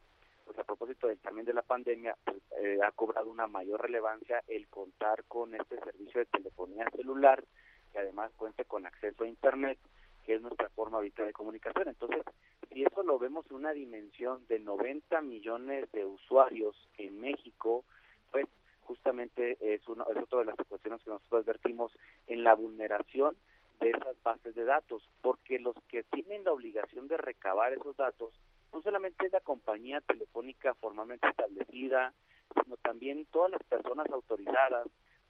pues 0.46 0.58
a 0.60 0.64
propósito 0.64 1.08
del, 1.08 1.20
también 1.20 1.46
de 1.46 1.54
la 1.54 1.62
pandemia, 1.62 2.16
pues, 2.24 2.38
eh, 2.62 2.80
ha 2.84 2.92
cobrado 2.92 3.30
una 3.30 3.48
mayor 3.48 3.82
relevancia 3.82 4.44
el 4.48 4.68
contar 4.68 5.24
con 5.26 5.56
este 5.56 5.80
servicio 5.80 6.20
de 6.20 6.26
telefonía 6.26 6.90
celular, 6.96 7.44
que 7.92 8.00
además 8.00 8.32
cuente 8.36 8.66
con 8.66 8.86
acceso 8.86 9.24
a 9.24 9.28
Internet, 9.28 9.80
que 10.28 10.36
es 10.36 10.42
nuestra 10.42 10.68
forma 10.70 10.98
habitual 10.98 11.28
de 11.28 11.34
comunicación. 11.34 11.88
Entonces, 11.88 12.22
si 12.70 12.84
eso 12.84 13.02
lo 13.02 13.18
vemos 13.18 13.46
en 13.50 13.56
una 13.56 13.72
dimensión 13.72 14.46
de 14.48 14.60
90 14.60 15.22
millones 15.22 15.90
de 15.94 16.04
usuarios 16.04 16.76
en 16.98 17.22
México, 17.22 17.86
pues 18.30 18.46
justamente 18.82 19.58
es, 19.62 19.88
uno, 19.88 20.06
es 20.14 20.18
otra 20.22 20.40
de 20.40 20.46
las 20.46 20.56
cuestiones 20.68 21.02
que 21.02 21.12
nosotros 21.12 21.44
advertimos 21.44 21.94
en 22.28 22.44
la 22.44 22.56
vulneración 22.56 23.38
de 23.80 23.92
esas 23.92 24.22
bases 24.22 24.54
de 24.54 24.66
datos, 24.66 25.02
porque 25.22 25.60
los 25.60 25.76
que 25.88 26.04
tienen 26.04 26.44
la 26.44 26.52
obligación 26.52 27.08
de 27.08 27.16
recabar 27.16 27.72
esos 27.72 27.96
datos 27.96 28.34
no 28.74 28.82
solamente 28.82 29.28
es 29.28 29.32
la 29.32 29.40
compañía 29.40 30.02
telefónica 30.02 30.74
formalmente 30.74 31.26
establecida, 31.30 32.14
sino 32.54 32.76
también 32.78 33.26
todas 33.32 33.52
las 33.52 33.64
personas 33.64 34.08
autorizadas, 34.12 34.88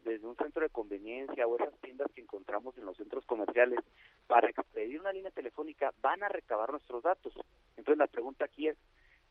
desde 0.08 0.26
un 0.26 0.38
centro 0.38 0.64
de 0.64 0.70
conveniencia 0.70 1.46
o 1.46 1.58
esas 1.58 1.78
tiendas 1.82 2.10
que 2.14 2.22
encontramos 2.22 2.78
en 2.78 2.86
los 2.86 2.96
centros 2.96 3.26
comerciales 3.26 3.80
para 4.28 4.50
expedir 4.50 5.00
una 5.00 5.12
línea 5.12 5.32
telefónica 5.32 5.94
van 6.02 6.24
a 6.24 6.30
recabar 6.30 6.72
nuestros 6.72 7.04
datos. 7.04 7.34
Entonces 7.76 7.98
la 7.98 8.08
pregunta 8.08 8.46
aquí 8.46 8.70
es, 8.70 8.78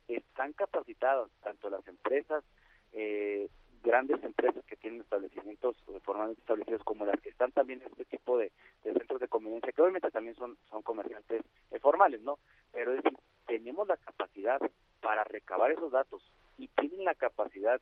¿están 0.07 0.53
capacitadas 0.53 1.31
tanto 1.43 1.71
las 1.71 1.87
empresas, 1.89 2.45
eh, 2.93 3.49
grandes 3.83 4.23
empresas 4.23 4.65
que 4.67 4.77
tienen 4.77 5.01
establecimientos 5.01 5.77
formalmente 6.03 6.41
establecidos 6.41 6.83
como 6.85 7.07
las 7.07 7.21
que 7.21 7.31
están 7.31 7.53
también 7.53 7.81
en 7.81 7.89
este 7.89 8.05
tipo 8.05 8.37
de, 8.37 8.53
centros 8.83 9.21
de 9.21 9.29
conveniencia, 9.29 9.73
que 9.73 9.81
obviamente 9.81 10.11
también 10.11 10.35
son, 10.37 10.59
son 10.69 10.83
comerciantes 10.83 11.43
eh, 11.71 11.79
formales, 11.79 12.21
¿no? 12.21 12.39
Pero 12.73 12.93
es 12.93 13.03
decir, 13.03 13.19
tenemos 13.47 13.89
la 13.89 13.97
capacidad 13.97 14.61
para 15.01 15.25
recabar 15.25 15.71
esos 15.71 15.93
datos 15.93 16.23
y 16.59 16.69
tienen 16.69 17.05
la 17.05 17.15
capacidad 17.15 17.81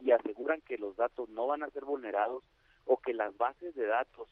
y 0.00 0.10
aseguran 0.10 0.60
que 0.60 0.78
los 0.78 0.96
datos 0.96 1.28
no 1.30 1.46
van 1.46 1.62
a 1.62 1.70
ser 1.70 1.84
vulnerados 1.84 2.44
o 2.84 2.98
que 2.98 3.14
las 3.14 3.36
bases 3.36 3.74
de 3.74 3.86
datos 3.86 4.28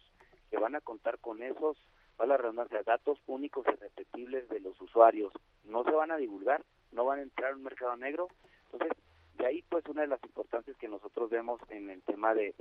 que 0.51 0.59
van 0.59 0.75
a 0.75 0.81
contar 0.81 1.19
con 1.19 1.43
esos, 1.43 1.77
para 2.17 2.29
la 2.29 2.37
redundancia, 2.37 2.83
datos 2.85 3.19
únicos 3.27 3.67
y 3.67 3.75
repetibles 3.77 4.49
de 4.49 4.61
los 4.61 4.81
usuarios 4.81 5.33
no 5.65 5.83
se 5.85 5.91
van 5.91 6.13
a 6.13 6.17
divulgar, 6.17 6.63
no 6.93 7.05
van 7.05 7.19
a 7.19 7.23
entrar 7.23 7.51
en 7.51 7.57
un 7.57 7.65
mercado 7.65 7.97
negro. 7.97 8.29
Entonces, 8.71 8.97
de 9.37 9.47
ahí 9.47 9.63
pues 9.69 9.85
una 9.87 10.03
de 10.03 10.09
las 10.09 10.23
importancias 10.23 10.77
que 10.77 10.89
nosotros 10.89 11.31
vemos 11.31 11.61
en 11.71 11.91
el 11.91 12.03
tema 12.03 12.35
de, 12.35 12.53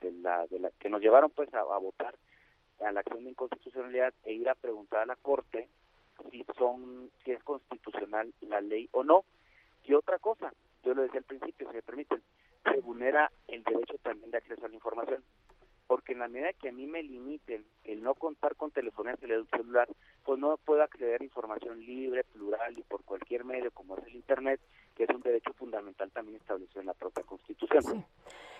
de, 0.00 0.12
la, 0.12 0.46
de 0.46 0.60
la 0.60 0.70
que 0.78 0.88
nos 0.88 1.02
llevaron 1.02 1.30
pues 1.30 1.52
a, 1.52 1.60
a 1.60 1.78
votar 1.78 2.14
a 2.80 2.92
la 2.92 3.00
acción 3.00 3.24
de 3.24 3.30
inconstitucionalidad 3.30 4.14
e 4.24 4.32
ir 4.32 4.48
a 4.48 4.54
preguntar 4.54 5.00
a 5.00 5.06
la 5.06 5.16
Corte 5.16 5.68
si 6.30 6.44
son 6.56 7.10
si 7.24 7.32
es 7.32 7.42
constitucional 7.42 8.32
la 8.40 8.60
ley 8.60 8.88
o 8.92 9.04
no. 9.04 9.24
Y 9.84 9.94
otra 9.94 10.18
cosa, 10.18 10.52
yo 10.82 10.94
lo 10.94 11.02
decía 11.02 11.18
al 11.18 11.24
principio, 11.24 11.68
si 11.68 11.74
me 11.74 11.82
permiten, 11.82 12.22
se 12.72 12.80
vulnera 12.80 13.30
el 13.48 13.62
derecho 13.62 13.96
también 14.02 14.30
de 14.30 14.38
acceso 14.38 14.64
a 14.64 14.68
la 14.68 14.74
información. 14.74 15.22
Porque 15.86 16.12
en 16.12 16.18
la 16.18 16.28
medida 16.28 16.52
que 16.52 16.70
a 16.70 16.72
mí 16.72 16.86
me 16.86 17.02
limiten 17.02 17.64
el 17.84 18.02
no 18.02 18.14
contar 18.14 18.56
con 18.56 18.72
telefonía 18.72 19.16
celular, 19.16 19.88
pues 20.24 20.38
no 20.40 20.56
puedo 20.56 20.82
acceder 20.82 21.20
a 21.20 21.24
información 21.24 21.78
libre, 21.78 22.24
plural 22.24 22.76
y 22.76 22.82
por 22.82 23.04
cualquier 23.04 23.44
medio 23.44 23.70
como 23.70 23.96
es 23.96 24.04
el 24.06 24.16
Internet, 24.16 24.60
que 24.96 25.04
es 25.04 25.10
un 25.10 25.20
derecho 25.20 25.52
fundamental 25.52 26.10
también 26.10 26.38
establecido 26.38 26.80
en 26.80 26.86
la 26.86 26.94
propia 26.94 27.22
Constitución. 27.22 28.04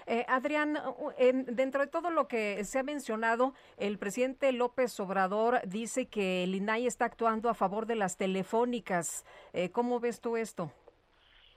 Eh, 0.08 0.24
Adrián, 0.28 0.78
dentro 1.48 1.80
de 1.80 1.88
todo 1.88 2.10
lo 2.10 2.28
que 2.28 2.62
se 2.64 2.78
ha 2.78 2.84
mencionado, 2.84 3.54
el 3.76 3.98
presidente 3.98 4.52
López 4.52 5.00
Obrador 5.00 5.60
dice 5.66 6.06
que 6.06 6.44
el 6.44 6.54
INAI 6.54 6.86
está 6.86 7.06
actuando 7.06 7.48
a 7.48 7.54
favor 7.54 7.86
de 7.86 7.96
las 7.96 8.16
telefónicas. 8.16 9.24
Eh, 9.52 9.70
¿Cómo 9.70 9.98
ves 9.98 10.20
tú 10.20 10.36
esto? 10.36 10.70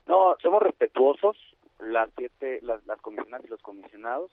No, 0.07 0.35
somos 0.41 0.63
respetuosos, 0.63 1.37
las 1.79 2.09
siete, 2.17 2.59
las, 2.61 2.85
las 2.85 2.99
comisionadas 3.01 3.45
y 3.45 3.49
los 3.49 3.61
comisionados. 3.61 4.31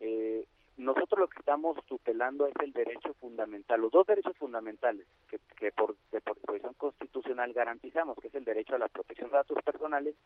Eh, 0.00 0.46
nosotros 0.76 1.20
lo 1.20 1.28
que 1.28 1.38
estamos 1.38 1.76
tutelando 1.86 2.46
es 2.46 2.54
el 2.60 2.72
derecho 2.72 3.14
fundamental, 3.20 3.80
los 3.80 3.92
dos 3.92 4.06
derechos 4.06 4.36
fundamentales 4.36 5.06
que, 5.28 5.38
que 5.56 5.70
por, 5.70 5.94
de, 6.10 6.20
por 6.20 6.34
disposición 6.34 6.74
constitucional 6.74 7.52
garantizamos, 7.52 8.18
que 8.20 8.26
es 8.26 8.34
el 8.34 8.44
derecho 8.44 8.74
a 8.74 8.78
la 8.78 8.88
protección 8.88 9.30
de 9.30 9.36
datos 9.36 9.62
personales 9.62 10.16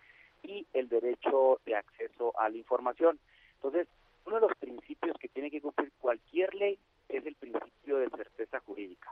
y 0.43 0.67
el 0.73 0.89
derecho 0.89 1.61
de 1.67 1.77
acceso 1.77 2.33
a 2.39 2.49
la 2.49 2.57
información. 2.57 3.19
Entonces, 3.57 3.89
uno 4.25 4.37
de 4.37 4.49
los 4.49 4.57
principios 4.57 5.17
que 5.19 5.29
tiene 5.29 5.51
que 5.51 5.61
cumplir 5.61 5.93
cualquier 6.01 6.55
ley 6.55 6.79
es 7.09 7.27
el 7.27 7.35
principio 7.35 7.99
de 7.99 8.09
certeza 8.11 8.61
jurídica. 8.61 9.11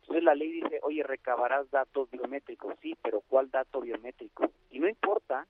Entonces 0.00 0.24
la 0.24 0.34
ley 0.34 0.50
dice, 0.50 0.80
oye, 0.82 1.02
recabarás 1.02 1.70
datos 1.70 2.10
biométricos, 2.10 2.74
sí, 2.82 2.96
pero 3.02 3.20
¿cuál 3.20 3.50
dato 3.50 3.80
biométrico? 3.80 4.50
Y 4.70 4.80
no 4.80 4.88
importa, 4.88 5.46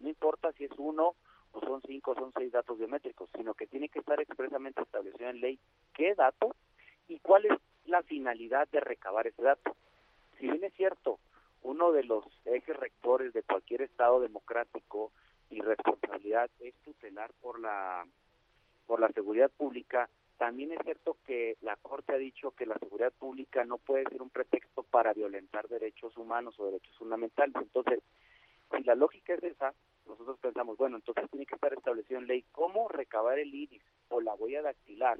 no 0.00 0.08
importa 0.08 0.52
si 0.52 0.64
es 0.64 0.72
uno 0.78 1.14
o 1.52 1.60
son 1.60 1.80
cinco 1.82 2.12
o 2.12 2.14
son 2.14 2.32
seis 2.36 2.52
datos 2.52 2.78
biométricos, 2.78 3.28
sino 3.36 3.54
que 3.54 3.66
tiene 3.66 3.88
que 3.88 4.00
estar 4.00 4.20
expresamente 4.20 4.82
establecido 4.82 5.30
en 5.30 5.40
ley 5.40 5.58
qué 5.92 6.14
dato 6.14 6.54
y 7.08 7.20
cuál 7.20 7.46
es 7.46 7.52
la 7.86 8.02
finalidad 8.02 8.68
de 8.68 8.80
recabar 8.80 9.26
ese 9.26 9.42
dato. 9.42 9.76
Si 10.38 10.46
bien 10.48 10.64
es 10.64 10.74
cierto, 10.74 11.20
uno 11.62 11.92
de 11.92 12.04
los 12.04 12.24
ejes 12.44 12.76
rectores 12.76 13.32
de 13.32 13.42
cualquier 13.42 13.82
Estado 13.82 14.20
democrático 14.20 15.12
y 15.50 15.60
responsabilidad 15.60 16.50
es 16.60 16.74
tutelar 16.84 17.32
por 17.40 17.60
la 17.60 18.06
por 18.86 19.00
la 19.00 19.08
seguridad 19.08 19.50
pública, 19.50 20.10
también 20.38 20.72
es 20.72 20.78
cierto 20.84 21.16
que 21.24 21.56
la 21.60 21.76
Corte 21.76 22.12
ha 22.12 22.18
dicho 22.18 22.50
que 22.52 22.66
la 22.66 22.78
seguridad 22.78 23.12
pública 23.12 23.64
no 23.64 23.78
puede 23.78 24.04
ser 24.04 24.20
un 24.20 24.30
pretexto 24.30 24.82
para 24.82 25.12
violentar 25.12 25.68
derechos 25.68 26.16
humanos 26.16 26.58
o 26.58 26.66
derechos 26.66 26.96
fundamentales. 26.96 27.54
Entonces, 27.56 28.00
si 28.76 28.82
la 28.84 28.94
lógica 28.94 29.34
es 29.34 29.42
esa, 29.44 29.74
nosotros 30.06 30.38
pensamos, 30.40 30.76
bueno, 30.76 30.96
entonces 30.96 31.30
tiene 31.30 31.46
que 31.46 31.54
estar 31.54 31.72
establecido 31.72 32.18
en 32.18 32.26
ley 32.26 32.44
cómo 32.52 32.88
recabar 32.88 33.38
el 33.38 33.54
iris 33.54 33.82
o 34.08 34.20
la 34.20 34.34
huella 34.34 34.62
dactilar 34.62 35.18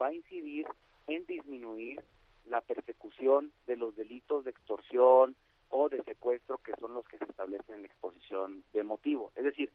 va 0.00 0.08
a 0.08 0.14
incidir 0.14 0.66
en 1.06 1.24
disminuir 1.26 2.02
la 2.46 2.60
persecución 2.60 3.52
de 3.66 3.76
los 3.76 3.96
delitos 3.96 4.44
de 4.44 4.50
extorsión 4.50 5.36
o 5.70 5.88
de 5.88 6.02
secuestro 6.02 6.58
que 6.58 6.74
son 6.76 6.94
los 6.94 7.06
que 7.06 7.18
se 7.18 7.24
establecen 7.24 7.76
en 7.76 7.82
la 7.82 7.88
exposición 7.88 8.62
de 8.72 8.82
motivo. 8.82 9.32
Es 9.36 9.44
decir, 9.44 9.70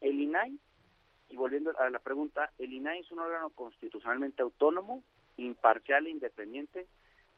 el 0.00 0.20
INAI 0.20 0.58
y 1.32 1.36
volviendo 1.36 1.72
a 1.78 1.88
la 1.88 1.98
pregunta, 1.98 2.50
el 2.58 2.72
INAI 2.72 3.00
es 3.00 3.10
un 3.10 3.18
órgano 3.18 3.50
constitucionalmente 3.50 4.42
autónomo, 4.42 5.02
imparcial 5.38 6.06
e 6.06 6.10
independiente 6.10 6.86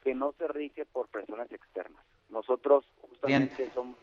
que 0.02 0.14
no 0.14 0.34
se 0.36 0.48
rige 0.48 0.84
por 0.84 1.08
personas 1.08 1.50
externas. 1.52 2.04
Nosotros 2.28 2.84
justamente 3.00 3.70
somos... 3.72 3.96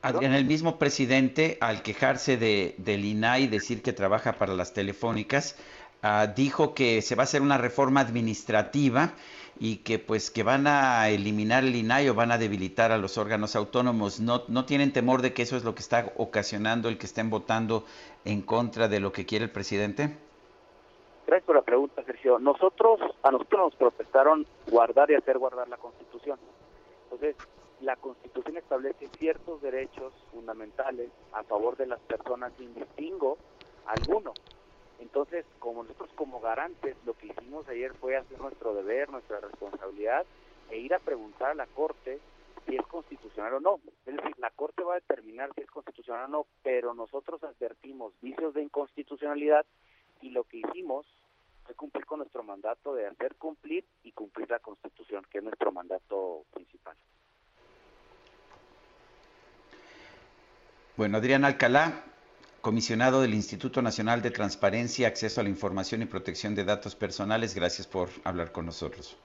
Adrián, 0.00 0.34
el 0.34 0.44
mismo 0.44 0.78
presidente, 0.78 1.58
al 1.60 1.82
quejarse 1.82 2.36
de, 2.36 2.74
del 2.78 3.04
INAI, 3.04 3.46
decir 3.46 3.82
que 3.82 3.92
trabaja 3.92 4.34
para 4.34 4.54
las 4.54 4.72
telefónicas, 4.72 5.58
ah, 6.02 6.26
dijo 6.26 6.74
que 6.74 7.00
se 7.02 7.14
va 7.14 7.22
a 7.22 7.24
hacer 7.24 7.42
una 7.42 7.58
reforma 7.58 8.00
administrativa 8.00 9.14
y 9.58 9.78
que 9.78 9.98
pues 9.98 10.30
que 10.30 10.42
van 10.42 10.66
a 10.66 11.08
eliminar 11.08 11.64
el 11.64 11.76
INAI 11.76 12.08
o 12.08 12.14
van 12.14 12.32
a 12.32 12.38
debilitar 12.38 12.92
a 12.92 12.98
los 12.98 13.18
órganos 13.18 13.56
autónomos. 13.56 14.20
¿No, 14.20 14.42
¿No 14.48 14.64
tienen 14.64 14.92
temor 14.92 15.22
de 15.22 15.32
que 15.32 15.42
eso 15.42 15.56
es 15.56 15.64
lo 15.64 15.74
que 15.74 15.80
está 15.80 16.12
ocasionando 16.16 16.88
el 16.88 16.98
que 16.98 17.06
estén 17.06 17.30
votando 17.30 17.84
en 18.24 18.42
contra 18.42 18.88
de 18.88 19.00
lo 19.00 19.12
que 19.12 19.26
quiere 19.26 19.44
el 19.44 19.50
presidente? 19.50 20.16
Gracias 21.26 21.46
por 21.46 21.56
la 21.56 21.62
pregunta, 21.62 22.02
Sergio. 22.04 22.38
Nosotros, 22.38 23.00
a 23.22 23.30
nosotros 23.30 23.60
nos 23.60 23.74
protestaron 23.76 24.46
guardar 24.68 25.10
y 25.10 25.14
hacer 25.14 25.38
guardar 25.38 25.68
la 25.68 25.78
Constitución. 25.78 26.38
Entonces, 27.04 27.36
la 27.80 27.96
Constitución 27.96 28.56
establece 28.58 29.08
ciertos 29.18 29.62
derechos 29.62 30.12
fundamentales 30.32 31.10
a 31.32 31.42
favor 31.44 31.76
de 31.76 31.86
las 31.86 32.00
personas 32.00 32.52
sin 32.58 32.74
distingo 32.74 33.38
alguno. 33.86 34.32
Entonces, 35.00 35.44
como 35.58 35.82
nosotros 35.82 36.10
como 36.14 36.40
garantes, 36.40 36.96
lo 37.04 37.14
que 37.14 37.26
hicimos 37.26 37.68
ayer 37.68 37.92
fue 37.94 38.16
hacer 38.16 38.38
nuestro 38.40 38.74
deber, 38.74 39.10
nuestra 39.10 39.40
responsabilidad 39.40 40.24
e 40.70 40.78
ir 40.78 40.94
a 40.94 40.98
preguntar 40.98 41.50
a 41.50 41.54
la 41.54 41.66
Corte 41.66 42.20
si 42.66 42.76
es 42.76 42.86
constitucional 42.86 43.54
o 43.54 43.60
no. 43.60 43.80
Es 44.06 44.16
decir, 44.16 44.34
la 44.38 44.50
Corte 44.50 44.82
va 44.82 44.94
a 44.94 45.00
determinar 45.00 45.50
si 45.54 45.62
es 45.62 45.70
constitucional 45.70 46.24
o 46.24 46.28
no, 46.28 46.46
pero 46.62 46.94
nosotros 46.94 47.42
advertimos 47.42 48.12
vicios 48.20 48.54
de 48.54 48.62
inconstitucionalidad 48.62 49.66
y 50.20 50.30
lo 50.30 50.44
que 50.44 50.58
hicimos 50.58 51.06
fue 51.64 51.74
cumplir 51.74 52.06
con 52.06 52.18
nuestro 52.18 52.42
mandato 52.42 52.94
de 52.94 53.06
hacer 53.06 53.34
cumplir 53.36 53.84
y 54.02 54.12
cumplir 54.12 54.50
la 54.50 54.58
Constitución, 54.58 55.24
que 55.30 55.38
es 55.38 55.44
nuestro 55.44 55.72
mandato 55.72 56.44
principal. 56.52 56.96
Bueno, 60.96 61.18
Adrián 61.18 61.44
Alcalá, 61.44 62.04
comisionado 62.64 63.20
del 63.20 63.34
Instituto 63.34 63.82
Nacional 63.82 64.22
de 64.22 64.30
Transparencia, 64.30 65.06
Acceso 65.06 65.38
a 65.42 65.44
la 65.44 65.50
Información 65.50 66.00
y 66.00 66.06
Protección 66.06 66.54
de 66.54 66.64
Datos 66.64 66.96
Personales. 66.96 67.54
Gracias 67.54 67.86
por 67.86 68.08
hablar 68.24 68.52
con 68.52 68.64
nosotros. 68.64 69.18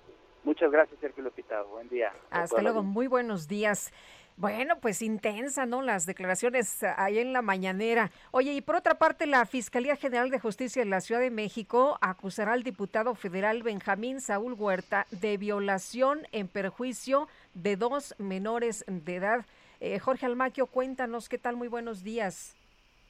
Muchas 0.43 0.69
gracias, 0.69 0.99
Sergio 0.99 1.23
Lopita. 1.23 1.61
Buen 1.63 1.87
día. 1.87 2.11
Hasta 2.31 2.61
luego. 2.61 2.83
Muy 2.83 3.07
buenos 3.07 3.47
días. 3.47 3.93
Bueno, 4.35 4.79
pues 4.81 5.01
intensa, 5.01 5.65
¿no? 5.65 5.81
Las 5.81 6.05
declaraciones 6.05 6.83
ahí 6.97 7.19
en 7.19 7.31
la 7.31 7.41
mañanera. 7.41 8.11
Oye, 8.31 8.51
y 8.53 8.59
por 8.59 8.75
otra 8.75 8.95
parte, 8.95 9.25
la 9.25 9.45
Fiscalía 9.45 9.95
General 9.95 10.29
de 10.29 10.39
Justicia 10.39 10.83
de 10.83 10.89
la 10.89 10.99
Ciudad 10.99 11.21
de 11.21 11.31
México 11.31 11.97
acusará 12.01 12.51
al 12.51 12.63
diputado 12.63 13.15
federal 13.15 13.63
Benjamín 13.63 14.19
Saúl 14.19 14.53
Huerta 14.53 15.07
de 15.11 15.37
violación 15.37 16.27
en 16.33 16.49
perjuicio 16.49 17.29
de 17.53 17.77
dos 17.77 18.15
menores 18.17 18.83
de 18.85 19.15
edad. 19.15 19.45
Eh, 19.79 19.97
Jorge 19.99 20.25
Almaquio, 20.25 20.67
cuéntanos 20.67 21.29
qué 21.29 21.37
tal, 21.37 21.55
muy 21.55 21.69
buenos 21.69 22.03
días. 22.03 22.59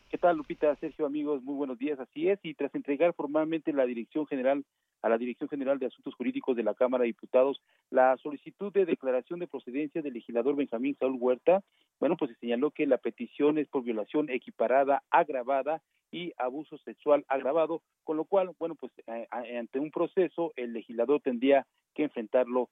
¿Qué 0.10 0.18
tal, 0.18 0.38
Lupita? 0.38 0.76
Sergio, 0.78 1.06
amigos, 1.06 1.44
muy 1.44 1.54
buenos 1.54 1.78
días. 1.78 2.00
Así 2.00 2.30
es, 2.30 2.40
y 2.42 2.56
tras 2.56 2.74
entregar 2.74 3.14
formalmente 3.14 3.72
la 3.74 3.86
Dirección 3.86 4.26
General 4.26 4.66
a 5.04 5.10
la 5.10 5.20
Dirección 5.20 5.48
General 5.48 5.78
de 5.78 5.86
Asuntos 5.86 6.16
Jurídicos 6.16 6.58
de 6.58 6.64
la 6.64 6.74
Cámara 6.74 7.04
de 7.04 7.10
Diputados 7.10 7.62
la 7.92 8.18
solicitud 8.18 8.74
de 8.74 8.88
declaración 8.88 9.40
de 9.40 9.48
procedencia 9.48 10.02
del 10.02 10.16
legislador 10.16 10.56
Benjamín 10.56 10.98
Saúl 11.00 11.16
Huerta, 11.20 11.62
bueno, 12.00 12.18
pues 12.18 12.32
se 12.32 12.38
señaló 12.38 12.72
que 12.72 12.88
la 12.88 12.98
petición 12.98 13.60
es 13.60 13.68
por 13.68 13.84
violación 13.84 14.32
equiparada, 14.32 15.04
agravada 15.12 15.80
y 16.12 16.34
abuso 16.38 16.80
sexual 16.80 17.24
agravado, 17.28 17.84
con 18.04 18.18
lo 18.18 18.26
cual, 18.26 18.50
bueno, 18.58 18.74
pues 18.74 18.92
eh, 19.06 19.28
ante 19.32 19.78
un 19.78 19.92
proceso 19.92 20.54
el 20.56 20.74
legislador 20.74 21.22
tendría 21.22 21.68
que 21.94 22.06
enfrentarlo 22.06 22.70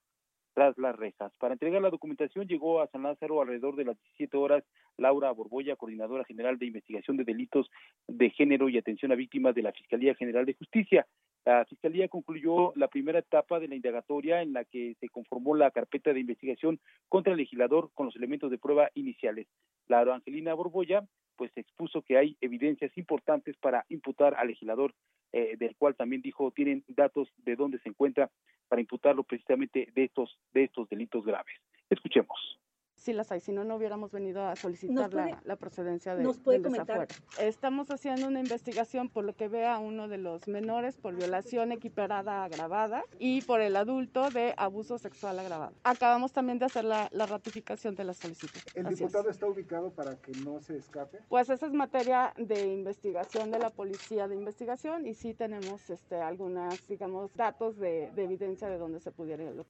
tras 0.57 0.75
las 0.79 0.95
rejas. 0.95 1.31
Para 1.38 1.53
entregar 1.53 1.84
la 1.84 1.91
documentación 1.91 2.47
llegó 2.47 2.81
a 2.81 2.88
San 2.88 3.03
Lázaro 3.03 3.39
alrededor 3.39 3.75
de 3.75 3.85
las 3.85 3.95
17 4.01 4.38
horas 4.38 4.63
Laura 4.97 5.29
Borboya, 5.29 5.75
coordinadora 5.75 6.23
general 6.23 6.57
de 6.57 6.65
investigación 6.65 7.15
de 7.15 7.25
delitos 7.25 7.69
de 8.07 8.31
género 8.31 8.67
y 8.67 8.79
atención 8.79 9.11
a 9.11 9.15
víctimas 9.15 9.53
de 9.53 9.61
la 9.61 9.71
Fiscalía 9.71 10.15
General 10.15 10.47
de 10.47 10.55
Justicia. 10.55 11.05
La 11.45 11.63
Fiscalía 11.65 12.07
concluyó 12.07 12.73
la 12.75 12.88
primera 12.88 13.19
etapa 13.19 13.59
de 13.59 13.67
la 13.67 13.75
indagatoria 13.75 14.41
en 14.41 14.53
la 14.53 14.65
que 14.65 14.95
se 14.99 15.09
conformó 15.09 15.55
la 15.55 15.69
carpeta 15.69 16.11
de 16.11 16.21
investigación 16.21 16.79
contra 17.07 17.34
el 17.34 17.38
legislador 17.38 17.91
con 17.93 18.07
los 18.07 18.15
elementos 18.15 18.49
de 18.49 18.57
prueba 18.57 18.89
iniciales. 18.95 19.45
La 19.88 19.99
Angelina 20.11 20.55
Borboya 20.55 21.07
pues 21.38 21.51
expuso 21.55 22.01
que 22.01 22.18
hay 22.18 22.38
evidencias 22.41 22.95
importantes 22.97 23.55
para 23.57 23.85
imputar 23.89 24.35
al 24.35 24.47
legislador, 24.47 24.93
eh, 25.31 25.55
del 25.57 25.76
cual 25.76 25.95
también 25.95 26.22
dijo 26.22 26.51
tienen 26.51 26.84
datos 26.88 27.30
de 27.38 27.55
dónde 27.55 27.80
se 27.80 27.89
encuentra 27.89 28.30
para 28.68 28.81
imputarlo 28.81 29.23
precisamente 29.23 29.89
de 29.93 30.03
estos 30.05 30.38
de 30.53 30.65
estos 30.65 30.89
delitos 30.89 31.23
graves. 31.23 31.55
Escuchemos 31.89 32.59
sí 32.98 33.14
las 33.14 33.32
hay, 33.32 33.40
si 33.40 33.52
no, 33.52 33.64
no 33.64 33.76
hubiéramos 33.76 34.11
venido 34.11 34.45
a 34.45 34.56
solicitar 34.56 35.14
la, 35.14 35.56
procedencia 35.56 36.15
de, 36.15 36.24
¿nos 36.24 36.38
puede 36.38 36.61
comentar? 36.61 37.07
Estamos 37.40 37.90
haciendo 37.91 38.28
una 38.28 38.40
investigación 38.40 39.10
por 39.10 39.24
lo 39.24 39.34
que 39.34 39.48
vea 39.48 39.78
uno 39.78 40.07
de 40.07 40.18
los 40.18 40.48
menores 40.48 40.98
por 40.98 41.15
violación 41.15 41.72
equiparada 41.72 42.44
agravada 42.44 43.03
y 43.19 43.41
por 43.44 43.61
el 43.61 43.76
adulto 43.76 44.30
de 44.30 44.53
abuso 44.57 44.98
sexual 44.98 45.40
agravado. 45.40 45.74
Acabamos 45.84 46.34
también 46.34 46.60
de 46.60 46.65
hacer 46.65 46.84
la, 46.84 47.10
ratificación 47.28 47.95
de 47.95 48.03
la 48.06 48.14
solicitud. 48.14 48.60
¿El 48.74 48.88
diputado 48.88 49.30
está 49.30 49.48
ubicado 49.48 49.91
para 49.91 50.15
que 50.15 50.32
no 50.44 50.60
se 50.61 50.78
escape? 50.78 51.19
Pues 51.28 51.49
esa 51.49 51.65
es 51.65 51.74
materia 51.74 52.34
de 52.38 52.74
investigación 52.74 53.52
de 53.52 53.60
la 53.60 53.69
policía 53.69 54.28
de 54.28 54.36
investigación 54.36 55.06
y 55.06 55.14
sí 55.14 55.34
tenemos 55.34 55.90
este, 55.90 56.15
algunas, 56.15 56.88
digamos, 56.88 57.34
datos 57.36 57.78
de, 57.78 58.11
de 58.15 58.24
evidencia 58.24 58.69
de 58.69 58.78
dónde 58.78 58.99
se 58.99 59.11
pudiera 59.11 59.44
ir. 59.44 59.65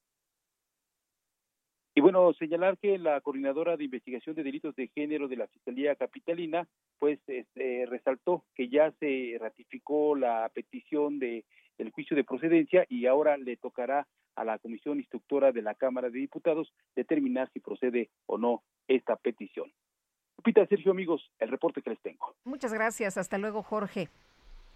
Y 1.98 2.00
bueno, 2.00 2.32
señalar 2.34 2.78
que 2.78 2.96
la 2.96 3.20
coordinadora 3.20 3.76
de 3.76 3.82
investigación 3.82 4.36
de 4.36 4.44
delitos 4.44 4.76
de 4.76 4.86
género 4.86 5.26
de 5.26 5.34
la 5.34 5.48
Fiscalía 5.48 5.96
Capitalina, 5.96 6.68
pues 7.00 7.18
este, 7.26 7.86
resaltó 7.86 8.44
que 8.54 8.68
ya 8.68 8.92
se 9.00 9.36
ratificó 9.40 10.14
la 10.14 10.48
petición 10.54 11.18
de 11.18 11.44
el 11.76 11.90
juicio 11.90 12.16
de 12.16 12.22
procedencia 12.22 12.86
y 12.88 13.06
ahora 13.06 13.36
le 13.36 13.56
tocará 13.56 14.06
a 14.36 14.44
la 14.44 14.60
comisión 14.60 14.98
instructora 14.98 15.50
de 15.50 15.60
la 15.60 15.74
Cámara 15.74 16.08
de 16.08 16.20
Diputados 16.20 16.72
determinar 16.94 17.50
si 17.52 17.58
procede 17.58 18.10
o 18.26 18.38
no 18.38 18.62
esta 18.86 19.16
petición. 19.16 19.72
Lupita, 20.36 20.64
Sergio, 20.68 20.92
amigos, 20.92 21.32
el 21.40 21.48
reporte 21.48 21.82
que 21.82 21.90
les 21.90 22.00
tengo. 22.00 22.32
Muchas 22.44 22.72
gracias. 22.72 23.18
Hasta 23.18 23.38
luego, 23.38 23.64
Jorge. 23.64 24.08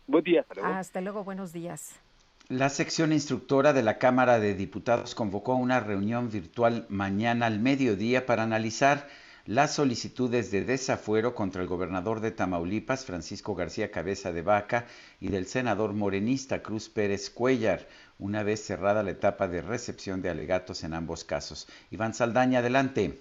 Buen 0.08 0.24
día, 0.24 0.40
hasta 0.40 0.54
luego. 0.54 0.68
Hasta 0.70 1.00
luego, 1.00 1.22
buenos 1.22 1.52
días. 1.52 2.02
La 2.48 2.68
sección 2.68 3.12
instructora 3.12 3.72
de 3.72 3.82
la 3.82 3.98
Cámara 3.98 4.40
de 4.40 4.54
Diputados 4.54 5.14
convocó 5.14 5.54
una 5.54 5.80
reunión 5.80 6.28
virtual 6.30 6.86
mañana 6.88 7.46
al 7.46 7.60
mediodía 7.60 8.26
para 8.26 8.42
analizar 8.42 9.08
las 9.46 9.74
solicitudes 9.76 10.50
de 10.50 10.64
desafuero 10.64 11.34
contra 11.34 11.62
el 11.62 11.68
gobernador 11.68 12.20
de 12.20 12.32
Tamaulipas, 12.32 13.06
Francisco 13.06 13.54
García 13.54 13.90
Cabeza 13.90 14.32
de 14.32 14.42
Vaca, 14.42 14.86
y 15.20 15.28
del 15.28 15.46
senador 15.46 15.94
morenista 15.94 16.62
Cruz 16.62 16.88
Pérez 16.88 17.30
Cuellar, 17.30 17.86
una 18.18 18.42
vez 18.42 18.60
cerrada 18.60 19.02
la 19.02 19.12
etapa 19.12 19.48
de 19.48 19.62
recepción 19.62 20.20
de 20.20 20.30
alegatos 20.30 20.84
en 20.84 20.94
ambos 20.94 21.24
casos. 21.24 21.68
Iván 21.90 22.12
Saldaña, 22.12 22.58
adelante. 22.58 23.18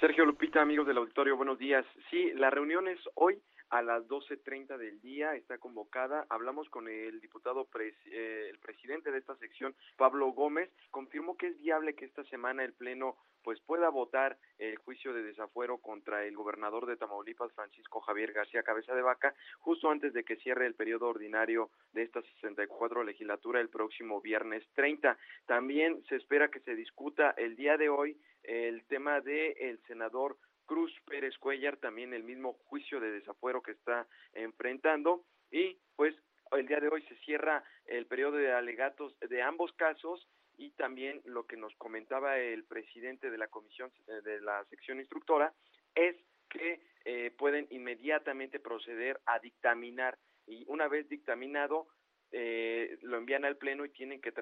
Sergio 0.00 0.24
Lupita, 0.24 0.60
amigos 0.60 0.86
del 0.86 0.98
auditorio, 0.98 1.36
buenos 1.36 1.58
días. 1.58 1.84
Sí, 2.10 2.32
la 2.34 2.50
reunión 2.50 2.88
es 2.88 2.98
hoy 3.14 3.38
a 3.70 3.82
las 3.82 4.06
12.30 4.08 4.76
del 4.76 5.00
día, 5.00 5.34
está 5.34 5.58
convocada. 5.58 6.26
Hablamos 6.28 6.68
con 6.68 6.88
el 6.88 7.20
diputado, 7.20 7.68
eh, 7.78 8.48
el 8.50 8.58
presidente 8.58 9.10
de 9.10 9.18
esta 9.18 9.36
sección, 9.36 9.74
Pablo 9.96 10.32
Gómez, 10.32 10.70
confirmó 10.90 11.36
que 11.36 11.48
es 11.48 11.58
viable 11.58 11.94
que 11.94 12.04
esta 12.04 12.24
semana 12.24 12.64
el 12.64 12.74
Pleno 12.74 13.16
pues 13.42 13.60
pueda 13.60 13.88
votar 13.88 14.36
el 14.58 14.76
juicio 14.76 15.14
de 15.14 15.22
desafuero 15.22 15.78
contra 15.78 16.26
el 16.26 16.36
gobernador 16.36 16.84
de 16.86 16.96
Tamaulipas, 16.96 17.52
Francisco 17.54 18.00
Javier 18.00 18.32
García 18.32 18.62
Cabeza 18.62 18.94
de 18.94 19.02
Vaca, 19.02 19.34
justo 19.60 19.90
antes 19.90 20.12
de 20.12 20.24
que 20.24 20.36
cierre 20.36 20.66
el 20.66 20.74
periodo 20.74 21.08
ordinario 21.08 21.70
de 21.92 22.02
esta 22.02 22.20
64 22.20 23.02
legislatura 23.04 23.60
el 23.60 23.70
próximo 23.70 24.20
viernes 24.20 24.62
30. 24.74 25.16
También 25.46 26.02
se 26.08 26.16
espera 26.16 26.50
que 26.50 26.60
se 26.60 26.74
discuta 26.74 27.30
el 27.36 27.56
día 27.56 27.76
de 27.76 27.88
hoy 27.88 28.20
el 28.42 28.84
tema 28.84 29.20
del 29.20 29.54
el 29.58 29.80
senador 29.86 30.36
Cruz 30.70 30.94
Pérez 31.04 31.36
Cuellar, 31.38 31.78
también 31.78 32.14
el 32.14 32.22
mismo 32.22 32.52
juicio 32.66 33.00
de 33.00 33.10
desafuero 33.10 33.60
que 33.60 33.72
está 33.72 34.06
enfrentando. 34.32 35.24
Y 35.50 35.76
pues 35.96 36.14
el 36.52 36.68
día 36.68 36.78
de 36.78 36.86
hoy 36.86 37.02
se 37.08 37.16
cierra 37.24 37.64
el 37.86 38.06
periodo 38.06 38.36
de 38.36 38.52
alegatos 38.52 39.18
de 39.18 39.42
ambos 39.42 39.72
casos 39.72 40.28
y 40.56 40.70
también 40.76 41.22
lo 41.24 41.44
que 41.44 41.56
nos 41.56 41.74
comentaba 41.74 42.38
el 42.38 42.62
presidente 42.62 43.32
de 43.32 43.38
la 43.38 43.48
comisión 43.48 43.90
eh, 44.06 44.20
de 44.22 44.40
la 44.42 44.64
sección 44.66 45.00
instructora 45.00 45.52
es 45.96 46.14
que 46.48 46.80
eh, 47.04 47.32
pueden 47.36 47.66
inmediatamente 47.70 48.60
proceder 48.60 49.20
a 49.26 49.40
dictaminar. 49.40 50.18
Y 50.46 50.62
una 50.68 50.86
vez 50.86 51.08
dictaminado 51.08 51.88
eh, 52.30 52.96
lo 53.02 53.16
envían 53.16 53.44
al 53.44 53.56
pleno 53.56 53.84
y 53.84 53.88
tienen 53.88 54.20
que 54.20 54.32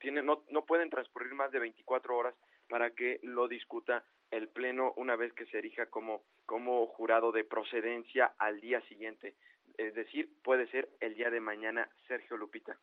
tienen, 0.00 0.26
no, 0.26 0.44
no 0.50 0.66
pueden 0.66 0.90
transcurrir 0.90 1.32
más 1.32 1.50
de 1.50 1.60
24 1.60 2.14
horas 2.14 2.34
para 2.68 2.90
que 2.90 3.20
lo 3.22 3.48
discuta 3.48 4.04
el 4.32 4.48
Pleno 4.48 4.92
una 4.96 5.14
vez 5.14 5.32
que 5.34 5.46
se 5.46 5.58
erija 5.58 5.86
como, 5.86 6.22
como 6.46 6.86
jurado 6.88 7.30
de 7.30 7.44
procedencia 7.44 8.32
al 8.38 8.60
día 8.60 8.80
siguiente. 8.88 9.36
Es 9.78 9.94
decir, 9.94 10.28
puede 10.42 10.66
ser 10.70 10.88
el 11.00 11.14
día 11.14 11.30
de 11.30 11.40
mañana, 11.40 11.88
Sergio 12.08 12.36
Lupita. 12.36 12.76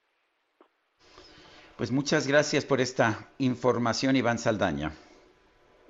Pues 1.77 1.91
muchas 1.91 2.27
gracias 2.27 2.65
por 2.65 2.81
esta 2.81 3.29
información, 3.37 4.15
Iván 4.15 4.37
Saldaña. 4.37 4.91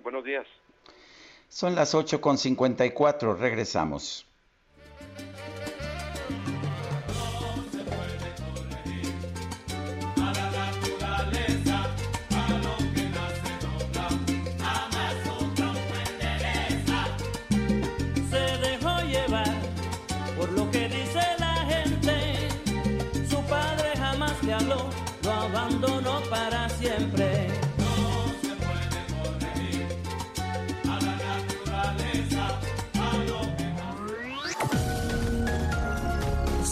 Buenos 0.01 0.23
días. 0.23 0.47
Son 1.49 1.75
las 1.75 1.95
8.54, 1.95 3.37
regresamos. 3.37 4.28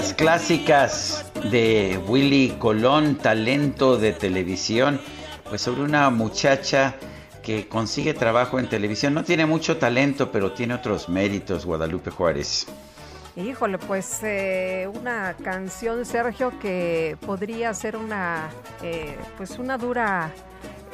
Las 0.00 0.14
clásicas 0.14 1.26
de 1.50 2.00
Willy 2.08 2.56
Colón, 2.58 3.16
talento 3.16 3.98
de 3.98 4.14
televisión, 4.14 4.98
pues 5.46 5.60
sobre 5.60 5.82
una 5.82 6.08
muchacha 6.08 6.94
que 7.42 7.68
consigue 7.68 8.14
trabajo 8.14 8.58
en 8.58 8.66
televisión. 8.66 9.12
No 9.12 9.24
tiene 9.24 9.44
mucho 9.44 9.76
talento, 9.76 10.32
pero 10.32 10.52
tiene 10.52 10.72
otros 10.72 11.10
méritos, 11.10 11.66
Guadalupe 11.66 12.10
Juárez. 12.10 12.66
Híjole, 13.36 13.76
pues 13.76 14.20
eh, 14.22 14.88
una 14.90 15.36
canción, 15.44 16.06
Sergio, 16.06 16.58
que 16.58 17.18
podría 17.26 17.74
ser 17.74 17.98
una, 17.98 18.48
eh, 18.82 19.18
pues 19.36 19.58
una 19.58 19.76
dura... 19.76 20.32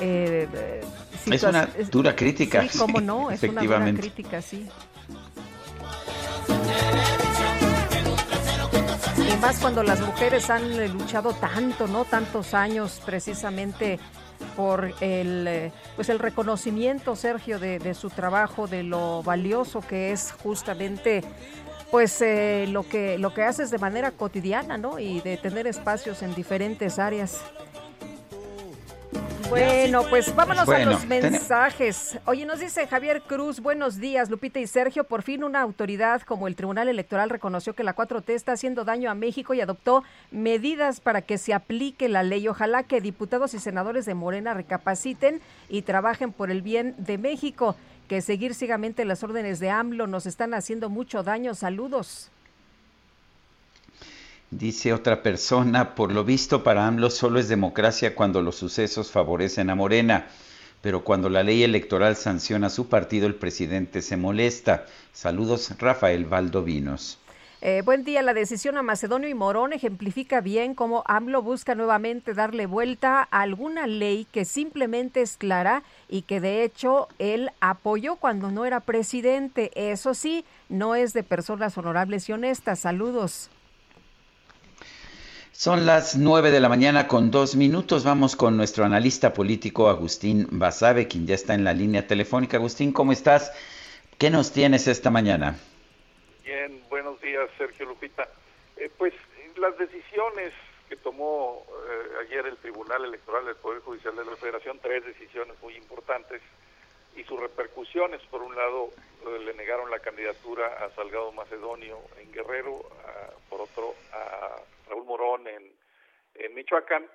Eh, 0.01 0.81
es 1.31 1.45
una 1.45 1.69
dura 1.93 2.16
crítica. 2.16 2.66
Sí, 2.66 2.77
cómo 2.77 3.01
no, 3.01 3.31
es 3.31 3.41
una 3.45 3.62
dura 3.62 3.95
crítica, 3.95 4.43
sí. 4.43 4.66
Y 9.28 9.36
más 9.39 9.59
cuando 9.59 9.82
las 9.82 10.01
mujeres 10.01 10.51
han 10.51 10.73
eh, 10.73 10.89
luchado 10.89 11.32
tanto, 11.32 11.89
¿no? 11.89 12.05
Tantos 12.05 12.55
años 12.55 13.03
precisamente 13.05 13.98
por 14.55 14.93
el, 15.01 15.48
eh, 15.48 15.73
pues 15.97 16.09
el 16.09 16.19
reconocimiento, 16.19 17.16
Sergio, 17.16 17.59
de, 17.59 17.94
su 17.94 18.09
trabajo, 18.11 18.69
de 18.69 18.85
lo 18.85 19.23
valioso 19.24 19.81
que 19.81 20.12
es 20.12 20.32
justamente 20.43 21.24
pues 21.90 22.20
eh, 22.20 22.66
lo 22.69 22.82
que 22.89 23.16
lo 23.19 23.32
que 23.32 23.43
haces 23.43 23.70
de 23.70 23.78
manera 23.78 24.11
cotidiana, 24.11 24.77
¿no? 24.78 24.98
Y 24.98 25.20
de 25.20 25.36
tener 25.36 25.66
espacios 25.66 26.23
en 26.23 26.35
diferentes 26.35 26.98
áreas. 26.98 27.40
Bueno, 29.48 30.02
pues 30.10 30.35
vámonos 30.35 30.68
a 30.68 30.85
los 30.85 31.06
mensajes. 31.06 32.18
Oye, 32.24 32.44
nos 32.44 32.60
dice 32.60 32.86
Javier 32.86 33.23
Cruz, 33.23 33.60
buenos 33.60 33.98
días, 33.98 34.28
Lupita 34.28 34.59
y 34.59 34.66
Sergio. 34.66 35.05
Por 35.05 35.23
fin 35.23 35.44
una 35.44 35.60
autoridad 35.60 36.23
como 36.23 36.48
el 36.48 36.56
Tribunal 36.56 36.89
Electoral 36.89 37.31
reconoció 37.31 37.74
que 37.74 37.85
la 37.85 37.94
4T 37.94 38.31
está 38.31 38.52
haciendo 38.52 38.85
daño 38.85 39.10
a 39.10 39.14
México 39.14 39.55
y 39.55 39.60
adoptó 39.60 40.02
medidas 40.31 41.01
para 41.01 41.23
que 41.23 41.39
se 41.39 41.55
aplique 41.55 42.09
la 42.09 42.23
ley. 42.23 42.48
Ojalá 42.48 42.82
que 42.82 43.01
diputados 43.01 43.55
y 43.55 43.60
senadores 43.60 44.05
de 44.05 44.14
Morena 44.14 44.55
recapaciten 44.55 45.40
y 45.68 45.82
trabajen 45.82 46.32
por 46.32 46.51
el 46.51 46.62
bien 46.62 46.94
de 46.98 47.18
México. 47.18 47.77
Que 48.09 48.23
seguir 48.23 48.55
ciegamente 48.55 49.05
las 49.05 49.23
órdenes 49.23 49.59
de 49.59 49.70
AMLO 49.70 50.06
nos 50.06 50.27
están 50.27 50.55
haciendo 50.55 50.90
mucho 50.90 51.23
daño. 51.23 51.55
Saludos. 51.55 52.31
Dice 54.59 54.95
otra 54.95 55.23
persona, 55.23 55.95
por 55.95 56.11
lo 56.11 56.24
visto 56.24 56.62
para 56.62 56.87
AMLO 56.87 57.11
solo 57.11 57.39
es 57.39 57.47
democracia 57.47 58.15
cuando 58.15 58.41
los 58.41 58.57
sucesos 58.57 59.11
favorecen 59.11 59.69
a 59.69 59.74
Morena, 59.74 60.28
pero 60.81 61.05
cuando 61.05 61.28
la 61.28 61.43
ley 61.43 61.62
electoral 61.62 62.16
sanciona 62.16 62.69
a 62.69 62.70
su 62.70 62.89
partido 62.89 63.27
el 63.27 63.35
presidente 63.35 64.01
se 64.01 64.16
molesta. 64.16 64.87
Saludos, 65.12 65.74
Rafael 65.78 66.24
Valdovinos. 66.24 67.19
Eh, 67.61 67.83
buen 67.85 68.03
día. 68.03 68.23
La 68.23 68.33
decisión 68.33 68.78
a 68.78 68.83
Macedonio 68.83 69.28
y 69.28 69.35
Morón 69.35 69.74
ejemplifica 69.74 70.41
bien 70.41 70.74
cómo 70.74 71.05
AMLO 71.05 71.43
busca 71.43 71.74
nuevamente 71.74 72.33
darle 72.33 72.65
vuelta 72.65 73.28
a 73.31 73.43
alguna 73.43 73.87
ley 73.87 74.27
que 74.33 74.47
simplemente 74.47 75.20
es 75.20 75.37
clara 75.37 75.83
y 76.09 76.23
que 76.23 76.41
de 76.41 76.65
hecho 76.65 77.09
él 77.19 77.51
apoyó 77.61 78.16
cuando 78.16 78.51
no 78.51 78.65
era 78.65 78.81
presidente. 78.81 79.70
Eso 79.74 80.15
sí, 80.15 80.47
no 80.70 80.95
es 80.95 81.12
de 81.12 81.24
personas 81.24 81.77
honorables 81.77 82.27
y 82.31 82.33
honestas. 82.33 82.78
Saludos. 82.78 83.51
Son 85.59 85.87
las 85.87 86.19
nueve 86.19 86.51
de 86.51 86.61
la 86.61 86.69
mañana 86.69 87.09
con 87.09 87.31
dos 87.31 87.57
minutos. 87.57 88.05
Vamos 88.05 88.37
con 88.37 88.59
nuestro 88.59 88.85
analista 88.85 89.33
político 89.33 89.89
Agustín 89.89 90.47
Basabe, 90.51 91.09
quien 91.09 91.27
ya 91.27 91.35
está 91.35 91.55
en 91.55 91.65
la 91.65 91.73
línea 91.73 92.07
telefónica. 92.07 92.59
Agustín, 92.59 92.93
¿cómo 92.93 93.11
estás? 93.11 93.51
¿Qué 94.19 94.28
nos 94.28 94.53
tienes 94.53 94.87
esta 94.87 95.09
mañana? 95.09 95.57
Bien, 96.45 96.85
buenos 96.91 97.19
días, 97.23 97.49
Sergio 97.57 97.87
Lupita. 97.87 98.28
Eh, 98.77 98.91
pues 98.99 99.15
las 99.57 99.78
decisiones 99.78 100.53
que 100.91 100.97
tomó 100.97 101.65
eh, 101.89 102.27
ayer 102.27 102.45
el 102.45 102.59
Tribunal 102.59 103.07
Electoral 103.07 103.47
del 103.47 103.57
Poder 103.57 103.81
Judicial 103.81 104.15
de 104.15 104.27
la 104.27 104.37
Federación, 104.37 104.78
tres 104.83 105.07
decisiones 105.07 105.57
muy 105.62 105.74
importantes 105.77 106.43
y 107.16 107.24
sus 107.24 107.41
repercusiones. 107.41 108.20
Por 108.31 108.43
un 108.43 108.55
lado, 108.55 108.91
eh, 109.27 109.39
le 109.43 109.55
negaron 109.55 109.91
la 109.91 110.01
candidatura 110.01 110.66
a 110.85 110.95
Salgado 110.95 111.33
Macedonio 111.33 111.97
en 112.20 112.31
Guerrero, 112.31 112.85
por 113.49 113.62
otro 113.62 113.95
a 114.12 114.76
Raúl 114.87 115.05
Morón 115.05 115.47
en, 115.49 115.75
Michoacán, 116.55 117.07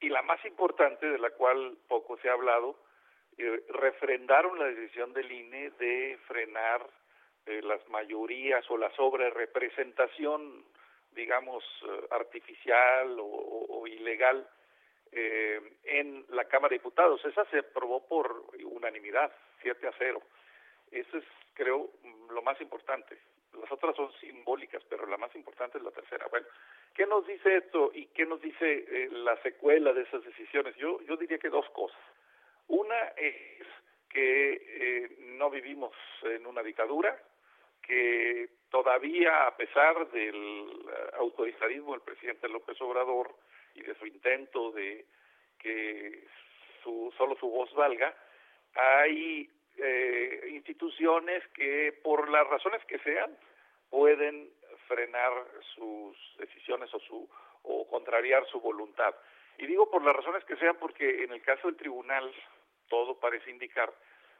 y 0.00 0.08
la 0.08 0.22
más 0.22 0.44
importante, 0.44 1.06
de 1.06 1.18
la 1.18 1.30
cual 1.30 1.76
poco 1.88 2.18
se 2.18 2.28
ha 2.28 2.32
hablado, 2.32 2.76
eh, 3.38 3.64
refrendaron 3.68 4.58
la 4.58 4.66
decisión 4.66 5.12
del 5.12 5.30
INE 5.30 5.70
de 5.78 6.18
frenar 6.26 6.84
eh, 7.46 7.60
las 7.62 7.86
mayorías 7.88 8.68
o 8.70 8.76
la 8.76 8.90
sobrerepresentación, 8.96 10.64
digamos, 11.12 11.64
eh, 11.84 12.06
artificial 12.10 13.16
o, 13.20 13.86
ilegal 13.86 14.48
en 15.14 16.24
la 16.30 16.46
Cámara 16.46 16.70
de 16.70 16.78
Diputados. 16.78 17.22
Esa 17.24 17.44
se 17.46 17.58
aprobó 17.58 18.06
por 18.06 18.46
unanimidad, 18.64 19.30
7 19.60 19.86
a 19.86 19.92
0. 19.98 20.22
Eso 20.90 21.18
es, 21.18 21.24
creo, 21.52 21.90
lo 22.30 22.42
más 22.42 22.58
importante. 22.60 23.18
Las 23.60 23.70
otras 23.70 23.94
son 23.94 24.10
simbólicas, 24.20 24.82
pero 24.88 25.06
la 25.06 25.18
más 25.18 25.34
importante 25.34 25.78
es 25.78 25.84
la 25.84 25.90
tercera. 25.90 26.26
Bueno, 26.28 26.46
¿qué 26.94 27.06
nos 27.06 27.26
dice 27.26 27.56
esto 27.56 27.90
y 27.94 28.06
qué 28.06 28.26
nos 28.26 28.40
dice 28.40 28.84
eh, 28.88 29.08
la 29.10 29.36
secuela 29.42 29.92
de 29.92 30.02
esas 30.02 30.24
decisiones? 30.24 30.76
Yo, 30.76 31.00
yo 31.02 31.16
diría 31.16 31.38
que 31.38 31.48
dos 31.48 31.68
cosas. 31.70 32.00
Una 32.68 32.98
es 33.16 33.66
que 34.08 34.52
eh, 34.52 35.16
no 35.38 35.50
vivimos 35.50 35.92
en 36.22 36.46
una 36.46 36.62
dictadura, 36.62 37.18
que 37.82 38.48
todavía, 38.70 39.46
a 39.46 39.56
pesar 39.56 40.10
del 40.10 40.34
eh, 40.34 41.10
autoritarismo 41.18 41.92
del 41.92 42.02
presidente 42.02 42.48
López 42.48 42.80
Obrador 42.80 43.34
y 43.74 43.82
de 43.82 43.94
su 43.96 44.06
intento 44.06 44.70
de 44.72 45.06
que 45.58 46.24
su, 46.82 47.12
solo 47.16 47.36
su 47.36 47.48
voz 47.48 47.72
valga, 47.74 48.14
hay 48.74 49.48
eh, 49.78 50.48
instituciones 50.50 51.46
que 51.48 51.98
por 52.02 52.28
las 52.28 52.46
razones 52.48 52.84
que 52.86 52.98
sean 53.00 53.36
pueden 53.90 54.50
frenar 54.92 55.32
sus 55.74 56.16
decisiones 56.38 56.92
o 56.92 57.00
su 57.00 57.28
o 57.62 57.86
contrariar 57.88 58.44
su 58.48 58.60
voluntad. 58.60 59.14
Y 59.58 59.66
digo 59.66 59.90
por 59.90 60.04
las 60.04 60.16
razones 60.16 60.44
que 60.44 60.56
sean 60.56 60.76
porque 60.78 61.24
en 61.24 61.32
el 61.32 61.40
caso 61.42 61.68
del 61.68 61.76
tribunal 61.76 62.32
todo 62.88 63.18
parece 63.18 63.50
indicar 63.50 63.92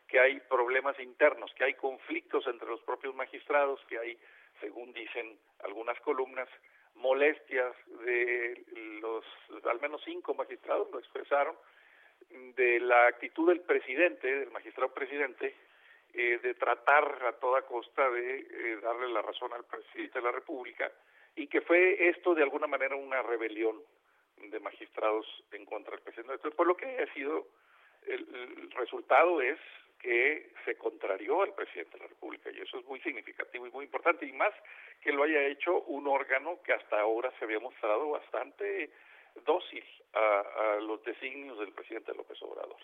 que 0.08 0.20
hay 0.20 0.40
problemas 0.40 0.98
internos, 0.98 1.52
que 1.54 1.64
hay 1.64 1.74
conflictos 1.74 2.46
entre 2.46 2.68
los 2.68 2.82
propios 2.82 3.14
magistrados, 3.14 3.80
que 3.88 3.98
hay, 3.98 4.18
según 4.60 4.92
dicen 4.92 5.38
algunas 5.64 5.98
columnas, 6.00 6.48
molestias 6.96 7.74
de 8.04 8.62
los 9.00 9.24
al 9.64 9.80
menos 9.80 10.02
cinco 10.04 10.34
magistrados 10.34 10.90
lo 10.90 10.98
expresaron 10.98 11.56
de 12.30 12.80
la 12.80 13.06
actitud 13.06 13.48
del 13.48 13.60
presidente, 13.60 14.26
del 14.26 14.50
magistrado 14.50 14.92
presidente, 14.92 15.54
eh, 16.14 16.38
de 16.42 16.54
tratar 16.54 17.24
a 17.26 17.32
toda 17.32 17.62
costa 17.62 18.10
de 18.10 18.36
eh, 18.38 18.80
darle 18.82 19.08
la 19.08 19.22
razón 19.22 19.52
al 19.52 19.64
presidente 19.64 20.18
de 20.18 20.24
la 20.24 20.32
República 20.32 20.90
y 21.34 21.46
que 21.46 21.60
fue 21.62 22.08
esto 22.08 22.34
de 22.34 22.42
alguna 22.42 22.66
manera 22.66 22.96
una 22.96 23.22
rebelión 23.22 23.80
de 24.36 24.60
magistrados 24.60 25.26
en 25.52 25.64
contra 25.64 25.92
del 25.92 26.02
presidente. 26.02 26.34
Entonces, 26.34 26.56
por 26.56 26.66
lo 26.66 26.76
que 26.76 26.86
ha 26.86 27.14
sido, 27.14 27.46
el, 28.06 28.70
resultado 28.72 29.40
es 29.40 29.58
que 29.98 30.50
se 30.64 30.76
contrarió 30.76 31.42
al 31.42 31.54
presidente 31.54 31.96
de 31.96 32.04
la 32.04 32.08
República 32.08 32.50
y 32.50 32.60
eso 32.60 32.78
es 32.78 32.84
muy 32.86 33.00
significativo 33.00 33.66
y 33.66 33.70
muy 33.70 33.84
importante 33.84 34.26
y 34.26 34.32
más 34.32 34.52
que 35.00 35.12
lo 35.12 35.22
haya 35.22 35.46
hecho 35.46 35.82
un 35.82 36.08
órgano 36.08 36.60
que 36.62 36.72
hasta 36.72 37.00
ahora 37.00 37.32
se 37.38 37.44
había 37.44 37.60
mostrado 37.60 38.10
bastante 38.10 38.90
dócil 39.46 39.84
a, 40.12 40.78
los 40.82 41.02
designios 41.04 41.58
del 41.58 41.72
presidente 41.72 42.14
López 42.14 42.40
Obrador. 42.42 42.80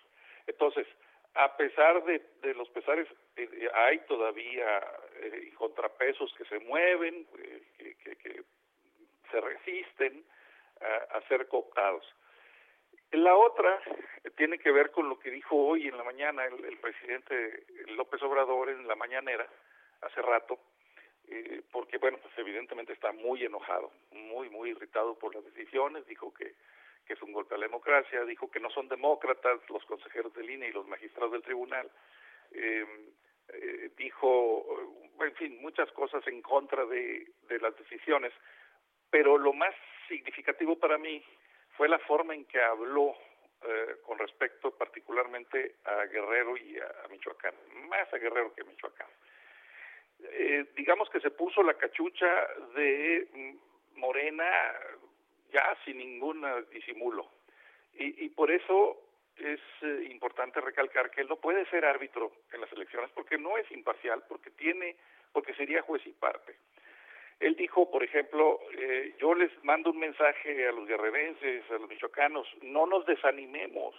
Entonces, 0.46 0.86
a 1.34 1.56
pesar 1.56 2.02
de, 2.04 2.54
los 2.54 2.68
pesares, 2.70 3.06
eh, 3.36 3.68
hay 3.74 3.98
todavía 4.00 4.82
eh, 5.20 5.52
contrapesos 5.54 6.32
que 6.34 6.44
se 6.46 6.58
mueven, 6.60 7.26
eh, 7.38 7.96
que, 8.02 8.42
se 9.30 9.40
resisten 9.42 10.24
a, 11.10 11.20
ser 11.28 11.46
cooptados. 11.48 12.04
La 13.12 13.36
otra 13.36 13.78
tiene 14.36 14.58
que 14.58 14.70
ver 14.70 14.90
con 14.90 15.08
lo 15.08 15.18
que 15.18 15.30
dijo 15.30 15.54
hoy 15.54 15.86
en 15.86 15.98
la 15.98 16.04
mañana 16.04 16.46
el 16.46 16.78
presidente 16.78 17.64
López 17.88 18.22
Obrador 18.22 18.70
en 18.70 18.88
la 18.88 18.96
mañanera, 18.96 19.46
hace 20.00 20.22
rato, 20.22 20.58
eh, 21.30 21.62
porque 21.72 21.98
bueno, 21.98 22.18
pues 22.22 22.32
evidentemente 22.38 22.94
está 22.94 23.12
muy 23.12 23.44
enojado, 23.44 23.92
muy, 24.12 24.48
muy 24.48 24.70
irritado 24.70 25.18
por 25.18 25.34
las 25.34 25.44
decisiones, 25.44 26.06
dijo 26.06 26.32
que, 26.32 26.54
que 27.08 27.14
es 27.14 27.22
un 27.22 27.32
golpe 27.32 27.54
a 27.54 27.58
la 27.58 27.66
democracia, 27.66 28.22
dijo 28.26 28.50
que 28.50 28.60
no 28.60 28.68
son 28.70 28.86
demócratas 28.86 29.58
los 29.70 29.82
consejeros 29.86 30.32
del 30.34 30.50
INE 30.50 30.68
y 30.68 30.72
los 30.72 30.86
magistrados 30.86 31.32
del 31.32 31.42
tribunal, 31.42 31.90
em, 32.52 33.10
eh, 33.48 33.90
dijo, 33.96 34.66
en 35.18 35.34
fin, 35.36 35.58
muchas 35.62 35.90
cosas 35.92 36.24
en 36.26 36.42
contra 36.42 36.84
de, 36.84 37.26
de 37.48 37.58
las 37.60 37.74
decisiones, 37.78 38.32
pero 39.10 39.38
lo 39.38 39.54
más 39.54 39.74
significativo 40.06 40.78
para 40.78 40.98
mí 40.98 41.24
fue 41.78 41.88
la 41.88 41.98
forma 42.00 42.34
en 42.34 42.44
que 42.44 42.60
habló 42.60 43.16
eh, 43.62 43.96
con 44.04 44.18
respecto 44.18 44.70
particularmente 44.70 45.76
a 45.84 46.04
Guerrero 46.04 46.56
y 46.56 46.78
a, 46.78 47.08
Michoacán, 47.10 47.54
más 47.88 48.12
a 48.12 48.18
Guerrero 48.18 48.52
que 48.54 48.60
a 48.60 48.64
Michoacán. 48.64 49.08
Eh, 50.20 50.66
digamos 50.76 51.08
que 51.10 51.20
se 51.20 51.30
puso 51.30 51.62
la 51.62 51.74
cachucha 51.74 52.46
de 52.74 53.56
Morena 53.94 54.44
ya 55.52 55.76
sin 55.84 55.98
ningún 55.98 56.44
disimulo. 56.70 57.28
Y, 57.94 58.24
y 58.24 58.28
por 58.30 58.50
eso 58.50 58.98
es 59.38 59.60
eh, 59.82 60.08
importante 60.10 60.60
recalcar 60.60 61.10
que 61.10 61.20
él 61.20 61.28
no 61.28 61.36
puede 61.36 61.64
ser 61.66 61.84
árbitro 61.84 62.32
en 62.52 62.60
las 62.60 62.72
elecciones 62.72 63.10
porque 63.14 63.38
no 63.38 63.56
es 63.56 63.70
imparcial, 63.70 64.24
porque 64.28 64.50
tiene, 64.50 64.96
porque 65.32 65.54
sería 65.54 65.82
juez 65.82 66.04
y 66.06 66.12
parte. 66.12 66.56
Él 67.40 67.54
dijo, 67.54 67.88
por 67.88 68.02
ejemplo, 68.02 68.58
eh, 68.72 69.14
yo 69.18 69.34
les 69.34 69.52
mando 69.62 69.90
un 69.90 69.98
mensaje 69.98 70.66
a 70.66 70.72
los 70.72 70.88
guerrerenses, 70.88 71.70
a 71.70 71.74
los 71.74 71.88
michoacanos, 71.88 72.48
no 72.62 72.86
nos 72.86 73.06
desanimemos. 73.06 73.94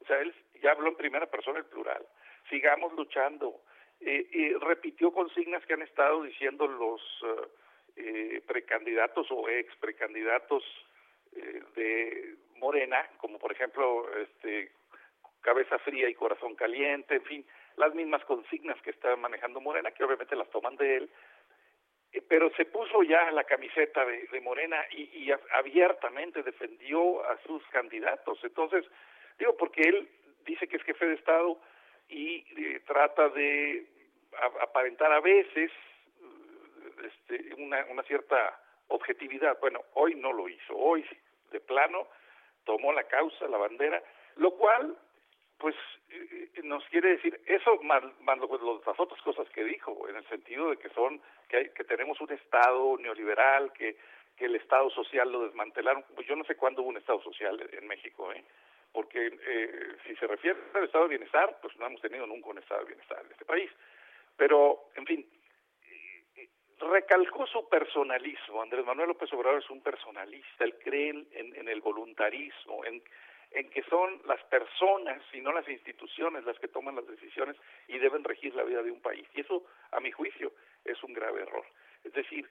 O 0.00 0.06
sea, 0.06 0.18
él 0.20 0.34
ya 0.62 0.72
habló 0.72 0.88
en 0.88 0.96
primera 0.96 1.26
persona 1.26 1.58
el 1.58 1.66
plural. 1.66 2.06
Sigamos 2.48 2.94
luchando, 2.94 3.60
eh, 4.00 4.56
repitió 4.60 5.12
consignas 5.12 5.64
que 5.66 5.74
han 5.74 5.82
estado 5.82 6.22
diciendo 6.22 6.66
los 6.66 7.02
eh, 7.24 7.48
eh, 7.98 8.42
precandidatos 8.46 9.26
o 9.30 9.48
ex 9.48 9.74
precandidatos 9.76 10.64
eh, 11.36 11.62
de 11.76 12.34
Morena, 12.56 13.08
como 13.18 13.38
por 13.38 13.52
ejemplo 13.52 14.06
este, 14.16 14.72
cabeza 15.40 15.78
fría 15.80 16.08
y 16.08 16.14
corazón 16.14 16.54
caliente, 16.54 17.16
en 17.16 17.24
fin, 17.24 17.46
las 17.76 17.94
mismas 17.94 18.24
consignas 18.24 18.80
que 18.82 18.90
está 18.90 19.16
manejando 19.16 19.60
Morena, 19.60 19.90
que 19.92 20.04
obviamente 20.04 20.36
las 20.36 20.50
toman 20.50 20.76
de 20.76 20.96
él, 20.96 21.10
pero 22.28 22.50
se 22.56 22.64
puso 22.64 23.02
ya 23.02 23.30
la 23.30 23.44
camiseta 23.44 24.04
de, 24.04 24.40
Morena 24.40 24.82
y, 24.90 25.02
y, 25.02 25.30
abiertamente 25.52 26.42
defendió 26.42 27.22
a 27.24 27.38
sus 27.46 27.62
candidatos. 27.68 28.38
Entonces, 28.42 28.84
digo, 29.38 29.56
porque 29.56 29.82
él 29.82 30.08
dice 30.44 30.66
que 30.66 30.76
es 30.76 30.82
jefe 30.82 31.06
de 31.06 31.14
Estado, 31.14 31.60
y 32.08 32.44
eh, 32.56 32.80
trata 32.86 33.28
de 33.28 33.86
aparentar 34.62 35.12
a 35.12 35.20
veces 35.20 35.70
este, 37.04 37.54
una, 37.56 37.84
una 37.86 38.02
cierta 38.04 38.60
objetividad. 38.88 39.58
Bueno, 39.60 39.80
hoy 39.94 40.14
no 40.14 40.32
lo 40.32 40.48
hizo, 40.48 40.76
hoy 40.76 41.04
de 41.50 41.60
plano 41.60 42.06
tomó 42.64 42.92
la 42.92 43.04
causa, 43.04 43.48
la 43.48 43.58
bandera, 43.58 44.02
lo 44.36 44.52
cual 44.52 44.96
pues 45.58 45.74
eh, 46.10 46.50
nos 46.62 46.84
quiere 46.86 47.10
decir 47.10 47.40
eso 47.46 47.76
más, 47.82 48.02
más 48.20 48.38
las 48.38 49.00
otras 49.00 49.20
cosas 49.22 49.48
que 49.50 49.64
dijo 49.64 50.08
en 50.08 50.16
el 50.16 50.28
sentido 50.28 50.70
de 50.70 50.76
que 50.76 50.88
son 50.90 51.20
que, 51.48 51.72
que 51.72 51.84
tenemos 51.84 52.20
un 52.20 52.30
estado 52.30 52.96
neoliberal 52.98 53.72
que 53.72 53.96
que 54.36 54.44
el 54.44 54.54
estado 54.54 54.88
social 54.90 55.32
lo 55.32 55.46
desmantelaron 55.46 56.04
pues 56.14 56.28
yo 56.28 56.36
no 56.36 56.44
sé 56.44 56.54
cuándo 56.54 56.82
hubo 56.82 56.90
un 56.90 56.96
estado 56.96 57.20
social 57.22 57.58
en 57.72 57.88
México 57.88 58.30
eh 58.32 58.44
porque 58.92 59.26
eh, 59.46 59.96
si 60.06 60.16
se 60.16 60.26
refiere 60.26 60.58
al 60.74 60.84
estado 60.84 61.04
de 61.04 61.10
bienestar, 61.10 61.58
pues 61.60 61.76
no 61.76 61.86
hemos 61.86 62.00
tenido 62.00 62.26
nunca 62.26 62.48
un 62.48 62.58
estado 62.58 62.80
de 62.80 62.88
bienestar 62.88 63.24
en 63.24 63.32
este 63.32 63.44
país. 63.44 63.70
Pero, 64.36 64.90
en 64.94 65.06
fin, 65.06 65.26
recalcó 66.78 67.46
su 67.46 67.68
personalismo. 67.68 68.62
Andrés 68.62 68.84
Manuel 68.84 69.08
López 69.08 69.32
Obrador 69.32 69.62
es 69.62 69.70
un 69.70 69.82
personalista, 69.82 70.64
él 70.64 70.74
cree 70.82 71.10
en, 71.10 71.68
el 71.68 71.80
voluntarismo, 71.80 72.84
en, 72.84 73.02
en 73.52 73.70
que 73.70 73.82
son 73.84 74.20
las 74.26 74.42
personas 74.44 75.22
y 75.32 75.40
no 75.40 75.52
las 75.52 75.68
instituciones 75.68 76.44
las 76.44 76.58
que 76.58 76.68
toman 76.68 76.96
las 76.96 77.06
decisiones 77.06 77.56
y 77.88 77.98
deben 77.98 78.24
regir 78.24 78.54
la 78.54 78.64
vida 78.64 78.82
de 78.82 78.90
un 78.90 79.00
país. 79.00 79.26
Y 79.34 79.40
eso, 79.40 79.64
a 79.92 80.00
mi 80.00 80.10
juicio, 80.10 80.52
es 80.84 81.02
un 81.02 81.12
grave 81.12 81.42
error. 81.42 81.64
Es 82.04 82.12
decir, 82.12 82.48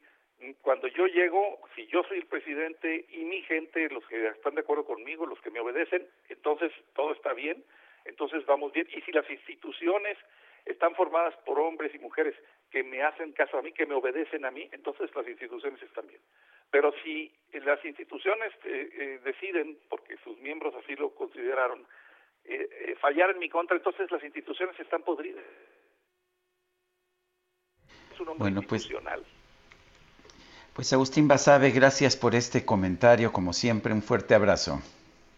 cuando 0.62 0.88
yo 0.88 1.08
llego, 1.08 1.60
si 1.76 1.88
yo 1.88 2.04
soy 2.04 2.20
el 2.20 2.28
presidente 2.28 3.06
y 3.10 3.26
mi 3.26 3.42
gente, 3.44 3.90
los 3.90 4.06
que 4.08 4.28
están 4.28 4.56
de 4.56 4.62
acuerdo 4.62 4.86
conmigo, 4.86 5.26
los 5.26 5.42
que 5.42 5.50
me 5.50 5.60
obedecen, 5.60 6.08
entonces 6.30 6.72
todo 6.94 7.14
está 7.14 7.34
bien, 7.34 7.64
entonces 8.06 8.46
vamos 8.46 8.72
bien. 8.72 8.88
Y 8.92 9.02
si 9.02 9.12
las 9.12 9.30
instituciones 9.30 10.18
están 10.66 10.94
formadas 10.96 11.36
por 11.46 11.60
hombres 11.60 11.94
y 11.96 12.00
mujeres 12.00 12.36
que 12.70 12.84
me 12.84 13.02
hacen 13.02 13.32
caso 13.32 13.58
a 13.58 13.62
mí, 13.62 13.72
que 13.72 13.86
me 13.86 13.96
obedecen 13.96 14.46
a 14.46 14.52
mí, 14.52 14.68
entonces 14.72 15.10
las 15.16 15.28
instituciones 15.28 15.82
están 15.82 16.08
bien. 16.08 16.22
Pero 16.70 16.94
si 17.04 17.34
las 17.54 17.84
instituciones 17.86 18.52
eh, 18.66 18.90
eh, 18.94 19.20
deciden, 19.24 19.78
porque 19.90 20.18
sus 20.24 20.38
miembros 20.40 20.74
así 20.76 20.96
lo 20.96 21.14
consideraron, 21.16 21.86
eh, 22.44 22.96
fallar 23.00 23.32
en 23.32 23.40
mi 23.40 23.50
contra, 23.50 23.76
entonces 23.76 24.10
las 24.12 24.24
instituciones 24.24 24.78
están 24.80 25.04
podridas. 25.04 25.44
Es 28.14 28.20
un 28.20 28.30
hombre 28.30 28.44
bueno, 28.44 28.62
pues, 28.68 28.84
institucional. 28.84 29.24
Pues 30.74 30.94
Agustín 30.94 31.28
Basabe, 31.28 31.72
gracias 31.72 32.16
por 32.18 32.36
este 32.36 32.66
comentario, 32.66 33.32
como 33.32 33.54
siempre, 33.54 33.94
un 33.94 34.02
fuerte 34.02 34.36
abrazo. 34.36 34.82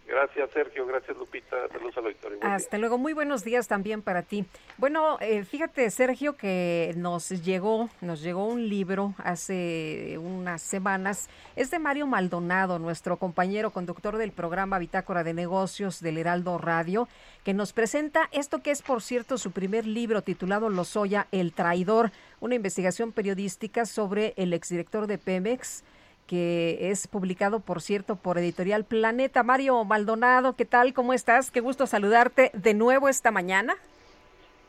Gracias, 0.09 0.49
Sergio. 0.51 0.87
Gracias, 0.87 1.15
Lupita. 1.15 1.67
Saludos 1.71 1.95
al 1.97 2.05
auditorio. 2.05 2.39
Hasta 2.41 2.79
luego. 2.79 2.97
Muy 2.97 3.13
buenos 3.13 3.43
días 3.43 3.67
también 3.67 4.01
para 4.01 4.23
ti. 4.23 4.43
Bueno, 4.77 5.17
eh, 5.21 5.43
fíjate, 5.43 5.87
Sergio, 5.91 6.35
que 6.35 6.93
nos 6.97 7.29
llegó, 7.29 7.89
nos 8.01 8.23
llegó 8.23 8.45
un 8.47 8.67
libro 8.69 9.13
hace 9.19 10.17
unas 10.17 10.63
semanas. 10.63 11.29
Es 11.55 11.69
de 11.69 11.77
Mario 11.77 12.07
Maldonado, 12.07 12.79
nuestro 12.79 13.17
compañero 13.17 13.69
conductor 13.69 14.17
del 14.17 14.31
programa 14.31 14.79
Bitácora 14.79 15.23
de 15.23 15.35
Negocios 15.35 16.01
del 16.01 16.17
Heraldo 16.17 16.57
Radio, 16.57 17.07
que 17.43 17.53
nos 17.53 17.71
presenta 17.71 18.29
esto 18.31 18.63
que 18.63 18.71
es, 18.71 18.81
por 18.81 19.03
cierto, 19.03 19.37
su 19.37 19.51
primer 19.51 19.85
libro 19.85 20.23
titulado 20.23 20.69
Lozoya, 20.69 21.27
El 21.31 21.53
Traidor, 21.53 22.11
una 22.39 22.55
investigación 22.55 23.11
periodística 23.11 23.85
sobre 23.85 24.33
el 24.37 24.53
exdirector 24.53 25.05
de 25.05 25.19
Pemex 25.19 25.83
que 26.29 26.91
es 26.91 27.07
publicado, 27.07 27.59
por 27.59 27.81
cierto, 27.81 28.15
por 28.15 28.37
Editorial 28.37 28.85
Planeta. 28.85 29.41
Mario 29.41 29.83
Maldonado, 29.83 30.55
¿qué 30.55 30.63
tal? 30.63 30.93
¿Cómo 30.93 31.13
estás? 31.13 31.49
Qué 31.49 31.59
gusto 31.59 31.87
saludarte 31.87 32.51
de 32.53 32.75
nuevo 32.75 33.09
esta 33.09 33.31
mañana. 33.31 33.75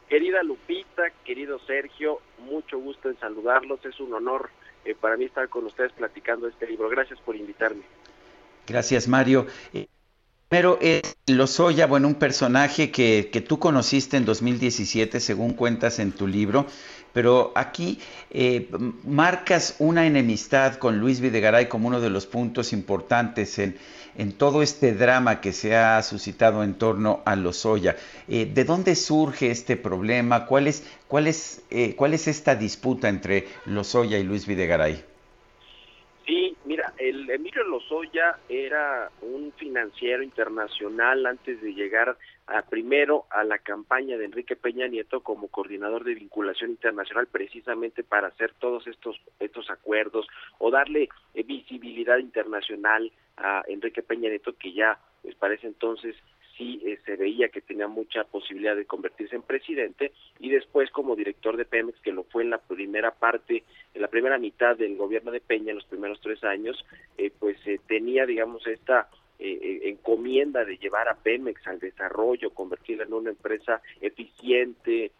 Querida 0.09 0.43
Lupita, 0.43 1.03
querido 1.23 1.59
Sergio, 1.66 2.20
mucho 2.39 2.78
gusto 2.78 3.11
en 3.11 3.20
saludarlos. 3.20 3.85
Es 3.85 4.01
un 4.01 4.15
honor 4.15 4.49
eh, 4.87 4.95
para 4.99 5.19
mí 5.19 5.27
estar 5.27 5.51
con 5.51 5.66
ustedes 5.66 5.93
platicando 5.93 6.49
este 6.49 6.66
libro. 6.66 6.89
Gracias 6.89 7.20
por 7.20 7.37
invitarme. 7.37 7.82
Gracias, 8.66 9.07
Mario. 9.07 9.47
Eh, 9.74 9.87
Primero 10.49 10.78
es 10.81 11.16
Lozoya, 11.28 11.87
bueno, 11.87 12.09
un 12.09 12.16
personaje 12.16 12.91
que, 12.91 13.31
que, 13.32 13.41
tú 13.41 13.61
conociste 13.61 14.16
en 14.16 14.24
2017, 14.24 15.20
según 15.20 15.55
cuentas 15.55 16.01
en 16.01 16.11
tu 16.11 16.27
libro, 16.27 16.66
pero 17.12 17.53
aquí 17.55 17.99
eh, 18.31 18.69
marcas 19.05 19.77
una 19.78 20.07
enemistad 20.07 20.77
con 20.77 20.99
Luis 20.99 21.20
Videgaray 21.20 21.69
como 21.69 21.89
uno 21.89 22.01
de 22.01 22.11
los 22.11 22.27
puntos 22.27 22.73
importantes 22.73 23.59
en, 23.59 23.77
en 24.16 24.32
todo 24.32 24.62
este 24.62 24.93
drama 24.93 25.41
que 25.41 25.53
se 25.53 25.77
ha 25.77 26.03
suscitado 26.03 26.62
en 26.62 26.74
torno 26.74 27.23
a 27.24 27.37
Lozoya. 27.37 27.97
Eh, 28.28 28.47
¿De 28.47 28.65
dónde 28.65 28.95
surge 28.95 29.51
este 29.51 29.77
problema? 29.77 30.47
¿Cuál 30.47 30.66
es, 30.66 30.85
cuál, 31.09 31.27
es, 31.27 31.65
eh, 31.70 31.95
¿Cuál 31.97 32.15
es 32.15 32.28
esta 32.28 32.55
disputa 32.55 33.09
entre 33.09 33.47
Lozoya 33.66 34.19
y 34.19 34.24
Luis 34.24 34.47
Videgaray? 34.47 35.05
Sí, 36.27 36.57
mira, 36.65 36.93
el 36.99 37.28
Emilio 37.28 37.65
Lozoya 37.65 38.39
era 38.49 39.11
un 39.23 39.53
financiero 39.57 40.23
internacional 40.23 41.27
antes 41.27 41.61
de 41.61 41.73
llegar 41.73 42.16
a, 42.51 42.63
primero 42.63 43.27
a 43.31 43.45
la 43.45 43.59
campaña 43.59 44.19
de 44.19 44.25
Enrique 44.25 44.57
Peña 44.57 44.87
Nieto 44.87 45.23
como 45.23 45.49
coordinador 45.49 46.05
de 46.05 46.15
vinculación 46.15 46.71
internacional 46.71 47.27
precisamente 47.27 48.03
para 48.03 48.29
hacer 48.29 48.53
todos 48.59 48.87
estos 48.87 49.17
estos 49.39 49.71
acuerdos 49.71 50.27
o 50.59 50.71
darle 50.71 51.09
eh, 51.35 51.43
visibilidad 51.43 52.19
internacional 52.19 53.11
a 53.37 53.63
Enrique 53.69 54.03
Peña 54.03 54.29
Nieto 54.29 54.55
que 54.57 54.73
ya 54.73 54.99
pues 55.23 55.35
parece 55.37 55.67
entonces 55.67 56.17
sí 56.61 56.83
eh, 56.85 56.99
se 57.07 57.17
veía 57.17 57.49
que 57.49 57.63
tenía 57.63 57.89
mucha 57.89 58.25
posibilidad 58.25 58.77
de 58.77 58.85
convertirse 58.85 59.35
en 59.35 59.43
presidente 59.43 60.13
y 60.39 60.51
después 60.51 60.91
como 60.91 61.17
director 61.17 61.57
de 61.57 61.65
Pemex, 61.65 61.99
que 62.01 62.13
lo 62.13 62.25
fue 62.25 62.43
en 62.43 62.51
la 62.51 62.59
primera 62.59 63.13
parte, 63.13 63.65
en 63.95 64.03
la 64.03 64.09
primera 64.09 64.39
mitad 64.39 64.77
del 64.77 64.97
gobierno 64.97 65.31
de 65.31 65.41
Peña, 65.41 65.71
en 65.71 65.77
los 65.77 65.87
primeros 65.87 66.21
tres 66.21 66.45
años, 66.45 66.85
eh, 67.17 67.31
pues 67.39 67.57
eh, 67.67 67.81
tenía, 67.89 68.27
digamos, 68.27 68.67
esta 68.67 69.09
encomienda 69.41 70.65
de 70.65 70.77
llevar 70.77 71.09
a 71.09 71.17
Pemex 71.17 71.67
al 71.67 71.79
desarrollo, 71.79 72.51
convertirla 72.51 73.05
en 73.05 73.15
una 73.15 73.31
empresa 73.31 73.81
eficiente, 74.01 75.12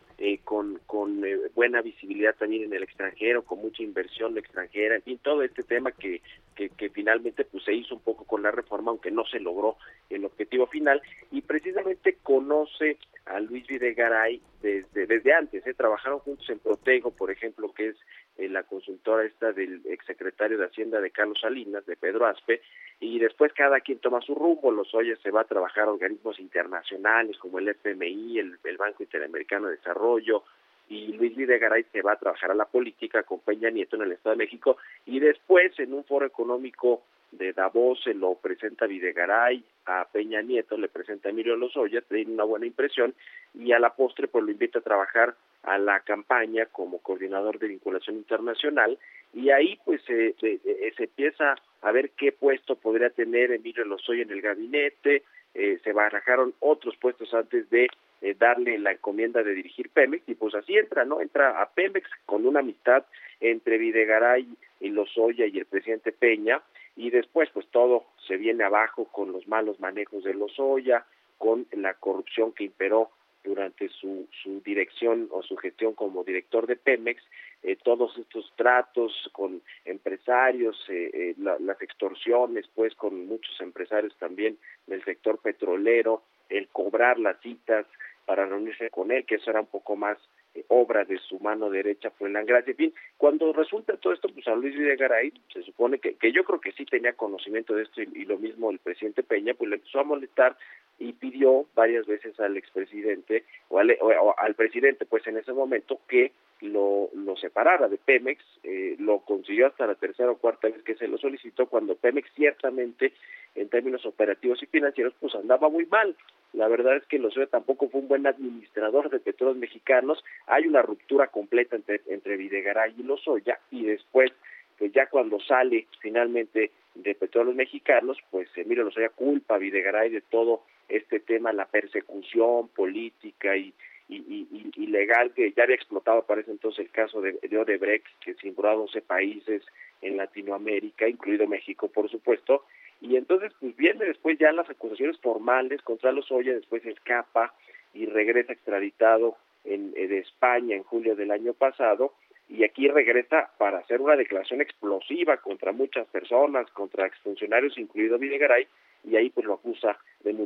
con, 0.45 0.79
con 0.87 1.25
buena 1.55 1.81
visibilidad 1.81 2.35
también 2.37 2.65
en 2.65 2.75
el 2.75 2.83
extranjero, 2.83 3.43
con 3.43 3.59
mucha 3.61 3.83
inversión 3.83 4.37
extranjera, 4.37 4.97
en 4.97 5.03
fin, 5.03 5.19
todo 5.23 5.43
este 5.43 5.63
tema 5.63 5.93
que, 5.93 6.21
que, 6.55 6.69
que, 6.69 6.91
finalmente 6.91 7.45
pues 7.47 7.65
se 7.65 7.73
hizo 7.73 7.95
un 7.95 8.03
poco 8.03 8.25
con 8.25 8.43
la 8.43 8.51
reforma, 8.51 8.91
aunque 8.91 9.11
no 9.11 9.25
se 9.25 9.41
logró 9.41 9.77
el 10.11 10.27
objetivo 10.27 10.67
final, 10.67 11.01
y 11.31 11.41
precisamente 11.41 12.19
conoce 12.23 12.99
a 13.25 13.41
Luis 13.41 13.67
Videgaray 13.67 14.43
desde, 14.61 15.07
desde 15.07 15.33
antes, 15.33 15.67
¿eh? 15.67 15.73
trabajaron 15.73 16.19
juntos 16.19 16.49
en 16.51 16.59
Protego, 16.59 17.13
por 17.13 17.31
ejemplo, 17.31 17.73
que 17.73 17.89
es 17.89 17.97
eh, 18.37 18.49
la 18.49 18.63
consultora 18.65 19.25
esta 19.25 19.53
del 19.53 19.83
exsecretario 19.87 20.59
de 20.59 20.67
Hacienda 20.67 21.01
de 21.01 21.11
Carlos 21.11 21.39
Salinas, 21.41 21.85
de 21.87 21.97
Pedro 21.97 22.27
Aspe, 22.27 22.63
y 23.01 23.19
después 23.19 23.53
cada 23.53 23.81
quien 23.81 23.99
toma 23.99 24.21
su 24.21 24.35
rumbo, 24.35 24.71
los 24.71 24.95
Oye 24.95 25.17
se 25.17 25.31
va 25.31 25.43
a 25.43 25.45
trabajar 25.45 25.89
organismos 25.89 26.39
internacionales 26.39 27.37
como 27.39 27.59
el 27.59 27.69
FMI, 27.69 28.39
el, 28.39 28.59
el 28.63 28.77
Banco 28.77 29.03
Interamericano 29.03 29.69
de 29.69 29.77
Desarrollo, 29.77 30.45
y 30.91 31.13
Luis 31.13 31.37
Videgaray 31.37 31.85
se 31.93 32.03
va 32.03 32.13
a 32.13 32.19
trabajar 32.19 32.51
a 32.51 32.55
la 32.55 32.65
política 32.65 33.23
con 33.23 33.39
Peña 33.41 33.71
Nieto 33.71 33.97
en 33.97 34.03
el 34.03 34.13
Estado 34.13 34.35
de 34.35 34.45
México 34.45 34.77
y 35.07 35.21
después 35.21 35.79
en 35.79 35.95
un 35.95 36.05
foro 36.05 36.27
económico 36.27 37.03
de 37.31 37.53
Davos 37.53 38.01
se 38.03 38.13
lo 38.13 38.35
presenta 38.35 38.87
Videgaray, 38.87 39.65
a 39.87 40.05
Peña 40.13 40.43
Nieto 40.43 40.77
le 40.77 40.89
presenta 40.89 41.29
a 41.29 41.31
Emilio 41.31 41.55
Lozoya, 41.55 42.01
tiene 42.03 42.33
una 42.33 42.43
buena 42.43 42.67
impresión 42.67 43.15
y 43.55 43.71
a 43.71 43.79
la 43.79 43.95
postre 43.95 44.27
pues 44.27 44.45
lo 44.45 44.51
invita 44.51 44.81
a 44.81 44.83
trabajar 44.83 45.37
a 45.63 45.79
la 45.79 46.01
campaña 46.01 46.67
como 46.67 46.99
coordinador 46.99 47.59
de 47.59 47.69
vinculación 47.69 48.17
internacional 48.17 48.99
y 49.33 49.51
ahí 49.51 49.79
pues 49.85 50.03
se, 50.03 50.35
se, 50.35 50.61
empieza 50.99 51.55
a 51.83 51.93
ver 51.93 52.11
qué 52.11 52.33
puesto 52.33 52.77
podría 52.77 53.11
tener 53.11 53.53
Emilio 53.53 53.85
Lozoya 53.85 54.23
en 54.23 54.31
el 54.31 54.41
gabinete, 54.41 55.23
eh, 55.55 55.79
se 55.83 55.93
barajaron 55.93 56.55
otros 56.61 56.97
puestos 56.97 57.33
antes 57.35 57.69
de 57.71 57.89
eh, 58.23 58.35
darle 58.39 58.79
la 58.79 58.93
encomienda 58.93 59.43
de 59.43 59.55
dirigir 59.55 59.91
Pemex 59.91 60.29
y 60.29 60.35
pues 60.35 60.55
así 60.55 60.77
entra, 60.77 61.05
¿no? 61.05 61.21
Entra 61.21 61.61
a 61.63 61.71
Pemex 61.71 62.09
con 62.27 62.47
una 62.47 62.61
amistad 62.61 63.05
entre 63.41 63.79
Videgaray 63.79 64.47
y 64.81 64.89
Lozoya 64.91 65.47
y 65.47 65.59
el 65.59 65.67
presidente 65.67 66.13
Peña 66.13 66.61
y 66.97 67.11
después 67.11 67.49
pues 67.51 67.67
todo 67.69 68.05
se 68.27 68.37
viene 68.37 68.65
abajo 68.65 69.07
con 69.07 69.33
los 69.33 69.47
malos 69.49 69.81
manejos 69.81 70.25
de 70.25 70.35
Lozoya, 70.35 71.07
con 71.39 71.67
la 71.73 71.95
corrupción 71.95 72.53
que 72.53 72.65
imperó 72.65 73.11
durante 73.45 73.89
su, 73.89 74.29
su 74.43 74.61
dirección 74.61 75.29
o 75.31 75.43
su 75.43 75.57
gestión 75.57 75.95
como 75.95 76.25
director 76.25 76.67
de 76.67 76.77
Pemex, 76.77 77.23
eh, 77.63 77.77
todos 77.83 78.17
estos 78.19 78.53
tratos 78.57 79.13
con 79.33 79.63
empresarios, 79.85 80.77
eh, 80.89 81.35
las 81.37 81.81
extorsiones, 81.83 82.67
pues 82.75 82.95
con 82.95 83.27
muchos 83.27 83.61
empresarios 83.61 84.17
también 84.19 84.59
del 84.87 85.05
sector 85.05 85.39
petrolero, 85.39 86.23
el 86.49 86.69
cobrar 86.69 87.19
las 87.19 87.41
citas 87.41 87.87
para 88.25 88.47
reunirse 88.47 88.91
con 88.91 89.11
él, 89.11 89.25
que 89.25 89.37
eso 89.37 89.51
era 89.51 89.61
un 89.61 89.67
poco 89.67 89.97
más 89.97 90.19
eh, 90.55 90.65
obra 90.69 91.05
de 91.05 91.17
su 91.19 91.39
mano 91.39 91.71
derecha 91.71 92.11
fue 92.11 92.29
la 92.29 92.43
gracia. 92.43 92.73
En 92.73 92.77
fin, 92.77 92.95
cuando 93.17 93.53
resulta 93.53 93.97
todo 93.97 94.13
esto, 94.13 94.29
pues 94.29 94.47
a 94.49 94.55
Luis 94.55 94.75
Videgaray 94.75 95.33
se 95.53 95.63
supone 95.63 95.99
que, 95.99 96.15
que 96.15 96.33
yo 96.33 96.43
creo 96.45 96.61
que 96.61 96.73
sí 96.73 96.85
tenía 96.85 97.13
conocimiento 97.13 97.75
de 97.75 97.85
esto 97.85 98.03
y, 98.03 98.25
lo 98.25 98.37
mismo 98.37 98.71
el 98.71 98.79
presidente 98.81 99.23
Peña, 99.23 99.55
pues 99.55 99.71
le 99.71 99.77
empezó 99.77 100.01
a 100.01 100.05
molestar 100.05 100.57
y 101.01 101.15
pidió 101.15 101.67
varias 101.75 102.07
veces 102.07 102.39
al 102.39 102.57
expresidente 102.59 103.45
o 103.69 103.79
al, 103.79 103.97
o 104.01 104.35
al 104.39 104.55
presidente, 104.55 105.07
pues 105.07 105.27
en 105.27 105.39
ese 105.39 105.53
momento, 105.53 105.99
que 106.07 106.33
lo, 106.61 107.09
lo 107.15 107.37
separara 107.37 107.89
de 107.89 107.97
Pemex, 107.97 108.45
eh, 108.63 108.97
lo 108.99 109.21
consiguió 109.21 109.67
hasta 109.67 109.87
la 109.87 109.95
tercera 109.95 110.31
o 110.31 110.37
cuarta 110.37 110.69
vez 110.69 110.83
que 110.83 110.95
se 110.97 111.09
lo 111.09 111.17
solicitó, 111.17 111.67
cuando 111.67 111.97
Pemex 111.97 112.31
ciertamente, 112.35 113.15
en 113.55 113.71
términos 113.71 114.05
operativos 114.05 114.63
y 114.63 114.67
financieros, 114.67 115.15
pues 115.19 115.35
andaba 115.35 115.71
muy 115.71 115.87
mal. 115.87 116.15
La 116.53 116.69
verdad 116.69 116.97
es 116.97 117.07
que 117.07 117.19
Lozoya 117.19 117.47
tampoco 117.47 117.89
fue 117.89 118.03
un 118.03 118.09
buen 118.09 118.27
administrador 118.27 119.09
de 119.09 119.21
petróleos 119.21 119.57
mexicanos. 119.57 120.23
Hay 120.47 120.67
una 120.67 120.83
ruptura 120.83 121.29
completa 121.29 121.77
entre, 121.77 122.03
entre 122.09 122.37
Videgaray 122.37 122.95
y 122.99 123.05
Lozoya, 123.05 123.59
y 123.71 123.87
después, 123.87 124.31
pues 124.79 124.93
ya 124.93 125.07
cuando 125.07 125.41
sale 125.41 125.87
finalmente 126.01 126.73
de 126.95 127.15
petróleos 127.15 127.57
mexicanos, 127.57 128.19
pues 128.31 128.49
Emilio 128.57 128.85
Lozoya 128.85 129.09
culpa 129.09 129.55
a 129.55 129.59
Videgaray 129.59 130.11
de 130.11 130.21
todo 130.21 130.63
este 130.91 131.21
tema, 131.21 131.53
la 131.53 131.67
persecución 131.67 132.69
política 132.69 133.57
y 133.57 133.73
y, 134.11 134.73
ilegal 134.77 135.33
que 135.33 135.53
ya 135.53 135.65
había 135.65 135.77
explotado 135.77 136.23
para 136.23 136.41
ese 136.41 136.51
entonces 136.51 136.87
el 136.87 136.91
caso 136.91 137.21
de, 137.21 137.39
de 137.43 137.59
Odebrecht, 137.59 138.07
que 138.21 138.35
cimbró 138.35 138.69
a 138.69 138.75
12 138.75 139.03
países 139.03 139.63
en 140.03 140.17
Latinoamérica, 140.17 141.09
incluido 141.09 141.47
México, 141.47 141.89
por 141.89 142.11
supuesto, 142.11 142.65
y 143.01 143.17
entonces 143.17 143.53
pues 143.61 143.77
viene 143.77 144.05
después 144.05 144.39
ya 144.39 144.53
las 144.53 144.69
acusaciones 144.69 145.19
formales 145.21 145.81
contra 145.83 146.13
Lozoya, 146.13 146.53
después 146.53 146.85
escapa 146.85 147.55
y 147.95 148.07
regresa 148.07 148.53
extraditado 148.53 149.37
en, 149.65 149.93
de 149.93 150.19
España 150.19 150.77
en 150.77 150.85
julio 150.85 151.15
del 151.15 151.31
año 151.31 151.55
pasado, 151.55 152.13
y 152.49 152.65
aquí 152.65 152.89
regresa 152.89 153.53
para 153.59 153.79
hacer 153.79 154.01
una 154.01 154.17
declaración 154.17 154.61
explosiva 154.61 155.37
contra 155.37 155.71
muchas 155.71 156.07
personas, 156.09 156.69
contra 156.73 157.07
exfuncionarios, 157.07 157.79
incluido 157.79 158.19
Videgaray, 158.19 158.67
y 159.05 159.17
ahí 159.17 159.31
pues 159.31 159.47
lo 159.47 159.55
acusa 159.55 159.97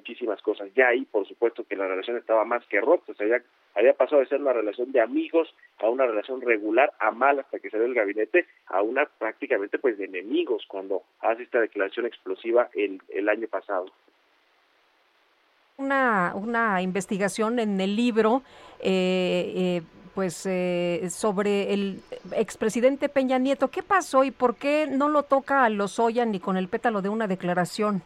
muchísimas 0.05 0.43
cosas. 0.43 0.69
Ya 0.77 0.89
ahí, 0.89 1.07
por 1.07 1.27
supuesto, 1.27 1.65
que 1.65 1.77
la 1.77 1.89
relación 1.89 2.19
estaba 2.19 2.45
más 2.45 2.65
que 2.67 2.81
rota, 2.81 3.13
o 3.13 3.15
sea, 3.15 3.27
ya 3.27 3.43
había 3.75 3.95
pasado 3.95 4.21
de 4.21 4.27
ser 4.29 4.41
una 4.41 4.53
relación 4.53 4.93
de 4.93 5.01
amigos 5.01 5.49
a 5.79 5.89
una 5.89 6.05
relación 6.05 6.43
regular, 6.43 6.93
a 7.01 7.11
mal 7.11 7.41
hasta 7.41 7.59
que 7.59 7.71
salió 7.71 7.87
del 7.87 7.95
gabinete, 7.95 8.47
a 8.67 8.83
una 8.83 9.07
prácticamente 9.07 9.79
pues 9.79 9.97
de 9.97 10.05
enemigos 10.05 10.65
cuando 10.69 11.03
hace 11.21 11.45
esta 11.45 11.61
declaración 11.61 12.07
explosiva 12.07 12.69
el, 12.75 13.01
el 13.09 13.29
año 13.29 13.49
pasado. 13.49 13.87
Una, 15.79 16.33
una 16.37 16.83
investigación 16.83 17.59
en 17.59 17.81
el 17.81 17.97
libro 17.97 18.43
eh, 18.81 19.53
eh, 19.57 19.83
pues 20.15 20.47
eh, 20.47 21.09
sobre 21.11 21.73
el 21.73 22.01
expresidente 22.37 23.09
Peña 23.09 23.39
Nieto. 23.39 23.69
¿Qué 23.69 23.83
pasó 23.83 24.23
y 24.23 24.31
por 24.31 24.55
qué 24.55 24.87
no 24.87 25.09
lo 25.09 25.25
toca 25.25 25.65
a 25.65 25.71
Lozoya 25.71 26.25
ni 26.27 26.39
con 26.39 26.57
el 26.57 26.69
pétalo 26.69 27.03
de 27.03 27.09
una 27.09 27.27
declaración? 27.27 28.03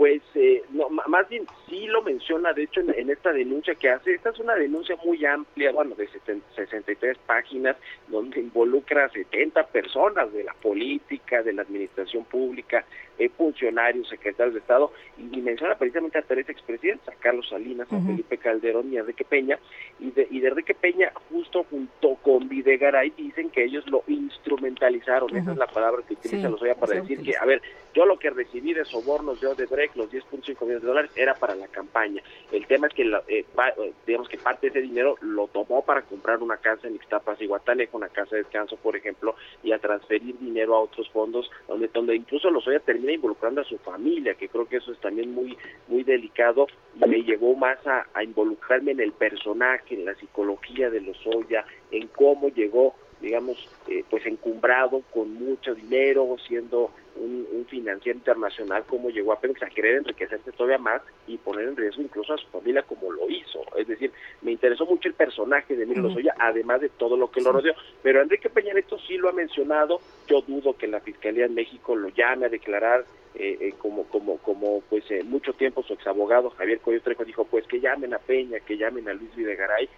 Pues 0.00 0.22
eh, 0.34 0.62
no, 0.70 0.88
más 0.88 1.28
bien 1.28 1.44
sí 1.68 1.86
lo 1.86 2.00
menciona, 2.00 2.54
de 2.54 2.62
hecho, 2.62 2.80
en, 2.80 3.10
esta 3.10 3.34
denuncia 3.34 3.74
que 3.74 3.90
hace. 3.90 4.14
Esta 4.14 4.30
es 4.30 4.38
una 4.38 4.54
denuncia 4.54 4.96
muy 5.04 5.22
amplia, 5.26 5.72
bueno, 5.72 5.94
de 5.94 6.08
63 6.08 7.18
páginas, 7.26 7.76
donde 8.08 8.40
involucra 8.40 9.04
a 9.04 9.10
70 9.10 9.62
personas 9.66 10.32
de 10.32 10.44
la 10.44 10.54
política, 10.54 11.42
de 11.42 11.52
la 11.52 11.60
administración 11.60 12.24
pública, 12.24 12.86
funcionarios, 13.28 14.08
secretarios 14.08 14.54
de 14.54 14.60
Estado, 14.60 14.92
y, 15.18 15.40
menciona 15.40 15.76
precisamente 15.76 16.18
a 16.18 16.22
tres 16.22 16.48
expresidentes, 16.48 17.08
a 17.08 17.12
Carlos 17.12 17.48
Salinas, 17.48 17.92
a 17.92 18.00
Felipe 18.00 18.38
Calderón 18.38 18.92
y 18.92 18.96
a 18.96 19.00
Enrique 19.00 19.24
Peña, 19.24 19.58
y 19.98 20.10
de, 20.10 20.26
y 20.30 20.40
de 20.40 20.48
Enrique 20.48 20.74
Peña, 20.74 21.12
justo 21.30 21.64
junto 21.64 22.16
con 22.16 22.48
Videgaray, 22.48 23.10
dicen 23.10 23.50
que 23.50 23.64
ellos 23.64 23.86
lo 23.88 24.02
instrumentalizaron, 24.06 25.36
esa 25.36 25.52
es 25.52 25.56
la 25.56 25.66
palabra 25.66 26.02
que 26.06 26.14
utiliza 26.14 26.48
los 26.48 26.60
Lozoya 26.60 26.74
para 26.74 27.00
decir 27.00 27.22
que, 27.22 27.36
a 27.36 27.44
ver, 27.44 27.62
yo 27.94 28.06
lo 28.06 28.18
que 28.18 28.30
recibí 28.30 28.72
de 28.72 28.84
sobornos 28.84 29.40
de 29.40 29.48
Odebrecht, 29.48 29.96
los 29.96 30.10
10.5 30.10 30.60
millones 30.60 30.82
de 30.82 30.88
dólares, 30.88 31.10
era 31.16 31.34
para 31.34 31.54
la 31.54 31.68
campaña. 31.68 32.22
El 32.52 32.66
tema 32.66 32.86
es 32.86 32.94
que, 32.94 33.02
eh, 33.02 33.20
eh, 33.28 33.92
digamos 34.06 34.28
que 34.28 34.38
parte 34.38 34.70
de 34.70 34.78
ese 34.78 34.88
dinero 34.88 35.16
lo 35.20 35.48
tomó 35.48 35.84
para 35.84 36.02
comprar 36.02 36.42
una 36.42 36.56
casa 36.56 36.86
en 36.86 36.94
Ixtapas 36.94 37.40
y 37.40 37.46
Guatanejo, 37.46 37.96
una 37.96 38.08
casa 38.08 38.36
de 38.36 38.42
descanso, 38.42 38.76
por 38.76 38.96
ejemplo, 38.96 39.34
y 39.62 39.72
a 39.72 39.78
transferir 39.78 40.38
dinero 40.38 40.76
a 40.76 40.80
otros 40.80 41.08
fondos, 41.10 41.50
donde, 41.66 41.88
donde 41.88 42.14
incluso 42.14 42.48
los 42.50 42.64
Lozoya 42.64 42.80
involucrando 43.14 43.60
a 43.60 43.64
su 43.64 43.78
familia, 43.78 44.34
que 44.34 44.48
creo 44.48 44.66
que 44.66 44.76
eso 44.76 44.92
es 44.92 45.00
también 45.00 45.32
muy, 45.34 45.56
muy 45.88 46.02
delicado, 46.04 46.66
y 46.94 47.08
me 47.08 47.22
llegó 47.22 47.54
más 47.54 47.78
a, 47.86 48.06
involucrarme 48.22 48.92
en 48.92 49.00
el 49.00 49.12
personaje, 49.12 49.94
en 49.94 50.04
la 50.04 50.14
psicología 50.14 50.90
de 50.90 51.00
los 51.00 51.24
Lozoya, 51.24 51.64
en 51.90 52.08
cómo 52.08 52.48
llegó 52.48 52.94
digamos, 53.20 53.58
eh, 53.86 54.02
pues 54.08 54.24
encumbrado 54.24 55.02
con 55.12 55.34
mucho 55.34 55.74
dinero, 55.74 56.36
siendo 56.48 56.90
un, 57.16 57.66
financiero 57.68 58.18
internacional, 58.18 58.82
como 58.84 59.10
llegó 59.10 59.32
a 59.32 59.36
a 59.36 59.68
querer 59.68 59.98
enriquecerse 59.98 60.50
todavía 60.52 60.78
más 60.78 61.02
y 61.28 61.36
poner 61.38 61.68
en 61.68 61.76
riesgo 61.76 62.02
incluso 62.02 62.34
a 62.34 62.38
su 62.38 62.48
familia 62.48 62.82
como 62.82 63.12
lo 63.12 63.30
hizo. 63.30 63.60
Es 63.76 63.86
decir, 63.86 64.10
me 64.42 64.50
interesó 64.50 64.86
mucho 64.86 65.08
el 65.08 65.14
personaje 65.14 65.76
de 65.76 65.84
Emilio 65.84 66.02
Lozoya, 66.02 66.34
además 66.38 66.80
de 66.80 66.88
todo 66.88 67.16
lo 67.16 67.30
que 67.30 67.40
lo 67.40 67.52
rodeó. 67.52 67.74
Pero 68.02 68.22
Enrique 68.22 68.50
Peña 68.50 68.72
Nieto 68.72 68.98
sí 69.06 69.16
lo 69.18 69.28
ha 69.28 69.32
mencionado, 69.32 70.00
yo 70.26 70.40
dudo 70.40 70.76
que 70.76 70.88
la 70.88 71.00
Fiscalía 71.00 71.46
en 71.46 71.54
México 71.54 71.94
lo 71.94 72.08
llame 72.08 72.46
a 72.46 72.48
declarar 72.48 73.04
eh, 73.36 73.56
eh, 73.60 73.74
como 73.78 74.04
como 74.04 74.38
como 74.38 74.82
pues 74.90 75.04
mucho 75.24 75.52
tiempo 75.52 75.84
su 75.84 75.92
exabogado 75.92 76.50
Javier 76.50 76.80
Coyo 76.80 77.00
Trejo 77.00 77.24
dijo 77.24 77.44
pues 77.44 77.64
que 77.68 77.78
llamen 77.78 78.12
a 78.12 78.18
Peña, 78.18 78.58
que 78.58 78.76
llamen 78.76 79.08
a 79.08 79.14
Luis 79.14 79.32
Videgaray 79.36 79.88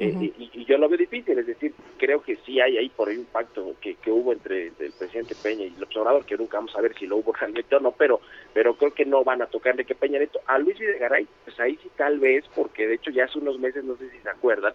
eh, 0.00 0.32
y, 0.38 0.64
yo 0.64 0.78
lo 0.78 0.88
veo 0.88 0.96
difícil, 0.96 1.36
es 1.38 1.46
decir, 1.46 1.74
creo 1.96 2.22
que 2.22 2.36
sí 2.46 2.60
hay 2.60 2.78
ahí 2.78 2.88
por 2.88 3.08
ahí 3.08 3.16
un 3.16 3.24
pacto 3.24 3.74
que, 3.80 3.96
que 3.96 4.12
hubo 4.12 4.32
entre 4.32 4.68
el 4.68 4.92
presidente 4.96 5.34
Peña 5.34 5.64
y 5.64 5.74
el 5.76 5.82
observador, 5.82 6.24
que 6.24 6.36
nunca 6.36 6.58
vamos 6.58 6.76
a 6.76 6.80
ver 6.80 6.96
si 6.96 7.06
lo 7.06 7.16
hubo 7.16 7.32
realmente 7.40 7.74
o 7.74 7.80
no, 7.80 7.90
pero 7.90 8.20
pero 8.52 8.74
creo 8.76 8.94
que 8.94 9.04
no 9.04 9.24
van 9.24 9.42
a 9.42 9.46
tocarle 9.46 9.84
que 9.84 9.96
Peña 9.96 10.20
Neto. 10.20 10.40
A 10.46 10.58
Luis 10.58 10.78
Videgaray, 10.78 11.26
pues 11.44 11.58
ahí 11.58 11.76
sí 11.82 11.90
tal 11.96 12.20
vez, 12.20 12.44
porque 12.54 12.86
de 12.86 12.94
hecho 12.94 13.10
ya 13.10 13.24
hace 13.24 13.38
unos 13.38 13.58
meses, 13.58 13.82
no 13.82 13.96
sé 13.96 14.08
si 14.10 14.18
se 14.18 14.30
acuerdan, 14.30 14.72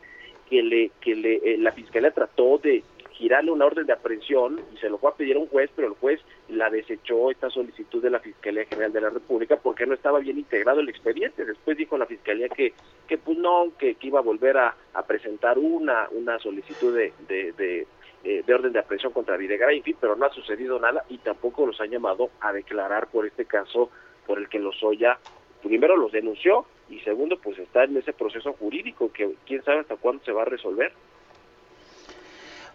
que 0.49 0.61
le 0.61 0.91
que 0.99 1.15
le 1.15 1.35
eh, 1.35 1.57
la 1.57 1.71
fiscalía 1.71 2.11
trató 2.11 2.57
de 2.57 2.83
girarle 3.23 3.51
una 3.51 3.65
orden 3.65 3.85
de 3.85 3.93
aprehensión 3.93 4.59
y 4.73 4.77
se 4.79 4.89
lo 4.89 4.97
fue 4.97 5.09
a 5.09 5.13
pedir 5.13 5.37
a 5.37 5.39
un 5.39 5.47
juez, 5.47 5.71
pero 5.73 5.87
el 5.87 5.93
juez 5.93 6.19
la 6.49 6.69
desechó 6.69 7.31
esta 7.31 7.49
solicitud 7.49 8.03
de 8.03 8.09
la 8.09 8.19
Fiscalía 8.19 8.65
General 8.65 8.91
de 8.91 8.99
la 8.99 9.09
República 9.11 9.55
porque 9.55 9.85
no 9.85 9.93
estaba 9.93 10.19
bien 10.19 10.37
integrado 10.37 10.81
el 10.81 10.89
expediente. 10.89 11.45
Después 11.45 11.77
dijo 11.77 11.97
la 11.97 12.05
Fiscalía 12.05 12.49
que, 12.49 12.73
que 13.07 13.17
pues 13.17 13.37
no, 13.37 13.71
que, 13.79 13.95
iba 14.01 14.19
a 14.19 14.23
volver 14.23 14.57
a, 14.57 14.75
presentar 15.07 15.57
una, 15.57 16.09
una 16.11 16.37
solicitud 16.39 16.93
de, 16.93 17.13
de, 17.29 17.87
eh, 18.25 18.43
de, 18.45 18.53
orden 18.53 18.73
de 18.73 18.79
aprehensión 18.79 19.13
contra 19.13 19.37
Videgaray, 19.37 19.77
en 19.77 19.83
fin, 19.83 19.95
pero 20.01 20.17
no 20.17 20.25
ha 20.25 20.33
sucedido 20.33 20.77
nada 20.77 21.05
y 21.07 21.17
tampoco 21.19 21.65
los 21.65 21.79
han 21.79 21.91
llamado 21.91 22.29
a 22.41 22.51
declarar 22.51 23.07
por 23.07 23.25
este 23.25 23.45
caso 23.45 23.89
por 24.27 24.37
el 24.37 24.49
que 24.49 24.59
Lozoya 24.59 25.17
primero 25.61 25.95
los 25.95 26.11
denunció 26.11 26.65
y 26.89 26.99
segundo 26.99 27.37
pues 27.37 27.57
está 27.57 27.85
en 27.85 27.95
ese 27.95 28.11
proceso 28.11 28.51
jurídico 28.51 29.13
que 29.13 29.33
quién 29.45 29.63
sabe 29.63 29.79
hasta 29.79 29.95
cuándo 29.95 30.21
se 30.25 30.33
va 30.33 30.41
a 30.41 30.45
resolver. 30.45 30.91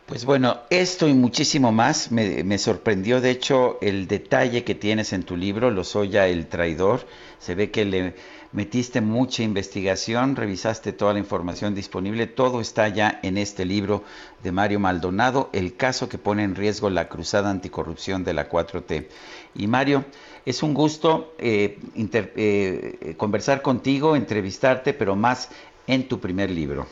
Pues 0.08 0.24
bueno, 0.24 0.60
esto 0.70 1.06
y 1.06 1.12
muchísimo 1.12 1.70
más 1.70 2.10
me, 2.10 2.56
sorprendió, 2.56 3.20
de 3.20 3.28
hecho, 3.28 3.76
el 3.82 4.08
detalle 4.08 4.64
que 4.64 4.74
tienes 4.74 5.12
en 5.12 5.22
tu 5.22 5.36
libro, 5.36 5.70
Lozoya 5.70 6.28
el 6.28 6.46
traidor. 6.46 7.06
Se 7.38 7.54
ve 7.54 7.70
que 7.70 7.84
le 7.84 8.14
metiste 8.52 9.02
mucha 9.02 9.42
investigación, 9.42 10.34
revisaste 10.34 10.94
toda 10.94 11.12
la 11.12 11.18
información 11.18 11.74
disponible, 11.74 12.26
todo 12.26 12.62
está 12.62 12.88
ya 12.88 13.20
en 13.22 13.36
este 13.36 13.66
libro 13.66 14.02
de 14.42 14.50
Mario 14.50 14.80
Maldonado, 14.80 15.50
el 15.52 15.76
caso 15.76 16.08
que 16.08 16.16
pone 16.16 16.42
en 16.42 16.54
riesgo 16.54 16.88
la 16.88 17.10
cruzada 17.10 17.50
anticorrupción 17.50 18.24
de 18.24 18.32
la 18.32 18.48
4T. 18.48 19.08
Y 19.56 19.66
Mario, 19.66 20.06
es 20.46 20.62
un 20.62 20.72
gusto 20.72 21.34
eh, 21.36 21.78
eh, 21.94 23.14
conversar 23.18 23.60
contigo, 23.60 24.16
entrevistarte, 24.16 24.94
pero 24.94 25.16
más 25.16 25.50
en 25.86 26.08
tu 26.08 26.18
primer 26.18 26.50
libro. 26.50 26.86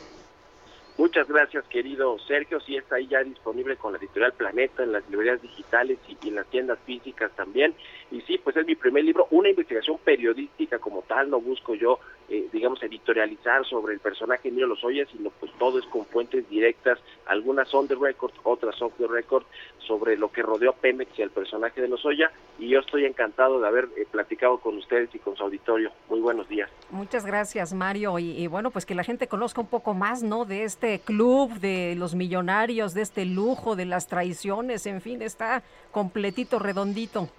Muchas 0.97 1.27
gracias, 1.27 1.63
querido 1.65 2.17
Sergio. 2.27 2.59
Sí, 2.59 2.75
está 2.75 2.95
ahí 2.95 3.05
ya 3.07 3.23
disponible 3.23 3.77
con 3.77 3.93
la 3.93 3.99
editorial 3.99 4.33
Planeta, 4.33 4.81
en 4.81 4.93
las 4.93 5.07
librerías 5.09 5.39
digitales 5.39 5.99
y, 6.07 6.27
en 6.27 6.35
las 6.35 6.47
tiendas 6.47 6.79
físicas 6.85 7.31
también. 7.35 7.75
Y 8.09 8.21
sí, 8.21 8.39
pues 8.43 8.57
es 8.57 8.65
mi 8.65 8.75
primer 8.75 9.03
libro, 9.03 9.27
una 9.29 9.49
investigación 9.49 9.99
periodística 10.03 10.79
como 10.79 11.03
tal. 11.03 11.29
No 11.29 11.39
busco 11.39 11.75
yo, 11.75 11.99
eh, 12.29 12.47
digamos, 12.51 12.81
editorializar 12.83 13.65
sobre 13.65 13.93
el 13.93 13.99
personaje 13.99 14.49
Emilio 14.49 14.67
Lozoya, 14.67 15.05
sino 15.11 15.29
pues 15.29 15.51
todo 15.57 15.79
es 15.79 15.85
con 15.85 16.05
fuentes 16.05 16.47
directas. 16.49 16.99
Algunas 17.25 17.69
son 17.69 17.87
de 17.87 17.95
record, 17.95 18.33
otras 18.43 18.75
son 18.75 18.91
de 18.97 19.07
record, 19.07 19.45
sobre 19.79 20.17
lo 20.17 20.29
que 20.31 20.41
rodeó 20.41 20.71
a 20.71 20.75
Pemex 20.75 21.17
y 21.17 21.21
al 21.21 21.31
personaje 21.31 21.81
de 21.81 21.87
Lozoya. 21.87 22.31
Y 22.59 22.69
yo 22.69 22.79
estoy 22.79 23.05
encantado 23.05 23.61
de 23.61 23.67
haber 23.67 23.85
eh, 23.95 24.05
platicado 24.11 24.59
con 24.59 24.77
ustedes 24.77 25.13
y 25.15 25.19
con 25.19 25.37
su 25.37 25.43
auditorio. 25.43 25.91
Muy 26.09 26.19
buenos 26.19 26.49
días. 26.49 26.69
Muchas 26.89 27.25
gracias, 27.25 27.73
Mario. 27.73 28.19
Y, 28.19 28.31
y 28.31 28.47
bueno, 28.47 28.71
pues 28.71 28.85
que 28.85 28.95
la 28.95 29.03
gente 29.03 29.27
conozca 29.27 29.61
un 29.61 29.67
poco 29.67 29.93
más, 29.93 30.23
¿no? 30.23 30.43
De 30.43 30.63
este 30.63 30.99
club 30.99 31.53
de 31.59 31.95
los 31.97 32.15
millonarios, 32.15 32.93
de 32.93 33.03
este 33.03 33.25
lujo, 33.25 33.75
de 33.75 33.85
las 33.85 34.07
traiciones, 34.07 34.85
en 34.85 35.01
fin, 35.01 35.21
está 35.21 35.63
completito, 35.91 36.59
redondito. 36.59 37.29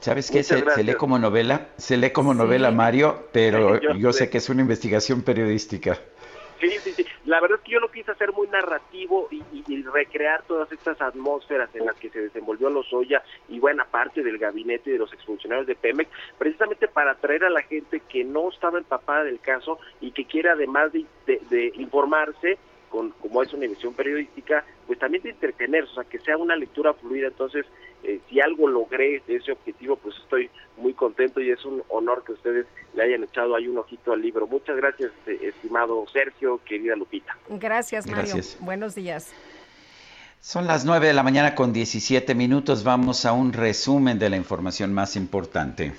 ¿Sabes 0.00 0.30
qué? 0.30 0.42
Se, 0.42 0.84
lee 0.84 0.94
como 0.94 1.18
novela, 1.18 1.68
se 1.76 1.96
lee 1.96 2.10
como 2.10 2.34
novela 2.34 2.70
Mario, 2.70 3.28
pero 3.32 3.80
yo, 3.98 4.12
sé 4.12 4.30
que 4.30 4.38
es 4.38 4.48
una 4.48 4.62
investigación 4.62 5.22
periodística. 5.22 5.98
Sí, 6.60 6.70
sí, 6.82 6.92
sí. 6.92 7.06
La 7.24 7.40
verdad 7.40 7.58
es 7.58 7.64
que 7.64 7.72
yo 7.72 7.80
lo 7.80 7.90
quise 7.90 8.10
hacer 8.10 8.32
muy 8.32 8.48
narrativo 8.48 9.28
y, 9.30 9.42
recrear 9.88 10.42
todas 10.42 10.70
estas 10.70 11.00
atmósferas 11.00 11.74
en 11.74 11.86
las 11.86 11.96
que 11.96 12.10
se 12.10 12.20
desenvolvió 12.20 12.68
Lozoya 12.68 13.22
y 13.48 13.58
buena 13.58 13.86
parte 13.86 14.22
del 14.22 14.36
gabinete 14.36 14.90
de 14.90 14.98
los 14.98 15.10
exfuncionarios 15.14 15.66
de 15.66 15.74
Pemex, 15.74 16.10
precisamente 16.36 16.88
para 16.88 17.12
atraer 17.12 17.44
a 17.44 17.50
la 17.50 17.62
gente 17.62 18.02
que 18.06 18.22
no 18.22 18.50
estaba 18.50 18.78
empapada 18.78 19.24
del 19.24 19.40
caso 19.40 19.78
y 20.02 20.12
que 20.12 20.26
quiere 20.26 20.50
además 20.50 20.92
de 20.92 21.72
informarse, 21.76 22.58
con, 22.88 23.10
como 23.12 23.42
es 23.42 23.52
una 23.52 23.66
emisión 23.66 23.94
periodística, 23.94 24.64
pues 24.86 24.98
también 24.98 25.22
de 25.22 25.30
entretener, 25.30 25.84
o 25.84 25.94
sea, 25.94 26.04
que 26.04 26.18
sea 26.18 26.36
una 26.36 26.56
lectura 26.56 26.94
fluida. 26.94 27.28
Entonces, 27.28 27.66
eh, 28.02 28.20
si 28.28 28.40
algo 28.40 28.68
logré 28.68 29.22
de 29.26 29.36
ese 29.36 29.52
objetivo, 29.52 29.96
pues 29.96 30.16
estoy 30.22 30.50
muy 30.76 30.94
contento 30.94 31.40
y 31.40 31.50
es 31.50 31.64
un 31.64 31.82
honor 31.88 32.24
que 32.24 32.32
ustedes 32.32 32.66
le 32.94 33.02
hayan 33.02 33.24
echado 33.24 33.54
ahí 33.54 33.68
un 33.68 33.78
ojito 33.78 34.12
al 34.12 34.22
libro. 34.22 34.46
Muchas 34.46 34.76
gracias, 34.76 35.12
eh, 35.26 35.38
estimado 35.42 36.04
Sergio, 36.12 36.60
querida 36.64 36.96
Lupita. 36.96 37.36
Gracias, 37.48 38.06
Mario. 38.06 38.36
Buenos 38.60 38.94
días. 38.94 39.32
Son 40.40 40.66
las 40.66 40.84
9 40.84 41.08
de 41.08 41.14
la 41.14 41.22
mañana 41.22 41.54
con 41.54 41.72
17 41.72 42.34
minutos. 42.34 42.84
Vamos 42.84 43.24
a 43.26 43.32
un 43.32 43.52
resumen 43.52 44.18
de 44.18 44.30
la 44.30 44.36
información 44.36 44.94
más 44.94 45.16
importante. 45.16 45.92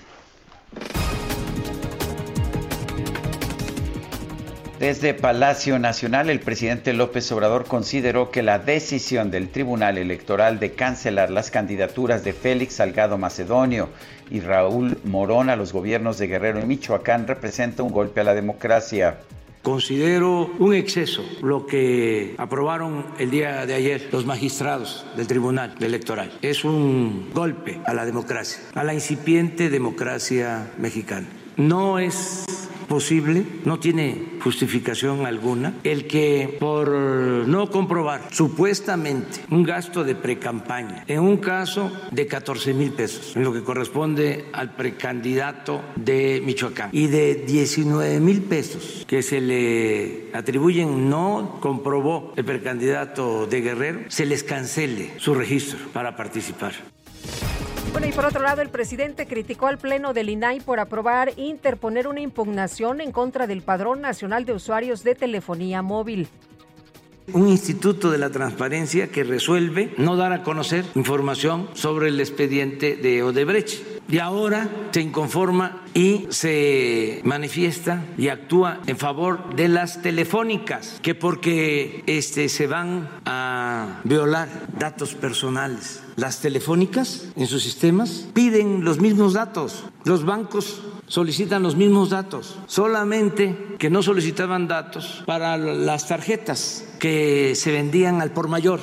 Desde 4.80 5.14
Palacio 5.14 5.78
Nacional, 5.78 6.30
el 6.30 6.40
presidente 6.40 6.94
López 6.94 7.30
Obrador 7.34 7.66
consideró 7.66 8.32
que 8.32 8.42
la 8.42 8.60
decisión 8.60 9.30
del 9.30 9.50
Tribunal 9.50 9.98
Electoral 9.98 10.58
de 10.58 10.72
cancelar 10.72 11.32
las 11.32 11.52
candidaturas 11.52 12.24
de 12.24 12.32
Félix 12.32 12.76
Salgado 12.76 13.18
Macedonio 13.18 13.90
y 14.32 14.40
Raúl 14.40 14.98
Morón 15.04 15.50
a 15.50 15.58
los 15.58 15.74
gobiernos 15.74 16.18
de 16.18 16.28
Guerrero 16.28 16.62
y 16.62 16.66
Michoacán 16.66 17.28
representa 17.28 17.84
un 17.84 17.92
golpe 17.92 18.22
a 18.22 18.24
la 18.24 18.34
democracia. 18.34 19.18
Considero 19.64 20.50
un 20.60 20.74
exceso 20.74 21.26
lo 21.42 21.66
que 21.66 22.36
aprobaron 22.38 23.06
el 23.20 23.32
día 23.32 23.66
de 23.66 23.74
ayer 23.74 24.08
los 24.14 24.26
magistrados 24.26 25.06
del 25.18 25.28
Tribunal 25.28 25.76
Electoral. 25.82 26.32
Es 26.42 26.64
un 26.64 27.32
golpe 27.34 27.82
a 27.86 27.94
la 27.94 28.06
democracia, 28.06 28.64
a 28.76 28.86
la 28.86 28.94
incipiente 28.94 29.70
democracia 29.70 30.72
mexicana. 30.78 31.28
No 31.58 32.00
es 32.00 32.46
posible, 32.90 33.46
no 33.64 33.80
tiene 33.80 34.40
justificación 34.44 35.26
alguna, 35.26 35.76
el 35.86 36.08
que 36.08 36.58
por 36.60 36.90
no 36.90 37.70
comprobar 37.70 38.28
supuestamente 38.32 39.42
un 39.50 39.64
gasto 39.64 40.04
de 40.04 40.16
precampaña, 40.16 41.06
en 41.08 41.22
un 41.22 41.38
caso 41.38 41.92
de 42.12 42.28
14 42.28 42.74
mil 42.74 42.92
pesos, 42.92 43.36
en 43.38 43.44
lo 43.44 43.54
que 43.54 43.64
corresponde 43.64 44.48
al 44.52 44.76
precandidato 44.76 45.82
de 45.96 46.42
Michoacán, 46.44 46.90
y 46.92 47.08
de 47.08 47.36
19 47.36 48.20
mil 48.20 48.42
pesos 48.42 49.06
que 49.08 49.22
se 49.24 49.40
le 49.40 50.32
atribuyen, 50.34 51.10
no 51.10 51.60
comprobó 51.62 52.34
el 52.36 52.44
precandidato 52.44 53.46
de 53.46 53.62
Guerrero, 53.62 54.00
se 54.10 54.26
les 54.26 54.44
cancele 54.44 55.14
su 55.18 55.34
registro 55.36 55.78
para 55.94 56.18
participar. 56.18 56.74
Bueno, 57.92 58.06
y 58.08 58.12
por 58.12 58.26
otro 58.26 58.42
lado, 58.44 58.62
el 58.62 58.70
presidente 58.70 59.26
criticó 59.26 59.66
al 59.68 59.80
Pleno 59.80 60.14
del 60.14 60.30
INAI 60.30 60.60
por 60.60 60.80
aprobar 60.80 61.32
interponer 61.38 62.08
una 62.08 62.22
impugnación 62.22 63.02
en 63.02 63.12
contra 63.12 63.48
del 63.48 63.64
Padrón 63.64 64.00
Nacional 64.00 64.46
de 64.46 64.54
Usuarios 64.54 65.04
de 65.04 65.16
Telefonía 65.16 65.82
Móvil 65.82 66.28
un 67.34 67.48
instituto 67.48 68.12
de 68.12 68.18
la 68.18 68.30
transparencia 68.30 69.10
que 69.10 69.24
resuelve 69.24 69.94
no 69.98 70.16
dar 70.16 70.34
a 70.34 70.44
conocer 70.44 70.86
información 70.96 71.70
sobre 71.74 72.10
el 72.10 72.20
expediente 72.20 72.96
de 72.96 73.24
Odebrecht. 73.24 74.00
Y 74.10 74.18
ahora 74.18 74.68
se 74.92 75.02
inconforma 75.02 75.84
y 75.94 76.26
se 76.30 77.22
manifiesta 77.24 78.06
y 78.18 78.30
actúa 78.30 78.80
en 78.88 78.98
favor 78.98 79.56
de 79.56 79.68
las 79.68 80.02
telefónicas, 80.02 81.00
que 81.04 81.14
porque 81.14 82.04
este, 82.08 82.50
se 82.50 82.66
van 82.66 83.08
a 83.26 84.02
violar 84.04 84.50
datos 84.80 85.14
personales. 85.14 86.02
Las 86.16 86.42
telefónicas 86.42 87.28
en 87.36 87.46
sus 87.46 87.62
sistemas 87.62 88.26
piden 88.34 88.84
los 88.84 89.00
mismos 89.00 89.34
datos. 89.34 89.86
Los 90.06 90.26
bancos 90.26 90.82
solicitan 91.10 91.64
los 91.64 91.76
mismos 91.76 92.12
datos, 92.12 92.58
solamente 92.68 93.76
que 93.78 93.90
no 93.90 94.02
solicitaban 94.02 94.68
datos 94.68 95.24
para 95.26 95.58
las 95.58 96.08
tarjetas 96.08 96.86
que 97.00 97.56
se 97.56 97.72
vendían 97.74 98.22
al 98.22 98.32
por 98.32 98.48
mayor. 98.48 98.80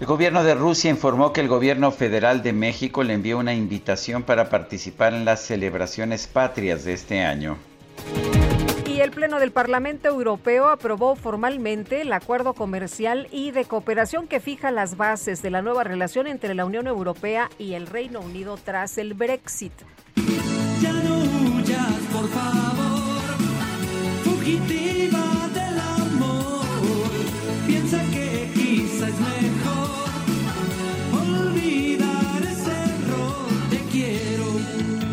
El 0.00 0.06
gobierno 0.06 0.44
de 0.44 0.54
Rusia 0.54 0.90
informó 0.90 1.32
que 1.32 1.40
el 1.40 1.48
gobierno 1.48 1.90
federal 1.92 2.42
de 2.42 2.52
México 2.52 3.02
le 3.02 3.14
envió 3.14 3.38
una 3.38 3.54
invitación 3.54 4.22
para 4.22 4.48
participar 4.48 5.14
en 5.14 5.24
las 5.24 5.40
celebraciones 5.40 6.26
patrias 6.26 6.84
de 6.84 6.92
este 6.92 7.22
año. 7.22 7.56
El 9.02 9.10
Pleno 9.10 9.40
del 9.40 9.50
Parlamento 9.50 10.06
Europeo 10.06 10.68
aprobó 10.68 11.16
formalmente 11.16 12.02
el 12.02 12.12
acuerdo 12.12 12.54
comercial 12.54 13.26
y 13.32 13.50
de 13.50 13.64
cooperación 13.64 14.28
que 14.28 14.38
fija 14.38 14.70
las 14.70 14.96
bases 14.96 15.42
de 15.42 15.50
la 15.50 15.60
nueva 15.60 15.82
relación 15.82 16.28
entre 16.28 16.54
la 16.54 16.64
Unión 16.64 16.86
Europea 16.86 17.50
y 17.58 17.74
el 17.74 17.88
Reino 17.88 18.20
Unido 18.20 18.56
tras 18.64 18.98
el 18.98 19.14
Brexit. 19.14 19.72
Ya 20.80 20.92
no 20.92 21.18
por 22.12 22.28
favor, 22.28 23.22
fugitiva 24.22 25.48
del 25.52 25.80
amor. 25.80 26.64
Piensa 27.66 27.98
que 28.12 28.52
quizá 28.54 29.08
es 29.08 29.51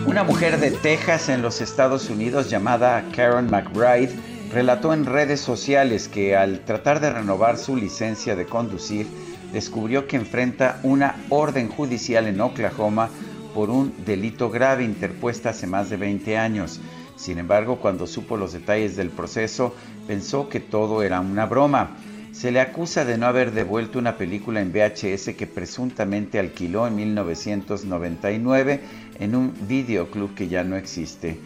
Una 0.09 0.23
mujer 0.23 0.59
de 0.59 0.71
Texas 0.71 1.29
en 1.29 1.43
los 1.43 1.61
Estados 1.61 2.09
Unidos 2.09 2.49
llamada 2.49 3.05
Karen 3.15 3.45
McBride 3.45 4.09
relató 4.51 4.91
en 4.91 5.05
redes 5.05 5.39
sociales 5.39 6.07
que 6.07 6.35
al 6.35 6.61
tratar 6.61 6.99
de 6.99 7.11
renovar 7.11 7.59
su 7.59 7.75
licencia 7.75 8.35
de 8.35 8.47
conducir, 8.47 9.05
descubrió 9.53 10.07
que 10.07 10.15
enfrenta 10.15 10.79
una 10.81 11.15
orden 11.29 11.69
judicial 11.69 12.25
en 12.25 12.41
Oklahoma 12.41 13.09
por 13.53 13.69
un 13.69 13.93
delito 14.03 14.49
grave 14.49 14.83
interpuesta 14.83 15.51
hace 15.51 15.67
más 15.67 15.91
de 15.91 15.97
20 15.97 16.39
años. 16.39 16.81
Sin 17.15 17.37
embargo, 17.37 17.77
cuando 17.79 18.07
supo 18.07 18.35
los 18.35 18.53
detalles 18.53 18.95
del 18.95 19.11
proceso, 19.11 19.75
pensó 20.07 20.49
que 20.49 20.59
todo 20.59 21.03
era 21.03 21.19
una 21.19 21.45
broma. 21.45 21.97
Se 22.31 22.51
le 22.51 22.61
acusa 22.61 23.05
de 23.05 23.17
no 23.17 23.27
haber 23.27 23.51
devuelto 23.51 23.99
una 23.99 24.17
película 24.17 24.61
en 24.61 24.71
VHS 24.71 25.35
que 25.35 25.47
presuntamente 25.47 26.39
alquiló 26.39 26.87
en 26.87 26.95
1999 26.95 28.81
en 29.19 29.35
un 29.35 29.53
videoclub 29.67 30.33
que 30.33 30.47
ya 30.47 30.63
no 30.63 30.75
existe. 30.75 31.37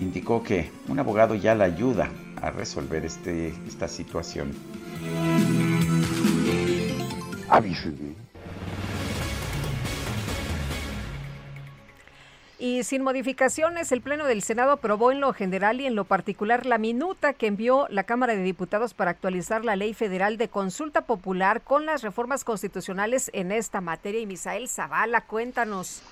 Indicó 0.00 0.42
que 0.42 0.70
un 0.88 0.98
abogado 0.98 1.34
ya 1.34 1.54
la 1.54 1.64
ayuda 1.64 2.10
a 2.40 2.50
resolver 2.50 3.04
este, 3.04 3.54
esta 3.66 3.88
situación. 3.88 4.52
Avísenme. 7.48 8.28
Y 12.60 12.82
sin 12.82 13.04
modificaciones, 13.04 13.92
el 13.92 14.00
Pleno 14.00 14.24
del 14.24 14.42
Senado 14.42 14.72
aprobó 14.72 15.12
en 15.12 15.20
lo 15.20 15.32
general 15.32 15.80
y 15.80 15.86
en 15.86 15.94
lo 15.94 16.04
particular 16.04 16.66
la 16.66 16.76
minuta 16.76 17.32
que 17.32 17.46
envió 17.46 17.86
la 17.88 18.02
Cámara 18.02 18.34
de 18.34 18.42
Diputados 18.42 18.94
para 18.94 19.12
actualizar 19.12 19.64
la 19.64 19.76
Ley 19.76 19.94
Federal 19.94 20.38
de 20.38 20.48
Consulta 20.48 21.02
Popular 21.02 21.62
con 21.62 21.86
las 21.86 22.02
reformas 22.02 22.42
constitucionales 22.42 23.30
en 23.32 23.52
esta 23.52 23.80
materia. 23.80 24.20
Y 24.20 24.26
Misael 24.26 24.68
Zavala, 24.68 25.20
cuéntanos. 25.20 26.02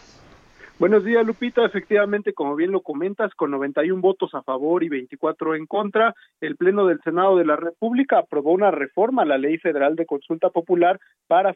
Buenos 0.78 1.04
días, 1.04 1.26
Lupita. 1.26 1.64
Efectivamente, 1.64 2.34
como 2.34 2.54
bien 2.54 2.70
lo 2.70 2.82
comentas, 2.82 3.34
con 3.34 3.50
91 3.50 3.98
votos 4.02 4.34
a 4.34 4.42
favor 4.42 4.84
y 4.84 4.90
24 4.90 5.54
en 5.54 5.64
contra, 5.64 6.14
el 6.42 6.56
Pleno 6.56 6.86
del 6.86 7.00
Senado 7.00 7.38
de 7.38 7.46
la 7.46 7.56
República 7.56 8.18
aprobó 8.18 8.52
una 8.52 8.70
reforma 8.70 9.22
a 9.22 9.24
la 9.24 9.38
Ley 9.38 9.56
Federal 9.56 9.96
de 9.96 10.04
Consulta 10.04 10.50
Popular 10.50 11.00
para 11.28 11.54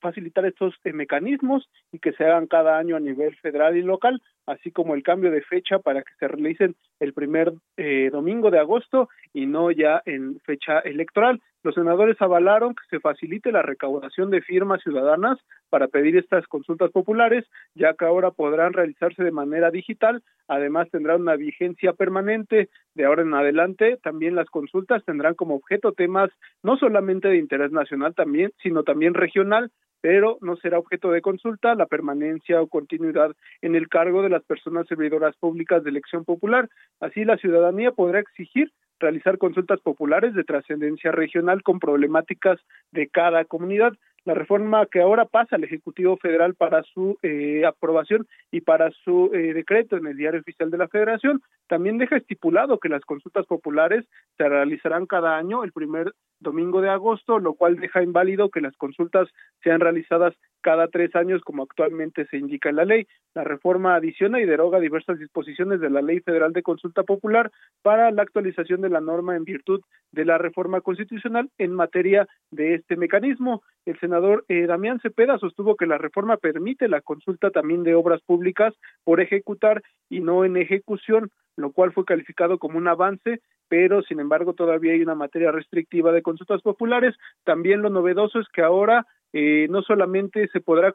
facilitar 0.00 0.46
estos 0.46 0.72
eh, 0.84 0.92
mecanismos 0.92 1.68
y 1.90 1.98
que 1.98 2.12
se 2.12 2.22
hagan 2.22 2.46
cada 2.46 2.78
año 2.78 2.94
a 2.94 3.00
nivel 3.00 3.34
federal 3.38 3.76
y 3.76 3.82
local, 3.82 4.22
así 4.46 4.70
como 4.70 4.94
el 4.94 5.02
cambio 5.02 5.32
de 5.32 5.42
fecha 5.42 5.80
para 5.80 6.02
que 6.02 6.12
se 6.20 6.28
realicen 6.28 6.76
el 7.00 7.12
primer 7.12 7.52
eh, 7.76 8.08
domingo 8.12 8.52
de 8.52 8.60
agosto 8.60 9.08
y 9.32 9.46
no 9.46 9.72
ya 9.72 10.00
en 10.06 10.38
fecha 10.46 10.78
electoral. 10.78 11.40
Los 11.62 11.74
senadores 11.74 12.16
avalaron 12.22 12.74
que 12.74 12.84
se 12.88 13.00
facilite 13.00 13.52
la 13.52 13.60
recaudación 13.60 14.30
de 14.30 14.40
firmas 14.40 14.82
ciudadanas 14.82 15.38
para 15.68 15.88
pedir 15.88 16.16
estas 16.16 16.46
consultas 16.46 16.90
populares, 16.90 17.44
ya 17.74 17.92
que 17.94 18.06
ahora 18.06 18.30
podrán 18.30 18.72
realizarse 18.72 19.22
de 19.22 19.30
manera 19.30 19.70
digital, 19.70 20.22
además 20.48 20.88
tendrán 20.90 21.20
una 21.20 21.36
vigencia 21.36 21.92
permanente 21.92 22.70
de 22.94 23.04
ahora 23.04 23.22
en 23.22 23.34
adelante. 23.34 23.98
También 24.02 24.36
las 24.36 24.48
consultas 24.48 25.04
tendrán 25.04 25.34
como 25.34 25.54
objeto 25.54 25.92
temas 25.92 26.30
no 26.62 26.78
solamente 26.78 27.28
de 27.28 27.36
interés 27.36 27.72
nacional 27.72 28.14
también, 28.14 28.52
sino 28.62 28.82
también 28.82 29.12
regional, 29.12 29.70
pero 30.00 30.38
no 30.40 30.56
será 30.56 30.78
objeto 30.78 31.10
de 31.10 31.20
consulta 31.20 31.74
la 31.74 31.84
permanencia 31.86 32.62
o 32.62 32.68
continuidad 32.68 33.32
en 33.60 33.74
el 33.74 33.88
cargo 33.88 34.22
de 34.22 34.30
las 34.30 34.42
personas 34.44 34.86
servidoras 34.86 35.36
públicas 35.36 35.84
de 35.84 35.90
elección 35.90 36.24
popular. 36.24 36.70
Así 37.00 37.26
la 37.26 37.36
ciudadanía 37.36 37.92
podrá 37.92 38.20
exigir 38.20 38.72
realizar 39.00 39.38
consultas 39.38 39.80
populares 39.80 40.34
de 40.34 40.44
trascendencia 40.44 41.10
regional 41.10 41.62
con 41.62 41.80
problemáticas 41.80 42.60
de 42.92 43.08
cada 43.08 43.44
comunidad. 43.44 43.94
La 44.24 44.34
reforma 44.34 44.84
que 44.86 45.00
ahora 45.00 45.24
pasa 45.24 45.56
al 45.56 45.64
Ejecutivo 45.64 46.16
Federal 46.18 46.54
para 46.54 46.82
su 46.82 47.18
eh, 47.22 47.64
aprobación 47.66 48.26
y 48.50 48.60
para 48.60 48.90
su 48.90 49.30
eh, 49.32 49.54
decreto 49.54 49.96
en 49.96 50.06
el 50.06 50.16
Diario 50.16 50.40
Oficial 50.40 50.70
de 50.70 50.78
la 50.78 50.88
Federación 50.88 51.40
también 51.68 51.98
deja 51.98 52.16
estipulado 52.16 52.78
que 52.78 52.88
las 52.88 53.04
consultas 53.04 53.46
populares 53.46 54.04
se 54.36 54.48
realizarán 54.48 55.06
cada 55.06 55.38
año 55.38 55.64
el 55.64 55.72
primer 55.72 56.12
domingo 56.40 56.80
de 56.80 56.88
agosto, 56.88 57.38
lo 57.38 57.54
cual 57.54 57.76
deja 57.76 58.02
inválido 58.02 58.48
que 58.50 58.60
las 58.60 58.76
consultas 58.76 59.28
sean 59.62 59.80
realizadas 59.80 60.34
cada 60.62 60.88
tres 60.88 61.14
años 61.14 61.42
como 61.42 61.62
actualmente 61.62 62.26
se 62.26 62.38
indica 62.38 62.70
en 62.70 62.76
la 62.76 62.84
ley. 62.84 63.06
La 63.34 63.44
reforma 63.44 63.94
adiciona 63.94 64.40
y 64.40 64.46
deroga 64.46 64.80
diversas 64.80 65.18
disposiciones 65.18 65.80
de 65.80 65.90
la 65.90 66.02
Ley 66.02 66.20
Federal 66.20 66.52
de 66.52 66.62
Consulta 66.62 67.04
Popular 67.04 67.50
para 67.82 68.10
la 68.10 68.22
actualización 68.22 68.80
de 68.80 68.90
la 68.90 69.00
norma 69.00 69.36
en 69.36 69.44
virtud 69.44 69.80
de 70.12 70.24
la 70.24 70.38
reforma 70.38 70.80
constitucional 70.80 71.48
en 71.58 71.72
materia 71.72 72.26
de 72.50 72.74
este 72.74 72.96
mecanismo. 72.96 73.62
El 73.86 73.98
senador 73.98 74.44
eh, 74.48 74.66
Damián 74.66 75.00
Cepeda 75.00 75.38
sostuvo 75.38 75.76
que 75.76 75.86
la 75.86 75.98
reforma 75.98 76.36
permite 76.36 76.88
la 76.88 77.00
consulta 77.00 77.50
también 77.50 77.82
de 77.82 77.94
obras 77.94 78.20
públicas 78.22 78.74
por 79.04 79.20
ejecutar 79.20 79.82
y 80.08 80.20
no 80.20 80.44
en 80.44 80.56
ejecución, 80.56 81.30
lo 81.56 81.72
cual 81.72 81.92
fue 81.92 82.04
calificado 82.04 82.58
como 82.58 82.78
un 82.78 82.88
avance, 82.88 83.40
pero 83.68 84.02
sin 84.02 84.20
embargo 84.20 84.52
todavía 84.52 84.92
hay 84.92 85.02
una 85.02 85.14
materia 85.14 85.52
restrictiva 85.52 86.12
de 86.12 86.22
consultas 86.22 86.62
populares. 86.62 87.16
También 87.44 87.82
lo 87.82 87.90
novedoso 87.90 88.40
es 88.40 88.48
que 88.52 88.62
ahora 88.62 89.06
eh, 89.32 89.66
no 89.70 89.82
solamente 89.82 90.48
se 90.48 90.60
podrá 90.60 90.92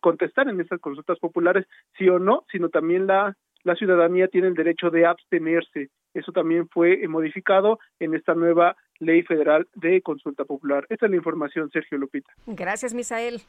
contestar 0.00 0.48
en 0.48 0.60
estas 0.60 0.80
consultas 0.80 1.18
populares 1.18 1.66
sí 1.98 2.08
o 2.08 2.18
no, 2.18 2.44
sino 2.50 2.68
también 2.68 3.06
la 3.06 3.36
la 3.62 3.74
ciudadanía 3.74 4.28
tiene 4.28 4.48
el 4.48 4.54
derecho 4.54 4.90
de 4.90 5.06
abstenerse. 5.06 5.90
Eso 6.14 6.32
también 6.32 6.68
fue 6.68 7.06
modificado 7.08 7.78
en 7.98 8.14
esta 8.14 8.34
nueva 8.34 8.76
ley 9.00 9.22
federal 9.22 9.66
de 9.74 10.00
consulta 10.02 10.44
popular. 10.44 10.86
Esta 10.88 11.06
es 11.06 11.10
la 11.10 11.16
información, 11.16 11.70
Sergio 11.72 11.98
Lupita. 11.98 12.30
Gracias, 12.46 12.94
Misael. 12.94 13.42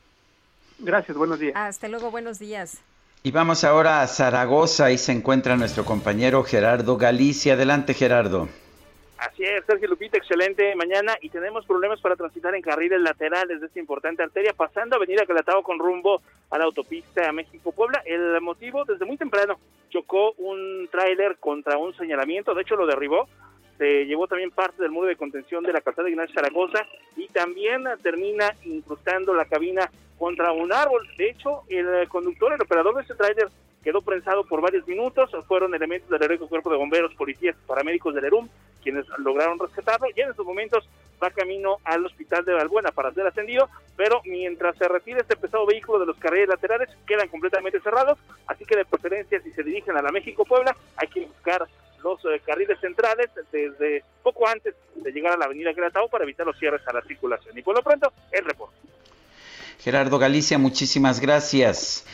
Gracias, 0.80 1.16
buenos 1.16 1.40
días. 1.40 1.54
Hasta 1.56 1.88
luego, 1.88 2.10
buenos 2.10 2.40
días. 2.40 2.82
Y 3.24 3.32
vamos 3.32 3.64
ahora 3.64 4.02
a 4.02 4.08
Zaragoza, 4.08 4.86
ahí 4.86 4.98
se 4.98 5.12
encuentra 5.12 5.56
nuestro 5.56 5.86
compañero 5.86 6.44
Gerardo 6.44 6.98
Galicia. 6.98 7.54
Adelante, 7.54 7.94
Gerardo. 7.94 8.50
Así 9.22 9.44
es, 9.44 9.64
Sergio 9.68 9.88
Lupita, 9.88 10.18
excelente 10.18 10.74
mañana 10.76 11.14
y 11.22 11.30
tenemos 11.30 11.64
problemas 11.68 12.02
para 12.02 12.16
transitar 12.16 12.56
en 12.56 12.64
carriles 12.64 13.00
laterales 13.02 13.62
de 13.62 13.68
esta 13.68 13.80
importante 13.80 14.24
arteria, 14.24 14.52
pasando 14.54 14.96
a 14.96 14.98
Avenida 14.98 15.28
Calatao 15.28 15.62
con 15.62 15.78
rumbo 15.78 16.24
a 16.50 16.58
la 16.58 16.64
autopista 16.64 17.32
México-Puebla. 17.32 18.02
El 18.04 18.42
motivo, 18.42 18.84
desde 18.84 19.06
muy 19.06 19.18
temprano, 19.18 19.60
chocó 19.92 20.32
un 20.40 20.90
tráiler 20.92 21.38
contra 21.38 21.78
un 21.78 21.96
señalamiento, 21.96 22.56
de 22.56 22.64
hecho 22.64 22.76
lo 22.76 22.88
derribó, 22.88 23.30
se 23.82 24.06
llevó 24.06 24.28
también 24.28 24.52
parte 24.52 24.80
del 24.80 24.92
muro 24.92 25.08
de 25.08 25.16
contención 25.16 25.64
de 25.64 25.74
la 25.74 25.82
calzada 25.82 26.06
de 26.06 26.12
Ignacio 26.12 26.36
Zaragoza 26.36 26.86
y 27.18 27.28
también 27.30 27.84
termina 28.04 28.56
incrustando 28.64 29.34
la 29.34 29.46
cabina 29.46 29.90
contra 30.20 30.52
un 30.52 30.72
árbol. 30.72 31.08
De 31.18 31.32
hecho, 31.32 31.64
el 31.68 32.08
conductor, 32.08 32.54
el 32.54 32.62
operador 32.62 32.96
de 32.96 33.02
ese 33.02 33.16
tráiler 33.16 33.50
quedó 33.84 34.04
prensado 34.04 34.44
por 34.44 34.62
varios 34.62 34.88
minutos, 34.88 35.32
fueron 35.48 35.74
elementos 35.74 36.08
del 36.12 36.22
heroico 36.22 36.48
cuerpo 36.48 36.70
de 36.70 36.78
bomberos, 36.78 37.16
policías, 37.16 37.56
paramédicos 37.66 38.14
del 38.14 38.26
ERUM 38.26 38.48
quienes 38.84 39.08
lograron 39.18 39.58
rescatarlo. 39.58 40.08
Y 40.16 40.22
en 40.22 40.30
estos 40.30 40.46
momentos 40.46 40.88
va 41.22 41.32
camino 41.32 41.78
al 41.84 42.06
hospital 42.06 42.46
de 42.46 42.54
Valbuena 42.54 42.92
para 42.92 43.12
ser 43.14 43.26
atendido, 43.26 43.68
pero 43.98 44.22
mientras 44.26 44.76
se 44.78 44.88
retira 44.88 45.22
este 45.22 45.36
pesado 45.36 45.66
vehículo 45.66 46.00
de 46.00 46.06
los 46.06 46.18
carriles 46.18 46.50
laterales 46.50 46.90
quedan 47.08 47.30
completamente 47.30 47.80
cerrados, 47.80 48.20
así 48.46 48.64
que 48.64 48.76
de 48.76 48.86
preferencia 48.86 49.42
si 49.42 49.52
se 49.52 49.64
dirigen 49.64 49.98
a 49.98 50.04
la 50.04 50.12
México-Puebla 50.12 50.76
hay 50.98 51.08
que 51.08 51.26
buscar 51.26 51.68
los 52.04 52.24
eh, 52.26 52.42
carriles 52.46 52.80
centrales 52.80 53.30
desde 53.52 54.04
poco 54.24 54.48
antes 54.48 54.76
de 54.96 55.12
llegar 55.12 55.34
a 55.34 55.38
la 55.38 55.46
avenida 55.46 55.74
Gratao 55.74 56.10
para 56.10 56.24
evitar 56.24 56.46
los 56.46 56.58
cierres 56.58 56.82
a 56.88 56.94
la 56.94 57.02
circulación. 57.02 57.58
Y 57.58 57.62
por 57.62 57.76
lo 57.76 57.82
pronto, 57.82 58.12
el 58.32 58.46
reporte. 58.46 58.76
Gerardo 59.80 60.20
Galicia, 60.20 60.58
muchísimas 60.58 61.20
gracias. 61.20 62.06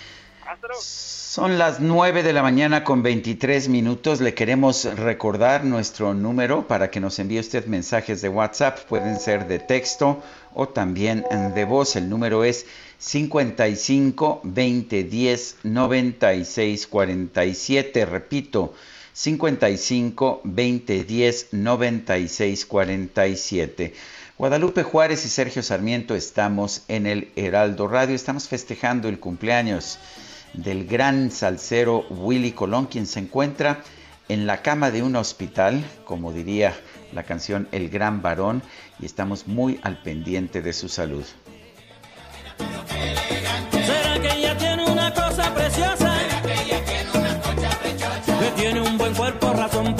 Son 0.79 1.57
las 1.57 1.81
9 1.81 2.23
de 2.23 2.31
la 2.31 2.41
mañana 2.41 2.85
con 2.85 3.03
23 3.03 3.67
minutos. 3.67 4.21
Le 4.21 4.33
queremos 4.33 4.85
recordar 4.95 5.65
nuestro 5.65 6.13
número 6.13 6.65
para 6.67 6.89
que 6.89 7.01
nos 7.01 7.19
envíe 7.19 7.39
usted 7.39 7.65
mensajes 7.65 8.21
de 8.21 8.29
WhatsApp. 8.29 8.79
Pueden 8.87 9.19
ser 9.19 9.47
de 9.47 9.59
texto 9.59 10.23
o 10.53 10.69
también 10.69 11.25
de 11.53 11.65
voz. 11.65 11.97
El 11.97 12.09
número 12.09 12.45
es 12.45 12.65
55 12.99 14.41
20 14.43 15.03
10 15.03 15.57
96 15.63 16.87
47. 16.87 18.05
Repito, 18.05 18.73
55 19.17 20.41
20 20.43 21.03
10 21.03 21.47
96 21.53 22.65
47. 22.67 23.93
Guadalupe 24.37 24.83
Juárez 24.83 25.25
y 25.25 25.29
Sergio 25.29 25.63
Sarmiento 25.63 26.13
estamos 26.13 26.83
en 26.87 27.07
el 27.07 27.31
Heraldo 27.35 27.87
Radio. 27.87 28.13
Estamos 28.13 28.47
festejando 28.47 29.09
el 29.09 29.19
cumpleaños 29.19 29.97
del 30.53 30.85
gran 30.85 31.31
salsero 31.31 32.05
Willy 32.11 32.51
Colón, 32.51 32.85
quien 32.85 33.07
se 33.07 33.19
encuentra 33.19 33.81
en 34.29 34.45
la 34.45 34.61
cama 34.61 34.91
de 34.91 35.01
un 35.01 35.15
hospital, 35.15 35.83
como 36.05 36.31
diría 36.31 36.75
la 37.11 37.23
canción 37.23 37.67
El 37.71 37.89
Gran 37.89 38.21
Varón, 38.21 38.61
y 38.99 39.07
estamos 39.07 39.47
muy 39.47 39.79
al 39.81 39.99
pendiente 40.03 40.61
de 40.61 40.73
su 40.73 40.89
salud. 40.89 41.25
Tiene 48.57 48.81
un 48.81 48.97
buen 48.97 49.13
cuerpo, 49.13 49.53
razón 49.53 49.96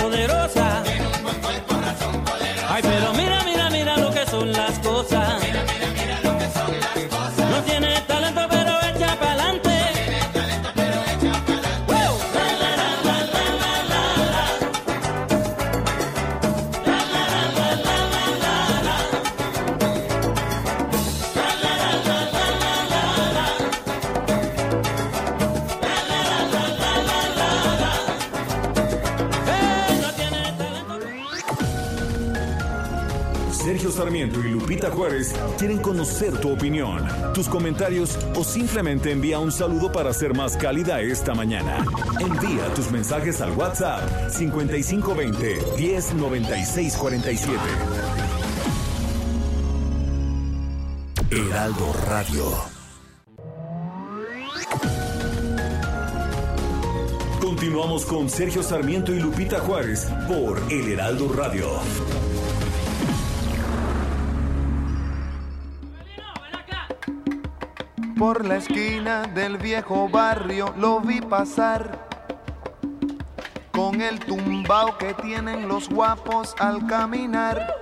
quieren 35.57 35.79
conocer 35.79 36.37
tu 36.39 36.51
opinión, 36.51 37.03
tus 37.33 37.49
comentarios 37.49 38.17
o 38.35 38.43
simplemente 38.43 39.11
envía 39.11 39.39
un 39.39 39.51
saludo 39.51 39.91
para 39.91 40.13
ser 40.13 40.35
más 40.35 40.55
cálida 40.55 41.01
esta 41.01 41.33
mañana. 41.33 41.83
Envía 42.19 42.73
tus 42.75 42.91
mensajes 42.91 43.41
al 43.41 43.51
WhatsApp 43.51 44.29
5520 44.29 45.57
109647. 45.77 47.59
Heraldo 51.31 51.93
Radio. 52.07 52.77
Continuamos 57.41 58.05
con 58.05 58.29
Sergio 58.29 58.61
Sarmiento 58.61 59.11
y 59.11 59.19
Lupita 59.19 59.59
Juárez 59.59 60.07
por 60.27 60.61
El 60.69 60.91
Heraldo 60.91 61.33
Radio. 61.33 61.67
Por 68.17 68.45
la 68.45 68.57
esquina 68.57 69.27
del 69.27 69.57
viejo 69.57 70.09
barrio 70.09 70.73
lo 70.79 70.99
vi 70.99 71.21
pasar 71.21 72.07
con 73.71 74.01
el 74.01 74.19
tumbao 74.19 74.97
que 74.97 75.13
tienen 75.13 75.67
los 75.67 75.87
guapos 75.87 76.55
al 76.57 76.87
caminar. 76.87 77.75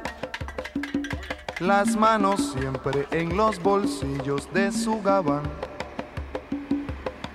Las 1.59 1.95
manos 1.95 2.51
siempre 2.51 3.07
en 3.11 3.37
los 3.37 3.63
bolsillos 3.63 4.51
de 4.53 4.73
su 4.73 5.01
gabán. 5.01 5.43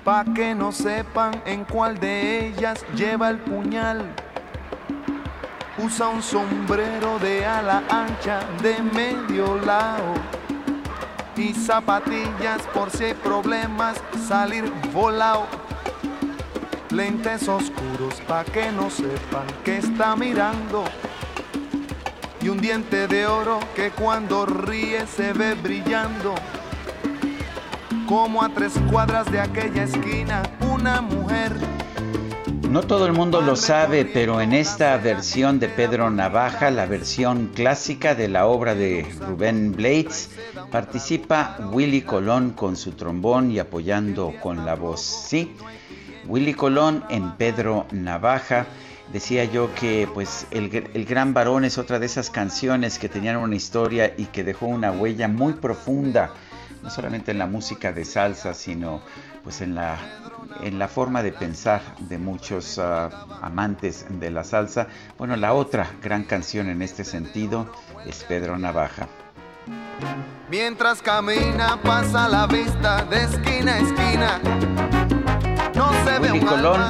Pa' 0.05 0.27
que 0.35 0.55
no 0.55 0.71
sepan 0.71 1.41
en 1.47 1.65
cuál 1.65 1.99
de 1.99 2.49
ellas 2.49 2.85
lleva 2.95 3.31
el 3.31 3.39
puñal. 3.39 4.15
Usa 5.79 6.09
un 6.09 6.23
sombrero 6.23 7.19
de 7.19 7.47
ala 7.47 7.83
ancha 7.89 8.41
de 8.63 8.83
medio 8.83 9.57
lado 9.65 10.13
y 11.41 11.55
zapatillas 11.55 12.61
por 12.75 12.91
si 12.91 13.05
hay 13.05 13.15
problemas, 13.15 13.97
salir 14.29 14.71
volado. 14.93 15.47
Lentes 16.91 17.49
oscuros 17.49 18.21
pa' 18.27 18.45
que 18.45 18.71
no 18.73 18.91
sepan 18.91 19.47
que 19.65 19.79
está 19.79 20.17
mirando. 20.17 20.85
Y 22.43 22.49
un 22.49 22.59
diente 22.59 23.07
de 23.07 23.27
oro 23.27 23.59
que 23.75 23.91
cuando 23.91 24.45
ríe 24.45 25.07
se 25.07 25.33
ve 25.33 25.55
brillando. 25.55 26.35
Como 28.07 28.43
a 28.43 28.49
tres 28.49 28.75
cuadras 28.91 29.31
de 29.31 29.41
aquella 29.41 29.85
esquina, 29.85 30.43
una 30.61 31.01
mujer. 31.01 31.53
No 32.71 32.83
todo 32.83 33.07
el 33.07 33.13
mundo 33.13 33.41
lo 33.41 33.57
sabe, 33.57 34.05
pero 34.05 34.41
en 34.41 34.53
esta 34.53 34.97
versión 34.97 35.59
de 35.59 35.69
Pedro 35.69 36.09
Navaja, 36.09 36.71
la 36.71 36.87
versión 36.87 37.51
clásica 37.53 38.15
de 38.15 38.29
la 38.29 38.47
obra 38.47 38.77
de 38.77 39.05
Rubén 39.19 39.73
Blades, 39.73 40.31
participa 40.71 41.59
Willy 41.73 42.03
Colón 42.03 42.51
con 42.51 42.77
su 42.77 42.93
trombón 42.93 43.51
y 43.51 43.59
apoyando 43.59 44.33
con 44.41 44.65
la 44.65 44.77
voz. 44.77 45.01
Sí, 45.01 45.53
Willy 46.27 46.55
Colón 46.55 47.03
en 47.11 47.33
Pedro 47.33 47.87
Navaja. 47.91 48.67
Decía 49.13 49.43
yo 49.47 49.75
que 49.75 50.09
pues 50.15 50.47
el, 50.53 50.73
el, 50.95 51.05
Gran 51.07 51.35
Varón 51.35 51.65
es 51.65 51.77
otra 51.77 51.99
de 51.99 52.07
esas 52.07 52.31
canciones 52.31 53.01
que 53.01 53.09
tenían 53.09 53.39
una 53.39 53.57
historia 53.57 54.15
y 54.17 54.27
que 54.27 54.45
dejó 54.45 54.67
una 54.67 54.93
huella 54.93 55.27
muy 55.27 55.55
profunda, 55.55 56.35
no 56.85 56.91
solamente 56.91 57.33
en 57.33 57.39
la 57.39 57.47
música 57.47 57.93
de 57.93 58.05
salsa, 58.05 58.55
sino 58.55 59.03
pues 59.43 59.61
en 59.61 59.75
la, 59.75 59.97
en 60.63 60.79
la 60.79 60.89
forma 60.89 61.23
de 61.23 61.33
pensar 61.33 61.81
de 61.99 62.19
muchos 62.19 62.79
uh, 62.79 63.11
amantes 63.43 64.07
de 64.09 64.31
la 64.31 64.45
salsa. 64.45 64.89
Bueno, 65.19 65.37
la 65.37 65.55
otra 65.55 65.91
gran 66.03 66.25
canción 66.25 66.69
en 66.69 66.83
este 66.83 67.05
sentido 67.05 67.73
es 68.07 68.25
Pedro 68.25 68.59
Navaja. 68.59 69.09
Mientras 70.51 71.01
camina 71.01 71.81
pasa 71.83 72.29
la 72.29 72.47
vista 72.47 73.05
de 73.05 73.23
esquina 73.23 73.75
a 73.75 73.79
esquina. 73.79 74.41
No 75.75 75.93
se 76.05 76.19
Willy 76.19 76.45
Colón 76.45 76.83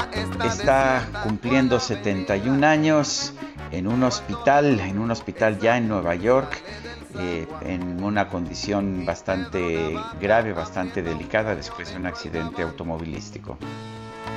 está 0.44 1.06
cumpliendo 1.22 1.78
71 1.78 2.66
años 2.66 3.34
en 3.70 3.86
un 3.86 4.02
hospital, 4.02 4.80
en 4.80 4.98
un 4.98 5.10
hospital 5.10 5.58
ya 5.58 5.76
en 5.76 5.88
Nueva 5.88 6.14
York, 6.14 6.62
eh, 7.18 7.46
en 7.62 8.02
una 8.02 8.28
condición 8.28 9.04
bastante 9.04 9.96
grave, 10.20 10.52
bastante 10.52 11.02
delicada 11.02 11.54
después 11.54 11.90
de 11.90 11.96
un 11.96 12.06
accidente 12.06 12.62
automovilístico. 12.62 13.58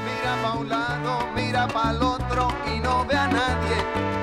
mira 0.06 0.42
pa' 0.42 0.58
un 0.58 0.70
lado, 0.70 1.28
mira 1.36 1.68
el 1.92 2.02
otro 2.02 2.48
y 2.76 2.80
no 2.80 3.06
ve 3.06 3.16
a 3.16 3.28
nadie. 3.28 4.23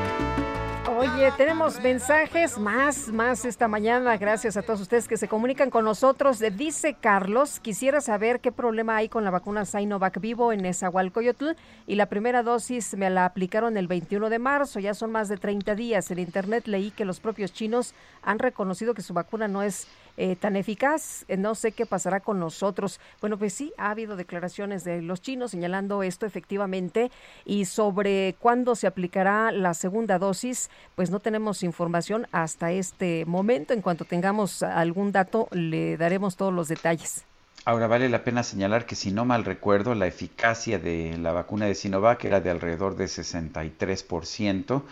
Oye, 1.01 1.33
tenemos 1.39 1.81
mensajes 1.81 2.59
más, 2.59 3.09
más 3.09 3.47
esta 3.47 3.69
mañana. 3.69 4.19
Gracias 4.19 4.59
a 4.59 4.63
todos 4.63 4.83
ustedes 4.83 5.09
que 5.09 5.17
se 5.17 5.29
comunican 5.29 5.71
con 5.71 5.87
nosotros. 5.87 6.41
Dice 6.59 6.93
Carlos, 6.93 7.59
quisiera 7.59 8.03
saber 8.03 8.41
qué 8.41 8.53
problema 8.53 8.97
hay 8.97 9.09
con 9.09 9.25
la 9.25 9.31
vacuna 9.31 9.65
Sinovac 9.65 10.21
Vivo 10.21 10.53
en 10.53 10.61
Nezahualcóyotl 10.61 11.53
y 11.87 11.95
la 11.95 12.05
primera 12.05 12.43
dosis 12.43 12.93
me 12.99 13.09
la 13.09 13.25
aplicaron 13.25 13.79
el 13.79 13.89
21 13.89 14.29
de 14.29 14.39
marzo. 14.39 14.79
Ya 14.79 14.93
son 14.93 15.11
más 15.11 15.31
de 15.31 15.39
30 15.39 15.75
días. 15.75 16.11
En 16.11 16.19
internet 16.19 16.67
leí 16.67 16.91
que 16.91 17.07
los 17.07 17.19
propios 17.19 17.55
chinos 17.55 17.95
han 18.21 18.39
reconocido 18.39 18.93
que 18.93 19.01
su 19.01 19.15
vacuna 19.15 19.49
no 19.49 19.63
es 19.63 19.89
eh, 20.23 20.37
tan 20.37 20.55
eficaz. 20.55 21.25
Eh, 21.29 21.39
no 21.39 21.55
sé 21.55 21.73
qué 21.73 21.87
pasará 21.87 22.21
con 22.21 22.39
nosotros. 22.39 23.01
Bueno, 23.23 23.39
pues 23.39 23.55
sí, 23.55 23.73
ha 23.79 23.91
habido 23.91 24.17
declaraciones 24.17 24.85
de 24.85 25.01
los 25.01 25.23
chinos 25.23 25.53
señalando 25.53 26.03
esto 26.03 26.27
efectivamente 26.27 27.11
y 27.47 27.65
sobre 27.65 28.35
cuándo 28.39 28.75
se 28.75 28.87
aplicará 28.87 29.51
la 29.51 29.73
segunda 29.73 30.19
dosis, 30.19 30.69
pues 30.95 31.11
no 31.11 31.21
tenemos 31.21 31.63
información 31.63 32.27
hasta 32.33 32.71
este 32.71 33.25
momento. 33.25 33.73
En 33.73 33.81
cuanto 33.81 34.05
tengamos 34.05 34.63
algún 34.63 35.11
dato, 35.11 35.49
le 35.53 35.97
daremos 35.97 36.37
todos 36.37 36.53
los 36.53 36.69
detalles. 36.69 37.25
Ahora 37.65 37.87
vale 37.87 38.11
la 38.11 38.23
pena 38.23 38.43
señalar 38.43 38.85
que 38.85 38.97
si 38.97 39.13
no 39.13 39.25
mal 39.25 39.47
recuerdo, 39.47 39.95
la 39.95 40.07
eficacia 40.07 40.79
de 40.79 41.17
la 41.17 41.33
vacuna 41.33 41.65
de 41.65 41.75
Sinovac 41.75 42.23
era 42.27 42.43
de 42.43 42.51
alrededor 42.51 42.95
de 42.95 43.07
63% 43.07 44.83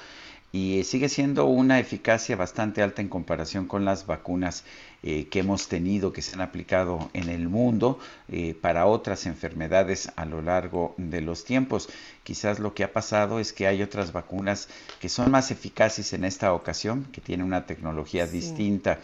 y 0.50 0.82
sigue 0.84 1.08
siendo 1.08 1.44
una 1.44 1.78
eficacia 1.78 2.34
bastante 2.34 2.82
alta 2.82 3.02
en 3.02 3.08
comparación 3.08 3.66
con 3.66 3.84
las 3.84 4.06
vacunas 4.06 4.64
eh, 5.02 5.28
que 5.30 5.40
hemos 5.40 5.68
tenido, 5.68 6.12
que 6.12 6.22
se 6.22 6.34
han 6.34 6.40
aplicado 6.40 7.10
en 7.12 7.28
el 7.28 7.48
mundo 7.48 7.98
eh, 8.28 8.56
para 8.58 8.86
otras 8.86 9.26
enfermedades 9.26 10.10
a 10.16 10.24
lo 10.24 10.40
largo 10.40 10.94
de 10.96 11.20
los 11.20 11.44
tiempos. 11.44 11.90
Quizás 12.24 12.60
lo 12.60 12.72
que 12.72 12.82
ha 12.82 12.92
pasado 12.92 13.40
es 13.40 13.52
que 13.52 13.66
hay 13.66 13.82
otras 13.82 14.12
vacunas 14.12 14.68
que 15.00 15.10
son 15.10 15.30
más 15.30 15.50
eficaces 15.50 16.14
en 16.14 16.24
esta 16.24 16.54
ocasión, 16.54 17.06
que 17.12 17.20
tienen 17.20 17.44
una 17.44 17.66
tecnología 17.66 18.26
distinta. 18.26 19.00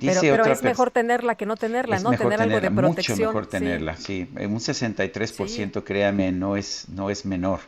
pero, 0.00 0.46
es 0.46 0.62
mejor 0.62 0.90
tenerla 0.90 1.34
que 1.34 1.44
no 1.44 1.56
tenerla, 1.56 2.00
¿no? 2.00 2.12
Tener 2.12 2.40
algo 2.40 2.60
de 2.60 2.70
protección. 2.70 3.18
Mucho 3.18 3.28
mejor 3.28 3.46
tenerla, 3.46 3.96
sí. 3.98 4.26
Un 4.36 4.58
63%, 4.58 5.84
créame, 5.84 6.32
no 6.32 6.56
es, 6.56 6.88
no 6.88 7.10
es 7.10 7.26
menor. 7.26 7.60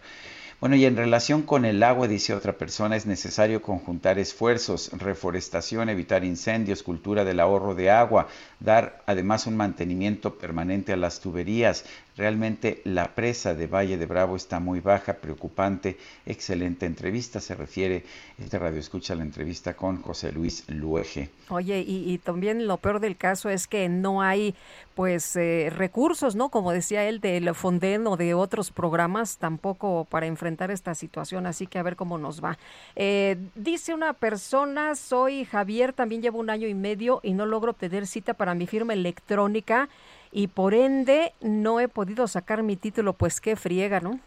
Bueno, 0.64 0.76
y 0.76 0.86
en 0.86 0.96
relación 0.96 1.42
con 1.42 1.66
el 1.66 1.82
agua, 1.82 2.08
dice 2.08 2.32
otra 2.32 2.54
persona, 2.54 2.96
es 2.96 3.04
necesario 3.04 3.60
conjuntar 3.60 4.18
esfuerzos, 4.18 4.90
reforestación, 4.94 5.90
evitar 5.90 6.24
incendios, 6.24 6.82
cultura 6.82 7.22
del 7.22 7.40
ahorro 7.40 7.74
de 7.74 7.90
agua, 7.90 8.28
dar 8.60 9.02
además 9.04 9.46
un 9.46 9.58
mantenimiento 9.58 10.38
permanente 10.38 10.94
a 10.94 10.96
las 10.96 11.20
tuberías, 11.20 11.84
Realmente 12.16 12.80
la 12.84 13.12
presa 13.14 13.54
de 13.54 13.66
Valle 13.66 13.98
de 13.98 14.06
Bravo 14.06 14.36
está 14.36 14.60
muy 14.60 14.78
baja, 14.78 15.14
preocupante. 15.14 15.98
Excelente 16.26 16.86
entrevista. 16.86 17.40
Se 17.40 17.56
refiere 17.56 18.04
este 18.38 18.56
radio 18.58 18.78
escucha 18.78 19.16
la 19.16 19.24
entrevista 19.24 19.74
con 19.74 20.00
José 20.00 20.30
Luis 20.30 20.64
Luege. 20.68 21.30
Oye, 21.48 21.84
y, 21.86 22.16
también 22.18 22.68
lo 22.68 22.76
peor 22.76 23.00
del 23.00 23.16
caso 23.16 23.50
es 23.50 23.66
que 23.66 23.88
no 23.88 24.22
hay 24.22 24.54
pues 24.94 25.34
eh, 25.34 25.72
recursos, 25.76 26.36
¿no? 26.36 26.50
Como 26.50 26.70
decía 26.70 27.04
él, 27.08 27.20
del 27.20 27.52
Fonden 27.52 28.06
o 28.06 28.16
de 28.16 28.34
otros 28.34 28.70
programas 28.70 29.38
tampoco 29.38 30.06
para 30.08 30.26
enfrentar 30.26 30.70
esta 30.70 30.94
situación. 30.94 31.46
Así 31.46 31.66
que 31.66 31.80
a 31.80 31.82
ver 31.82 31.96
cómo 31.96 32.16
nos 32.16 32.42
va. 32.42 32.58
Eh, 32.94 33.36
dice 33.56 33.92
una 33.92 34.12
persona, 34.12 34.94
soy 34.94 35.44
Javier, 35.44 35.92
también 35.92 36.22
llevo 36.22 36.38
un 36.38 36.48
año 36.48 36.68
y 36.68 36.74
medio 36.74 37.18
y 37.24 37.32
no 37.32 37.44
logro 37.44 37.72
obtener 37.72 38.06
cita 38.06 38.34
para 38.34 38.54
mi 38.54 38.68
firma 38.68 38.92
electrónica 38.92 39.88
y 40.34 40.48
por 40.48 40.74
ende 40.74 41.32
no 41.40 41.78
he 41.78 41.88
podido 41.88 42.26
sacar 42.26 42.64
mi 42.64 42.76
título, 42.76 43.12
pues 43.12 43.40
qué 43.40 43.54
friega, 43.54 44.00
¿no? 44.00 44.18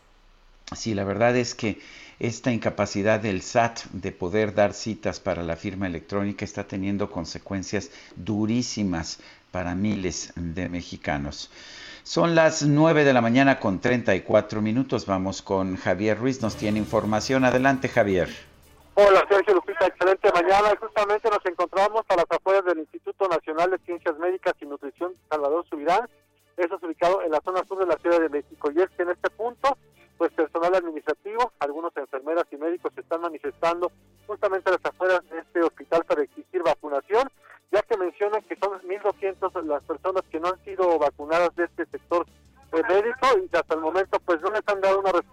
Sí, 0.76 0.96
la 0.96 1.04
verdad 1.04 1.36
es 1.36 1.54
que 1.54 1.80
esta 2.20 2.52
incapacidad 2.52 3.20
del 3.20 3.42
SAT 3.42 3.84
de 3.92 4.12
poder 4.12 4.56
dar 4.56 4.74
citas 4.74 5.20
para 5.20 5.44
la 5.44 5.58
firma 5.58 5.86
electrónica 5.86 6.46
está 6.46 6.64
teniendo 6.64 7.12
consecuencias 7.12 7.92
durísimas 8.16 9.20
para 9.52 9.76
miles 9.76 10.32
de 10.36 10.70
mexicanos. 10.70 11.52
Son 12.04 12.36
las 12.36 12.64
9 12.64 13.04
de 13.04 13.14
la 13.14 13.22
mañana 13.22 13.60
con 13.60 13.80
34 13.82 14.62
minutos. 14.62 15.06
Vamos 15.06 15.42
con 15.42 15.76
Javier 15.76 16.18
Ruiz. 16.18 16.42
Nos 16.42 16.56
tiene 16.56 16.80
información. 16.80 17.44
Adelante, 17.44 17.90
Javier. 17.90 18.30
Hola, 19.00 19.24
Sergio 19.30 19.54
Lupita, 19.54 19.86
excelente 19.86 20.28
mañana. 20.34 20.76
Justamente 20.80 21.30
nos 21.30 21.46
encontramos 21.46 22.02
a 22.10 22.16
las 22.16 22.26
afueras 22.32 22.66
del 22.66 22.80
Instituto 22.80 23.28
Nacional 23.28 23.70
de 23.70 23.78
Ciencias 23.86 24.18
Médicas 24.18 24.56
y 24.60 24.66
Nutrición 24.66 25.14
Salvador 25.30 25.64
Subirán. 25.70 26.10
Eso 26.58 26.78
es 26.78 26.82
ubicado 26.82 27.22
en 27.22 27.30
la 27.30 27.40
zona 27.42 27.64
sur 27.66 27.78
de 27.78 27.86
la 27.86 27.98
Ciudad 27.98 28.20
de 28.20 28.30
México. 28.30 28.72
Y 28.72 28.82
es 28.82 28.90
que 28.98 29.04
en 29.04 29.12
este 29.12 29.30
punto, 29.30 29.78
pues 30.18 30.32
personal 30.32 30.74
administrativo, 30.74 31.52
algunos 31.60 31.96
enfermeras 31.96 32.46
y 32.50 32.58
médicos 32.58 32.92
se 32.96 33.02
están 33.02 33.22
manifestando 33.22 33.92
justamente 34.26 34.72
a 34.72 34.74
las 34.74 34.86
afueras 34.86 35.22
de 35.30 35.42
este 35.42 35.62
hospital 35.62 36.04
para 36.04 36.24
exigir 36.24 36.64
vacunación, 36.64 37.30
ya 37.72 37.84
que 37.84 37.98
mencionan 37.98 38.42
que 38.46 38.56
son 38.56 38.82
1.200 38.82 39.62
las 39.66 39.84
personas 39.84 40.24
que 40.32 40.40
no 40.40 40.48
han 40.48 40.64
sido 40.64 40.98
vacunadas 40.98 41.56
de 41.56 41.66
este 41.66 41.86
sector 41.86 42.26
eh, 42.74 42.82
médico 42.90 43.28
y 43.38 43.56
hasta 43.56 43.76
el 43.76 43.80
momento 43.80 44.20
pues 44.26 44.42
no 44.42 44.50
les 44.50 44.68
han 44.68 44.82
dado 44.82 45.00
una 45.00 45.12
respuesta 45.12 45.27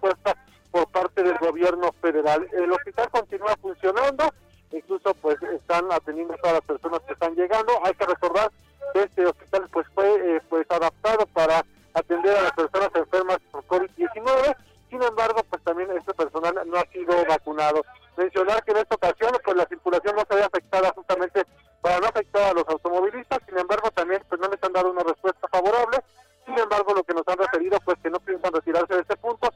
del 1.24 1.38
gobierno 1.38 1.92
federal. 2.00 2.46
El 2.52 2.70
hospital 2.70 3.08
continúa 3.10 3.56
funcionando, 3.60 4.24
incluso 4.70 5.14
pues 5.14 5.42
están 5.42 5.90
atendiendo 5.90 6.34
a 6.34 6.36
todas 6.36 6.54
las 6.54 6.64
personas 6.64 7.00
que 7.00 7.14
están 7.14 7.34
llegando. 7.34 7.72
Hay 7.84 7.94
que 7.94 8.06
recordar 8.06 8.50
que 8.92 9.02
este 9.02 9.26
hospital 9.26 9.68
pues 9.72 9.86
fue 9.94 10.06
eh, 10.36 10.42
pues 10.48 10.66
adaptado 10.70 11.26
para 11.26 11.64
atender 11.94 12.36
a 12.36 12.42
las 12.42 12.52
personas 12.52 12.90
enfermas 12.94 13.38
por 13.50 13.64
COVID-19. 13.66 14.56
Sin 14.90 15.02
embargo, 15.02 15.42
pues 15.48 15.62
también 15.64 15.90
este 15.96 16.14
personal 16.14 16.54
no 16.66 16.76
ha 16.76 16.86
sido 16.92 17.24
vacunado. 17.26 17.84
Mencionar 18.16 18.62
que 18.62 18.72
en 18.72 18.76
esta 18.78 18.94
ocasión 18.94 19.32
pues 19.44 19.56
la 19.56 19.66
circulación 19.66 20.14
no 20.14 20.22
se 20.28 20.36
ve 20.36 20.42
afectada 20.44 20.92
justamente 20.94 21.44
para 21.80 21.98
no 22.00 22.06
afectar 22.06 22.42
a 22.42 22.52
los 22.54 22.68
automovilistas, 22.68 23.40
sin 23.48 23.58
embargo 23.58 23.90
también 23.90 24.22
pues 24.28 24.40
no 24.40 24.48
les 24.48 24.62
han 24.62 24.72
dado 24.72 24.90
una 24.90 25.02
respuesta 25.02 25.48
favorable. 25.48 25.98
Sin 26.46 26.58
embargo, 26.58 26.92
lo 26.94 27.02
que 27.02 27.14
nos 27.14 27.26
han 27.26 27.38
referido 27.38 27.78
pues 27.84 27.96
que 28.02 28.10
no 28.10 28.20
piensan 28.20 28.52
retirarse 28.52 28.94
de 28.94 29.00
este 29.00 29.16
punto 29.16 29.48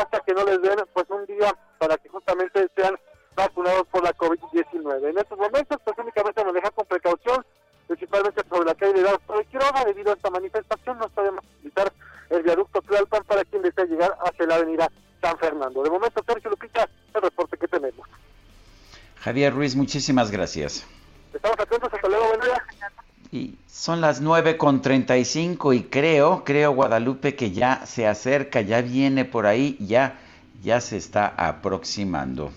hasta 0.00 0.20
que 0.20 0.34
no 0.34 0.44
les 0.44 0.60
den 0.62 0.78
pues 0.92 1.06
un 1.10 1.26
día 1.26 1.54
para 1.78 1.96
que 1.96 2.08
justamente 2.08 2.68
sean 2.76 2.96
vacunados 3.34 3.86
por 3.88 4.02
la 4.02 4.14
COVID-19. 4.16 5.10
En 5.10 5.18
estos 5.18 5.38
momentos 5.38 5.78
pues 5.84 5.98
únicamente 5.98 6.44
manejar 6.44 6.72
con 6.72 6.86
precaución, 6.86 7.44
principalmente 7.86 8.42
sobre 8.48 8.66
la 8.66 8.74
calle 8.74 8.94
de 8.94 9.18
Pero 9.26 9.42
quiero 9.50 9.66
debido 9.84 10.10
a 10.10 10.14
esta 10.14 10.30
manifestación 10.30 10.98
no 10.98 11.08
podemos 11.08 11.44
visitar 11.62 11.92
el 12.30 12.42
viaducto 12.42 12.82
Tlalpan 12.82 13.24
para 13.24 13.44
quien 13.44 13.62
desea 13.62 13.84
llegar 13.84 14.16
hacia 14.24 14.46
la 14.46 14.56
avenida 14.56 14.90
San 15.20 15.38
Fernando. 15.38 15.82
De 15.82 15.90
momento, 15.90 16.22
Sergio 16.26 16.50
Lupita, 16.50 16.88
el 17.14 17.22
reporte 17.22 17.56
que 17.56 17.68
tenemos. 17.68 18.06
Javier 19.20 19.52
Ruiz, 19.52 19.74
muchísimas 19.74 20.30
gracias. 20.30 20.86
Estamos 21.32 21.58
atentos, 21.58 21.92
hasta 21.92 22.08
luego, 22.08 22.28
buen 22.28 22.40
día. 22.40 22.64
Y 23.36 23.54
son 23.70 24.00
las 24.00 24.22
nueve 24.22 24.56
con 24.56 24.80
treinta 24.80 25.18
y 25.18 25.26
cinco 25.26 25.74
y 25.74 25.82
creo, 25.82 26.42
creo 26.42 26.72
Guadalupe 26.72 27.36
que 27.36 27.50
ya 27.50 27.84
se 27.84 28.06
acerca, 28.06 28.62
ya 28.62 28.80
viene 28.80 29.26
por 29.26 29.44
ahí, 29.46 29.76
ya, 29.78 30.18
ya 30.62 30.80
se 30.80 30.96
está 30.96 31.34
aproximando. 31.36 32.50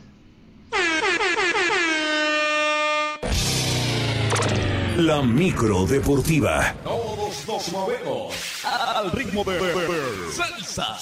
La 4.95 5.21
micro 5.21 5.85
deportiva. 5.85 6.73
Todos 6.85 7.45
nos 7.45 7.71
movemos 7.73 8.33
al 8.63 9.11
ritmo 9.11 9.43
de 9.43 9.59
salsa. 10.31 10.97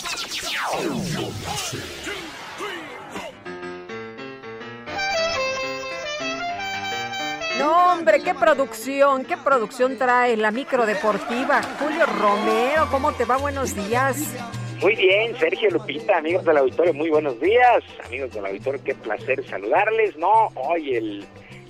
No, 7.60 7.94
hombre, 7.94 8.22
qué 8.24 8.34
producción, 8.36 9.26
qué 9.26 9.36
producción 9.38 9.98
trae 9.98 10.38
la 10.38 10.52
micro 10.52 10.86
deportiva. 10.86 11.62
Julio 11.80 12.06
Romero, 12.06 12.88
¿cómo 12.92 13.14
te 13.14 13.26
va? 13.26 13.38
Buenos 13.38 13.76
días. 13.76 14.36
Muy 14.82 14.96
bien, 14.96 15.36
Sergio 15.38 15.72
Lupita, 15.72 16.18
amigos 16.20 16.46
del 16.46 16.58
auditorio, 16.58 16.94
muy 16.94 17.10
buenos 17.10 17.40
días. 17.40 17.84
Amigos 18.06 18.32
del 18.34 18.46
auditorio, 18.46 18.84
qué 18.84 18.94
placer 18.94 19.44
saludarles. 19.48 20.16
No, 20.18 20.50
hoy 20.56 20.96
el 20.96 21.26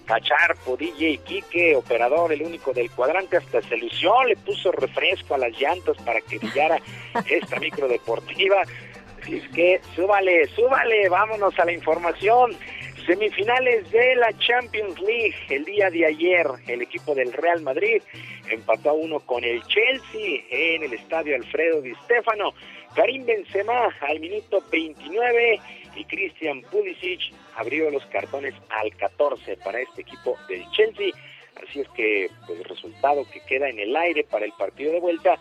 Cacharpo, 0.06 0.76
DJ 0.76 1.20
Quique, 1.20 1.76
operador, 1.76 2.34
el 2.34 2.42
único 2.42 2.74
del 2.74 2.92
cuadrante, 2.92 3.38
hasta 3.38 3.62
se 3.62 3.78
lució, 3.78 4.24
le 4.26 4.36
puso 4.36 4.72
refresco 4.74 5.36
a 5.36 5.38
las 5.38 5.52
llantas 5.58 5.96
para 6.06 6.20
que 6.22 6.38
brillara 6.38 6.80
esta 7.30 7.60
micro 7.60 7.88
deportiva. 7.88 8.62
Así 9.22 9.38
es 9.38 9.50
que 9.50 9.82
súbale, 9.96 10.48
súbale, 10.50 11.08
vámonos 11.10 11.58
a 11.60 11.66
la 11.66 11.72
información. 11.72 12.56
Semifinales 13.08 13.90
de 13.90 14.18
la 14.18 14.38
Champions 14.38 15.00
League. 15.00 15.34
El 15.50 15.64
día 15.64 15.90
de 15.90 16.06
ayer, 16.06 16.46
el 16.68 16.82
equipo 16.82 17.16
del 17.16 17.32
Real 17.32 17.62
Madrid 17.62 18.02
empató 18.50 18.90
a 18.90 18.94
uno 18.94 19.22
con 19.22 19.46
el 19.46 19.64
Chelsea 19.64 20.44
en 20.50 20.84
el 20.84 20.92
estadio 20.92 21.38
Alfredo 21.38 21.82
Di 21.82 21.94
Stefano. 22.04 22.54
Karim 22.94 23.26
Benzema 23.26 23.96
al 24.02 24.20
minuto 24.20 24.62
29 24.70 25.60
y 25.96 26.04
Christian 26.04 26.62
Pulisic 26.64 27.34
abrió 27.56 27.90
los 27.90 28.06
cartones 28.08 28.54
al 28.70 28.94
14 28.98 29.56
para 29.64 29.80
este 29.80 30.02
equipo 30.02 30.36
del 30.50 30.70
Chelsea. 30.72 31.12
Así 31.66 31.80
es 31.80 31.88
que, 31.96 32.30
pues, 32.46 32.60
el 32.60 32.66
resultado 32.66 33.24
que 33.32 33.40
queda 33.48 33.70
en 33.70 33.80
el 33.80 33.96
aire 33.96 34.26
para 34.26 34.44
el 34.44 34.52
partido 34.52 34.92
de 34.92 35.00
vuelta 35.00 35.40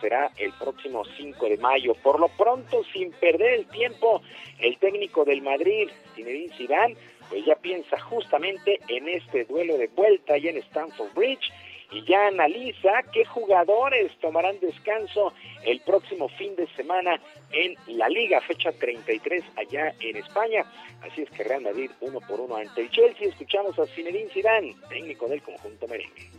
será 0.00 0.30
el 0.36 0.52
próximo 0.52 1.04
5 1.04 1.48
de 1.48 1.56
mayo. 1.58 1.94
Por 2.02 2.20
lo 2.20 2.28
pronto, 2.28 2.82
sin 2.92 3.12
perder 3.12 3.60
el 3.60 3.66
tiempo, 3.66 4.22
el 4.58 4.78
técnico 4.78 5.24
del 5.24 5.42
Madrid, 5.42 5.88
Zinedine 6.14 6.56
Zidane, 6.56 6.96
pues 7.28 7.44
ya 7.44 7.56
piensa 7.56 7.98
justamente 8.00 8.78
en 8.88 9.08
este 9.08 9.44
duelo 9.44 9.76
de 9.78 9.88
vuelta 9.88 10.38
y 10.38 10.48
en 10.48 10.58
Stamford 10.58 11.12
Bridge 11.14 11.52
y 11.90 12.04
ya 12.04 12.28
analiza 12.28 13.02
qué 13.12 13.24
jugadores 13.24 14.12
tomarán 14.20 14.58
descanso 14.60 15.32
el 15.64 15.80
próximo 15.80 16.28
fin 16.28 16.56
de 16.56 16.66
semana 16.74 17.20
en 17.52 17.76
la 17.96 18.08
Liga, 18.08 18.40
fecha 18.40 18.72
33 18.72 19.44
allá 19.56 19.94
en 20.00 20.16
España. 20.16 20.64
Así 21.02 21.22
es 21.22 21.30
que 21.30 21.44
Real 21.44 21.62
Madrid 21.62 21.90
uno 22.00 22.20
por 22.20 22.40
uno 22.40 22.56
ante 22.56 22.82
el 22.82 22.90
Chelsea. 22.90 23.28
Escuchamos 23.28 23.78
a 23.78 23.86
Zinedine 23.86 24.30
Zidane, 24.30 24.74
técnico 24.88 25.28
del 25.28 25.42
conjunto 25.42 25.86
merengue. 25.86 26.30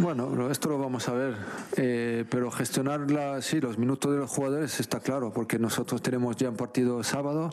Bueno, 0.00 0.48
esto 0.48 0.68
lo 0.68 0.78
vamos 0.78 1.08
a 1.08 1.12
ver, 1.12 1.34
eh, 1.76 2.24
pero 2.30 2.52
gestionar 2.52 3.10
la, 3.10 3.42
sí, 3.42 3.60
los 3.60 3.78
minutos 3.78 4.12
de 4.12 4.18
los 4.18 4.30
jugadores 4.30 4.78
está 4.78 5.00
claro, 5.00 5.32
porque 5.32 5.58
nosotros 5.58 6.00
tenemos 6.02 6.36
ya 6.36 6.50
un 6.50 6.56
partido 6.56 7.02
sábado 7.02 7.50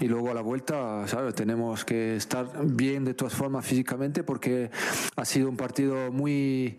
y 0.00 0.06
luego 0.06 0.30
a 0.30 0.34
la 0.34 0.40
vuelta, 0.40 1.06
¿sabes? 1.06 1.34
Tenemos 1.34 1.84
que 1.84 2.16
estar 2.16 2.48
bien 2.64 3.04
de 3.04 3.12
todas 3.12 3.34
formas 3.34 3.66
físicamente 3.66 4.24
porque 4.24 4.70
ha 5.16 5.24
sido 5.26 5.50
un 5.50 5.58
partido 5.58 6.10
muy, 6.10 6.78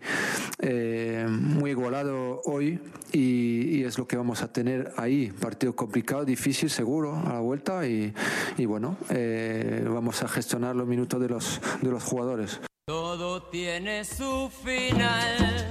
eh, 0.58 1.28
muy 1.28 1.70
igualado 1.70 2.42
hoy 2.44 2.80
y, 3.12 3.84
es 3.84 3.98
lo 3.98 4.08
que 4.08 4.16
vamos 4.16 4.42
a 4.42 4.52
tener 4.52 4.92
ahí. 4.96 5.30
Partido 5.30 5.76
complicado, 5.76 6.24
difícil, 6.24 6.70
seguro, 6.70 7.14
a 7.14 7.34
la 7.34 7.40
vuelta 7.40 7.86
y, 7.86 8.12
y 8.56 8.66
bueno, 8.66 8.96
eh, 9.10 9.86
vamos 9.88 10.24
a 10.24 10.28
gestionar 10.28 10.74
los 10.74 10.88
minutos 10.88 11.20
de 11.20 11.28
los, 11.28 11.60
de 11.82 11.90
los 11.90 12.02
jugadores. 12.02 12.60
Todo 12.86 13.40
tiene 13.44 14.04
su 14.04 14.50
final. 14.62 15.68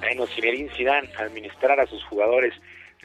Bueno, 0.00 0.26
Zinedine 0.28 0.70
Zidane 0.70 1.10
administrar 1.18 1.78
a 1.78 1.86
sus 1.86 2.02
jugadores 2.04 2.54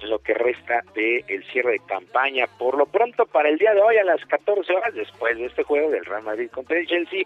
lo 0.04 0.20
que 0.20 0.34
resta 0.34 0.82
del 0.96 1.26
el 1.28 1.44
cierre 1.52 1.74
de 1.74 1.80
campaña. 1.80 2.48
Por 2.58 2.78
lo 2.78 2.86
pronto, 2.86 3.26
para 3.26 3.50
el 3.50 3.58
día 3.58 3.74
de 3.74 3.82
hoy 3.82 3.98
a 3.98 4.06
las 4.06 4.24
14 4.28 4.74
horas, 4.74 4.94
después 4.94 5.38
de 5.38 5.48
este 5.48 5.64
juego 5.64 5.92
del 5.92 6.06
Real 6.06 6.24
Madrid 6.24 6.50
contra 6.52 6.78
el 6.78 6.88
Chelsea, 6.88 7.24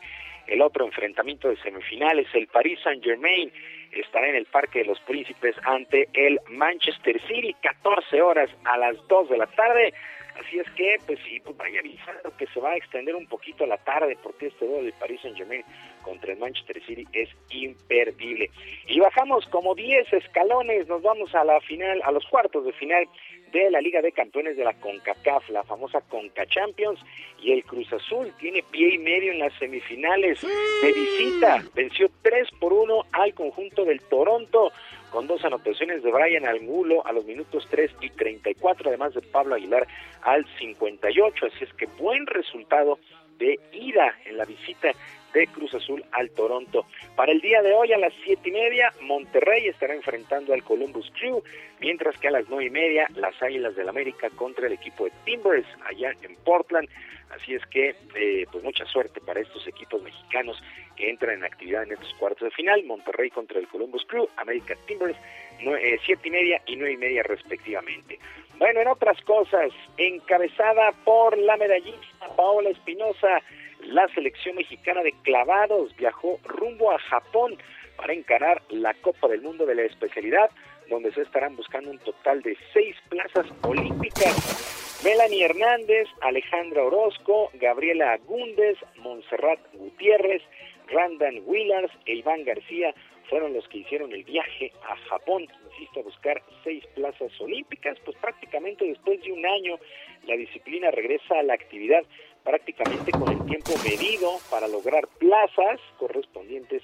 el 0.48 0.64
otro 0.64 0.84
enfrentamiento 0.84 1.50
de 1.50 1.58
semifinales, 1.58 2.34
el 2.34 2.48
Paris 2.48 2.80
Saint-Germain, 2.84 3.52
estará 3.92 4.28
en 4.28 4.38
el 4.38 4.46
Parque 4.46 4.80
de 4.80 4.86
los 4.86 5.00
Príncipes 5.02 5.56
ante 5.66 6.10
el 6.14 6.40
Manchester 6.50 7.22
City, 7.28 7.56
14 7.62 8.24
horas 8.24 8.50
a 8.64 8.76
las 8.80 8.96
2 9.08 9.30
de 9.30 9.38
la 9.38 9.46
tarde. 9.46 9.94
Así 10.42 10.60
es 10.60 10.70
que, 10.72 10.98
pues 11.06 11.20
sí, 11.28 11.40
pues 11.44 11.56
vaya 11.58 11.80
avisando 11.80 12.36
que 12.38 12.48
se 12.48 12.60
va 12.60 12.72
a 12.72 12.78
extender 12.78 13.16
un 13.16 13.28
poquito 13.28 13.66
la 13.66 13.78
tarde 13.78 14.18
porque 14.24 14.48
este 14.48 14.66
duelo 14.66 14.84
de 14.84 14.94
Paris 14.94 15.22
Saint 15.22 15.38
Germain 15.38 15.64
contra 16.02 16.34
el 16.34 16.40
Manchester 16.40 16.82
City 16.86 17.06
es 17.14 17.30
imperdible. 17.50 18.50
Y 18.88 19.00
bajamos 19.00 19.46
como 19.48 19.76
10 19.76 20.12
escalones, 20.14 20.88
nos 20.88 21.02
vamos 21.02 21.34
a 21.36 21.44
la 21.44 21.60
final, 21.62 22.02
a 22.04 22.12
los 22.12 22.26
cuartos 22.26 22.66
de 22.66 22.74
final 22.74 23.08
de 23.52 23.70
la 23.70 23.82
Liga 23.82 24.02
de 24.02 24.12
Campeones 24.12 24.58
de 24.58 24.64
la 24.64 24.74
CONCACAF, 24.74 25.50
la 25.50 25.64
famosa 25.64 26.02
CONCA 26.02 26.46
Champions, 26.48 27.00
y 27.40 27.52
el 27.52 27.64
Cruz 27.64 27.92
Azul 27.94 28.34
tiene 28.40 28.64
pie 28.64 28.96
y 28.96 28.98
medio 28.98 29.32
en 29.32 29.40
las 29.40 29.54
semifinales. 29.60 30.42
De 30.42 30.94
visita, 30.94 31.64
venció 31.76 32.10
3 32.22 32.50
por 32.60 32.74
1 32.74 33.06
al 33.12 33.34
conjunto 33.34 33.86
del 33.86 34.02
Toronto 34.04 34.72
con 35.12 35.28
dos 35.28 35.44
anotaciones 35.46 36.02
de 36.02 36.12
Brian 36.12 36.48
Angulo 36.48 37.06
a 37.06 37.12
los 37.12 37.26
minutos 37.26 37.68
3 37.70 37.92
y 38.02 38.10
34, 38.10 38.90
además 38.90 39.14
de 39.14 39.22
Pablo 39.22 39.56
Aguilar 39.56 39.88
al 40.24 40.46
58. 40.58 41.46
Así 41.46 41.64
es 41.64 41.74
que 41.74 41.86
buen 42.00 42.26
resultado 42.26 42.98
de 43.42 43.60
ida 43.74 44.16
en 44.26 44.38
la 44.38 44.46
visita 44.46 44.92
de 45.34 45.48
Cruz 45.48 45.74
Azul 45.74 46.04
al 46.12 46.30
Toronto. 46.32 46.86
Para 47.16 47.32
el 47.32 47.42
día 47.42 47.62
de 47.62 47.74
hoy 47.74 47.92
a 47.92 47.98
las 47.98 48.14
siete 48.24 48.50
y 48.50 48.52
media, 48.52 48.94
Monterrey 49.02 49.68
estará 49.68 49.96
enfrentando 49.96 50.54
al 50.54 50.64
Columbus 50.64 51.12
Crew, 51.18 51.42
mientras 51.80 52.18
que 52.20 52.28
a 52.28 52.32
las 52.32 52.48
nueve 52.50 52.66
y 52.66 52.70
media, 52.70 53.08
las 53.16 53.42
Águilas 53.42 53.76
del 53.76 53.90
América 53.90 54.30
contra 54.36 54.68
el 54.68 54.74
equipo 54.74 55.06
de 55.06 55.12
Timbers 55.26 55.68
allá 55.86 56.14
en 56.22 56.36
Portland. 56.44 56.88
Así 57.32 57.56
es 57.56 57.66
que, 57.68 57.96
eh, 58.16 58.46
pues 58.52 58.62
mucha 58.62 58.86
suerte 58.86 59.22
para 59.22 59.40
estos 59.40 59.66
equipos 59.66 60.04
mexicanos 60.04 60.62
que 60.98 61.10
entran 61.10 61.38
en 61.38 61.46
actividad 61.46 61.84
en 61.84 61.94
estos 61.94 62.14
cuartos 62.16 62.50
de 62.50 62.52
final. 62.52 62.84
Monterrey 62.84 63.30
contra 63.30 63.58
el 63.58 63.70
Columbus 63.70 64.06
Crew, 64.06 64.28
América 64.36 64.76
Timbers, 64.86 65.18
eh, 65.60 65.98
siete 66.06 66.28
y 66.28 66.32
media 66.32 66.62
y 66.68 66.76
nueve 66.76 66.94
y 66.94 66.98
media 66.98 67.24
respectivamente. 67.24 68.20
Bueno, 68.62 68.80
en 68.82 68.90
otras 68.90 69.20
cosas, 69.22 69.72
encabezada 69.98 70.92
por 71.04 71.36
la 71.36 71.58
medallista 71.58 72.28
Paola 72.38 72.70
Espinosa, 72.70 73.42
la 73.86 74.08
selección 74.10 74.56
mexicana 74.56 75.02
de 75.02 75.14
clavados 75.24 75.96
viajó 75.96 76.40
rumbo 76.44 76.92
a 76.92 77.00
Japón 77.00 77.58
para 77.98 78.14
encarar 78.14 78.62
la 78.70 78.94
Copa 78.94 79.28
del 79.30 79.42
Mundo 79.42 79.66
de 79.66 79.74
la 79.74 79.82
especialidad, 79.82 80.52
donde 80.92 81.12
se 81.12 81.24
estarán 81.24 81.56
buscando 81.56 81.90
un 81.90 81.98
total 81.98 82.44
de 82.44 82.56
seis 82.72 82.96
plazas 83.10 83.48
olímpicas. 83.64 85.02
Melanie 85.04 85.44
Hernández, 85.44 86.08
Alejandra 86.22 86.84
Orozco, 86.84 87.50
Gabriela 87.56 88.14
Agúndez, 88.14 88.78
Montserrat 88.98 89.60
Gutiérrez, 89.74 90.44
Randan 90.88 91.42
Willars 91.48 91.92
e 92.06 92.14
Iván 92.14 92.44
García 92.44 92.94
fueron 93.30 93.54
los 93.54 93.68
que 93.68 93.80
hicieron 93.80 94.12
el 94.12 94.24
viaje 94.24 94.72
a 94.84 94.96
Japón, 95.10 95.48
insisto, 95.72 96.00
a 96.00 96.04
buscar 96.04 96.42
seis 96.64 96.86
plazas 96.96 97.32
olímpicas, 97.40 97.98
pues 98.06 98.18
prácticamente 98.18 98.86
después 98.86 99.22
de 99.22 99.32
un 99.32 99.46
año 99.46 99.78
la 100.26 100.36
disciplina 100.36 100.92
regresa 100.92 101.40
a 101.40 101.44
la 101.44 101.54
actividad 101.54 102.04
prácticamente 102.44 103.12
con 103.12 103.30
el 103.30 103.46
tiempo 103.46 103.72
medido 103.84 104.38
para 104.50 104.68
lograr 104.68 105.08
plazas 105.20 105.80
correspondientes. 105.98 106.84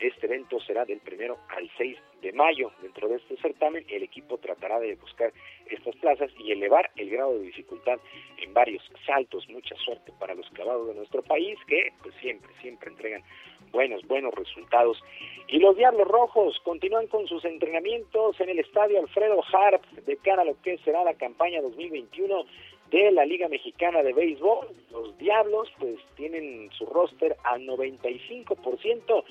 Este 0.00 0.26
evento 0.26 0.60
será 0.60 0.84
del 0.84 1.00
primero 1.00 1.38
al 1.48 1.70
6 1.78 1.96
de 2.24 2.32
mayo. 2.32 2.72
Dentro 2.80 3.08
de 3.08 3.16
este 3.16 3.36
certamen, 3.36 3.84
el 3.88 4.02
equipo 4.02 4.38
tratará 4.38 4.80
de 4.80 4.96
buscar 4.96 5.32
estas 5.70 5.94
plazas 5.96 6.30
y 6.38 6.52
elevar 6.52 6.90
el 6.96 7.10
grado 7.10 7.34
de 7.34 7.44
dificultad 7.44 8.00
en 8.38 8.52
varios 8.54 8.82
saltos. 9.06 9.48
Mucha 9.48 9.76
suerte 9.76 10.12
para 10.18 10.34
los 10.34 10.48
clavados 10.50 10.88
de 10.88 10.94
nuestro 10.94 11.22
país 11.22 11.58
que 11.68 11.92
pues 12.02 12.14
siempre, 12.16 12.50
siempre 12.60 12.90
entregan 12.90 13.22
buenos, 13.70 14.02
buenos 14.06 14.34
resultados. 14.34 14.98
Y 15.48 15.58
los 15.58 15.76
Diablos 15.76 16.08
Rojos 16.08 16.58
continúan 16.64 17.06
con 17.08 17.26
sus 17.28 17.44
entrenamientos 17.44 18.40
en 18.40 18.48
el 18.48 18.58
estadio 18.58 19.00
Alfredo 19.00 19.42
Harp 19.52 19.84
de 20.06 20.16
cara 20.16 20.42
a 20.42 20.46
lo 20.46 20.60
que 20.62 20.78
será 20.78 21.04
la 21.04 21.14
campaña 21.14 21.60
2021 21.60 22.46
de 22.90 23.10
la 23.10 23.26
Liga 23.26 23.48
Mexicana 23.48 24.02
de 24.02 24.12
Béisbol. 24.14 24.68
Los 24.90 25.18
Diablos 25.18 25.68
pues 25.78 25.98
tienen 26.16 26.70
su 26.72 26.86
roster 26.86 27.36
al 27.44 27.62
95% 27.66 29.24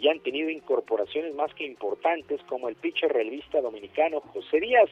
y 0.00 0.08
han 0.08 0.20
tenido 0.20 0.48
incorporaciones 0.48 1.34
más 1.34 1.52
que 1.54 1.66
importantes 1.66 2.40
como 2.48 2.68
el 2.68 2.76
pitcher 2.76 3.12
relevista 3.12 3.60
dominicano 3.60 4.20
José 4.20 4.60
Díaz. 4.60 4.88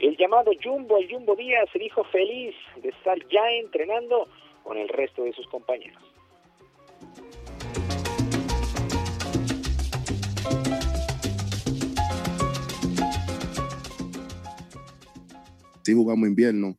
El 0.00 0.16
llamado 0.16 0.50
Jumbo, 0.62 0.98
el 0.98 1.08
Jumbo 1.08 1.36
Díaz, 1.36 1.68
se 1.72 1.78
dijo 1.78 2.02
feliz 2.04 2.54
de 2.82 2.88
estar 2.88 3.16
ya 3.28 3.50
entrenando 3.52 4.28
con 4.64 4.76
el 4.76 4.88
resto 4.88 5.22
de 5.22 5.32
sus 5.32 5.46
compañeros. 5.48 6.02
Sí 15.84 15.94
jugamos 15.94 16.28
invierno, 16.28 16.76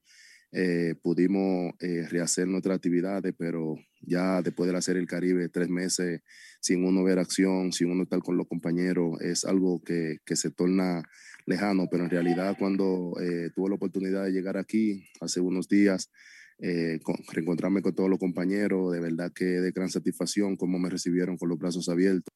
eh, 0.51 0.95
pudimos 1.01 1.73
eh, 1.79 2.07
rehacer 2.11 2.47
nuestras 2.47 2.75
actividades, 2.75 3.33
pero 3.37 3.75
ya 4.01 4.41
después 4.41 4.69
de 4.71 4.77
hacer 4.77 4.97
el 4.97 5.07
Caribe, 5.07 5.49
tres 5.49 5.69
meses 5.69 6.21
sin 6.61 6.85
uno 6.85 7.03
ver 7.03 7.19
acción, 7.19 7.71
sin 7.71 7.91
uno 7.91 8.03
estar 8.03 8.19
con 8.19 8.37
los 8.37 8.47
compañeros, 8.47 9.19
es 9.21 9.45
algo 9.45 9.81
que, 9.83 10.17
que 10.25 10.35
se 10.35 10.51
torna 10.51 11.03
lejano, 11.45 11.87
pero 11.89 12.03
en 12.03 12.09
realidad 12.09 12.55
cuando 12.57 13.13
eh, 13.21 13.49
tuve 13.55 13.69
la 13.69 13.75
oportunidad 13.75 14.23
de 14.25 14.31
llegar 14.31 14.57
aquí 14.57 15.09
hace 15.21 15.39
unos 15.39 15.67
días, 15.67 16.11
reencontrarme 16.59 17.81
con 17.81 17.95
todos 17.95 18.09
los 18.09 18.19
compañeros, 18.19 18.91
de 18.91 18.99
verdad 18.99 19.31
que 19.33 19.45
de 19.45 19.71
gran 19.71 19.89
satisfacción, 19.89 20.57
cómo 20.57 20.77
me 20.77 20.89
recibieron 20.89 21.37
con 21.37 21.49
los 21.49 21.57
brazos 21.57 21.87
abiertos. 21.87 22.33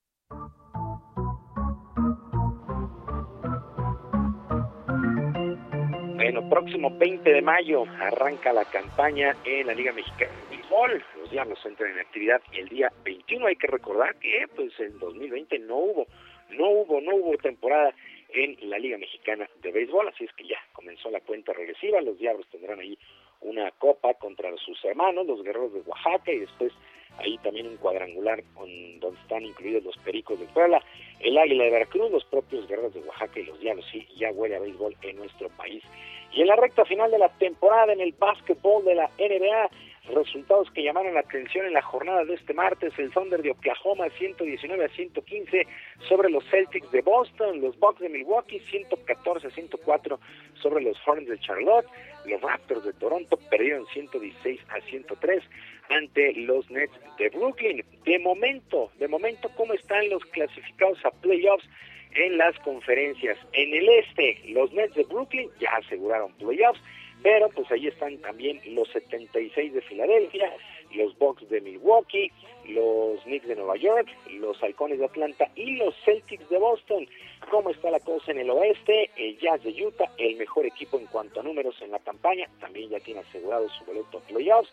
Bueno, 6.16 6.50
próximo 6.50 6.98
20 6.98 7.30
de 7.30 7.42
mayo 7.42 7.84
arranca 8.00 8.54
la 8.54 8.64
campaña 8.66 9.36
en 9.44 9.68
la 9.68 9.74
Liga 9.74 9.92
Mexicana 9.92 10.32
de. 10.50 11.23
Diablos 11.34 11.66
entran 11.66 11.92
en 11.92 12.00
actividad 12.00 12.42
y 12.52 12.60
el 12.60 12.70
día 12.70 12.94
21 13.04 13.48
hay 13.48 13.56
que 13.56 13.66
recordar 13.66 14.16
que 14.18 14.46
pues 14.56 14.72
en 14.80 15.00
2020 15.00 15.58
no 15.60 15.78
hubo, 15.78 16.08
no 16.52 16.70
hubo, 16.70 17.02
no 17.02 17.16
hubo 17.16 17.38
temporada 17.38 17.92
en 18.30 18.56
la 18.70 18.78
Liga 18.78 19.00
Mexicana 19.00 19.50
de 19.64 19.72
Béisbol, 19.72 20.08
así 20.10 20.26
es 20.26 20.34
que 20.34 20.46
ya 20.46 20.58
comenzó 20.74 21.10
la 21.10 21.22
cuenta 21.22 21.52
regresiva. 21.52 22.02
Los 22.02 22.20
Diablos 22.20 22.46
tendrán 22.52 22.80
ahí 22.80 23.00
una 23.42 23.72
copa 23.72 24.14
contra 24.14 24.56
sus 24.58 24.86
hermanos, 24.86 25.26
los 25.26 25.44
Guerreros 25.44 25.74
de 25.74 25.82
Oaxaca, 25.82 26.32
y 26.32 26.40
después 26.40 26.72
ahí 27.18 27.40
también 27.40 27.66
un 27.66 27.78
cuadrangular 27.78 28.44
donde 28.54 29.20
están 29.24 29.44
incluidos 29.44 29.84
los 29.84 29.98
Pericos 29.98 30.40
de 30.40 30.46
Puebla, 30.46 30.84
el 31.20 31.36
Águila 31.36 31.64
de 31.64 31.72
Veracruz, 31.72 32.12
los 32.12 32.26
propios 32.26 32.68
Guerreros 32.68 32.94
de 32.94 33.00
Oaxaca 33.02 33.40
y 33.40 33.46
los 33.46 33.60
Diablos. 33.60 33.88
Sí, 33.92 34.08
ya 34.18 34.32
huele 34.32 34.56
a 34.56 34.60
béisbol 34.60 34.96
en 35.02 35.16
nuestro 35.16 35.50
país. 35.50 35.84
Y 36.32 36.42
en 36.42 36.48
la 36.48 36.56
recta 36.56 36.86
final 36.86 37.10
de 37.10 37.18
la 37.18 37.30
temporada 37.30 37.92
en 37.92 38.02
el 38.02 38.12
básquetbol 38.14 38.86
de 38.86 38.96
la 38.96 39.10
NBA, 39.18 39.70
resultados 40.08 40.70
que 40.72 40.84
llamaron 40.84 41.14
la 41.14 41.22
atención 41.22 41.66
en 41.66 41.74
la 41.74 41.82
jornada 41.82 42.26
de 42.26 42.34
este 42.34 42.54
martes, 42.54 42.94
el 42.98 43.12
Thunder 43.12 43.42
de 43.42 43.52
Oklahoma 43.52 44.10
119 44.18 44.86
a 44.86 44.90
115 44.90 45.68
sobre 46.08 46.30
los 46.30 46.44
Celtics 46.50 46.92
de 46.92 47.02
Boston, 47.02 47.62
los 47.62 47.78
Bucks 47.80 48.02
de 48.02 48.10
Milwaukee 48.10 48.60
114 48.70 49.48
a 49.48 49.52
104 49.52 50.20
sobre 50.62 50.84
los 50.84 50.98
Hornets 51.08 51.30
de 51.30 51.40
Charlotte, 51.40 51.86
los 52.26 52.42
Raptors 52.42 52.84
de 52.84 52.94
Toronto 52.94 53.38
perdieron 53.50 53.86
116 53.88 54.60
a 54.70 54.82
103 54.82 55.44
ante 55.90 56.34
los 56.34 56.70
Nets 56.70 56.94
de 57.18 57.30
Brooklyn. 57.30 57.84
De 58.06 58.20
momento, 58.20 58.92
de 59.00 59.08
momento, 59.08 59.50
¿cómo 59.56 59.74
están 59.74 60.10
los 60.10 60.24
clasificados 60.26 61.04
a 61.06 61.12
playoffs? 61.12 61.68
en 62.16 62.38
las 62.38 62.56
conferencias. 62.60 63.38
En 63.54 63.74
el 63.74 63.90
este, 63.90 64.40
los 64.50 64.72
Nets 64.74 64.94
de 64.94 65.04
Brooklyn 65.04 65.50
ya 65.60 65.72
aseguraron 65.78 66.32
playoffs, 66.34 66.80
pero 67.24 67.50
pues 67.50 67.72
ahí 67.72 67.88
están 67.88 68.18
también 68.20 68.62
los 68.76 68.90
76 68.90 69.74
de 69.74 69.82
Filadelfia, 69.82 70.52
los 70.94 71.18
Bucks 71.18 71.50
de 71.50 71.62
Milwaukee, 71.62 72.32
los 72.68 73.22
Knicks 73.24 73.48
de 73.48 73.56
Nueva 73.56 73.78
York, 73.78 74.08
los 74.30 74.62
Halcones 74.62 75.00
de 75.00 75.06
Atlanta 75.06 75.50
y 75.56 75.78
los 75.78 75.96
Celtics 76.04 76.48
de 76.50 76.58
Boston. 76.60 77.08
¿Cómo 77.50 77.70
está 77.70 77.90
la 77.90 78.02
cosa 78.02 78.32
en 78.32 78.40
el 78.40 78.50
oeste? 78.50 79.10
El 79.16 79.40
Jazz 79.40 79.64
de 79.64 79.72
Utah, 79.72 80.12
el 80.18 80.36
mejor 80.36 80.66
equipo 80.66 81.00
en 81.00 81.06
cuanto 81.08 81.40
a 81.40 81.44
números 81.44 81.82
en 81.82 81.92
la 81.92 82.00
campaña, 82.00 82.48
también 82.60 82.90
ya 82.90 83.00
tiene 83.00 83.22
asegurado 83.22 83.70
su 83.70 83.86
boleto 83.86 84.18
a 84.18 84.22
playoffs. 84.22 84.72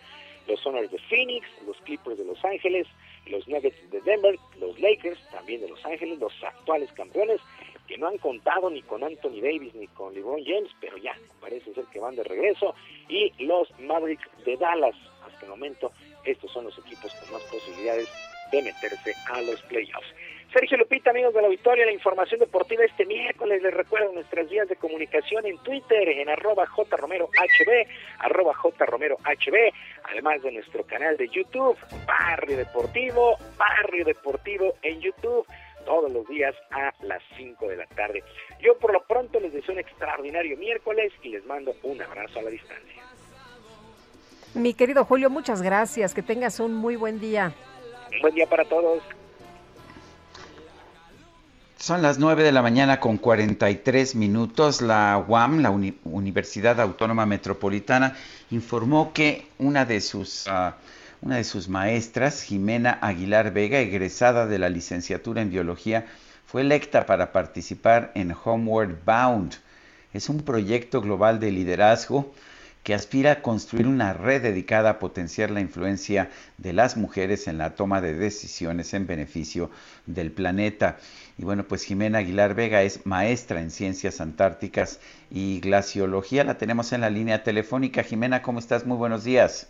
Los 0.48 0.60
Sonars 0.60 0.90
de 0.90 0.98
Phoenix, 0.98 1.46
los 1.64 1.76
Clippers 1.82 2.18
de 2.18 2.24
Los 2.24 2.44
Ángeles, 2.44 2.88
los 3.26 3.46
Nuggets 3.46 3.90
de 3.90 4.00
Denver, 4.00 4.36
los 4.58 4.78
Lakers 4.80 5.20
también 5.30 5.60
de 5.60 5.68
Los 5.68 5.84
Ángeles, 5.84 6.18
los 6.18 6.32
actuales 6.42 6.90
campeones, 6.92 7.40
que 7.90 7.98
no 7.98 8.06
han 8.06 8.18
contado 8.18 8.70
ni 8.70 8.82
con 8.82 9.02
Anthony 9.02 9.40
Davis 9.42 9.74
ni 9.74 9.88
con 9.88 10.14
LeBron 10.14 10.44
James, 10.44 10.70
pero 10.80 10.96
ya 10.98 11.12
parece 11.40 11.74
ser 11.74 11.84
que 11.86 11.98
van 11.98 12.14
de 12.14 12.22
regreso, 12.22 12.72
y 13.08 13.32
los 13.44 13.68
Mavericks 13.80 14.28
de 14.44 14.56
Dallas. 14.56 14.94
Hasta 15.26 15.44
el 15.44 15.50
momento, 15.50 15.90
estos 16.24 16.52
son 16.52 16.66
los 16.66 16.78
equipos 16.78 17.12
con 17.14 17.32
más 17.32 17.42
posibilidades 17.50 18.08
de 18.52 18.62
meterse 18.62 19.12
a 19.32 19.42
los 19.42 19.60
playoffs. 19.62 20.06
Sergio 20.52 20.78
Lupita, 20.78 21.10
amigos 21.10 21.34
de 21.34 21.42
la 21.42 21.48
Victoria, 21.48 21.84
la 21.84 21.92
información 21.92 22.38
deportiva 22.38 22.84
este 22.84 23.06
miércoles. 23.06 23.60
Les 23.60 23.74
recuerdo 23.74 24.12
nuestras 24.12 24.48
vías 24.48 24.68
de 24.68 24.76
comunicación 24.76 25.46
en 25.46 25.58
Twitter, 25.58 26.08
en 26.08 26.28
arroba 26.28 26.66
jromerohb, 26.66 27.28
arroba 28.18 28.54
jromerohb, 28.54 29.72
además 30.04 30.42
de 30.42 30.52
nuestro 30.52 30.84
canal 30.84 31.16
de 31.16 31.28
YouTube, 31.28 31.76
Barrio 32.06 32.56
Deportivo, 32.56 33.36
Barrio 33.56 34.04
Deportivo 34.04 34.74
en 34.82 35.00
YouTube 35.00 35.46
todos 35.84 36.10
los 36.12 36.26
días 36.28 36.54
a 36.70 36.92
las 37.04 37.22
5 37.36 37.68
de 37.68 37.76
la 37.76 37.86
tarde. 37.86 38.22
Yo 38.60 38.78
por 38.78 38.92
lo 38.92 39.02
pronto 39.04 39.40
les 39.40 39.52
deseo 39.52 39.74
un 39.74 39.80
extraordinario 39.80 40.56
miércoles 40.56 41.12
y 41.22 41.30
les 41.30 41.44
mando 41.46 41.74
un 41.82 42.00
abrazo 42.02 42.38
a 42.38 42.42
la 42.42 42.50
distancia. 42.50 43.02
Mi 44.54 44.74
querido 44.74 45.04
Julio, 45.04 45.30
muchas 45.30 45.62
gracias. 45.62 46.12
Que 46.12 46.22
tengas 46.22 46.58
un 46.60 46.74
muy 46.74 46.96
buen 46.96 47.20
día. 47.20 47.52
Un 48.12 48.20
buen 48.20 48.34
día 48.34 48.48
para 48.48 48.64
todos. 48.64 49.02
Son 51.80 52.02
las 52.02 52.18
9 52.18 52.42
de 52.42 52.52
la 52.52 52.60
mañana 52.60 53.00
con 53.00 53.16
43 53.16 54.14
minutos. 54.14 54.82
La 54.82 55.24
UAM, 55.26 55.60
la 55.60 55.70
Universidad 55.70 56.78
Autónoma 56.78 57.24
Metropolitana, 57.24 58.16
informó 58.50 59.14
que 59.14 59.46
una 59.58 59.86
de 59.86 60.02
sus, 60.02 60.46
uh, 60.46 60.72
una 61.22 61.36
de 61.36 61.44
sus 61.44 61.68
maestras, 61.68 62.42
Jimena 62.42 62.98
Aguilar 63.02 63.52
Vega, 63.52 63.78
egresada 63.78 64.46
de 64.46 64.58
la 64.58 64.70
licenciatura 64.70 65.42
en 65.42 65.50
biología, 65.50 66.06
fue 66.46 66.62
electa 66.62 67.04
para 67.04 67.30
participar 67.30 68.10
en 68.14 68.34
Homeward 68.44 68.96
Bound. 69.04 69.56
Es 70.14 70.28
un 70.30 70.40
proyecto 70.40 71.02
global 71.02 71.38
de 71.38 71.52
liderazgo 71.52 72.32
que 72.82 72.94
aspira 72.94 73.32
a 73.32 73.42
construir 73.42 73.86
una 73.86 74.14
red 74.14 74.40
dedicada 74.42 74.90
a 74.90 74.98
potenciar 74.98 75.50
la 75.50 75.60
influencia 75.60 76.30
de 76.56 76.72
las 76.72 76.96
mujeres 76.96 77.46
en 77.46 77.58
la 77.58 77.74
toma 77.74 78.00
de 78.00 78.14
decisiones 78.14 78.94
en 78.94 79.06
beneficio 79.06 79.70
del 80.06 80.32
planeta. 80.32 80.96
Y 81.36 81.44
bueno, 81.44 81.64
pues 81.64 81.84
Jimena 81.84 82.18
Aguilar 82.18 82.54
Vega 82.54 82.82
es 82.82 83.04
maestra 83.04 83.60
en 83.60 83.70
ciencias 83.70 84.22
antárticas 84.22 85.00
y 85.30 85.60
glaciología. 85.60 86.44
La 86.44 86.56
tenemos 86.56 86.94
en 86.94 87.02
la 87.02 87.10
línea 87.10 87.44
telefónica. 87.44 88.02
Jimena, 88.02 88.40
¿cómo 88.40 88.58
estás? 88.58 88.86
Muy 88.86 88.96
buenos 88.96 89.24
días. 89.24 89.68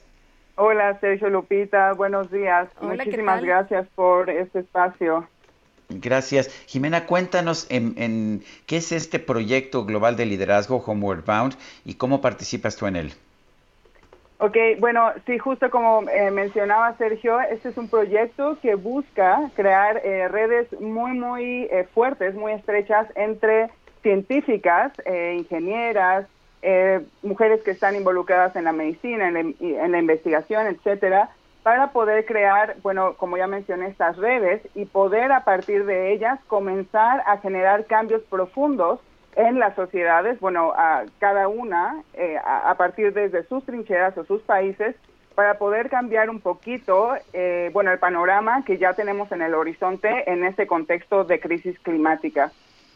Hola, 0.63 1.01
Sergio 1.01 1.31
Lupita. 1.31 1.95
Buenos 1.95 2.31
días. 2.31 2.69
Muchísimas 2.83 3.43
gracias 3.43 3.87
por 3.95 4.29
este 4.29 4.59
espacio. 4.59 5.27
Gracias. 5.89 6.51
Jimena, 6.67 7.07
cuéntanos 7.07 7.67
en, 7.71 8.43
qué 8.67 8.77
es 8.77 8.93
este 8.93 9.19
proyecto 9.19 9.87
global 9.87 10.17
de 10.17 10.27
liderazgo 10.27 10.77
Homeward 10.85 11.25
Bound 11.25 11.55
y 11.87 11.95
cómo 11.95 12.21
participas 12.21 12.77
tú 12.77 12.87
en 12.87 12.97
él. 12.97 13.13
Ok, 14.37 14.55
bueno, 14.81 15.13
sí, 15.25 15.39
justo 15.39 15.71
como 15.71 16.07
eh, 16.11 16.31
mencionaba 16.31 16.95
Sergio, 16.99 17.41
este 17.41 17.71
es 17.71 17.79
un 17.79 17.89
proyecto 17.89 18.59
que 18.61 18.75
busca 18.75 19.51
crear 19.57 20.03
eh, 20.05 20.29
redes 20.29 20.69
muy, 20.79 21.13
muy 21.13 21.69
eh, 21.71 21.89
fuertes, 21.95 22.35
muy 22.35 22.53
estrechas 22.53 23.07
entre 23.15 23.71
científicas, 24.03 24.93
ingenieras, 25.07 26.27
mujeres 27.23 27.63
que 27.63 27.71
están 27.71 27.97
involucradas 27.97 28.55
en 28.57 28.65
la 28.65 28.73
medicina, 28.73 29.29
en 29.29 29.35
la, 29.35 29.41
en 29.41 29.93
la 29.93 29.99
investigación, 29.99 30.67
etcétera, 30.67 31.31
para 31.63 31.93
poder 31.93 32.25
crear, 32.25 32.77
bueno, 32.83 33.15
como 33.17 33.37
ya 33.37 33.47
mencioné, 33.47 33.89
estas 33.89 34.17
redes 34.17 34.63
y 34.75 34.87
poder 34.87 35.33
a 35.33 35.45
partir 35.45 35.85
de 35.85 36.13
ellas 36.13 36.41
comenzar 36.47 37.23
a 37.27 37.39
generar 37.39 37.85
cambios 37.87 38.23
profundos 38.23 39.01
en 39.37 39.59
las 39.59 39.75
sociedades, 39.75 40.41
bueno, 40.41 40.73
a 40.77 41.05
cada 41.19 41.49
una 41.49 42.03
eh, 42.15 42.37
a, 42.45 42.75
partir 42.75 43.13
desde 43.13 43.45
sus 43.45 43.65
trincheras 43.65 44.17
o 44.19 44.25
sus 44.25 44.43
países 44.43 44.97
para 45.35 45.59
poder 45.59 45.89
cambiar 45.89 46.29
un 46.29 46.41
poquito, 46.41 47.15
eh, 47.33 47.71
bueno, 47.73 47.93
el 47.93 47.99
panorama 47.99 48.65
que 48.65 48.79
ya 48.79 48.95
tenemos 48.95 49.31
en 49.33 49.43
el 49.43 49.55
horizonte 49.55 50.31
en 50.31 50.45
este 50.45 50.67
contexto 50.67 51.25
de 51.25 51.41
crisis 51.41 51.79
climática. 51.81 52.51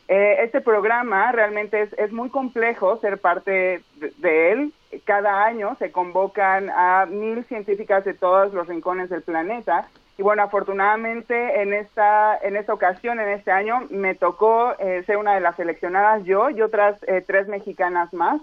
Eh, 0.07 0.37
este 0.43 0.61
programa 0.61 1.33
realmente 1.33 1.89
es, 1.97 2.13
muy 2.13 2.29
complejo 2.29 2.99
ser 2.99 3.19
parte 3.19 3.83
de, 4.19 4.53
él. 4.53 4.73
Cada 5.05 5.45
año 5.45 5.77
se 5.79 5.91
convocan 5.91 6.71
a 6.71 7.07
mil 7.07 7.45
científicas 7.45 8.05
de 8.05 8.15
todos 8.15 8.53
los 8.53 8.67
rincones 8.67 9.09
del 9.09 9.23
planeta. 9.23 9.89
Y 10.19 10.23
bueno, 10.23 10.43
afortunadamente 10.43 11.63
en 11.63 11.73
esta, 11.73 12.37
en 12.37 12.57
esta 12.57 12.75
ocasión, 12.75 13.19
en 13.19 13.31
este 13.31 13.51
año, 13.51 13.87
me 13.91 14.15
tocó 14.15 14.75
eh, 14.79 15.03
ser 15.07 15.17
una 15.17 15.35
de 15.35 15.41
las 15.41 15.57
seleccionadas 15.57 16.23
yo 16.25 16.51
y 16.51 16.61
otras 16.61 17.03
eh, 17.09 17.25
tres 17.27 17.49
mexicanas 17.49 18.13
más. 18.13 18.41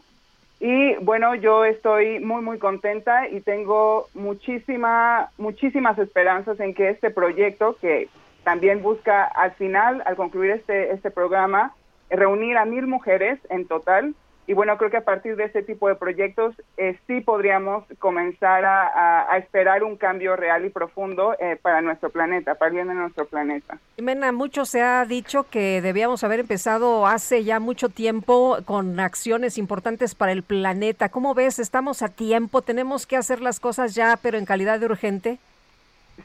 Y 0.60 0.96
bueno, 0.98 1.34
yo 1.36 1.64
estoy 1.64 2.20
muy, 2.20 2.42
muy 2.42 2.60
contenta 2.60 3.28
y 3.30 3.42
tengo 3.42 4.08
muchísima, 4.14 5.32
muchísimas 5.38 5.98
esperanzas 5.98 6.60
en 6.60 6.74
que 6.74 6.90
este 6.90 7.10
proyecto, 7.10 7.78
que 7.80 8.10
también 8.44 8.82
busca 8.82 9.24
al 9.24 9.52
final, 9.54 10.04
al 10.06 10.16
concluir 10.16 10.52
este, 10.52 10.92
este 10.94 11.12
programa, 11.12 11.74
reunir 12.10 12.58
a 12.58 12.66
mil 12.66 12.88
mujeres 12.88 13.40
en 13.50 13.68
total. 13.68 14.16
Y 14.48 14.54
bueno, 14.54 14.76
creo 14.78 14.90
que 14.90 14.98
a 14.98 15.06
partir 15.06 15.36
de 15.36 15.46
este 15.46 15.62
tipo 15.62 15.88
de 15.88 15.96
proyectos 15.96 16.56
eh, 16.76 17.00
sí 17.08 17.22
podríamos 17.22 17.86
comenzar 18.00 18.66
a, 18.66 19.38
esperar 19.38 19.84
un 19.84 19.96
cambio 19.96 20.36
real 20.36 20.66
y 20.66 20.70
profundo 20.70 21.36
eh, 21.40 21.58
para 21.62 21.82
nuestro 21.82 22.10
planeta, 22.10 22.56
para 22.56 22.72
bien 22.72 22.88
de 22.88 22.96
nuestro 22.96 23.26
planeta. 23.26 23.78
Jimena, 23.96 24.32
mucho 24.32 24.66
se 24.66 24.82
ha 24.82 25.06
dicho 25.06 25.46
que 25.50 25.82
debíamos 25.82 26.24
haber 26.24 26.42
empezado 26.42 27.08
hace 27.08 27.44
ya 27.44 27.60
mucho 27.60 27.90
tiempo 27.90 28.58
con 28.66 29.00
acciones 29.00 29.58
importantes 29.58 30.16
para 30.16 30.32
el 30.32 30.44
planeta. 30.44 31.10
¿Cómo 31.10 31.34
ves? 31.34 31.60
¿Estamos 31.60 32.02
a 32.02 32.10
tiempo? 32.10 32.62
¿Tenemos 32.62 33.06
que 33.06 33.18
hacer 33.18 33.42
las 33.42 33.60
cosas 33.60 33.96
ya, 33.96 34.18
pero 34.22 34.38
en 34.38 34.46
calidad 34.46 34.80
de 34.80 34.88
urgente? 34.88 35.40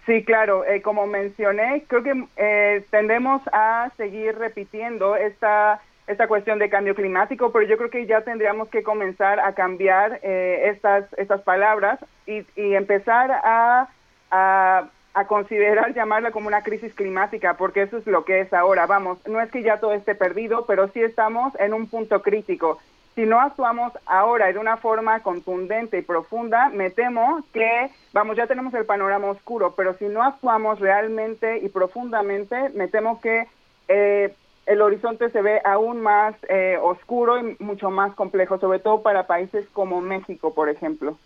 Sí, 0.06 0.24
claro, 0.24 0.64
eh, 0.64 0.82
como 0.82 1.06
mencioné, 1.06 1.84
creo 1.88 2.02
que 2.02 2.24
eh, 2.36 2.84
tendemos 2.90 3.42
a 3.52 3.90
seguir 3.96 4.38
repitiendo 4.38 5.16
esta, 5.16 5.80
esta 6.06 6.28
cuestión 6.28 6.60
de 6.60 6.70
cambio 6.70 6.94
climático, 6.94 7.50
pero 7.50 7.66
yo 7.66 7.76
creo 7.76 7.90
que 7.90 8.06
ya 8.06 8.20
tendríamos 8.20 8.68
que 8.68 8.84
comenzar 8.84 9.40
a 9.40 9.54
cambiar 9.54 10.20
eh, 10.22 10.70
estas, 10.72 11.12
estas 11.16 11.42
palabras 11.42 11.98
y, 12.24 12.46
y 12.54 12.74
empezar 12.74 13.32
a, 13.32 13.88
a, 14.30 14.88
a, 15.14 15.26
considerar 15.26 15.92
llamarla 15.94 16.30
como 16.30 16.46
una 16.46 16.62
crisis 16.62 16.94
climática, 16.94 17.56
porque 17.56 17.82
eso 17.82 17.98
es 17.98 18.06
lo 18.06 18.24
que 18.24 18.40
es 18.40 18.52
ahora. 18.52 18.86
Vamos, 18.86 19.18
no 19.26 19.40
es 19.40 19.50
que 19.50 19.62
ya 19.62 19.80
todo 19.80 19.92
esté 19.92 20.14
perdido, 20.14 20.66
pero 20.66 20.86
sí 20.88 21.02
estamos 21.02 21.52
en 21.58 21.74
un 21.74 21.88
punto 21.88 22.22
crítico 22.22 22.78
si 23.16 23.24
no 23.24 23.40
actuamos 23.40 23.94
ahora 24.04 24.52
de 24.52 24.58
una 24.58 24.76
forma 24.76 25.20
contundente 25.20 25.98
y 25.98 26.02
profunda, 26.02 26.68
me 26.68 26.90
temo 26.90 27.42
que, 27.52 27.90
vamos, 28.12 28.36
ya 28.36 28.46
tenemos 28.46 28.74
el 28.74 28.84
panorama 28.84 29.28
oscuro, 29.28 29.74
pero 29.74 29.94
si 29.94 30.04
no 30.04 30.22
actuamos 30.22 30.78
realmente 30.80 31.58
y 31.58 31.70
profundamente, 31.70 32.68
me 32.74 32.88
temo 32.88 33.22
que 33.22 33.48
eh, 33.88 34.34
el 34.66 34.82
horizonte 34.82 35.30
se 35.30 35.40
ve 35.40 35.62
aún 35.64 36.02
más 36.02 36.34
eh, 36.50 36.76
oscuro 36.82 37.38
y 37.40 37.56
mucho 37.58 37.90
más 37.90 38.14
complejo, 38.14 38.58
sobre 38.58 38.80
todo 38.80 39.00
para 39.00 39.26
países 39.26 39.66
como 39.72 40.02
México, 40.02 40.52
por 40.52 40.68
ejemplo. 40.68 41.16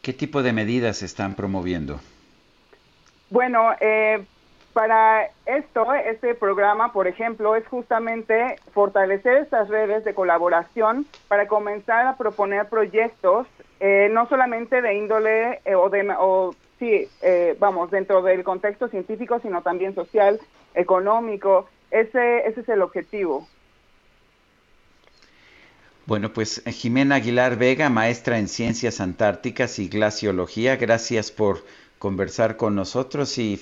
¿Qué 0.00 0.14
tipo 0.14 0.42
de 0.42 0.54
medidas 0.54 0.96
se 0.96 1.04
están 1.04 1.34
promoviendo? 1.34 2.00
Bueno, 3.28 3.72
eh, 3.80 4.24
para 4.76 5.30
esto, 5.46 5.94
este 5.94 6.34
programa, 6.34 6.92
por 6.92 7.06
ejemplo, 7.06 7.56
es 7.56 7.66
justamente 7.66 8.56
fortalecer 8.74 9.38
estas 9.38 9.70
redes 9.70 10.04
de 10.04 10.12
colaboración 10.12 11.06
para 11.28 11.48
comenzar 11.48 12.06
a 12.06 12.18
proponer 12.18 12.68
proyectos, 12.68 13.46
eh, 13.80 14.10
no 14.12 14.28
solamente 14.28 14.82
de 14.82 14.92
índole 14.92 15.62
eh, 15.64 15.74
o 15.74 15.88
de, 15.88 16.14
o, 16.18 16.54
sí, 16.78 17.08
eh, 17.22 17.56
vamos, 17.58 17.90
dentro 17.90 18.20
del 18.20 18.44
contexto 18.44 18.88
científico, 18.88 19.40
sino 19.40 19.62
también 19.62 19.94
social, 19.94 20.38
económico. 20.74 21.70
Ese, 21.90 22.46
ese 22.46 22.60
es 22.60 22.68
el 22.68 22.82
objetivo. 22.82 23.48
Bueno, 26.04 26.34
pues 26.34 26.62
Jimena 26.66 27.14
Aguilar 27.14 27.56
Vega, 27.56 27.88
maestra 27.88 28.38
en 28.38 28.46
Ciencias 28.46 29.00
Antárticas 29.00 29.78
y 29.78 29.88
Glaciología, 29.88 30.76
gracias 30.76 31.32
por 31.32 31.64
conversar 31.98 32.58
con 32.58 32.74
nosotros 32.74 33.38
y 33.38 33.58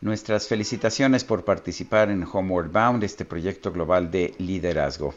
nuestras 0.00 0.48
felicitaciones 0.48 1.24
por 1.24 1.44
participar 1.44 2.10
en 2.10 2.24
Homeward 2.30 2.70
Bound, 2.70 3.04
este 3.04 3.24
proyecto 3.24 3.72
global 3.72 4.10
de 4.10 4.34
liderazgo. 4.38 5.14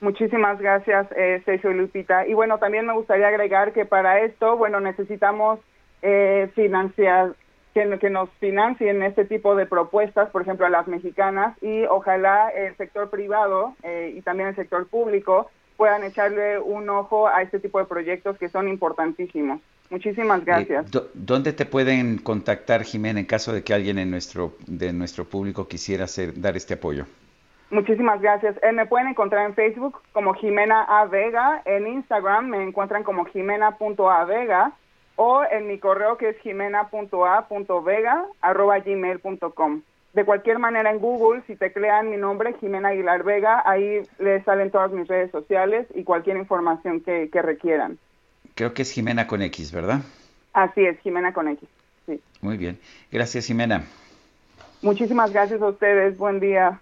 Muchísimas 0.00 0.58
gracias, 0.60 1.06
eh, 1.16 1.42
Sergio 1.44 1.72
Lupita. 1.72 2.26
Y 2.26 2.34
bueno, 2.34 2.58
también 2.58 2.86
me 2.86 2.92
gustaría 2.92 3.28
agregar 3.28 3.72
que 3.72 3.84
para 3.84 4.20
esto, 4.20 4.56
bueno, 4.56 4.80
necesitamos 4.80 5.60
eh, 6.02 6.50
financiar, 6.56 7.34
que, 7.72 7.98
que 8.00 8.10
nos 8.10 8.28
financien 8.40 9.02
este 9.04 9.24
tipo 9.24 9.54
de 9.54 9.66
propuestas, 9.66 10.28
por 10.30 10.42
ejemplo, 10.42 10.66
a 10.66 10.70
las 10.70 10.88
mexicanas, 10.88 11.56
y 11.62 11.84
ojalá 11.84 12.48
el 12.50 12.76
sector 12.76 13.10
privado 13.10 13.76
eh, 13.84 14.12
y 14.16 14.22
también 14.22 14.48
el 14.48 14.56
sector 14.56 14.88
público 14.88 15.48
puedan 15.76 16.02
echarle 16.02 16.58
un 16.58 16.90
ojo 16.90 17.28
a 17.28 17.42
este 17.42 17.60
tipo 17.60 17.78
de 17.78 17.84
proyectos 17.84 18.36
que 18.38 18.48
son 18.48 18.68
importantísimos. 18.68 19.60
Muchísimas 19.92 20.42
gracias. 20.42 20.86
¿Dónde 21.12 21.52
te 21.52 21.66
pueden 21.66 22.16
contactar, 22.16 22.82
Jimena, 22.82 23.20
en 23.20 23.26
caso 23.26 23.52
de 23.52 23.62
que 23.62 23.74
alguien 23.74 23.98
en 23.98 24.10
nuestro, 24.10 24.54
de 24.66 24.90
nuestro 24.90 25.26
público 25.26 25.68
quisiera 25.68 26.04
hacer, 26.04 26.40
dar 26.40 26.56
este 26.56 26.72
apoyo? 26.72 27.04
Muchísimas 27.68 28.22
gracias. 28.22 28.56
Eh, 28.62 28.72
me 28.72 28.86
pueden 28.86 29.08
encontrar 29.08 29.44
en 29.44 29.54
Facebook 29.54 30.00
como 30.12 30.32
Jimena 30.32 30.82
A. 30.84 31.04
Vega, 31.04 31.60
en 31.66 31.86
Instagram 31.86 32.48
me 32.48 32.62
encuentran 32.62 33.04
como 33.04 33.26
jimena.avega 33.26 34.72
o 35.16 35.42
en 35.44 35.66
mi 35.66 35.78
correo 35.78 36.16
que 36.16 36.30
es 36.30 36.38
jimena.a.vega 36.38 38.24
arroba 38.40 38.78
gmail.com. 38.78 39.82
De 40.14 40.24
cualquier 40.24 40.58
manera 40.58 40.90
en 40.90 41.00
Google, 41.00 41.42
si 41.46 41.54
teclean 41.54 42.08
mi 42.08 42.16
nombre, 42.16 42.54
Jimena 42.60 42.88
Aguilar 42.88 43.24
Vega, 43.24 43.62
ahí 43.66 44.00
les 44.18 44.42
salen 44.44 44.70
todas 44.70 44.90
mis 44.90 45.06
redes 45.06 45.30
sociales 45.30 45.86
y 45.94 46.04
cualquier 46.04 46.38
información 46.38 47.02
que 47.02 47.42
requieran. 47.42 47.98
Creo 48.54 48.74
que 48.74 48.82
es 48.82 48.90
Jimena 48.90 49.26
con 49.26 49.42
X, 49.42 49.72
¿verdad? 49.72 50.00
Así 50.52 50.84
es, 50.84 50.98
Jimena 51.00 51.32
con 51.32 51.48
X. 51.48 51.68
Sí. 52.06 52.20
Muy 52.40 52.56
bien. 52.56 52.78
Gracias, 53.10 53.46
Jimena. 53.46 53.84
Muchísimas 54.82 55.32
gracias 55.32 55.62
a 55.62 55.68
ustedes. 55.68 56.16
Buen 56.18 56.40
día. 56.40 56.80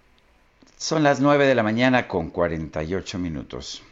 Son 0.77 1.03
las 1.03 1.19
9 1.21 1.45
de 1.45 1.55
la 1.55 1.63
mañana 1.63 2.07
con 2.07 2.29
48 2.29 3.19
minutos. 3.19 3.83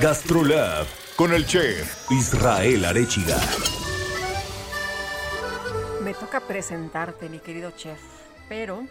Gastrolab 0.00 0.86
con 1.16 1.32
el 1.32 1.46
chef 1.46 2.10
Israel 2.10 2.84
Arechiga. 2.84 3.36
Me 6.02 6.14
toca 6.14 6.40
presentarte, 6.40 7.28
mi 7.28 7.38
querido 7.38 7.70
chef, 7.72 8.00
pero 8.48 8.84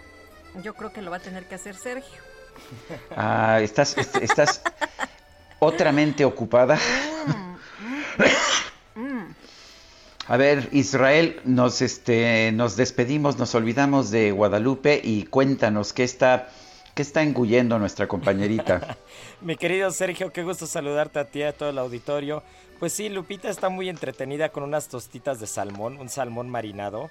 yo 0.63 0.73
creo 0.73 0.91
que 0.91 1.01
lo 1.01 1.11
va 1.11 1.17
a 1.17 1.21
tener 1.21 1.45
que 1.45 1.55
hacer 1.55 1.75
Sergio. 1.75 2.21
Ah, 3.15 3.59
estás, 3.61 3.97
estás 4.21 4.61
otramente 5.59 6.25
ocupada. 6.25 6.77
A 10.27 10.35
ver, 10.35 10.67
Israel, 10.73 11.39
nos, 11.45 11.81
este, 11.81 12.51
nos 12.51 12.75
despedimos, 12.75 13.37
nos 13.37 13.55
olvidamos 13.55 14.11
de 14.11 14.31
Guadalupe 14.31 14.99
y 15.01 15.23
cuéntanos 15.23 15.93
qué 15.93 16.03
está, 16.03 16.49
qué 16.95 17.01
está 17.01 17.23
engullendo 17.23 17.79
nuestra 17.79 18.07
compañerita. 18.07 18.97
Mi 19.41 19.55
querido 19.55 19.89
Sergio, 19.91 20.33
qué 20.33 20.43
gusto 20.43 20.67
saludarte 20.67 21.19
a 21.19 21.25
ti 21.25 21.39
y 21.39 21.43
a 21.43 21.53
todo 21.53 21.69
el 21.69 21.77
auditorio. 21.77 22.43
Pues 22.77 22.91
sí, 22.91 23.07
Lupita 23.07 23.49
está 23.49 23.69
muy 23.69 23.87
entretenida 23.87 24.49
con 24.49 24.63
unas 24.63 24.89
tostitas 24.89 25.39
de 25.39 25.47
salmón, 25.47 25.97
un 25.97 26.09
salmón 26.09 26.49
marinado, 26.49 27.09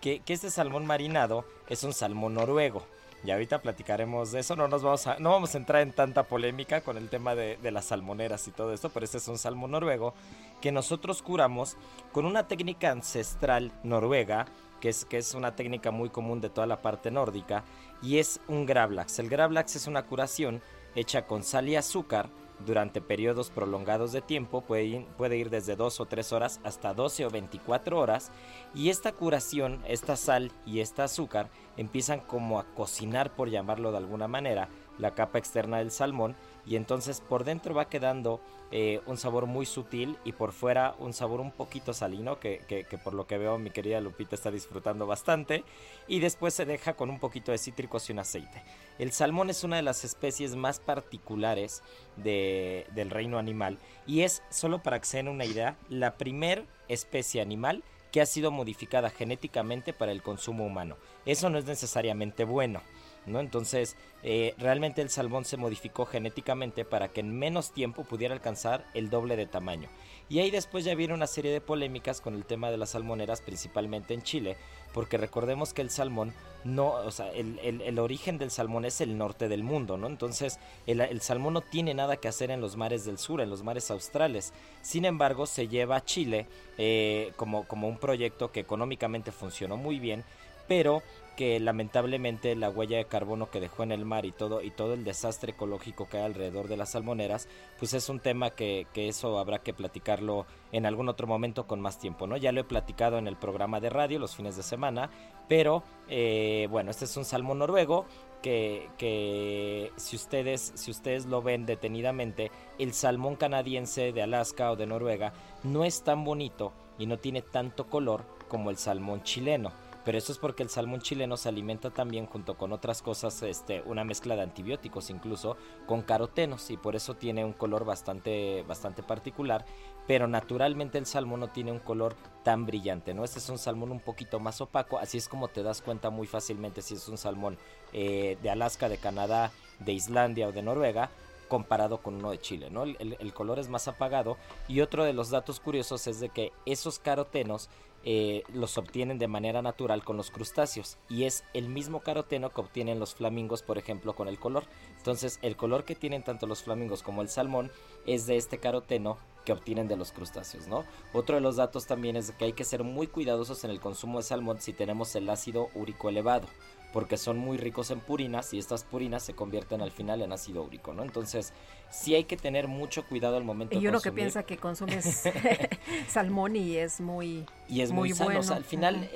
que, 0.00 0.18
que 0.20 0.32
este 0.32 0.50
salmón 0.50 0.86
marinado 0.86 1.44
es 1.68 1.84
un 1.84 1.92
salmón 1.92 2.34
noruego. 2.34 2.84
Y 3.26 3.30
ahorita 3.32 3.60
platicaremos 3.60 4.30
de 4.30 4.38
eso, 4.38 4.54
no 4.54 4.68
nos 4.68 4.84
vamos 4.84 5.04
a, 5.08 5.18
no 5.18 5.30
vamos 5.30 5.52
a 5.52 5.58
entrar 5.58 5.82
en 5.82 5.90
tanta 5.90 6.22
polémica 6.22 6.82
con 6.82 6.96
el 6.96 7.08
tema 7.08 7.34
de, 7.34 7.58
las 7.72 7.86
salmoneras 7.86 8.46
y 8.46 8.52
todo 8.52 8.72
esto, 8.72 8.88
pero 8.90 9.02
este 9.02 9.18
es 9.18 9.26
un 9.26 9.36
salmón 9.36 9.72
noruego 9.72 10.14
que 10.60 10.70
nosotros 10.70 11.22
curamos 11.22 11.76
con 12.12 12.24
una 12.24 12.46
técnica 12.46 12.92
ancestral 12.92 13.72
noruega, 13.82 14.46
que 14.80 14.90
es, 14.90 15.04
que 15.04 15.18
es 15.18 15.34
una 15.34 15.56
técnica 15.56 15.90
muy 15.90 16.08
común 16.08 16.40
de 16.40 16.50
toda 16.50 16.68
la 16.68 16.80
parte 16.80 17.10
nórdica, 17.10 17.64
y 18.00 18.18
es 18.18 18.38
un 18.46 18.64
gravlax. 18.64 19.18
El 19.18 19.28
gravlax 19.28 19.74
es 19.74 19.88
una 19.88 20.04
curación 20.04 20.62
hecha 20.94 21.26
con 21.26 21.42
sal 21.42 21.68
y 21.68 21.74
azúcar 21.74 22.28
durante 22.64 23.00
periodos 23.00 23.50
prolongados 23.50 24.12
de 24.12 24.22
tiempo, 24.22 24.62
puede 24.62 24.84
ir, 24.84 25.06
puede 25.16 25.36
ir, 25.36 25.50
desde 25.50 25.76
2 25.76 26.00
o 26.00 26.06
3 26.06 26.32
horas 26.32 26.60
hasta 26.64 26.94
12 26.94 27.26
o 27.26 27.30
24 27.30 27.98
horas, 27.98 28.30
y 28.74 28.90
esta 28.90 29.12
curación, 29.12 29.82
esta 29.86 30.16
sal 30.16 30.52
y 30.64 30.80
este 30.80 31.02
azúcar 31.02 31.50
empiezan 31.76 32.20
como 32.20 32.58
a 32.58 32.64
cocinar, 32.74 33.34
por 33.34 33.50
llamarlo 33.50 33.90
de 33.90 33.98
alguna 33.98 34.28
manera, 34.28 34.68
la 34.98 35.14
capa 35.14 35.38
externa 35.38 35.78
del 35.78 35.90
salmón 35.90 36.36
y 36.66 36.76
entonces 36.76 37.20
por 37.20 37.44
dentro 37.44 37.74
va 37.74 37.88
quedando 37.88 38.40
eh, 38.72 39.00
un 39.06 39.16
sabor 39.16 39.46
muy 39.46 39.64
sutil 39.64 40.18
y 40.24 40.32
por 40.32 40.52
fuera 40.52 40.96
un 40.98 41.12
sabor 41.12 41.40
un 41.40 41.52
poquito 41.52 41.94
salino 41.94 42.40
que, 42.40 42.84
por 43.04 43.14
lo 43.14 43.26
que 43.26 43.38
veo 43.38 43.58
mi 43.58 43.70
querida 43.70 44.00
Lupita 44.00 44.34
está 44.34 44.50
disfrutando 44.50 45.06
bastante 45.06 45.62
y 46.08 46.18
después 46.18 46.52
se 46.54 46.64
deja 46.64 46.94
con 46.94 47.08
un 47.08 47.20
poquito 47.20 47.52
de 47.52 47.58
cítricos 47.58 48.08
y 48.08 48.12
un 48.12 48.18
aceite. 48.18 48.62
El 48.98 49.12
salmón 49.12 49.50
es 49.50 49.62
una 49.62 49.76
de 49.76 49.82
las 49.82 50.04
especies 50.04 50.56
más 50.56 50.80
particulares 50.80 51.82
del 52.16 53.10
reino 53.10 53.38
animal 53.38 53.78
y 54.06 54.22
es, 54.22 54.42
solo 54.50 54.82
para 54.82 54.98
que 54.98 55.06
se 55.06 55.18
den 55.18 55.28
una 55.28 55.44
idea, 55.44 55.76
la 55.88 56.16
primer 56.16 56.64
especie 56.88 57.40
animal 57.40 57.84
que 58.10 58.20
ha 58.20 58.26
sido 58.26 58.50
modificada 58.50 59.10
genéticamente 59.10 59.92
para 59.92 60.10
el 60.10 60.22
consumo 60.22 60.64
humano. 60.64 60.96
Eso 61.24 61.50
no 61.50 61.58
es 61.58 61.66
necesariamente 61.66 62.44
bueno. 62.44 62.80
¿No? 63.26 63.40
Entonces, 63.40 63.96
eh, 64.22 64.54
realmente 64.58 65.02
el 65.02 65.10
salmón 65.10 65.44
se 65.44 65.56
modificó 65.56 66.06
genéticamente 66.06 66.84
para 66.84 67.08
que 67.08 67.20
en 67.20 67.38
menos 67.38 67.72
tiempo 67.72 68.04
pudiera 68.04 68.34
alcanzar 68.34 68.84
el 68.94 69.10
doble 69.10 69.36
de 69.36 69.46
tamaño. 69.46 69.88
Y 70.28 70.40
ahí 70.40 70.50
después 70.50 70.84
ya 70.84 70.94
viene 70.94 71.14
una 71.14 71.28
serie 71.28 71.52
de 71.52 71.60
polémicas 71.60 72.20
con 72.20 72.34
el 72.34 72.44
tema 72.44 72.70
de 72.70 72.76
las 72.76 72.90
salmoneras, 72.90 73.40
principalmente 73.40 74.12
en 74.14 74.22
Chile, 74.22 74.56
porque 74.92 75.18
recordemos 75.18 75.72
que 75.72 75.82
el 75.82 75.90
salmón 75.90 76.32
no, 76.64 76.88
o 76.88 77.12
sea, 77.12 77.30
el, 77.30 77.98
origen 78.00 78.38
del 78.38 78.50
salmón 78.50 78.84
es 78.84 79.00
el 79.00 79.16
norte 79.16 79.48
del 79.48 79.62
mundo, 79.62 79.96
¿no? 79.96 80.08
Entonces, 80.08 80.58
el, 80.88 81.20
salmón 81.20 81.54
no 81.54 81.60
tiene 81.60 81.94
nada 81.94 82.16
que 82.16 82.26
hacer 82.26 82.50
en 82.50 82.60
los 82.60 82.76
mares 82.76 83.04
del 83.04 83.18
sur, 83.18 83.40
en 83.40 83.50
los 83.50 83.62
mares 83.62 83.90
australes. 83.92 84.52
Sin 84.82 85.04
embargo, 85.04 85.46
se 85.46 85.68
lleva 85.68 85.96
a 85.96 86.04
Chile 86.04 86.46
eh, 86.76 87.32
como, 87.36 87.68
como 87.68 87.88
un 87.88 87.98
proyecto 87.98 88.50
que 88.50 88.60
económicamente 88.60 89.30
funcionó 89.30 89.76
muy 89.76 90.00
bien, 90.00 90.24
pero 90.66 91.02
que 91.36 91.60
lamentablemente 91.60 92.56
la 92.56 92.70
huella 92.70 92.96
de 92.96 93.04
carbono 93.04 93.50
que 93.50 93.60
dejó 93.60 93.82
en 93.82 93.92
el 93.92 94.04
mar 94.04 94.24
y 94.24 94.32
todo 94.32 94.62
y 94.62 94.70
todo 94.70 94.94
el 94.94 95.04
desastre 95.04 95.52
ecológico 95.52 96.08
que 96.08 96.16
hay 96.16 96.24
alrededor 96.24 96.66
de 96.66 96.78
las 96.78 96.92
salmoneras, 96.92 97.48
pues 97.78 97.92
es 97.92 98.08
un 98.08 98.20
tema 98.20 98.50
que, 98.50 98.86
eso 98.94 99.38
habrá 99.38 99.58
que 99.58 99.74
platicarlo 99.74 100.46
en 100.72 100.86
algún 100.86 101.08
otro 101.08 101.26
momento 101.26 101.66
con 101.66 101.80
más 101.80 101.98
tiempo, 101.98 102.26
¿no? 102.26 102.36
Ya 102.36 102.52
lo 102.52 102.62
he 102.62 102.64
platicado 102.64 103.18
en 103.18 103.28
el 103.28 103.36
programa 103.36 103.80
de 103.80 103.90
radio 103.90 104.18
los 104.18 104.34
fines 104.34 104.56
de 104.56 104.62
semana, 104.62 105.10
pero 105.48 105.82
eh, 106.08 106.66
bueno, 106.70 106.90
este 106.90 107.04
es 107.04 107.16
un 107.16 107.24
salmón 107.24 107.58
noruego 107.58 108.06
que, 108.42 108.88
que 108.96 109.92
si 109.96 110.16
ustedes 110.16 110.72
si 110.74 110.90
ustedes 110.90 111.26
lo 111.26 111.42
ven 111.42 111.66
detenidamente, 111.66 112.50
el 112.78 112.94
salmón 112.94 113.36
canadiense 113.36 114.12
de 114.12 114.22
Alaska 114.22 114.72
o 114.72 114.76
de 114.76 114.86
Noruega 114.86 115.32
no 115.62 115.84
es 115.84 116.02
tan 116.02 116.24
bonito 116.24 116.72
y 116.98 117.06
no 117.06 117.18
tiene 117.18 117.42
tanto 117.42 117.88
color 117.88 118.24
como 118.48 118.70
el 118.70 118.78
salmón 118.78 119.22
chileno 119.22 119.72
pero 120.06 120.18
eso 120.18 120.30
es 120.30 120.38
porque 120.38 120.62
el 120.62 120.70
salmón 120.70 121.00
chileno 121.00 121.36
se 121.36 121.48
alimenta 121.48 121.90
también 121.90 122.26
junto 122.26 122.56
con 122.56 122.72
otras 122.72 123.02
cosas, 123.02 123.42
este, 123.42 123.82
una 123.82 124.04
mezcla 124.04 124.36
de 124.36 124.42
antibióticos 124.42 125.10
incluso 125.10 125.56
con 125.84 126.02
carotenos 126.02 126.70
y 126.70 126.76
por 126.76 126.94
eso 126.94 127.14
tiene 127.14 127.44
un 127.44 127.52
color 127.52 127.84
bastante, 127.84 128.62
bastante 128.68 129.02
particular, 129.02 129.64
pero 130.06 130.28
naturalmente 130.28 130.96
el 130.98 131.06
salmón 131.06 131.40
no 131.40 131.48
tiene 131.48 131.72
un 131.72 131.80
color 131.80 132.14
tan 132.44 132.66
brillante, 132.66 133.14
¿no? 133.14 133.24
Este 133.24 133.40
es 133.40 133.48
un 133.48 133.58
salmón 133.58 133.90
un 133.90 133.98
poquito 133.98 134.38
más 134.38 134.60
opaco, 134.60 134.96
así 134.96 135.18
es 135.18 135.26
como 135.26 135.48
te 135.48 135.64
das 135.64 135.82
cuenta 135.82 136.08
muy 136.08 136.28
fácilmente 136.28 136.82
si 136.82 136.94
es 136.94 137.08
un 137.08 137.18
salmón 137.18 137.58
eh, 137.92 138.38
de 138.40 138.50
Alaska, 138.50 138.88
de 138.88 138.98
Canadá, 138.98 139.50
de 139.80 139.92
Islandia 139.92 140.46
o 140.46 140.52
de 140.52 140.62
Noruega, 140.62 141.10
comparado 141.48 141.98
con 141.98 142.14
uno 142.14 142.30
de 142.30 142.38
Chile, 142.38 142.70
¿no? 142.70 142.84
El, 142.84 143.16
el, 143.18 143.34
color 143.34 143.58
es 143.58 143.68
más 143.68 143.88
apagado 143.88 144.36
y 144.68 144.82
otro 144.82 145.04
de 145.04 145.12
los 145.12 145.30
datos 145.30 145.58
curiosos 145.58 146.06
es 146.06 146.20
de 146.20 146.28
que 146.28 146.52
esos 146.64 146.98
carotenos 147.00 147.70
eh, 148.08 148.44
los 148.54 148.78
obtienen 148.78 149.18
de 149.18 149.26
manera 149.26 149.62
natural 149.62 150.04
con 150.04 150.16
los 150.16 150.30
crustáceos 150.30 150.96
y 151.08 151.24
es 151.24 151.42
el 151.54 151.68
mismo 151.68 152.02
caroteno 152.02 152.50
que 152.50 152.60
obtienen 152.60 153.00
los 153.00 153.16
flamingos, 153.16 153.62
por 153.62 153.78
ejemplo, 153.78 154.14
con 154.14 154.28
el 154.28 154.38
color. 154.38 154.62
Entonces, 154.96 155.40
el 155.42 155.56
color 155.56 155.84
que 155.84 155.96
tienen 155.96 156.22
tanto 156.22 156.46
los 156.46 156.62
flamingos 156.62 157.02
como 157.02 157.20
el 157.20 157.28
salmón 157.28 157.72
es 158.06 158.26
de 158.26 158.36
este 158.36 158.58
caroteno 158.58 159.18
que 159.44 159.52
obtienen 159.52 159.88
de 159.88 159.96
los 159.96 160.12
crustáceos, 160.12 160.68
¿no? 160.68 160.84
Otro 161.12 161.34
de 161.34 161.40
los 161.40 161.56
datos 161.56 161.86
también 161.86 162.14
es 162.14 162.30
que 162.30 162.44
hay 162.44 162.52
que 162.52 162.64
ser 162.64 162.84
muy 162.84 163.08
cuidadosos 163.08 163.64
en 163.64 163.70
el 163.70 163.80
consumo 163.80 164.18
de 164.18 164.24
salmón 164.24 164.60
si 164.60 164.72
tenemos 164.72 165.16
el 165.16 165.28
ácido 165.28 165.68
úrico 165.74 166.08
elevado 166.08 166.46
porque 166.92 167.16
son 167.16 167.38
muy 167.38 167.58
ricos 167.58 167.90
en 167.90 168.00
purinas 168.00 168.54
y 168.54 168.58
estas 168.58 168.84
purinas 168.84 169.22
se 169.22 169.34
convierten 169.34 169.82
al 169.82 169.90
final 169.90 170.22
en 170.22 170.32
ácido 170.32 170.62
úrico, 170.62 170.94
¿no? 170.94 171.02
Entonces, 171.02 171.52
sí 171.90 172.14
hay 172.14 172.24
que 172.24 172.36
tener 172.36 172.68
mucho 172.68 173.04
cuidado 173.06 173.36
al 173.36 173.44
momento 173.44 173.76
y 173.76 173.82
de 173.82 173.88
uno 173.88 174.00
que 174.00 174.12
piensa 174.12 174.44
que 174.44 174.56
consumes 174.56 175.24
salmón 176.08 176.56
y 176.56 176.76
es 176.76 177.00
muy 177.00 177.46
y 177.68 177.80
es 177.80 177.92
muy, 177.92 178.12
sano. 178.12 178.40
al 178.54 178.64
final 178.64 179.10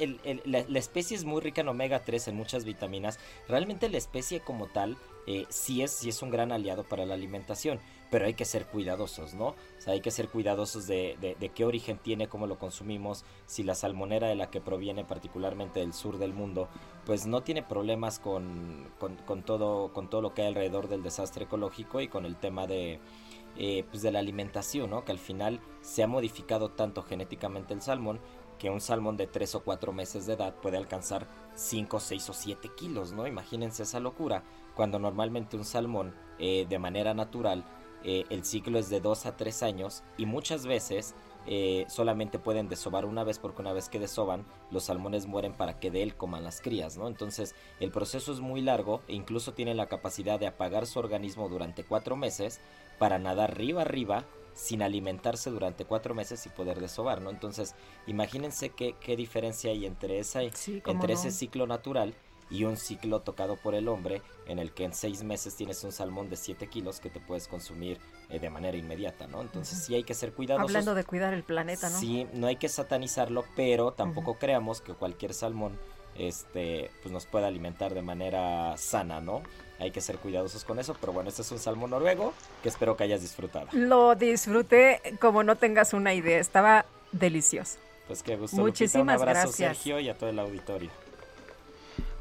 la, 0.45 0.65
la, 0.69 0.79
especie 0.79 1.17
es 1.17 1.25
muy 1.25 1.41
rica 1.41 1.61
en 1.61 1.69
omega 1.69 2.01
3 2.05 2.29
en 2.29 2.37
muchas 2.37 2.65
vitaminas. 2.65 3.19
Realmente 3.49 3.89
la 3.89 3.99
especie 3.99 4.41
como 4.41 4.67
tal 4.67 4.97
eh, 5.27 5.47
sí, 5.49 5.83
es, 5.83 5.93
sí 5.93 6.09
es 6.09 6.23
un 6.23 6.31
gran 6.31 6.51
aliado 6.51 6.85
para 6.85 7.07
la 7.07 7.15
alimentación, 7.15 7.79
pero 8.11 8.27
hay 8.27 8.35
que 8.35 8.45
ser 8.45 8.67
cuidadosos, 8.67 9.35
¿no? 9.35 9.49
O 9.49 9.57
sea, 9.79 9.93
hay 9.93 10.01
que 10.01 10.11
ser 10.11 10.29
cuidadosos 10.29 10.87
de, 10.87 11.17
de, 11.21 11.49
qué 11.51 11.65
origen 11.65 11.99
tiene, 11.99 12.29
cómo 12.29 12.47
lo 12.47 12.59
consumimos, 12.59 13.25
si 13.47 13.63
la 13.63 13.75
salmonera 13.75 14.29
de 14.29 14.35
la 14.35 14.51
que 14.51 14.61
proviene 14.61 15.05
particularmente 15.05 15.81
del 15.81 15.93
sur 15.93 16.19
del 16.19 16.35
mundo, 16.35 16.69
pues 17.07 17.27
no 17.27 17.43
tiene 17.43 17.63
problemas 17.63 18.19
con, 18.19 18.93
con, 18.99 19.43
todo, 19.43 19.93
con 19.93 20.11
todo 20.11 20.23
lo 20.23 20.35
que 20.35 20.43
hay 20.43 20.49
alrededor 20.49 20.89
del 20.89 21.03
desastre 21.03 21.45
ecológico 21.45 22.01
y 22.01 22.09
con 22.09 22.27
el 22.27 22.37
tema 22.37 22.67
de, 22.67 22.99
eh, 23.57 23.85
pues 23.91 24.03
de 24.03 24.11
la 24.11 24.19
alimentación, 24.19 24.91
¿no? 24.91 25.05
Que 25.05 25.13
al 25.13 25.19
final 25.19 25.61
se 25.81 26.03
ha 26.03 26.09
modificado 26.09 26.71
tanto 26.71 27.03
genéticamente 27.03 27.75
el 27.75 27.83
salmón 27.83 28.21
que 28.59 28.69
un 28.69 28.81
salmón 28.81 29.17
de 29.17 29.27
3 29.27 29.55
o 29.55 29.61
4 29.65 29.93
meses 29.93 30.27
de 30.27 30.35
edad 30.35 30.55
puede 30.55 30.77
alcanzar 30.77 31.27
5, 31.55 31.99
6 31.99 32.29
o 32.29 32.33
7 32.35 32.71
kilos, 32.77 33.13
¿no? 33.13 33.27
Imagínense 33.27 33.85
esa 33.85 34.01
locura 34.01 34.45
cuando 34.75 34.99
normalmente 34.99 35.57
un 35.57 35.65
salmón 35.65 36.15
eh, 36.39 36.67
de 36.69 36.79
manera 36.79 37.15
natural 37.15 37.65
eh, 38.05 38.25
el 38.31 38.45
ciclo 38.45 38.79
es 38.79 38.89
de 38.89 39.01
2 39.01 39.27
a 39.27 39.37
3 39.37 39.63
años 39.63 40.03
y 40.17 40.27
muchas 40.27 40.67
veces 40.67 41.15
eh, 41.47 41.87
solamente 41.89 42.39
pueden 42.39 42.69
desovar 42.69 43.05
una 43.05 43.25
vez 43.25 43.39
porque 43.39 43.63
una 43.63 43.73
vez 43.73 43.89
que 43.89 43.99
desoban 43.99 44.45
los 44.71 44.85
salmones 44.85 45.27
mueren 45.27 45.53
para 45.53 45.79
que 45.81 45.91
de 45.91 46.03
él 46.03 46.15
coman 46.15 46.45
las 46.45 46.61
crías, 46.61 46.97
¿no? 46.97 47.09
Entonces 47.09 47.55
el 47.81 47.91
proceso 47.91 48.33
es 48.33 48.41
muy 48.41 48.61
largo 48.61 49.01
e 49.09 49.15
incluso 49.15 49.53
tiene 49.53 49.75
la 49.75 49.87
capacidad 49.87 50.39
de 50.39 50.47
apagar 50.47 50.87
su 50.87 50.99
organismo 50.99 51.49
durante 51.49 51.85
4 51.85 52.17
meses 52.17 52.61
para 52.99 53.19
nadar 53.19 53.53
arriba 53.53 53.83
arriba 53.83 54.25
sin 54.55 54.83
alimentarse 54.83 55.51
durante 55.51 55.85
cuatro 55.85 56.15
meses 56.15 56.45
y 56.47 56.51
poder 56.51 56.81
desovar, 56.81 57.23
¿no? 57.23 57.31
Entonces, 57.31 57.75
imagínense 58.07 58.71
qué, 58.71 58.95
qué 59.01 59.17
diferencia 59.17 59.71
hay 59.71 59.87
entre, 59.87 60.19
esa, 60.19 60.43
entre 60.43 61.15
ese 61.15 61.31
ciclo 61.31 61.67
natural 61.67 62.15
y 62.51 62.65
un 62.65 62.77
ciclo 62.77 63.21
tocado 63.21 63.57
por 63.57 63.75
el 63.75 63.89
hombre 63.89 64.23
en 64.47 64.59
el 64.59 64.73
que 64.73 64.85
en 64.85 64.93
seis 64.93 65.23
meses 65.23 65.55
tienes 65.55 65.83
un 65.85 65.93
salmón 65.93 66.29
de 66.29 66.37
7 66.37 66.67
kilos 66.67 67.01
que 67.01 67.09
te 67.09 67.21
puedes 67.21 67.47
consumir 67.49 67.99
eh, 68.29 68.39
de 68.39 68.51
manera 68.51 68.77
inmediata, 68.77 69.27
¿no? 69.27 69.41
Entonces 69.41 69.85
sí 69.85 69.95
hay 69.95 70.03
que 70.03 70.15
ser 70.15 70.33
cuidadosos. 70.33 70.69
Hablando 70.69 70.95
de 70.95 71.05
cuidar 71.05 71.33
el 71.33 71.45
planeta, 71.45 71.89
¿no? 71.89 71.99
Sí, 71.99 72.27
no 72.33 72.49
hay 72.49 72.57
que 72.57 72.69
satanizarlo, 72.69 73.45
pero 73.55 73.93
tampoco 73.93 74.39
creamos 74.39 74.81
que 74.81 74.93
cualquier 74.95 75.33
salmón 75.33 75.79
este, 76.17 76.91
pues 77.03 77.13
nos 77.13 77.27
pueda 77.27 77.47
alimentar 77.47 77.95
de 77.95 78.03
manera 78.03 78.77
sana, 78.77 79.21
¿no? 79.21 79.43
Hay 79.79 79.93
que 79.93 80.01
ser 80.01 80.19
cuidadosos 80.19 80.65
con 80.65 80.79
eso, 80.79 80.95
pero 81.01 81.13
bueno, 81.13 81.31
este 81.31 81.43
es 81.43 81.53
un 81.53 81.59
salmón 81.59 81.91
noruego 81.91 82.35
que 82.63 82.69
espero 82.69 82.97
que 82.97 83.05
hayas 83.05 83.23
disfrutado. 83.23 83.69
Lo 83.73 84.15
disfruté 84.15 85.01
como 85.21 85.43
no 85.43 85.57
tengas 85.57 85.95
una 85.95 86.13
idea, 86.13 86.39
estaba 86.39 86.85
delicioso. 87.13 87.79
Pues 88.07 88.23
qué 88.23 88.37
gusto. 88.37 88.57
Muchísimas 88.57 89.21
Un 89.21 89.29
abrazo, 89.29 89.53
Sergio, 89.53 90.01
y 90.01 90.09
a 90.09 90.19
todo 90.19 90.31
el 90.31 90.39
auditorio. 90.39 90.91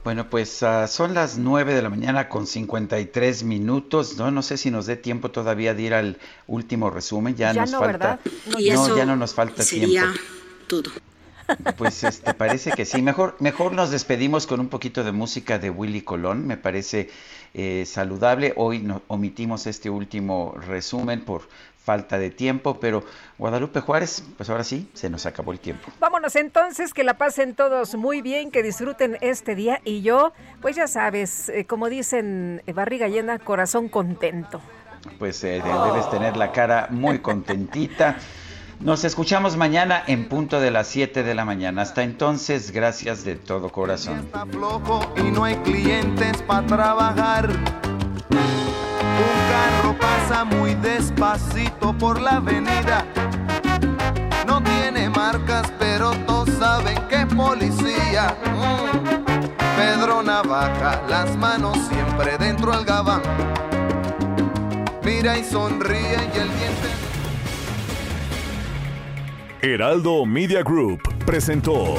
Bueno, 0.09 0.27
pues 0.27 0.63
uh, 0.63 0.87
son 0.87 1.13
las 1.13 1.37
9 1.37 1.71
de 1.75 1.83
la 1.83 1.89
mañana 1.91 2.29
con 2.29 2.47
53 2.47 3.43
minutos. 3.43 4.17
No, 4.17 4.31
no 4.31 4.41
sé 4.41 4.57
si 4.57 4.71
nos 4.71 4.87
dé 4.87 4.95
tiempo 4.95 5.29
todavía 5.29 5.75
de 5.75 5.83
ir 5.83 5.93
al 5.93 6.17
último 6.47 6.89
resumen. 6.89 7.35
Ya, 7.35 7.53
nos 7.53 7.69
no, 7.69 7.77
falta. 7.77 8.19
No, 8.47 8.59
ya 8.97 9.05
no 9.05 9.15
nos 9.15 9.35
falta 9.35 9.61
sería 9.61 10.01
tiempo. 10.01 10.19
todo. 10.65 10.91
Pues 11.77 12.03
este 12.03 12.33
parece 12.33 12.71
que 12.71 12.85
sí. 12.85 13.03
Mejor, 13.03 13.35
mejor 13.39 13.73
nos 13.73 13.91
despedimos 13.91 14.47
con 14.47 14.59
un 14.59 14.69
poquito 14.69 15.03
de 15.03 15.11
música 15.11 15.59
de 15.59 15.69
Willy 15.69 16.01
Colón. 16.01 16.47
Me 16.47 16.57
parece 16.57 17.11
eh, 17.53 17.83
saludable. 17.85 18.53
Hoy 18.55 18.79
no, 18.79 19.03
omitimos 19.09 19.67
este 19.67 19.91
último 19.91 20.55
resumen 20.67 21.21
por 21.21 21.43
falta 21.83 22.19
de 22.19 22.29
tiempo, 22.29 22.79
pero 22.79 23.03
Guadalupe 23.37 23.79
Juárez, 23.79 24.23
pues 24.37 24.49
ahora 24.49 24.63
sí, 24.63 24.89
se 24.93 25.09
nos 25.09 25.25
acabó 25.25 25.51
el 25.51 25.59
tiempo. 25.59 25.91
Vámonos 25.99 26.35
entonces, 26.35 26.93
que 26.93 27.03
la 27.03 27.17
pasen 27.17 27.55
todos 27.55 27.95
muy 27.95 28.21
bien, 28.21 28.51
que 28.51 28.61
disfruten 28.61 29.17
este 29.21 29.55
día 29.55 29.81
y 29.83 30.01
yo, 30.01 30.33
pues 30.61 30.75
ya 30.75 30.87
sabes, 30.87 31.49
eh, 31.49 31.65
como 31.65 31.89
dicen, 31.89 32.61
eh, 32.67 32.73
barriga 32.73 33.07
llena, 33.07 33.39
corazón 33.39 33.89
contento. 33.89 34.61
Pues 35.17 35.43
eh, 35.43 35.63
debes 35.63 36.09
tener 36.09 36.37
la 36.37 36.51
cara 36.51 36.87
muy 36.91 37.19
contentita. 37.23 38.17
Nos 38.81 39.03
escuchamos 39.03 39.57
mañana 39.57 40.03
en 40.07 40.29
punto 40.29 40.61
de 40.61 40.71
las 40.71 40.87
7 40.87 41.23
de 41.23 41.35
la 41.35 41.43
mañana. 41.43 41.81
Hasta 41.81 42.03
entonces, 42.03 42.71
gracias 42.71 43.25
de 43.25 43.35
todo 43.35 43.69
corazón. 43.69 44.19
Está 44.19 44.45
flojo 44.45 45.01
y 45.17 45.23
no 45.23 45.43
hay 45.43 45.55
clientes 45.57 46.41
para 46.43 46.65
trabajar. 46.65 47.98
Carro 49.49 49.97
pasa 49.97 50.45
muy 50.45 50.75
despacito 50.75 51.97
por 51.97 52.21
la 52.21 52.37
avenida. 52.37 53.05
No 54.45 54.61
tiene 54.61 55.09
marcas, 55.09 55.71
pero 55.79 56.11
todos 56.27 56.49
saben 56.59 56.97
que 57.09 57.25
policía. 57.35 58.35
Mm. 58.45 59.59
Pedro 59.75 60.21
Navaja, 60.21 61.01
las 61.07 61.35
manos 61.37 61.77
siempre 61.89 62.37
dentro 62.37 62.73
al 62.73 62.85
gabán. 62.85 63.21
Mira 65.03 65.37
y 65.37 65.43
sonríe 65.43 66.19
y 66.33 66.37
el 66.37 66.49
diente. 66.57 66.89
Heraldo 69.61 70.25
Media 70.25 70.61
Group 70.63 71.01
presentó 71.25 71.97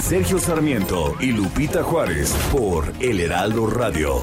Sergio 0.00 0.38
Sarmiento 0.38 1.16
y 1.20 1.32
Lupita 1.32 1.82
Juárez 1.82 2.32
por 2.52 2.92
El 3.00 3.20
Heraldo 3.20 3.66
Radio. 3.66 4.22